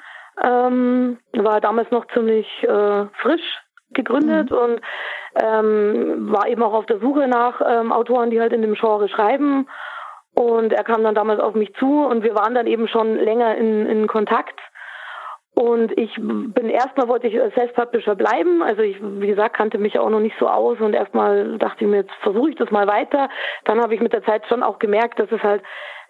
ähm, 0.42 1.18
war 1.32 1.60
damals 1.60 1.90
noch 1.90 2.06
ziemlich 2.12 2.46
äh, 2.62 3.06
frisch 3.20 3.60
gegründet 3.90 4.50
mhm. 4.50 4.56
und 4.56 4.80
ähm, 5.34 6.32
war 6.32 6.48
eben 6.48 6.62
auch 6.62 6.72
auf 6.72 6.86
der 6.86 7.00
Suche 7.00 7.28
nach 7.28 7.60
ähm, 7.64 7.92
Autoren, 7.92 8.30
die 8.30 8.40
halt 8.40 8.52
in 8.52 8.62
dem 8.62 8.74
Genre 8.74 9.08
schreiben. 9.08 9.68
Und 10.34 10.72
er 10.72 10.84
kam 10.84 11.02
dann 11.02 11.14
damals 11.14 11.40
auf 11.40 11.54
mich 11.54 11.74
zu 11.74 12.04
und 12.04 12.22
wir 12.22 12.34
waren 12.34 12.54
dann 12.54 12.66
eben 12.66 12.88
schon 12.88 13.16
länger 13.16 13.56
in, 13.56 13.86
in 13.86 14.06
Kontakt. 14.06 14.58
Und 15.54 15.96
ich 15.98 16.14
bin 16.14 16.70
erstmal 16.70 17.08
wollte 17.08 17.26
ich 17.26 17.34
Self-Publisher 17.54 18.14
bleiben. 18.14 18.62
Also 18.62 18.82
ich, 18.82 18.96
wie 19.00 19.26
gesagt, 19.26 19.56
kannte 19.56 19.78
mich 19.78 19.98
auch 19.98 20.08
noch 20.08 20.20
nicht 20.20 20.36
so 20.38 20.48
aus 20.48 20.80
und 20.80 20.94
erstmal 20.94 21.58
dachte 21.58 21.84
ich 21.84 21.90
mir, 21.90 21.98
jetzt 21.98 22.14
versuche 22.22 22.50
ich 22.50 22.56
das 22.56 22.70
mal 22.70 22.86
weiter. 22.86 23.28
Dann 23.64 23.80
habe 23.80 23.94
ich 23.94 24.00
mit 24.00 24.12
der 24.12 24.24
Zeit 24.24 24.46
schon 24.46 24.62
auch 24.62 24.78
gemerkt, 24.78 25.18
dass 25.18 25.30
es 25.30 25.42
halt 25.42 25.62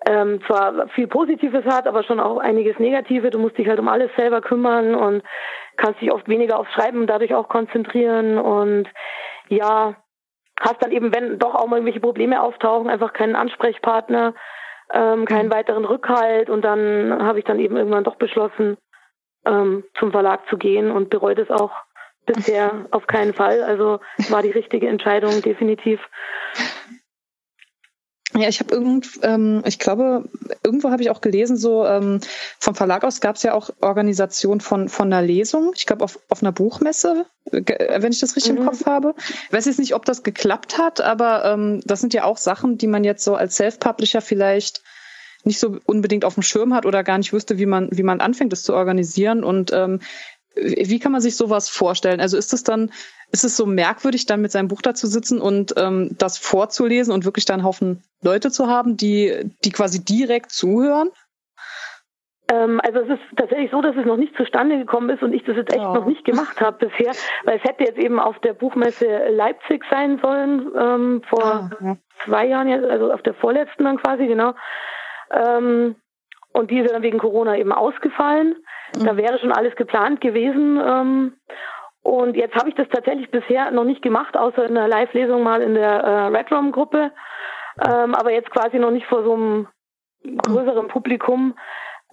ähm, 0.06 0.40
zwar 0.46 0.88
viel 0.88 1.08
Positives 1.08 1.64
hat, 1.64 1.86
aber 1.86 2.04
schon 2.04 2.20
auch 2.20 2.38
einiges 2.38 2.78
Negative. 2.78 3.30
Du 3.30 3.38
musst 3.38 3.58
dich 3.58 3.68
halt 3.68 3.80
um 3.80 3.88
alles 3.88 4.10
selber 4.16 4.40
kümmern 4.40 4.94
und 4.94 5.22
kannst 5.76 6.00
dich 6.00 6.12
oft 6.12 6.28
weniger 6.28 6.58
aufs 6.58 6.72
Schreiben 6.72 7.06
dadurch 7.06 7.34
auch 7.34 7.48
konzentrieren 7.48 8.38
und 8.38 8.88
ja, 9.48 9.96
hast 10.60 10.82
dann 10.82 10.92
eben, 10.92 11.14
wenn 11.14 11.38
doch 11.38 11.54
auch 11.54 11.66
mal 11.66 11.76
irgendwelche 11.76 12.00
Probleme 12.00 12.42
auftauchen, 12.42 12.88
einfach 12.88 13.12
keinen 13.12 13.36
Ansprechpartner, 13.36 14.34
ähm, 14.92 15.24
keinen 15.24 15.48
mhm. 15.48 15.54
weiteren 15.54 15.84
Rückhalt 15.84 16.50
und 16.50 16.62
dann 16.62 17.22
habe 17.22 17.38
ich 17.38 17.44
dann 17.44 17.58
eben 17.58 17.76
irgendwann 17.76 18.04
doch 18.04 18.16
beschlossen, 18.16 18.76
ähm, 19.46 19.84
zum 19.98 20.10
Verlag 20.10 20.48
zu 20.48 20.56
gehen 20.56 20.90
und 20.90 21.10
bereut 21.10 21.38
es 21.38 21.50
auch 21.50 21.72
bisher 22.26 22.86
auf 22.90 23.06
keinen 23.06 23.34
Fall. 23.34 23.62
Also 23.62 24.00
war 24.28 24.42
die 24.42 24.50
richtige 24.50 24.88
Entscheidung 24.88 25.42
definitiv. 25.42 26.00
Ja, 28.36 28.48
ich 28.48 28.60
habe 28.60 28.72
irgend, 28.72 29.08
ähm, 29.22 29.62
ich 29.66 29.80
glaube, 29.80 30.28
irgendwo 30.64 30.90
habe 30.90 31.02
ich 31.02 31.10
auch 31.10 31.20
gelesen, 31.20 31.56
so 31.56 31.84
ähm, 31.84 32.20
vom 32.60 32.76
Verlag 32.76 33.02
aus 33.02 33.20
gab 33.20 33.34
es 33.34 33.42
ja 33.42 33.54
auch 33.54 33.70
Organisation 33.80 34.60
von 34.60 34.88
von 34.88 35.12
einer 35.12 35.20
Lesung. 35.20 35.72
Ich 35.74 35.84
glaube 35.84 36.04
auf 36.04 36.20
auf 36.28 36.40
einer 36.40 36.52
Buchmesse, 36.52 37.26
wenn 37.50 38.12
ich 38.12 38.20
das 38.20 38.36
richtig 38.36 38.52
mhm. 38.52 38.58
im 38.58 38.66
Kopf 38.66 38.86
habe. 38.86 39.14
Ich 39.18 39.52
weiß 39.52 39.64
jetzt 39.64 39.80
nicht, 39.80 39.96
ob 39.96 40.04
das 40.04 40.22
geklappt 40.22 40.78
hat, 40.78 41.00
aber 41.00 41.44
ähm, 41.44 41.80
das 41.84 42.00
sind 42.00 42.14
ja 42.14 42.22
auch 42.22 42.36
Sachen, 42.36 42.78
die 42.78 42.86
man 42.86 43.02
jetzt 43.02 43.24
so 43.24 43.34
als 43.34 43.56
Self-Publisher 43.56 44.20
vielleicht 44.20 44.82
nicht 45.44 45.58
so 45.58 45.78
unbedingt 45.86 46.24
auf 46.24 46.34
dem 46.34 46.42
Schirm 46.42 46.74
hat 46.74 46.86
oder 46.86 47.02
gar 47.02 47.18
nicht 47.18 47.32
wüsste, 47.32 47.58
wie 47.58 47.66
man 47.66 47.88
wie 47.90 48.02
man 48.02 48.20
anfängt, 48.20 48.52
das 48.52 48.62
zu 48.62 48.74
organisieren. 48.74 49.44
Und 49.44 49.72
ähm, 49.72 50.00
wie 50.54 50.98
kann 50.98 51.12
man 51.12 51.20
sich 51.20 51.36
sowas 51.36 51.68
vorstellen? 51.68 52.20
Also 52.20 52.36
ist 52.36 52.52
es 52.52 52.64
dann 52.64 52.90
ist 53.32 53.44
es 53.44 53.56
so 53.56 53.66
merkwürdig, 53.66 54.26
dann 54.26 54.40
mit 54.40 54.50
seinem 54.50 54.68
Buch 54.68 54.82
da 54.82 54.94
zu 54.94 55.06
sitzen 55.06 55.40
und 55.40 55.74
ähm, 55.76 56.16
das 56.18 56.38
vorzulesen 56.38 57.14
und 57.14 57.24
wirklich 57.24 57.44
dann 57.44 57.60
einen 57.60 57.64
Haufen 57.64 58.02
Leute 58.22 58.50
zu 58.50 58.66
haben, 58.66 58.96
die, 58.96 59.52
die 59.64 59.70
quasi 59.70 60.04
direkt 60.04 60.50
zuhören? 60.50 61.10
Ähm, 62.50 62.80
also 62.82 63.00
es 63.00 63.10
ist 63.10 63.20
tatsächlich 63.36 63.70
so, 63.70 63.80
dass 63.80 63.96
es 63.96 64.04
noch 64.04 64.16
nicht 64.16 64.34
zustande 64.36 64.78
gekommen 64.78 65.10
ist 65.10 65.22
und 65.22 65.32
ich 65.32 65.44
das 65.44 65.56
jetzt 65.56 65.72
echt 65.72 65.82
ja. 65.82 65.94
noch 65.94 66.06
nicht 66.06 66.24
gemacht 66.24 66.60
habe 66.60 66.88
bisher, 66.88 67.12
weil 67.44 67.58
es 67.58 67.64
hätte 67.64 67.84
jetzt 67.84 67.98
eben 67.98 68.18
auf 68.18 68.38
der 68.40 68.54
Buchmesse 68.54 69.28
Leipzig 69.28 69.84
sein 69.88 70.18
sollen, 70.20 70.68
ähm, 70.76 71.22
vor 71.28 71.44
ah, 71.44 71.70
ja. 71.80 71.96
zwei 72.24 72.46
Jahren 72.46 72.84
also 72.84 73.12
auf 73.12 73.22
der 73.22 73.34
vorletzten 73.34 73.84
dann 73.84 73.98
quasi, 73.98 74.26
genau. 74.26 74.54
Ähm, 75.32 75.96
und 76.52 76.70
die 76.70 76.78
ist 76.80 76.92
dann 76.92 77.02
wegen 77.02 77.18
Corona 77.18 77.56
eben 77.56 77.72
ausgefallen. 77.72 78.56
Mhm. 78.96 79.04
Da 79.04 79.16
wäre 79.16 79.38
schon 79.38 79.52
alles 79.52 79.74
geplant 79.76 80.20
gewesen. 80.20 80.80
Ähm, 80.84 81.34
und 82.02 82.36
jetzt 82.36 82.54
habe 82.54 82.70
ich 82.70 82.74
das 82.74 82.88
tatsächlich 82.88 83.30
bisher 83.30 83.70
noch 83.70 83.84
nicht 83.84 84.02
gemacht, 84.02 84.36
außer 84.36 84.64
in 84.64 84.74
der 84.74 84.88
Live-Lesung 84.88 85.42
mal 85.42 85.62
in 85.62 85.74
der 85.74 85.90
äh, 85.90 86.26
Red 86.26 86.50
Room-Gruppe. 86.50 87.12
Ähm, 87.82 88.14
aber 88.14 88.32
jetzt 88.32 88.50
quasi 88.50 88.78
noch 88.78 88.90
nicht 88.90 89.06
vor 89.06 89.22
so 89.22 89.34
einem 89.34 89.68
größeren 90.24 90.88
Publikum. 90.88 91.54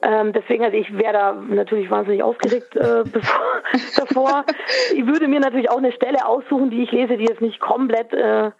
Ähm, 0.01 0.31
deswegen, 0.31 0.63
also 0.63 0.77
ich 0.77 0.95
wäre 0.95 1.13
da 1.13 1.33
natürlich 1.33 1.89
wahnsinnig 1.89 2.21
aufgeregt 2.21 2.75
äh, 2.75 3.03
bevor, 3.11 3.63
davor. 3.95 4.45
Ich 4.93 5.05
würde 5.07 5.27
mir 5.27 5.39
natürlich 5.39 5.71
auch 5.71 5.77
eine 5.77 5.91
Stelle 5.91 6.25
aussuchen, 6.25 6.69
die 6.69 6.83
ich 6.83 6.91
lese, 6.91 7.17
die 7.17 7.25
jetzt 7.25 7.41
nicht 7.41 7.59
komplett 7.59 8.13
äh, 8.13 8.51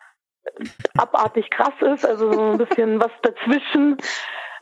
abartig 0.98 1.50
krass 1.52 1.74
ist, 1.82 2.06
also 2.06 2.32
so 2.32 2.42
ein 2.52 2.58
bisschen 2.58 3.00
was 3.00 3.12
dazwischen. 3.22 3.98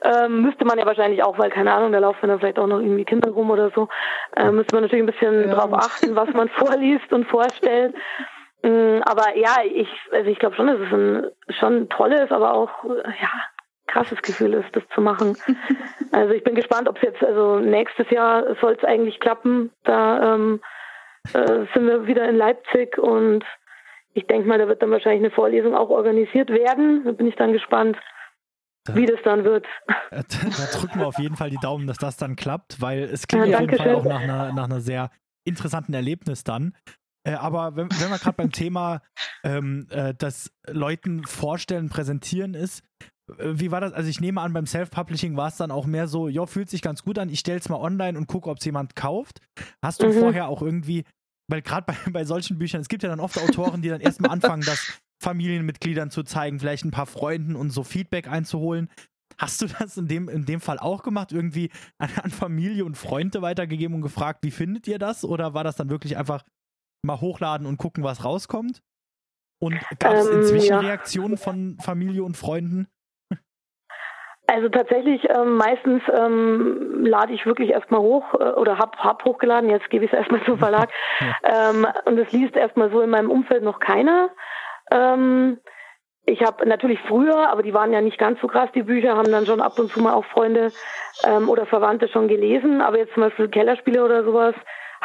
Ähm, 0.06 0.44
müsste 0.44 0.66
man 0.66 0.78
ja 0.78 0.86
wahrscheinlich 0.86 1.24
auch, 1.24 1.40
weil 1.40 1.50
keine 1.50 1.74
Ahnung, 1.74 1.92
da 1.92 2.00
laufen 2.00 2.28
dann 2.28 2.40
vielleicht 2.40 2.60
auch 2.60 2.68
noch 2.68 2.80
irgendwie 2.80 3.06
Kinder 3.06 3.32
rum 3.32 3.50
oder 3.50 3.72
so. 3.72 3.88
Äh, 4.36 4.52
müsste 4.52 4.76
man 4.76 4.84
natürlich 4.84 5.04
ein 5.04 5.12
bisschen 5.12 5.50
ja. 5.50 5.56
drauf 5.56 5.74
achten, 5.74 6.16
was 6.16 6.32
man 6.34 6.50
vorliest 6.58 7.12
und 7.12 7.26
vorstellt. 7.26 7.96
Ähm, 8.64 9.02
aber 9.06 9.36
ja, 9.36 9.58
ich, 9.64 9.90
also 10.12 10.30
ich 10.30 10.38
glaube 10.38 10.56
schon, 10.56 10.68
dass 10.68 10.80
es 10.80 10.94
ein 10.94 11.28
schon 11.50 11.90
tolles, 11.90 12.32
aber 12.32 12.54
auch 12.54 12.84
ja 12.86 13.30
krasses 13.88 14.22
Gefühl 14.22 14.54
ist, 14.54 14.76
das 14.76 14.84
zu 14.94 15.02
machen. 15.02 15.38
Also 16.12 16.34
ich 16.34 16.46
bin 16.46 16.56
gespannt, 16.56 16.88
ob 16.88 16.96
es 16.96 17.02
jetzt, 17.02 17.22
also 17.22 17.60
nächstes 17.60 18.10
Jahr 18.10 18.56
soll 18.62 18.74
es 18.74 18.84
eigentlich 18.86 19.20
klappen. 19.20 19.72
Da 19.84 20.36
ähm, 20.36 20.62
äh, 21.34 21.66
sind 21.74 21.88
wir 21.88 22.08
wieder 22.08 22.30
in 22.30 22.38
Leipzig 22.38 22.98
und 22.98 23.44
ich 24.14 24.26
denke 24.26 24.48
mal, 24.48 24.58
da 24.58 24.70
wird 24.70 24.82
dann 24.82 24.92
wahrscheinlich 24.92 25.24
eine 25.24 25.32
Vorlesung 25.32 25.76
auch 25.76 25.90
organisiert 25.90 26.50
werden. 26.50 27.04
Da 27.04 27.12
bin 27.12 27.28
ich 27.28 27.36
dann 27.36 27.52
gespannt, 27.52 27.98
da, 28.86 28.96
wie 28.96 29.06
das 29.06 29.20
dann 29.24 29.44
wird. 29.44 29.66
Äh, 30.12 30.24
da, 30.28 30.50
da, 30.50 30.80
drücken 30.80 31.00
wir 31.00 31.08
auf 31.08 31.20
jeden 31.20 31.36
Fall 31.36 31.50
die 31.50 31.58
Daumen, 31.58 31.88
dass 31.88 31.98
das 31.98 32.18
dann 32.18 32.36
klappt, 32.36 32.82
weil 32.82 33.04
es 33.04 33.28
klingt 33.28 33.48
ja, 33.48 33.58
auf 33.58 33.62
jeden 33.62 33.76
Fall 33.76 33.88
schön. 33.88 33.96
auch 33.96 34.06
nach 34.06 34.22
einer, 34.22 34.54
nach 34.54 34.66
einer 34.66 34.82
sehr 34.82 35.10
interessanten 35.46 35.94
Erlebnis 35.94 36.44
dann. 36.44 36.76
Äh, 37.26 37.34
aber 37.34 37.76
wenn, 37.76 37.90
wenn 38.00 38.10
wir 38.10 38.20
gerade 38.20 38.38
beim 38.38 38.52
Thema 38.52 39.02
ähm, 39.44 39.88
äh, 39.90 40.14
das 40.14 40.52
Leuten 40.68 41.24
vorstellen, 41.26 41.90
präsentieren 41.90 42.54
ist, 42.54 42.84
äh, 43.38 43.54
wie 43.54 43.72
war 43.72 43.82
das? 43.82 43.94
Also 43.94 44.10
ich 44.10 44.22
nehme 44.22 44.42
an, 44.42 44.54
beim 44.54 44.68
Self-Publishing 44.68 45.36
war 45.36 45.48
es 45.48 45.58
dann 45.58 45.72
auch 45.72 45.86
mehr 45.86 46.08
so, 46.08 46.28
ja, 46.28 46.46
fühlt 46.46 46.70
sich 46.70 46.82
ganz 46.82 47.04
gut 47.04 47.18
an, 47.18 47.30
ich 47.30 47.40
stelle 47.40 47.60
es 47.60 47.70
mal 47.70 47.80
online 47.80 48.18
und 48.18 48.28
gucke, 48.28 48.50
ob 48.50 48.60
es 48.60 48.66
jemand 48.66 48.96
kauft. 48.96 49.42
Hast 49.82 50.04
du 50.04 50.08
mhm. 50.08 50.20
vorher 50.20 50.48
auch 50.48 50.62
irgendwie, 50.62 51.04
weil 51.48 51.62
gerade 51.62 51.86
bei, 51.88 51.96
bei 52.12 52.26
solchen 52.26 52.58
Büchern, 52.58 52.82
es 52.82 52.88
gibt 52.88 53.04
ja 53.04 53.10
dann 53.10 53.20
oft 53.20 53.38
Autoren, 53.38 53.82
die 53.82 53.90
dann 53.90 54.02
erstmal 54.02 54.32
anfangen, 54.32 54.64
das 54.66 55.00
Familienmitgliedern 55.22 56.12
zu 56.12 56.24
zeigen, 56.24 56.60
vielleicht 56.60 56.86
ein 56.86 56.92
paar 56.92 57.06
Freunden 57.06 57.56
und 57.56 57.70
so 57.70 57.84
Feedback 57.84 58.28
einzuholen. 58.28 58.90
Hast 59.38 59.62
du 59.62 59.68
das 59.68 59.98
in 59.98 60.08
dem, 60.08 60.30
in 60.30 60.46
dem 60.46 60.62
Fall 60.62 60.80
auch 60.80 61.04
gemacht? 61.04 61.32
Irgendwie 61.32 61.70
an, 61.98 62.10
an 62.22 62.32
Familie 62.32 62.86
und 62.86 62.98
Freunde 62.98 63.42
weitergegeben 63.42 63.96
und 63.96 64.02
gefragt, 64.02 64.40
wie 64.44 64.52
findet 64.52 64.88
ihr 64.88 65.00
das? 65.00 65.26
Oder 65.26 65.54
war 65.54 65.64
das 65.64 65.76
dann 65.76 65.90
wirklich 65.90 66.18
einfach 66.18 66.44
mal 67.06 67.20
hochladen 67.20 67.68
und 67.68 67.78
gucken, 67.78 68.04
was 68.04 68.24
rauskommt? 68.24 68.82
Und 69.62 69.80
gab 70.00 70.14
es 70.14 70.28
ähm, 70.28 70.40
inzwischen 70.40 70.70
ja. 70.70 70.80
Reaktionen 70.80 71.38
von 71.38 71.78
Familie 71.80 72.24
und 72.24 72.38
Freunden? 72.38 72.88
Also 74.48 74.70
tatsächlich 74.70 75.28
ähm, 75.30 75.58
meistens 75.58 76.04
ähm, 76.14 77.04
lade 77.04 77.34
ich 77.34 77.46
wirklich 77.46 77.72
erstmal 77.72 78.02
hoch 78.02 78.36
äh, 78.36 78.52
oder 78.52 78.78
hab, 78.78 78.98
hab 78.98 79.26
hochgeladen, 79.26 79.72
jetzt 79.72 79.90
gebe 79.90 80.06
ich 80.06 80.12
es 80.12 80.18
erstmal 80.18 80.44
zum 80.46 80.60
Verlag. 80.60 80.90
ähm, 81.44 81.88
und 82.06 82.18
es 82.20 82.32
liest 82.32 82.56
erstmal 82.56 82.92
so 82.92 83.02
in 83.02 83.10
meinem 83.10 83.32
Umfeld 83.32 83.64
noch 83.64 83.80
keiner. 83.80 84.30
Ähm, 84.92 85.60
ich 86.26 86.42
habe 86.42 86.68
natürlich 86.68 87.00
früher, 87.08 87.50
aber 87.50 87.62
die 87.62 87.74
waren 87.74 87.94
ja 87.94 88.02
nicht 88.02 88.18
ganz 88.18 88.42
so 88.42 88.48
krass, 88.48 88.70
die 88.74 88.84
Bücher, 88.84 89.16
haben 89.16 89.32
dann 89.32 89.46
schon 89.46 89.62
ab 89.62 89.78
und 89.78 89.92
zu 89.92 90.02
mal 90.02 90.14
auch 90.14 90.26
Freunde 90.26 90.72
ähm, 91.24 91.50
oder 91.50 91.66
Verwandte 91.66 92.08
schon 92.08 92.28
gelesen, 92.28 92.82
aber 92.82 92.98
jetzt 92.98 93.14
zum 93.14 93.24
Beispiel 93.24 93.48
Kellerspiele 93.48 94.04
oder 94.04 94.24
sowas, 94.24 94.56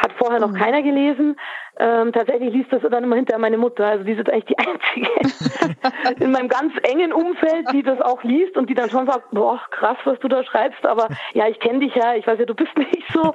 hat 0.01 0.13
vorher 0.17 0.39
noch 0.39 0.51
mhm. 0.51 0.55
keiner 0.55 0.81
gelesen. 0.81 1.37
Ähm, 1.79 2.11
tatsächlich 2.11 2.53
liest 2.53 2.71
das 2.71 2.81
dann 2.89 3.03
immer 3.03 3.15
hinterher 3.15 3.39
meine 3.39 3.57
Mutter. 3.57 3.85
Also 3.85 4.03
die 4.03 4.11
ist 4.11 4.29
eigentlich 4.29 4.45
die 4.45 4.57
einzige 4.57 6.19
in 6.23 6.31
meinem 6.31 6.49
ganz 6.49 6.73
engen 6.83 7.13
Umfeld, 7.13 7.71
die 7.71 7.83
das 7.83 8.01
auch 8.01 8.23
liest 8.23 8.57
und 8.57 8.69
die 8.69 8.73
dann 8.73 8.89
schon 8.89 9.07
sagt, 9.07 9.31
boah, 9.31 9.59
krass, 9.71 9.97
was 10.03 10.19
du 10.19 10.27
da 10.27 10.43
schreibst, 10.43 10.85
aber 10.85 11.07
ja, 11.33 11.47
ich 11.47 11.59
kenne 11.59 11.79
dich 11.79 11.95
ja, 11.95 12.15
ich 12.15 12.27
weiß 12.27 12.39
ja, 12.39 12.45
du 12.45 12.55
bist 12.55 12.71
nicht 12.77 13.11
so. 13.13 13.33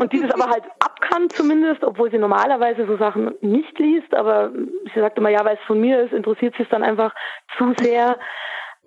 Und 0.00 0.12
die 0.12 0.20
das 0.20 0.32
aber 0.32 0.50
halt 0.50 0.64
abkann 0.80 1.28
zumindest, 1.30 1.84
obwohl 1.84 2.10
sie 2.10 2.18
normalerweise 2.18 2.86
so 2.86 2.96
Sachen 2.96 3.34
nicht 3.40 3.78
liest, 3.78 4.14
aber 4.14 4.50
sie 4.94 5.00
sagt 5.00 5.18
immer, 5.18 5.30
ja, 5.30 5.44
weil 5.44 5.56
es 5.56 5.66
von 5.66 5.80
mir 5.80 6.02
ist, 6.02 6.12
interessiert 6.12 6.54
sie 6.56 6.62
es 6.62 6.68
dann 6.70 6.82
einfach 6.82 7.14
zu 7.56 7.74
sehr. 7.80 8.16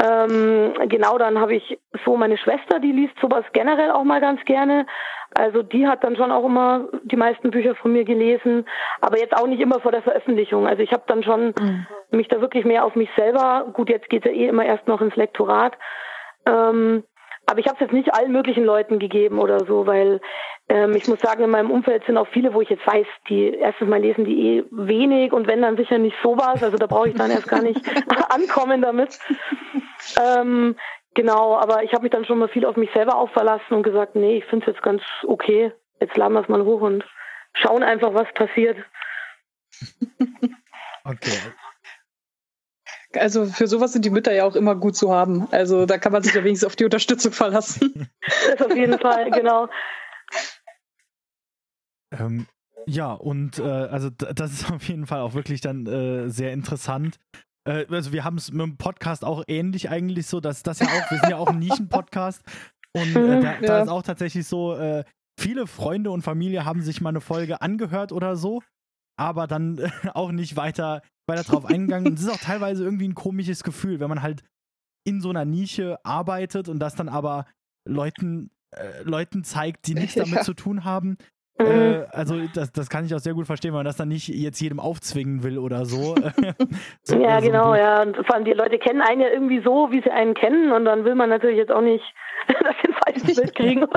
Ähm, 0.03 0.73
genau, 0.87 1.17
dann 1.17 1.39
habe 1.39 1.55
ich 1.55 1.79
so 2.05 2.17
meine 2.17 2.37
Schwester, 2.37 2.79
die 2.79 2.91
liest 2.91 3.13
sowas 3.21 3.45
generell 3.53 3.91
auch 3.91 4.03
mal 4.03 4.21
ganz 4.21 4.43
gerne. 4.45 4.85
Also 5.33 5.63
die 5.63 5.87
hat 5.87 6.03
dann 6.03 6.15
schon 6.15 6.31
auch 6.31 6.45
immer 6.45 6.87
die 7.03 7.15
meisten 7.15 7.51
Bücher 7.51 7.75
von 7.75 7.93
mir 7.93 8.03
gelesen, 8.03 8.65
aber 8.99 9.19
jetzt 9.19 9.35
auch 9.35 9.47
nicht 9.47 9.61
immer 9.61 9.79
vor 9.79 9.91
der 9.91 10.01
Veröffentlichung. 10.01 10.67
Also 10.67 10.81
ich 10.81 10.91
habe 10.91 11.03
dann 11.07 11.23
schon 11.23 11.53
mhm. 11.57 11.87
mich 12.11 12.27
da 12.27 12.41
wirklich 12.41 12.65
mehr 12.65 12.83
auf 12.83 12.95
mich 12.95 13.09
selber, 13.15 13.67
gut, 13.73 13.89
jetzt 13.89 14.09
geht 14.09 14.25
ja 14.25 14.31
eh 14.31 14.47
immer 14.47 14.65
erst 14.65 14.87
noch 14.87 15.01
ins 15.01 15.15
Lektorat, 15.15 15.77
ähm, 16.45 17.03
aber 17.45 17.59
ich 17.59 17.65
habe 17.65 17.75
es 17.75 17.81
jetzt 17.81 17.93
nicht 17.93 18.13
allen 18.13 18.31
möglichen 18.31 18.63
Leuten 18.63 18.99
gegeben 18.99 19.39
oder 19.39 19.65
so, 19.65 19.87
weil 19.87 20.21
ähm, 20.69 20.95
ich 20.95 21.07
muss 21.07 21.19
sagen, 21.19 21.43
in 21.43 21.49
meinem 21.49 21.71
Umfeld 21.71 22.03
sind 22.05 22.17
auch 22.17 22.27
viele, 22.27 22.53
wo 22.53 22.61
ich 22.61 22.69
jetzt 22.69 22.85
weiß, 22.85 23.07
die 23.29 23.55
erstens 23.55 23.89
mal 23.89 23.99
lesen 23.99 24.25
die 24.25 24.57
eh 24.57 24.63
wenig 24.71 25.33
und 25.33 25.47
wenn 25.47 25.61
dann 25.61 25.77
sicher 25.77 25.97
nicht 25.97 26.15
sowas, 26.23 26.63
also 26.63 26.77
da 26.77 26.87
brauche 26.87 27.09
ich 27.09 27.15
dann 27.15 27.31
erst 27.31 27.47
gar 27.47 27.61
nicht 27.61 27.81
ankommen 28.29 28.81
damit. 28.81 29.17
Ähm, 30.19 30.75
genau, 31.13 31.57
aber 31.57 31.83
ich 31.83 31.93
habe 31.93 32.03
mich 32.03 32.11
dann 32.11 32.25
schon 32.25 32.39
mal 32.39 32.49
viel 32.49 32.65
auf 32.65 32.77
mich 32.77 32.91
selber 32.93 33.15
aufverlassen 33.17 33.75
und 33.75 33.83
gesagt, 33.83 34.15
nee, 34.15 34.37
ich 34.37 34.45
finde 34.45 34.65
es 34.65 34.73
jetzt 34.73 34.83
ganz 34.83 35.01
okay, 35.27 35.71
jetzt 35.99 36.17
laden 36.17 36.33
wir 36.33 36.41
es 36.41 36.49
mal 36.49 36.63
hoch 36.63 36.81
und 36.81 37.05
schauen 37.53 37.83
einfach, 37.83 38.13
was 38.13 38.31
passiert. 38.33 38.77
Okay, 41.03 41.35
also 43.19 43.45
für 43.45 43.67
sowas 43.67 43.93
sind 43.93 44.05
die 44.05 44.09
Mütter 44.09 44.33
ja 44.33 44.45
auch 44.45 44.55
immer 44.55 44.75
gut 44.75 44.95
zu 44.95 45.11
haben. 45.11 45.47
Also 45.51 45.85
da 45.85 45.97
kann 45.97 46.11
man 46.11 46.23
sich 46.23 46.33
ja 46.33 46.43
wenigstens 46.43 46.67
auf 46.67 46.75
die 46.75 46.85
Unterstützung 46.85 47.31
verlassen. 47.31 48.09
Das 48.47 48.65
auf 48.65 48.75
jeden 48.75 48.97
Fall, 48.99 49.29
genau. 49.31 49.67
Ähm, 52.11 52.47
ja, 52.85 53.13
und 53.13 53.59
äh, 53.59 53.63
also 53.63 54.09
das 54.09 54.51
ist 54.51 54.71
auf 54.71 54.83
jeden 54.83 55.07
Fall 55.07 55.21
auch 55.21 55.33
wirklich 55.33 55.61
dann 55.61 55.85
äh, 55.85 56.29
sehr 56.29 56.53
interessant. 56.53 57.19
Äh, 57.67 57.85
also 57.89 58.11
wir 58.11 58.23
haben 58.23 58.37
es 58.37 58.51
mit 58.51 58.61
dem 58.61 58.77
Podcast 58.77 59.23
auch 59.23 59.43
ähnlich 59.47 59.89
eigentlich 59.89 60.27
so, 60.27 60.39
dass 60.39 60.63
das 60.63 60.79
ja 60.79 60.87
auch, 60.87 61.11
wir 61.11 61.19
sind 61.19 61.29
ja 61.29 61.37
auch 61.37 61.49
ein 61.49 61.59
Nischen-Podcast 61.59 62.43
und 62.95 63.15
äh, 63.15 63.41
da, 63.41 63.53
ja. 63.53 63.61
da, 63.61 63.81
ist 63.83 63.89
auch 63.89 64.03
tatsächlich 64.03 64.47
so, 64.47 64.75
äh, 64.75 65.03
viele 65.39 65.67
Freunde 65.67 66.11
und 66.11 66.21
Familie 66.21 66.65
haben 66.65 66.81
sich 66.81 67.01
mal 67.01 67.09
eine 67.09 67.21
Folge 67.21 67.61
angehört 67.61 68.11
oder 68.11 68.35
so, 68.35 68.61
aber 69.17 69.47
dann 69.47 69.79
auch 70.13 70.31
nicht 70.31 70.55
weiter 70.55 71.01
weiter 71.31 71.43
drauf 71.43 71.65
eingegangen. 71.65 72.13
Es 72.13 72.21
ist 72.21 72.29
auch 72.29 72.37
teilweise 72.37 72.83
irgendwie 72.83 73.07
ein 73.07 73.15
komisches 73.15 73.63
Gefühl, 73.63 73.99
wenn 73.99 74.09
man 74.09 74.21
halt 74.21 74.43
in 75.03 75.21
so 75.21 75.29
einer 75.29 75.45
Nische 75.45 75.97
arbeitet 76.03 76.69
und 76.69 76.79
das 76.79 76.95
dann 76.95 77.09
aber 77.09 77.45
Leuten, 77.87 78.51
äh, 78.75 79.01
Leuten 79.03 79.43
zeigt, 79.43 79.87
die 79.87 79.95
nichts 79.95 80.15
damit 80.15 80.35
ja. 80.35 80.41
zu 80.41 80.53
tun 80.53 80.83
haben. 80.83 81.17
Mhm. 81.61 81.93
Äh, 81.93 82.05
also 82.11 82.35
das, 82.53 82.71
das 82.71 82.89
kann 82.89 83.05
ich 83.05 83.13
auch 83.15 83.19
sehr 83.19 83.33
gut 83.33 83.45
verstehen, 83.45 83.71
weil 83.71 83.79
man 83.79 83.85
das 83.85 83.97
dann 83.97 84.07
nicht 84.07 84.27
jetzt 84.27 84.59
jedem 84.59 84.79
aufzwingen 84.79 85.43
will 85.43 85.57
oder 85.57 85.85
so. 85.85 86.15
so 87.03 87.17
ja, 87.17 87.39
so 87.39 87.45
genau, 87.45 87.75
ja. 87.75 88.01
Und 88.01 88.15
vor 88.15 88.35
allem 88.35 88.45
die 88.45 88.53
Leute 88.53 88.79
kennen 88.79 89.01
einen 89.01 89.21
ja 89.21 89.27
irgendwie 89.29 89.61
so, 89.63 89.91
wie 89.91 90.01
sie 90.01 90.11
einen 90.11 90.33
kennen 90.33 90.71
und 90.71 90.85
dann 90.85 91.05
will 91.05 91.15
man 91.15 91.29
natürlich 91.29 91.57
jetzt 91.57 91.71
auch 91.71 91.81
nicht 91.81 92.03
das 92.47 92.75
falschen 93.03 93.35
Bild 93.35 93.55
kriegen. 93.55 93.87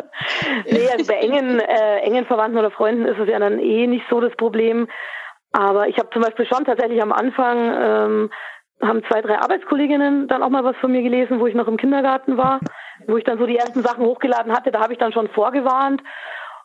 nee, 0.71 0.89
also 0.93 1.07
bei 1.07 1.19
engen, 1.19 1.61
äh, 1.61 1.99
engen 2.01 2.27
Verwandten 2.27 2.59
oder 2.59 2.71
Freunden 2.71 3.07
ist 3.07 3.19
es 3.19 3.29
ja 3.29 3.39
dann 3.39 3.59
eh 3.59 3.87
nicht 3.87 4.05
so 4.11 4.21
das 4.21 4.35
Problem. 4.37 4.89
Aber 5.53 5.89
ich 5.89 5.99
habe 5.99 6.11
zum 6.11 6.23
Beispiel 6.23 6.47
schon 6.47 6.65
tatsächlich 6.65 7.01
am 7.01 7.13
Anfang 7.13 7.59
ähm, 7.59 8.31
haben 8.83 9.05
zwei, 9.09 9.23
drei 9.23 9.39
Arbeitskolleginnen 9.39 10.27
dann 10.29 10.43
auch 10.43 10.51
mal 10.51 10.65
was 10.65 10.77
von 10.77 10.91
mir 10.91 11.03
gelesen, 11.03 11.39
wo 11.39 11.47
ich 11.47 11.55
noch 11.55 11.69
im 11.69 11.77
Kindergarten 11.77 12.37
war, 12.37 12.61
wo 13.07 13.17
ich 13.17 13.25
dann 13.25 13.39
so 13.39 13.47
die 13.47 13.57
ersten 13.57 13.83
Sachen 13.83 14.05
hochgeladen 14.05 14.53
hatte. 14.53 14.73
Da 14.73 14.81
habe 14.81 14.93
ich 14.93 14.99
dann 14.99 15.13
schon 15.13 15.29
vorgewarnt. 15.29 16.03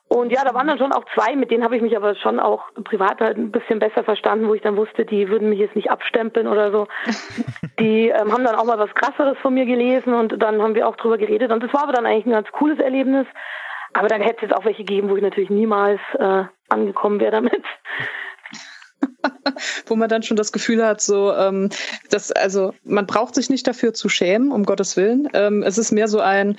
Und 0.10 0.32
ja, 0.32 0.43
da 0.43 0.55
waren 0.55 0.68
dann 0.68 0.80
schon 0.80 0.91
auch 0.91 1.05
zwei, 1.14 1.36
mit 1.36 1.51
denen 1.51 1.64
habe 1.64 1.76
ich 1.76 1.84
mich 1.84 1.95
aber 1.95 2.16
schon 2.16 2.39
auch 2.39 2.74
privat 2.84 3.22
halt 3.22 3.38
ein 3.38 3.51
bisschen 3.51 3.78
besser 3.78 4.03
verstanden, 4.03 4.47
wo 4.47 4.55
ich 4.55 4.62
dann 4.64 4.76
wusste, 4.76 5.05
die 5.05 5.30
würden 5.30 5.49
mich 5.49 5.60
jetzt 5.60 5.76
nicht 5.76 5.91
abstempeln 5.91 6.47
oder 6.47 6.72
so. 6.72 6.88
Die 7.80 8.10
ähm, 8.10 8.34
haben 8.34 8.43
dann 8.43 8.55
auch 8.55 8.66
mal 8.66 8.80
was 8.80 8.93
krasseres 8.95 9.38
von 9.38 9.53
mir 9.53 9.66
gelesen 9.66 10.14
und 10.14 10.41
dann 10.41 10.62
haben 10.62 10.76
wir 10.76 10.88
auch 10.88 10.95
drüber 10.95 11.18
geredet. 11.18 11.51
Und 11.51 11.64
das 11.64 11.74
war 11.74 11.84
aber 11.84 11.93
dann 11.93 12.07
eigentlich 12.07 12.26
ein 12.26 12.32
ganz 12.32 12.51
cooles 12.51 12.79
Erlebnis. 12.79 13.28
Aber 13.93 14.08
dann 14.08 14.21
hätte 14.21 14.38
es 14.38 14.42
jetzt 14.50 14.55
auch 14.55 14.66
welche 14.66 14.84
gegeben, 14.84 15.09
wo 15.09 15.16
ich 15.16 15.21
natürlich 15.21 15.50
niemals 15.51 16.00
äh, 16.17 16.43
angekommen 16.70 17.20
wäre 17.20 17.32
damit. 17.32 17.63
wo 19.86 19.96
man 19.96 20.09
dann 20.09 20.24
schon 20.24 20.38
das 20.38 20.51
Gefühl 20.51 20.86
hat, 20.86 21.01
so, 21.01 21.34
ähm, 21.34 21.70
dass, 22.09 22.32
also 22.32 22.74
man 22.84 23.05
braucht 23.05 23.36
sich 23.36 23.50
nicht 23.50 23.67
dafür 23.67 23.93
zu 23.93 24.09
schämen, 24.09 24.51
um 24.51 24.63
Gottes 24.66 24.97
Willen. 24.97 25.29
Ähm, 25.34 25.63
es 25.63 25.78
ist 25.78 25.92
mehr 25.92 26.08
so 26.08 26.20
ein, 26.20 26.58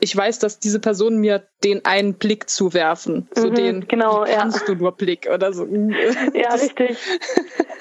ich 0.00 0.16
weiß, 0.16 0.38
dass 0.38 0.58
diese 0.58 0.80
Person 0.80 1.18
mir 1.18 1.46
den 1.64 1.84
einen 1.84 2.14
Blick 2.14 2.48
zuwerfen, 2.48 3.28
so 3.34 3.48
mhm, 3.48 3.54
den 3.54 3.88
genau, 3.88 4.24
kannst 4.24 4.60
ja. 4.60 4.66
du 4.66 4.74
nur 4.74 4.96
Blick 4.96 5.28
oder 5.32 5.52
so. 5.52 5.66
Ja, 6.34 6.50
das, 6.50 6.62
richtig. 6.62 6.98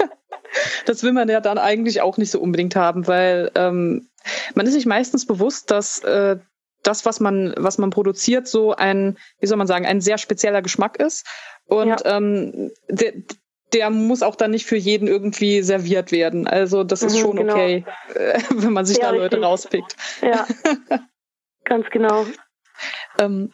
das 0.86 1.04
will 1.04 1.14
man 1.14 1.30
ja 1.30 1.42
dann 1.42 1.58
eigentlich 1.58 2.02
auch 2.02 2.18
nicht 2.18 2.32
so 2.32 2.40
unbedingt 2.40 2.76
haben, 2.76 3.08
weil 3.08 3.52
ähm, 3.56 4.08
man 4.56 4.66
ist 4.66 4.74
sich 4.74 4.86
meistens 4.86 5.26
bewusst, 5.26 5.72
dass 5.72 6.00
äh, 6.00 6.38
das, 6.84 7.06
was 7.06 7.20
man, 7.20 7.54
was 7.58 7.78
man 7.78 7.90
produziert, 7.90 8.48
so 8.48 8.74
ein, 8.74 9.18
wie 9.40 9.48
soll 9.48 9.58
man 9.58 9.68
sagen, 9.68 9.86
ein 9.86 10.02
sehr 10.02 10.18
spezieller 10.18 10.62
Geschmack 10.62 10.98
ist. 10.98 11.26
Und 11.66 11.90
ja. 11.90 12.18
ähm, 12.18 12.72
der, 12.88 13.14
der 13.74 13.90
muss 13.90 14.24
auch 14.24 14.36
dann 14.36 14.52
nicht 14.52 14.66
für 14.66 14.78
jeden 14.78 15.08
irgendwie 15.08 15.62
serviert 15.62 16.12
werden. 16.12 16.48
Also 16.48 16.84
das 16.84 17.04
ist 17.04 17.16
mhm, 17.16 17.20
schon 17.20 17.36
genau. 17.38 17.54
okay, 17.54 17.86
äh, 18.16 18.40
wenn 18.56 18.74
man 18.74 18.86
sich 18.86 18.98
ja, 18.98 19.04
da 19.04 19.10
richtig. 19.12 19.32
Leute 19.32 19.46
rauspickt. 19.46 19.96
Ja, 20.22 20.48
ganz 21.68 21.88
genau. 21.92 22.26
ähm, 23.20 23.54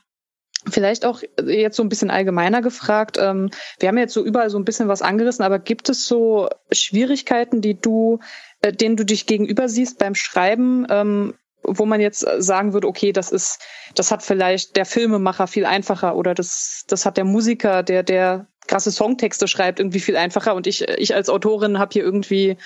Vielleicht 0.70 1.06
auch 1.06 1.22
jetzt 1.46 1.76
so 1.76 1.84
ein 1.84 1.90
bisschen 1.90 2.10
allgemeiner 2.10 2.62
gefragt. 2.62 3.18
Ähm, 3.20 3.50
wir 3.80 3.90
haben 3.90 3.98
jetzt 3.98 4.14
so 4.14 4.24
überall 4.24 4.50
so 4.50 4.58
ein 4.58 4.64
bisschen 4.64 4.88
was 4.88 5.02
angerissen, 5.02 5.44
aber 5.44 5.60
gibt 5.60 5.90
es 5.90 6.06
so 6.06 6.48
Schwierigkeiten, 6.72 7.60
die 7.60 7.80
du, 7.80 8.20
äh, 8.62 8.72
denen 8.72 8.96
du 8.96 9.04
dich 9.04 9.26
gegenüber 9.26 9.68
siehst 9.68 10.00
beim 10.00 10.16
Schreiben, 10.16 10.88
ähm, 10.90 11.34
wo 11.64 11.86
man 11.86 12.00
jetzt 12.00 12.26
sagen 12.38 12.74
würde, 12.74 12.88
okay, 12.88 13.12
das 13.12 13.32
ist, 13.32 13.60
das 13.96 14.12
hat 14.12 14.24
vielleicht 14.24 14.76
der 14.76 14.86
Filmemacher 14.86 15.48
viel 15.48 15.66
einfacher 15.66 16.16
oder 16.16 16.34
das, 16.34 16.86
das 16.88 17.06
hat 17.06 17.18
der 17.18 17.26
Musiker, 17.26 17.84
der, 17.84 18.04
der 18.04 18.48
krasse 18.68 18.92
Songtexte 18.92 19.48
schreibt, 19.48 19.80
irgendwie 19.80 20.00
viel 20.00 20.18
einfacher 20.18 20.56
und 20.56 20.68
ich, 20.68 20.88
ich 20.88 21.16
als 21.16 21.30
Autorin 21.30 21.80
habe 21.80 21.92
hier 21.94 22.04
irgendwie, 22.04 22.58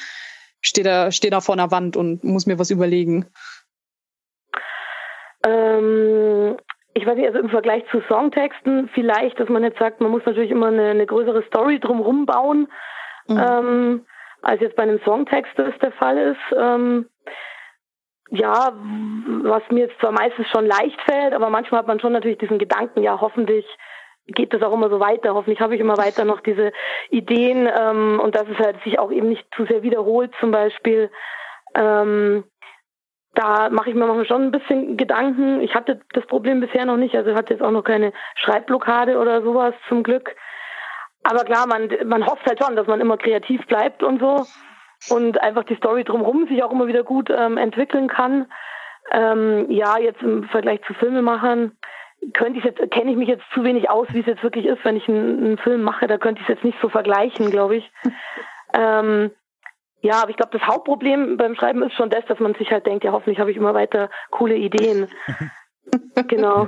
stehe 0.62 0.84
da, 0.86 1.12
steh 1.12 1.30
da 1.30 1.42
vor 1.42 1.56
einer 1.56 1.72
Wand 1.72 1.98
und 1.98 2.24
muss 2.24 2.46
mir 2.46 2.60
was 2.60 2.70
überlegen. 2.70 3.26
Ähm, 5.48 6.58
ich 6.94 7.06
weiß 7.06 7.16
nicht, 7.16 7.28
also 7.28 7.40
im 7.40 7.50
Vergleich 7.50 7.84
zu 7.92 8.02
Songtexten 8.08 8.90
vielleicht, 8.94 9.40
dass 9.40 9.50
man 9.50 9.64
jetzt 9.64 9.80
sagt, 9.80 10.02
man 10.02 10.12
muss 10.12 10.26
natürlich 10.26 10.52
immer 10.52 10.68
eine, 10.68 10.90
eine 10.90 11.06
größere 11.06 11.44
Story 11.44 11.80
drumherum 11.80 12.26
bauen, 12.26 12.68
mhm. 13.28 13.38
ähm, 13.38 14.06
als 14.42 14.62
jetzt 14.62 14.76
bei 14.76 14.84
einem 14.84 15.00
Songtext 15.04 15.52
das 15.58 15.78
der 15.80 15.92
Fall 15.92 16.18
ist. 16.18 16.58
Ähm, 16.58 17.08
ja, 18.30 18.74
was 19.44 19.64
mir 19.70 19.86
jetzt 19.86 20.00
zwar 20.00 20.12
meistens 20.12 20.48
schon 20.50 20.66
leicht 20.66 21.00
fällt, 21.10 21.34
aber 21.34 21.50
manchmal 21.50 21.80
hat 21.80 21.88
man 21.88 22.00
schon 22.00 22.12
natürlich 22.12 22.40
diesen 22.40 22.60
Gedanken, 22.60 23.02
ja, 23.02 23.22
hoffentlich 23.22 23.66
geht 24.26 24.54
das 24.54 24.62
auch 24.62 24.74
immer 24.74 24.90
so 24.90 25.00
weiter. 25.00 25.34
Hoffentlich 25.34 25.62
habe 25.62 25.76
ich 25.76 25.82
immer 25.82 25.98
weiter 25.98 26.26
noch 26.26 26.42
diese 26.42 26.74
Ideen 27.10 27.70
ähm, 27.74 28.20
und 28.22 28.36
dass 28.36 28.48
es 28.50 28.58
halt 28.58 28.82
sich 28.84 29.00
auch 29.00 29.12
eben 29.12 29.30
nicht 29.30 29.46
zu 29.56 29.66
sehr 29.66 29.84
wiederholt 29.84 30.34
zum 30.40 30.52
Beispiel. 30.52 31.10
Ähm, 31.76 32.44
da 33.38 33.70
mache 33.70 33.90
ich 33.90 33.96
mir 33.96 34.08
manchmal 34.08 34.26
schon 34.26 34.44
ein 34.44 34.52
bisschen 34.52 34.98
Gedanken. 34.98 35.62
Ich 35.62 35.76
hatte 35.76 36.02
das 36.14 36.26
Problem 36.26 36.60
bisher 36.60 36.86
noch 36.86 36.98
nicht, 36.98 37.16
also 37.16 37.36
hatte 37.36 37.54
jetzt 37.54 37.62
auch 37.62 37.72
noch 37.72 37.84
keine 37.84 38.12
Schreibblockade 38.36 39.20
oder 39.20 39.44
sowas 39.44 39.76
zum 39.88 40.02
Glück. 40.02 40.36
Aber 41.24 41.44
klar, 41.44 41.68
man, 41.68 41.90
man 42.06 42.26
hofft 42.26 42.48
halt 42.48 42.64
schon, 42.64 42.76
dass 42.76 42.88
man 42.88 43.00
immer 43.00 43.18
kreativ 43.18 43.66
bleibt 43.68 44.02
und 44.02 44.20
so 44.20 44.46
und 45.16 45.40
einfach 45.40 45.66
die 45.66 45.76
Story 45.76 46.04
drumherum 46.04 46.48
sich 46.48 46.64
auch 46.64 46.72
immer 46.72 46.88
wieder 46.88 47.04
gut 47.04 47.30
ähm, 47.30 47.58
entwickeln 47.58 48.08
kann. 48.08 48.48
Ähm, 49.12 49.70
ja, 49.70 50.00
jetzt 50.00 50.22
im 50.24 50.46
Vergleich 50.46 50.82
zu 50.88 50.96
Filmemachern 50.96 51.74
könnte 52.34 52.58
ich 52.58 52.66
jetzt, 52.66 52.80
kenne 52.92 53.12
ich 53.12 53.18
mich 53.18 53.30
jetzt 53.30 53.46
zu 53.54 53.64
wenig 53.64 53.90
aus, 53.90 54.08
wie 54.14 54.22
es 54.22 54.26
jetzt 54.26 54.42
wirklich 54.42 54.66
ist, 54.66 54.84
wenn 54.84 54.98
ich 54.98 55.08
einen, 55.08 55.46
einen 55.46 55.58
Film 55.60 55.84
mache, 55.84 56.08
da 56.08 56.18
könnte 56.18 56.42
ich 56.42 56.50
es 56.50 56.56
jetzt 56.56 56.64
nicht 56.64 56.80
so 56.82 56.90
vergleichen, 56.90 57.52
glaube 57.52 57.76
ich. 57.76 57.92
ähm, 58.74 59.30
ja, 60.02 60.22
aber 60.22 60.30
ich 60.30 60.38
glaube, 60.38 60.58
das 60.58 60.68
Hauptproblem 60.68 61.38
beim 61.38 61.56
Schreiben 61.56 61.82
ist 61.84 61.94
schon 61.94 62.10
das, 62.10 62.26
dass 62.28 62.40
man 62.40 62.54
sich 62.56 62.70
halt 62.72 62.86
denkt, 62.86 63.04
ja, 63.04 63.12
hoffentlich 63.12 63.40
habe 63.40 63.52
ich 63.52 63.58
immer 63.58 63.74
weiter 63.74 64.10
coole 64.30 64.56
Ideen. 64.56 65.08
genau. 66.28 66.68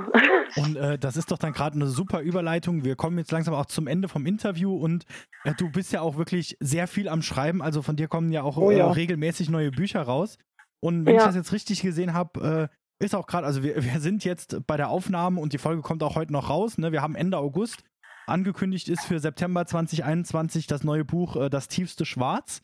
Und 0.56 0.76
äh, 0.76 0.98
das 0.98 1.16
ist 1.16 1.30
doch 1.30 1.38
dann 1.38 1.52
gerade 1.52 1.76
eine 1.76 1.86
super 1.86 2.20
Überleitung. 2.20 2.84
Wir 2.84 2.96
kommen 2.96 3.18
jetzt 3.18 3.30
langsam 3.30 3.54
auch 3.54 3.66
zum 3.66 3.86
Ende 3.86 4.08
vom 4.08 4.26
Interview 4.26 4.74
und 4.74 5.04
äh, 5.44 5.52
du 5.56 5.70
bist 5.70 5.92
ja 5.92 6.00
auch 6.00 6.16
wirklich 6.16 6.56
sehr 6.60 6.88
viel 6.88 7.08
am 7.08 7.22
Schreiben. 7.22 7.62
Also 7.62 7.82
von 7.82 7.96
dir 7.96 8.08
kommen 8.08 8.32
ja 8.32 8.42
auch 8.42 8.56
oh, 8.56 8.70
ja. 8.70 8.88
Äh, 8.88 8.92
regelmäßig 8.92 9.48
neue 9.48 9.70
Bücher 9.70 10.02
raus. 10.02 10.38
Und 10.80 11.06
wenn 11.06 11.14
ja. 11.14 11.20
ich 11.20 11.26
das 11.26 11.36
jetzt 11.36 11.52
richtig 11.52 11.82
gesehen 11.82 12.14
habe, 12.14 12.68
äh, 12.70 13.04
ist 13.04 13.14
auch 13.14 13.26
gerade, 13.26 13.46
also 13.46 13.62
wir, 13.62 13.82
wir 13.82 14.00
sind 14.00 14.24
jetzt 14.24 14.66
bei 14.66 14.76
der 14.76 14.88
Aufnahme 14.88 15.40
und 15.40 15.52
die 15.52 15.58
Folge 15.58 15.82
kommt 15.82 16.02
auch 16.02 16.16
heute 16.16 16.32
noch 16.32 16.50
raus. 16.50 16.78
Ne? 16.78 16.90
Wir 16.90 17.02
haben 17.02 17.14
Ende 17.14 17.38
August. 17.38 17.84
Angekündigt 18.26 18.88
ist 18.88 19.04
für 19.04 19.18
September 19.18 19.66
2021 19.66 20.66
das 20.66 20.84
neue 20.84 21.04
Buch 21.04 21.36
äh, 21.36 21.50
Das 21.50 21.68
tiefste 21.68 22.04
Schwarz. 22.04 22.62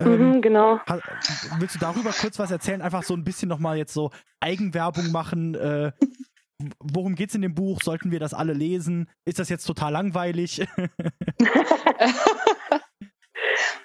Ähm, 0.00 0.32
mhm, 0.32 0.42
genau. 0.42 0.80
Willst 1.58 1.74
du 1.74 1.78
darüber 1.78 2.10
kurz 2.10 2.38
was 2.38 2.50
erzählen? 2.50 2.82
Einfach 2.82 3.02
so 3.02 3.14
ein 3.14 3.24
bisschen 3.24 3.48
nochmal 3.48 3.76
jetzt 3.76 3.92
so 3.92 4.10
Eigenwerbung 4.40 5.10
machen. 5.10 5.54
Äh, 5.54 5.92
worum 6.78 7.14
es 7.30 7.34
in 7.34 7.42
dem 7.42 7.54
Buch? 7.54 7.80
Sollten 7.82 8.10
wir 8.10 8.20
das 8.20 8.34
alle 8.34 8.52
lesen? 8.52 9.10
Ist 9.24 9.38
das 9.38 9.48
jetzt 9.48 9.64
total 9.64 9.92
langweilig? 9.92 10.66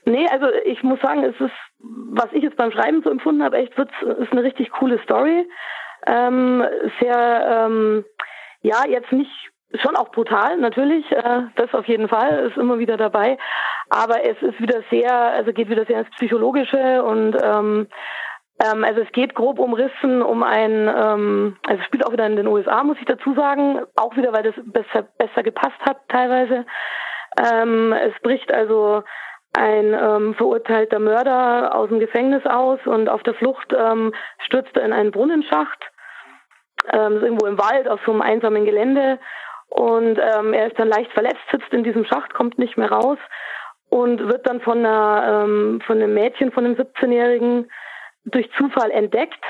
nee, 0.06 0.28
also 0.28 0.48
ich 0.66 0.84
muss 0.84 1.00
sagen, 1.02 1.24
es 1.24 1.40
ist, 1.40 1.54
was 1.80 2.32
ich 2.34 2.44
jetzt 2.44 2.58
beim 2.58 2.72
Schreiben 2.72 3.02
so 3.04 3.10
empfunden 3.10 3.44
habe, 3.44 3.58
echt 3.58 3.74
ist 3.78 4.32
eine 4.32 4.44
richtig 4.44 4.72
coole 4.72 5.02
Story. 5.04 5.48
Ähm, 6.06 6.64
sehr, 7.00 7.66
ähm, 7.66 8.06
ja, 8.62 8.86
jetzt 8.88 9.12
nicht 9.12 9.53
schon 9.82 9.96
auch 9.96 10.10
brutal, 10.10 10.58
natürlich, 10.58 11.12
äh, 11.12 11.42
das 11.56 11.74
auf 11.74 11.88
jeden 11.88 12.08
Fall, 12.08 12.48
ist 12.48 12.58
immer 12.58 12.80
wieder 12.80 12.98
dabei. 12.98 13.38
Aber 13.90 14.24
es 14.24 14.42
ist 14.42 14.60
wieder 14.60 14.82
sehr, 14.90 15.12
also 15.14 15.52
geht 15.52 15.70
wieder 15.70 15.86
sehr 15.86 16.00
ins 16.00 16.10
Psychologische 16.12 17.04
und 17.04 17.36
ähm, 17.42 17.88
ähm, 18.64 18.84
also 18.84 19.02
es 19.02 19.12
geht 19.12 19.36
grob 19.36 19.60
umrissen 19.60 20.22
um 20.22 20.44
ein, 20.44 20.88
ähm, 20.88 21.58
also 21.68 21.82
es 21.82 21.86
spielt 21.86 22.06
auch 22.06 22.12
wieder 22.12 22.26
in 22.26 22.36
den 22.36 22.48
USA, 22.48 22.84
muss 22.84 22.98
ich 23.00 23.06
dazu 23.06 23.34
sagen, 23.34 23.82
auch 23.96 24.16
wieder, 24.16 24.34
weil 24.34 24.44
das 24.44 24.56
besser, 24.66 25.08
besser 25.18 25.44
gepasst 25.44 25.80
hat 25.82 25.98
teilweise. 26.10 26.66
Ähm, 27.38 27.94
es 27.94 28.14
bricht 28.22 28.54
also 28.54 29.04
ein 29.56 29.94
ähm, 29.94 30.34
verurteilter 30.36 31.00
Mörder 31.00 31.76
aus 31.76 31.90
dem 31.90 32.00
Gefängnis 32.00 32.46
aus 32.46 32.80
und 32.86 33.10
auf 33.10 33.24
der 33.24 33.36
Flucht 33.36 33.74
ähm, 33.78 34.14
stürzt 34.46 34.76
er 34.76 34.86
in 34.86 34.94
einen 34.94 35.12
Brunnenschacht, 35.12 35.92
ähm, 36.92 37.22
irgendwo 37.22 37.46
im 37.46 37.60
Wald 37.60 37.88
auf 37.88 38.00
so 38.06 38.12
einem 38.12 38.22
einsamen 38.22 38.66
Gelände 38.66 39.20
und 39.74 40.20
ähm, 40.20 40.54
er 40.54 40.68
ist 40.68 40.78
dann 40.78 40.88
leicht 40.88 41.12
verletzt, 41.14 41.42
sitzt 41.52 41.74
in 41.74 41.84
diesem 41.84 42.06
Schacht, 42.06 42.36
kommt 42.36 42.60
nicht 42.60 42.78
mehr 42.78 42.92
raus 42.92 43.18
und 43.90 44.20
wird 44.30 44.46
dann 44.48 44.62
von 44.62 44.78
einer 44.86 45.46
ähm, 45.46 45.82
von 45.88 45.98
einem 45.98 46.14
Mädchen, 46.14 46.52
von 46.52 46.64
einem 46.64 46.76
17-Jährigen 46.76 47.72
durch 48.26 48.52
Zufall 48.56 48.92
entdeckt. 48.92 49.44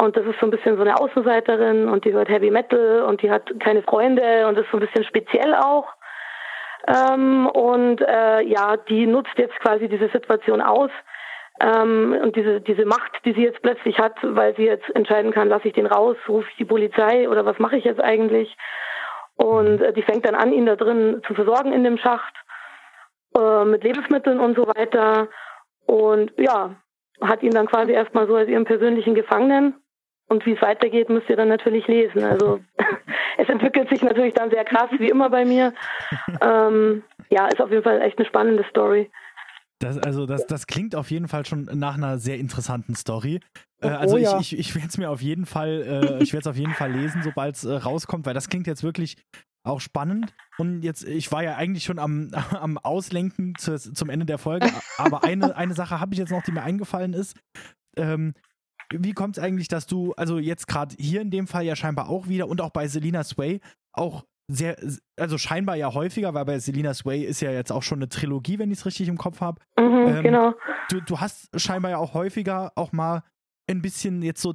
Und 0.00 0.16
das 0.16 0.26
ist 0.26 0.40
so 0.40 0.46
ein 0.46 0.50
bisschen 0.50 0.76
so 0.76 0.82
eine 0.82 0.98
Außenseiterin 0.98 1.88
und 1.88 2.04
die 2.04 2.12
hört 2.12 2.28
Heavy 2.28 2.50
Metal 2.50 3.02
und 3.02 3.22
die 3.22 3.30
hat 3.30 3.48
keine 3.60 3.82
Freunde 3.82 4.48
und 4.48 4.58
ist 4.58 4.68
so 4.72 4.78
ein 4.78 4.80
bisschen 4.80 5.04
speziell 5.04 5.54
auch. 5.54 5.86
Ähm, 6.88 7.46
und 7.46 8.00
äh, 8.00 8.42
ja, 8.42 8.76
die 8.76 9.06
nutzt 9.06 9.36
jetzt 9.36 9.60
quasi 9.60 9.88
diese 9.88 10.08
Situation 10.08 10.60
aus 10.60 10.90
ähm, 11.60 12.16
und 12.20 12.34
diese, 12.34 12.60
diese 12.60 12.84
Macht, 12.84 13.12
die 13.24 13.32
sie 13.32 13.44
jetzt 13.44 13.62
plötzlich 13.62 13.96
hat, 14.00 14.16
weil 14.22 14.56
sie 14.56 14.64
jetzt 14.64 14.90
entscheiden 14.96 15.30
kann, 15.30 15.48
lasse 15.48 15.68
ich 15.68 15.74
den 15.74 15.86
raus, 15.86 16.16
rufe 16.28 16.48
ich 16.50 16.56
die 16.56 16.64
Polizei 16.64 17.28
oder 17.28 17.44
was 17.44 17.60
mache 17.60 17.76
ich 17.76 17.84
jetzt 17.84 18.00
eigentlich? 18.00 18.56
Und 19.38 19.80
äh, 19.80 19.92
die 19.92 20.02
fängt 20.02 20.26
dann 20.26 20.34
an, 20.34 20.52
ihn 20.52 20.66
da 20.66 20.76
drin 20.76 21.22
zu 21.26 21.34
versorgen 21.34 21.72
in 21.72 21.84
dem 21.84 21.96
Schacht 21.96 22.34
äh, 23.36 23.64
mit 23.64 23.84
Lebensmitteln 23.84 24.40
und 24.40 24.56
so 24.56 24.66
weiter. 24.66 25.28
Und 25.86 26.32
ja, 26.36 26.74
hat 27.20 27.42
ihn 27.42 27.52
dann 27.52 27.66
quasi 27.66 27.92
erstmal 27.92 28.26
so 28.26 28.34
als 28.34 28.48
ihren 28.48 28.64
persönlichen 28.64 29.14
Gefangenen. 29.14 29.74
Und 30.28 30.44
wie 30.44 30.52
es 30.52 30.60
weitergeht, 30.62 31.08
müsst 31.08 31.30
ihr 31.30 31.36
dann 31.36 31.48
natürlich 31.48 31.86
lesen. 31.86 32.22
Also 32.22 32.60
es 33.38 33.48
entwickelt 33.48 33.88
sich 33.88 34.02
natürlich 34.02 34.34
dann 34.34 34.50
sehr 34.50 34.64
krass, 34.64 34.90
wie 34.98 35.08
immer 35.08 35.30
bei 35.30 35.44
mir. 35.44 35.72
Ähm, 36.40 37.02
ja, 37.30 37.46
ist 37.48 37.60
auf 37.60 37.70
jeden 37.70 37.82
Fall 37.82 38.00
echt 38.00 38.18
eine 38.18 38.26
spannende 38.26 38.64
Story. 38.70 39.10
Das, 39.80 39.96
also 39.98 40.26
das, 40.26 40.46
das 40.46 40.66
klingt 40.66 40.94
auf 40.96 41.10
jeden 41.10 41.28
Fall 41.28 41.46
schon 41.46 41.64
nach 41.64 41.94
einer 41.94 42.18
sehr 42.18 42.38
interessanten 42.38 42.96
Story. 42.96 43.40
Äh, 43.80 43.88
also 43.88 44.16
oh, 44.16 44.18
ja. 44.18 44.40
ich, 44.40 44.52
ich, 44.52 44.58
ich 44.58 44.74
werde 44.74 44.88
es 44.88 44.98
mir 44.98 45.10
auf 45.10 45.22
jeden 45.22 45.46
Fall, 45.46 46.18
äh, 46.18 46.22
ich 46.22 46.32
werde 46.32 46.42
es 46.42 46.46
auf 46.48 46.56
jeden 46.56 46.74
Fall 46.74 46.92
lesen, 46.92 47.22
sobald 47.22 47.54
es 47.54 47.64
äh, 47.64 47.74
rauskommt, 47.74 48.26
weil 48.26 48.34
das 48.34 48.48
klingt 48.48 48.66
jetzt 48.66 48.82
wirklich 48.82 49.16
auch 49.64 49.80
spannend. 49.80 50.34
Und 50.56 50.82
jetzt, 50.82 51.04
ich 51.04 51.30
war 51.30 51.44
ja 51.44 51.56
eigentlich 51.56 51.84
schon 51.84 51.98
am, 51.98 52.30
am 52.50 52.78
Auslenken 52.78 53.54
zu, 53.56 53.78
zum 53.78 54.10
Ende 54.10 54.26
der 54.26 54.38
Folge, 54.38 54.68
aber 54.96 55.22
eine, 55.24 55.54
eine 55.54 55.74
Sache 55.74 56.00
habe 56.00 56.14
ich 56.14 56.18
jetzt 56.18 56.30
noch, 56.30 56.42
die 56.42 56.52
mir 56.52 56.62
eingefallen 56.62 57.12
ist. 57.12 57.36
Ähm, 57.96 58.34
wie 58.92 59.12
kommt 59.12 59.36
es 59.36 59.42
eigentlich, 59.42 59.68
dass 59.68 59.86
du, 59.86 60.12
also 60.14 60.38
jetzt 60.38 60.66
gerade 60.66 60.96
hier 60.98 61.20
in 61.20 61.30
dem 61.30 61.46
Fall 61.46 61.64
ja 61.64 61.76
scheinbar 61.76 62.08
auch 62.08 62.26
wieder 62.26 62.48
und 62.48 62.60
auch 62.60 62.70
bei 62.70 62.88
Selina 62.88 63.22
Sway 63.22 63.60
auch 63.92 64.24
sehr, 64.50 64.76
also 65.16 65.36
scheinbar 65.36 65.76
ja 65.76 65.92
häufiger, 65.92 66.32
weil 66.34 66.46
bei 66.46 66.58
Selina 66.58 66.94
Sway 66.94 67.22
ist 67.22 67.40
ja 67.40 67.50
jetzt 67.50 67.70
auch 67.70 67.82
schon 67.82 67.98
eine 67.98 68.08
Trilogie, 68.08 68.58
wenn 68.58 68.70
ich 68.70 68.78
es 68.78 68.86
richtig 68.86 69.08
im 69.08 69.18
Kopf 69.18 69.40
habe. 69.40 69.60
Mhm, 69.78 70.08
ähm, 70.08 70.22
genau. 70.22 70.54
Du, 70.88 71.00
du 71.00 71.20
hast 71.20 71.48
scheinbar 71.60 71.90
ja 71.90 71.98
auch 71.98 72.14
häufiger 72.14 72.72
auch 72.74 72.92
mal 72.92 73.22
ein 73.68 73.82
bisschen 73.82 74.22
jetzt 74.22 74.40
so 74.40 74.54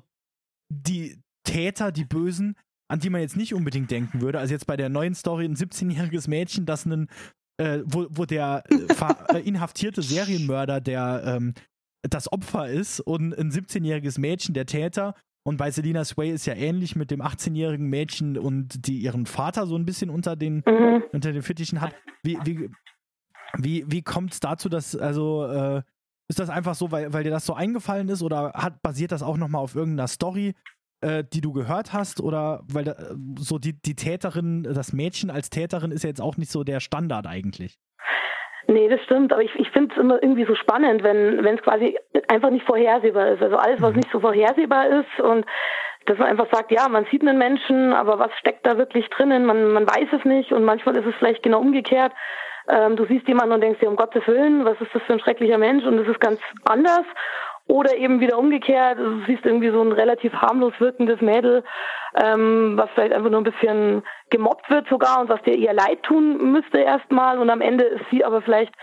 die 0.70 1.22
Täter, 1.44 1.92
die 1.92 2.06
Bösen, 2.06 2.56
an 2.90 3.00
die 3.00 3.10
man 3.10 3.22
jetzt 3.22 3.38
nicht 3.38 3.54
unbedingt 3.54 3.92
denken 3.92 4.22
würde. 4.22 4.40
Also 4.40 4.54
jetzt 4.54 4.66
bei 4.66 4.78
der 4.78 4.90
neuen 4.90 5.14
Story 5.14 5.46
ein 5.46 5.56
17-jähriges 5.56 6.28
Mädchen, 6.28 6.66
das 6.66 6.86
einen, 6.86 7.10
äh, 7.58 7.80
wo, 7.86 8.08
wo 8.10 8.26
der 8.26 8.64
äh, 8.70 9.36
äh, 9.38 9.48
inhaftierte 9.48 10.02
Serienmörder 10.02 10.82
der 10.82 11.24
ähm, 11.26 11.54
das 12.02 12.32
Opfer 12.32 12.68
ist 12.68 13.00
und 13.00 13.34
ein 13.34 13.52
17-jähriges 13.52 14.20
Mädchen 14.20 14.54
der 14.54 14.66
Täter 14.66 15.16
und 15.44 15.58
bei 15.58 15.72
Selina 15.72 16.06
Sway 16.06 16.32
ist 16.32 16.46
ja 16.46 16.54
ähnlich 16.54 16.96
mit 16.96 17.12
dem 17.12 17.22
18-jährigen 17.22 17.88
Mädchen 17.88 18.38
und 18.38 18.88
die 18.88 19.00
ihren 19.00 19.26
Vater 19.26 19.68
so 19.68 19.76
ein 19.76 19.86
bisschen 19.86 20.10
unter 20.10 20.36
den, 20.36 20.64
mhm. 20.66 21.04
unter 21.12 21.34
den 21.34 21.42
Fittichen 21.42 21.82
hat. 21.82 21.94
Wie, 22.24 22.38
wie, 22.46 22.70
wie, 23.58 23.86
wie 23.92 24.02
kommt 24.02 24.34
es 24.34 24.40
dazu, 24.40 24.70
dass, 24.70 24.96
also, 24.96 25.46
äh, 25.46 25.82
ist 26.30 26.40
das 26.40 26.50
einfach 26.50 26.76
so, 26.76 26.92
weil, 26.92 27.12
weil 27.12 27.24
dir 27.24 27.32
das 27.32 27.46
so 27.46 27.54
eingefallen 27.54 28.08
ist 28.08 28.24
oder 28.24 28.54
hat, 28.54 28.82
basiert 28.82 29.12
das 29.12 29.22
auch 29.22 29.36
nochmal 29.36 29.62
auf 29.62 29.76
irgendeiner 29.76 30.08
Story, 30.08 30.54
äh, 31.02 31.26
die 31.32 31.42
du 31.42 31.52
gehört 31.52 31.92
hast? 31.92 32.22
Oder 32.22 32.64
weil 32.68 32.86
da, 32.86 32.96
so 33.38 33.60
die, 33.60 33.74
die 33.74 33.96
Täterin, 33.96 34.64
das 34.64 34.94
Mädchen 34.94 35.30
als 35.30 35.50
Täterin 35.50 35.92
ist 35.92 36.04
ja 36.04 36.08
jetzt 36.08 36.22
auch 36.22 36.38
nicht 36.38 36.52
so 36.52 36.64
der 36.64 36.80
Standard 36.80 37.28
eigentlich. 37.28 37.78
Nee, 38.74 38.88
das 38.88 39.02
stimmt, 39.04 39.32
aber 39.32 39.44
ich, 39.44 39.54
ich 39.56 39.70
finde 39.70 39.94
es 39.94 40.02
immer 40.02 40.22
irgendwie 40.22 40.46
so 40.46 40.56
spannend, 40.56 41.04
wenn 41.04 41.46
es 41.46 41.62
quasi 41.62 41.98
einfach 42.28 42.50
nicht 42.50 42.66
vorhersehbar 42.66 43.30
ist. 43.30 43.42
Also 43.42 43.56
alles, 43.58 43.82
was 43.82 43.92
mhm. 43.92 43.98
nicht 43.98 44.12
so 44.12 44.20
vorhersehbar 44.20 44.88
ist 44.88 45.20
und 45.20 45.46
dass 46.06 46.18
man 46.18 46.28
einfach 46.28 46.48
sagt, 46.52 46.72
ja, 46.72 46.90
man 46.90 47.06
sieht 47.12 47.22
einen 47.22 47.38
Menschen, 47.38 47.94
aber 47.94 48.20
was 48.20 48.32
steckt 48.40 48.66
da 48.66 48.78
wirklich 48.78 49.10
drinnen? 49.10 49.46
Man, 49.46 49.72
man 49.72 49.88
weiß 49.88 50.10
es 50.12 50.26
nicht 50.26 50.52
und 50.52 50.64
manchmal 50.66 50.96
ist 50.98 51.06
es 51.06 51.16
vielleicht 51.16 51.44
genau 51.44 51.60
umgekehrt. 51.60 52.12
Ähm, 52.68 52.96
du 52.96 53.06
siehst 53.06 53.28
jemanden 53.28 53.54
und 53.54 53.62
denkst 53.62 53.80
dir, 53.80 53.90
um 53.90 53.96
Gottes 53.96 54.26
Willen, 54.28 54.66
was 54.66 54.80
ist 54.82 54.94
das 54.94 55.04
für 55.04 55.14
ein 55.14 55.20
schrecklicher 55.20 55.58
Mensch 55.58 55.86
und 55.86 55.98
es 56.00 56.08
ist 56.08 56.20
ganz 56.20 56.40
anders. 56.66 57.06
Oder 57.66 57.96
eben 57.96 58.20
wieder 58.20 58.38
umgekehrt, 58.38 59.00
du 59.00 59.24
siehst 59.26 59.46
irgendwie 59.46 59.70
so 59.70 59.82
ein 59.82 59.94
relativ 59.94 60.34
harmlos 60.34 60.74
wirkendes 60.80 61.22
Mädel, 61.22 61.64
ähm, 62.22 62.74
was 62.76 62.90
vielleicht 62.94 63.14
einfach 63.14 63.30
nur 63.30 63.40
ein 63.40 63.46
bisschen 63.46 64.04
gemobbt 64.30 64.70
wird 64.70 64.88
sogar 64.90 65.22
und 65.22 65.30
was 65.30 65.42
dir 65.44 65.58
eher 65.58 65.74
leid 65.74 66.04
tun 66.04 66.52
müsste 66.52 66.80
erstmal 66.80 67.40
und 67.40 67.50
am 67.50 67.62
Ende 67.62 67.86
ist 67.86 68.06
sie 68.12 68.26
aber 68.26 68.42
vielleicht 68.42 68.74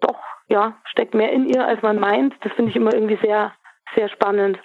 doch, 0.00 0.18
ja, 0.48 0.78
steckt 0.84 1.14
mehr 1.14 1.30
in 1.30 1.46
ihr, 1.46 1.64
als 1.64 1.82
man 1.82 2.00
meint. 2.00 2.34
Das 2.40 2.52
finde 2.54 2.70
ich 2.70 2.76
immer 2.76 2.94
irgendwie 2.94 3.18
sehr, 3.22 3.52
sehr 3.94 4.08
spannend. 4.08 4.58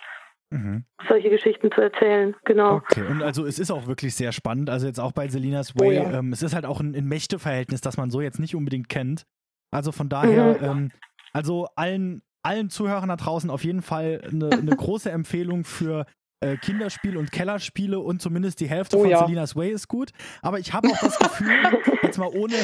Mhm. 0.49 0.85
solche 1.09 1.29
Geschichten 1.29 1.71
zu 1.73 1.81
erzählen, 1.81 2.33
genau. 2.45 2.75
Okay, 2.75 3.01
und 3.01 3.21
also 3.21 3.45
es 3.45 3.59
ist 3.59 3.69
auch 3.69 3.85
wirklich 3.85 4.15
sehr 4.15 4.31
spannend, 4.31 4.69
also 4.69 4.87
jetzt 4.87 4.99
auch 4.99 5.11
bei 5.11 5.27
Selinas 5.27 5.75
Way, 5.75 5.87
oh 5.87 5.91
ja. 5.91 6.19
ähm, 6.19 6.31
es 6.31 6.41
ist 6.41 6.55
halt 6.55 6.65
auch 6.65 6.79
ein, 6.79 6.95
ein 6.95 7.05
Mächteverhältnis, 7.05 7.81
das 7.81 7.97
man 7.97 8.09
so 8.09 8.21
jetzt 8.21 8.39
nicht 8.39 8.55
unbedingt 8.55 8.87
kennt. 8.87 9.25
Also 9.71 9.91
von 9.91 10.07
daher, 10.07 10.57
mhm. 10.57 10.63
ähm, 10.63 10.91
also 11.33 11.67
allen, 11.75 12.21
allen 12.47 12.69
Zuhörern 12.69 13.09
da 13.09 13.17
draußen 13.17 13.49
auf 13.49 13.63
jeden 13.63 13.81
Fall 13.81 14.21
eine, 14.23 14.49
eine 14.49 14.75
große 14.75 15.11
Empfehlung 15.11 15.65
für 15.65 16.05
äh, 16.39 16.55
Kinderspiel 16.57 17.17
und 17.17 17.31
Kellerspiele 17.31 17.99
und 17.99 18.21
zumindest 18.21 18.59
die 18.59 18.69
Hälfte 18.69 18.97
oh, 18.97 19.01
von 19.01 19.09
ja. 19.09 19.19
Selinas 19.19 19.55
Way 19.55 19.71
ist 19.71 19.87
gut. 19.87 20.11
Aber 20.41 20.59
ich 20.59 20.73
habe 20.73 20.87
auch 20.87 20.99
das 20.99 21.17
Gefühl, 21.19 21.49
jetzt 22.03 22.17
mal 22.17 22.29
ohne, 22.29 22.55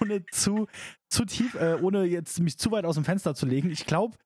ohne 0.00 0.24
zu, 0.26 0.66
zu 1.10 1.24
tief, 1.24 1.54
äh, 1.54 1.76
ohne 1.82 2.04
jetzt 2.04 2.40
mich 2.40 2.58
zu 2.58 2.70
weit 2.70 2.84
aus 2.84 2.94
dem 2.94 3.04
Fenster 3.04 3.34
zu 3.34 3.44
legen, 3.44 3.70
ich 3.70 3.86
glaube, 3.86 4.16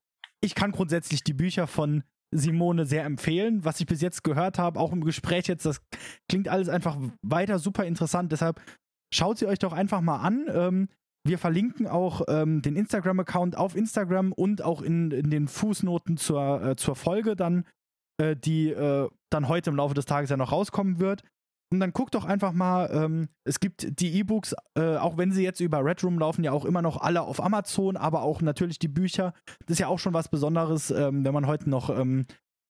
ich 0.40 0.54
kann 0.54 0.72
grundsätzlich 0.72 1.24
die 1.24 1.34
Bücher 1.34 1.66
von 1.66 2.04
Simone 2.32 2.86
sehr 2.86 3.04
empfehlen. 3.04 3.64
Was 3.64 3.80
ich 3.80 3.86
bis 3.86 4.00
jetzt 4.00 4.24
gehört 4.24 4.58
habe, 4.58 4.78
auch 4.78 4.92
im 4.92 5.04
Gespräch 5.04 5.46
jetzt, 5.46 5.66
das 5.66 5.80
klingt 6.28 6.48
alles 6.48 6.68
einfach 6.68 6.96
weiter 7.22 7.58
super 7.58 7.84
interessant. 7.84 8.32
Deshalb 8.32 8.60
schaut 9.12 9.38
sie 9.38 9.46
euch 9.46 9.58
doch 9.58 9.72
einfach 9.72 10.00
mal 10.00 10.18
an. 10.18 10.46
Ähm, 10.52 10.88
wir 11.24 11.38
verlinken 11.38 11.86
auch 11.86 12.22
ähm, 12.28 12.62
den 12.62 12.76
Instagram-Account 12.76 13.56
auf 13.56 13.76
Instagram 13.76 14.32
und 14.32 14.62
auch 14.62 14.82
in, 14.82 15.10
in 15.10 15.30
den 15.30 15.46
Fußnoten 15.46 16.16
zur, 16.16 16.62
äh, 16.62 16.76
zur 16.76 16.96
Folge 16.96 17.36
dann, 17.36 17.64
äh, 18.20 18.36
die 18.36 18.70
äh, 18.70 19.08
dann 19.30 19.48
heute 19.48 19.70
im 19.70 19.76
Laufe 19.76 19.94
des 19.94 20.06
Tages 20.06 20.30
ja 20.30 20.36
noch 20.36 20.52
rauskommen 20.52 20.98
wird. 20.98 21.22
Und 21.72 21.80
dann 21.80 21.92
guckt 21.92 22.14
doch 22.14 22.26
einfach 22.26 22.52
mal, 22.52 22.90
ähm, 22.92 23.28
es 23.44 23.58
gibt 23.58 23.98
die 23.98 24.12
E-Books, 24.18 24.54
äh, 24.76 24.96
auch 24.96 25.16
wenn 25.16 25.32
sie 25.32 25.42
jetzt 25.42 25.60
über 25.60 25.82
Red 25.82 26.04
Room 26.04 26.18
laufen, 26.18 26.44
ja 26.44 26.52
auch 26.52 26.66
immer 26.66 26.82
noch 26.82 27.00
alle 27.00 27.22
auf 27.22 27.42
Amazon, 27.42 27.96
aber 27.96 28.22
auch 28.22 28.42
natürlich 28.42 28.78
die 28.78 28.88
Bücher. 28.88 29.32
Das 29.60 29.74
ist 29.74 29.78
ja 29.78 29.86
auch 29.86 29.98
schon 29.98 30.12
was 30.12 30.28
Besonderes, 30.28 30.90
ähm, 30.90 31.24
wenn 31.24 31.32
man 31.32 31.46
heute 31.46 31.70
noch 31.70 31.88
ähm, 31.88 32.26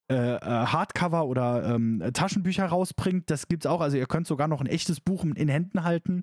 äh, 0.09 0.37
äh 0.37 0.41
Hardcover 0.41 1.27
oder 1.27 1.74
ähm, 1.74 2.01
Taschenbücher 2.12 2.66
rausbringt. 2.66 3.29
Das 3.29 3.49
gibt's 3.49 3.66
auch. 3.66 3.81
Also 3.81 3.97
ihr 3.97 4.07
könnt 4.07 4.29
sogar 4.29 4.47
noch 4.47 4.61
ein 4.61 4.69
echtes 4.69 5.01
Buch 5.01 5.24
in 5.24 5.49
Händen 5.49 5.83
halten. 5.83 6.23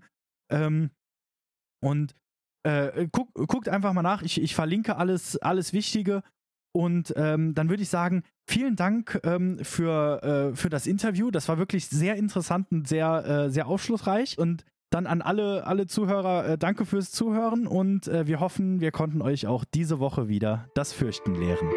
Und 1.81 2.15
äh, 2.63 3.07
guck, 3.11 3.33
guckt 3.33 3.69
einfach 3.69 3.93
mal 3.93 4.01
nach. 4.01 4.21
Ich, 4.21 4.41
ich 4.41 4.55
verlinke 4.55 4.97
alles, 4.97 5.37
alles 5.37 5.73
Wichtige. 5.73 6.23
Und 6.71 7.13
ähm, 7.15 7.55
dann 7.55 7.69
würde 7.69 7.81
ich 7.81 7.89
sagen, 7.89 8.23
vielen 8.47 8.75
Dank 8.75 9.19
ähm, 9.23 9.59
für, 9.63 10.51
äh, 10.51 10.55
für 10.55 10.69
das 10.69 10.85
Interview. 10.87 11.31
Das 11.31 11.47
war 11.47 11.57
wirklich 11.57 11.87
sehr 11.87 12.15
interessant 12.15 12.71
und 12.71 12.87
sehr, 12.87 13.25
äh, 13.25 13.49
sehr 13.49 13.67
aufschlussreich. 13.67 14.37
Und 14.37 14.65
dann 14.91 15.07
an 15.07 15.21
alle, 15.21 15.65
alle 15.65 15.87
Zuhörer, 15.87 16.45
äh, 16.45 16.57
danke 16.57 16.85
fürs 16.85 17.11
Zuhören 17.11 17.67
und 17.67 18.07
äh, 18.07 18.27
wir 18.27 18.39
hoffen, 18.39 18.81
wir 18.81 18.91
konnten 18.91 19.21
euch 19.21 19.47
auch 19.47 19.63
diese 19.63 19.99
Woche 19.99 20.27
wieder 20.27 20.67
das 20.73 20.93
Fürchten 20.93 21.35
lehren. 21.35 21.69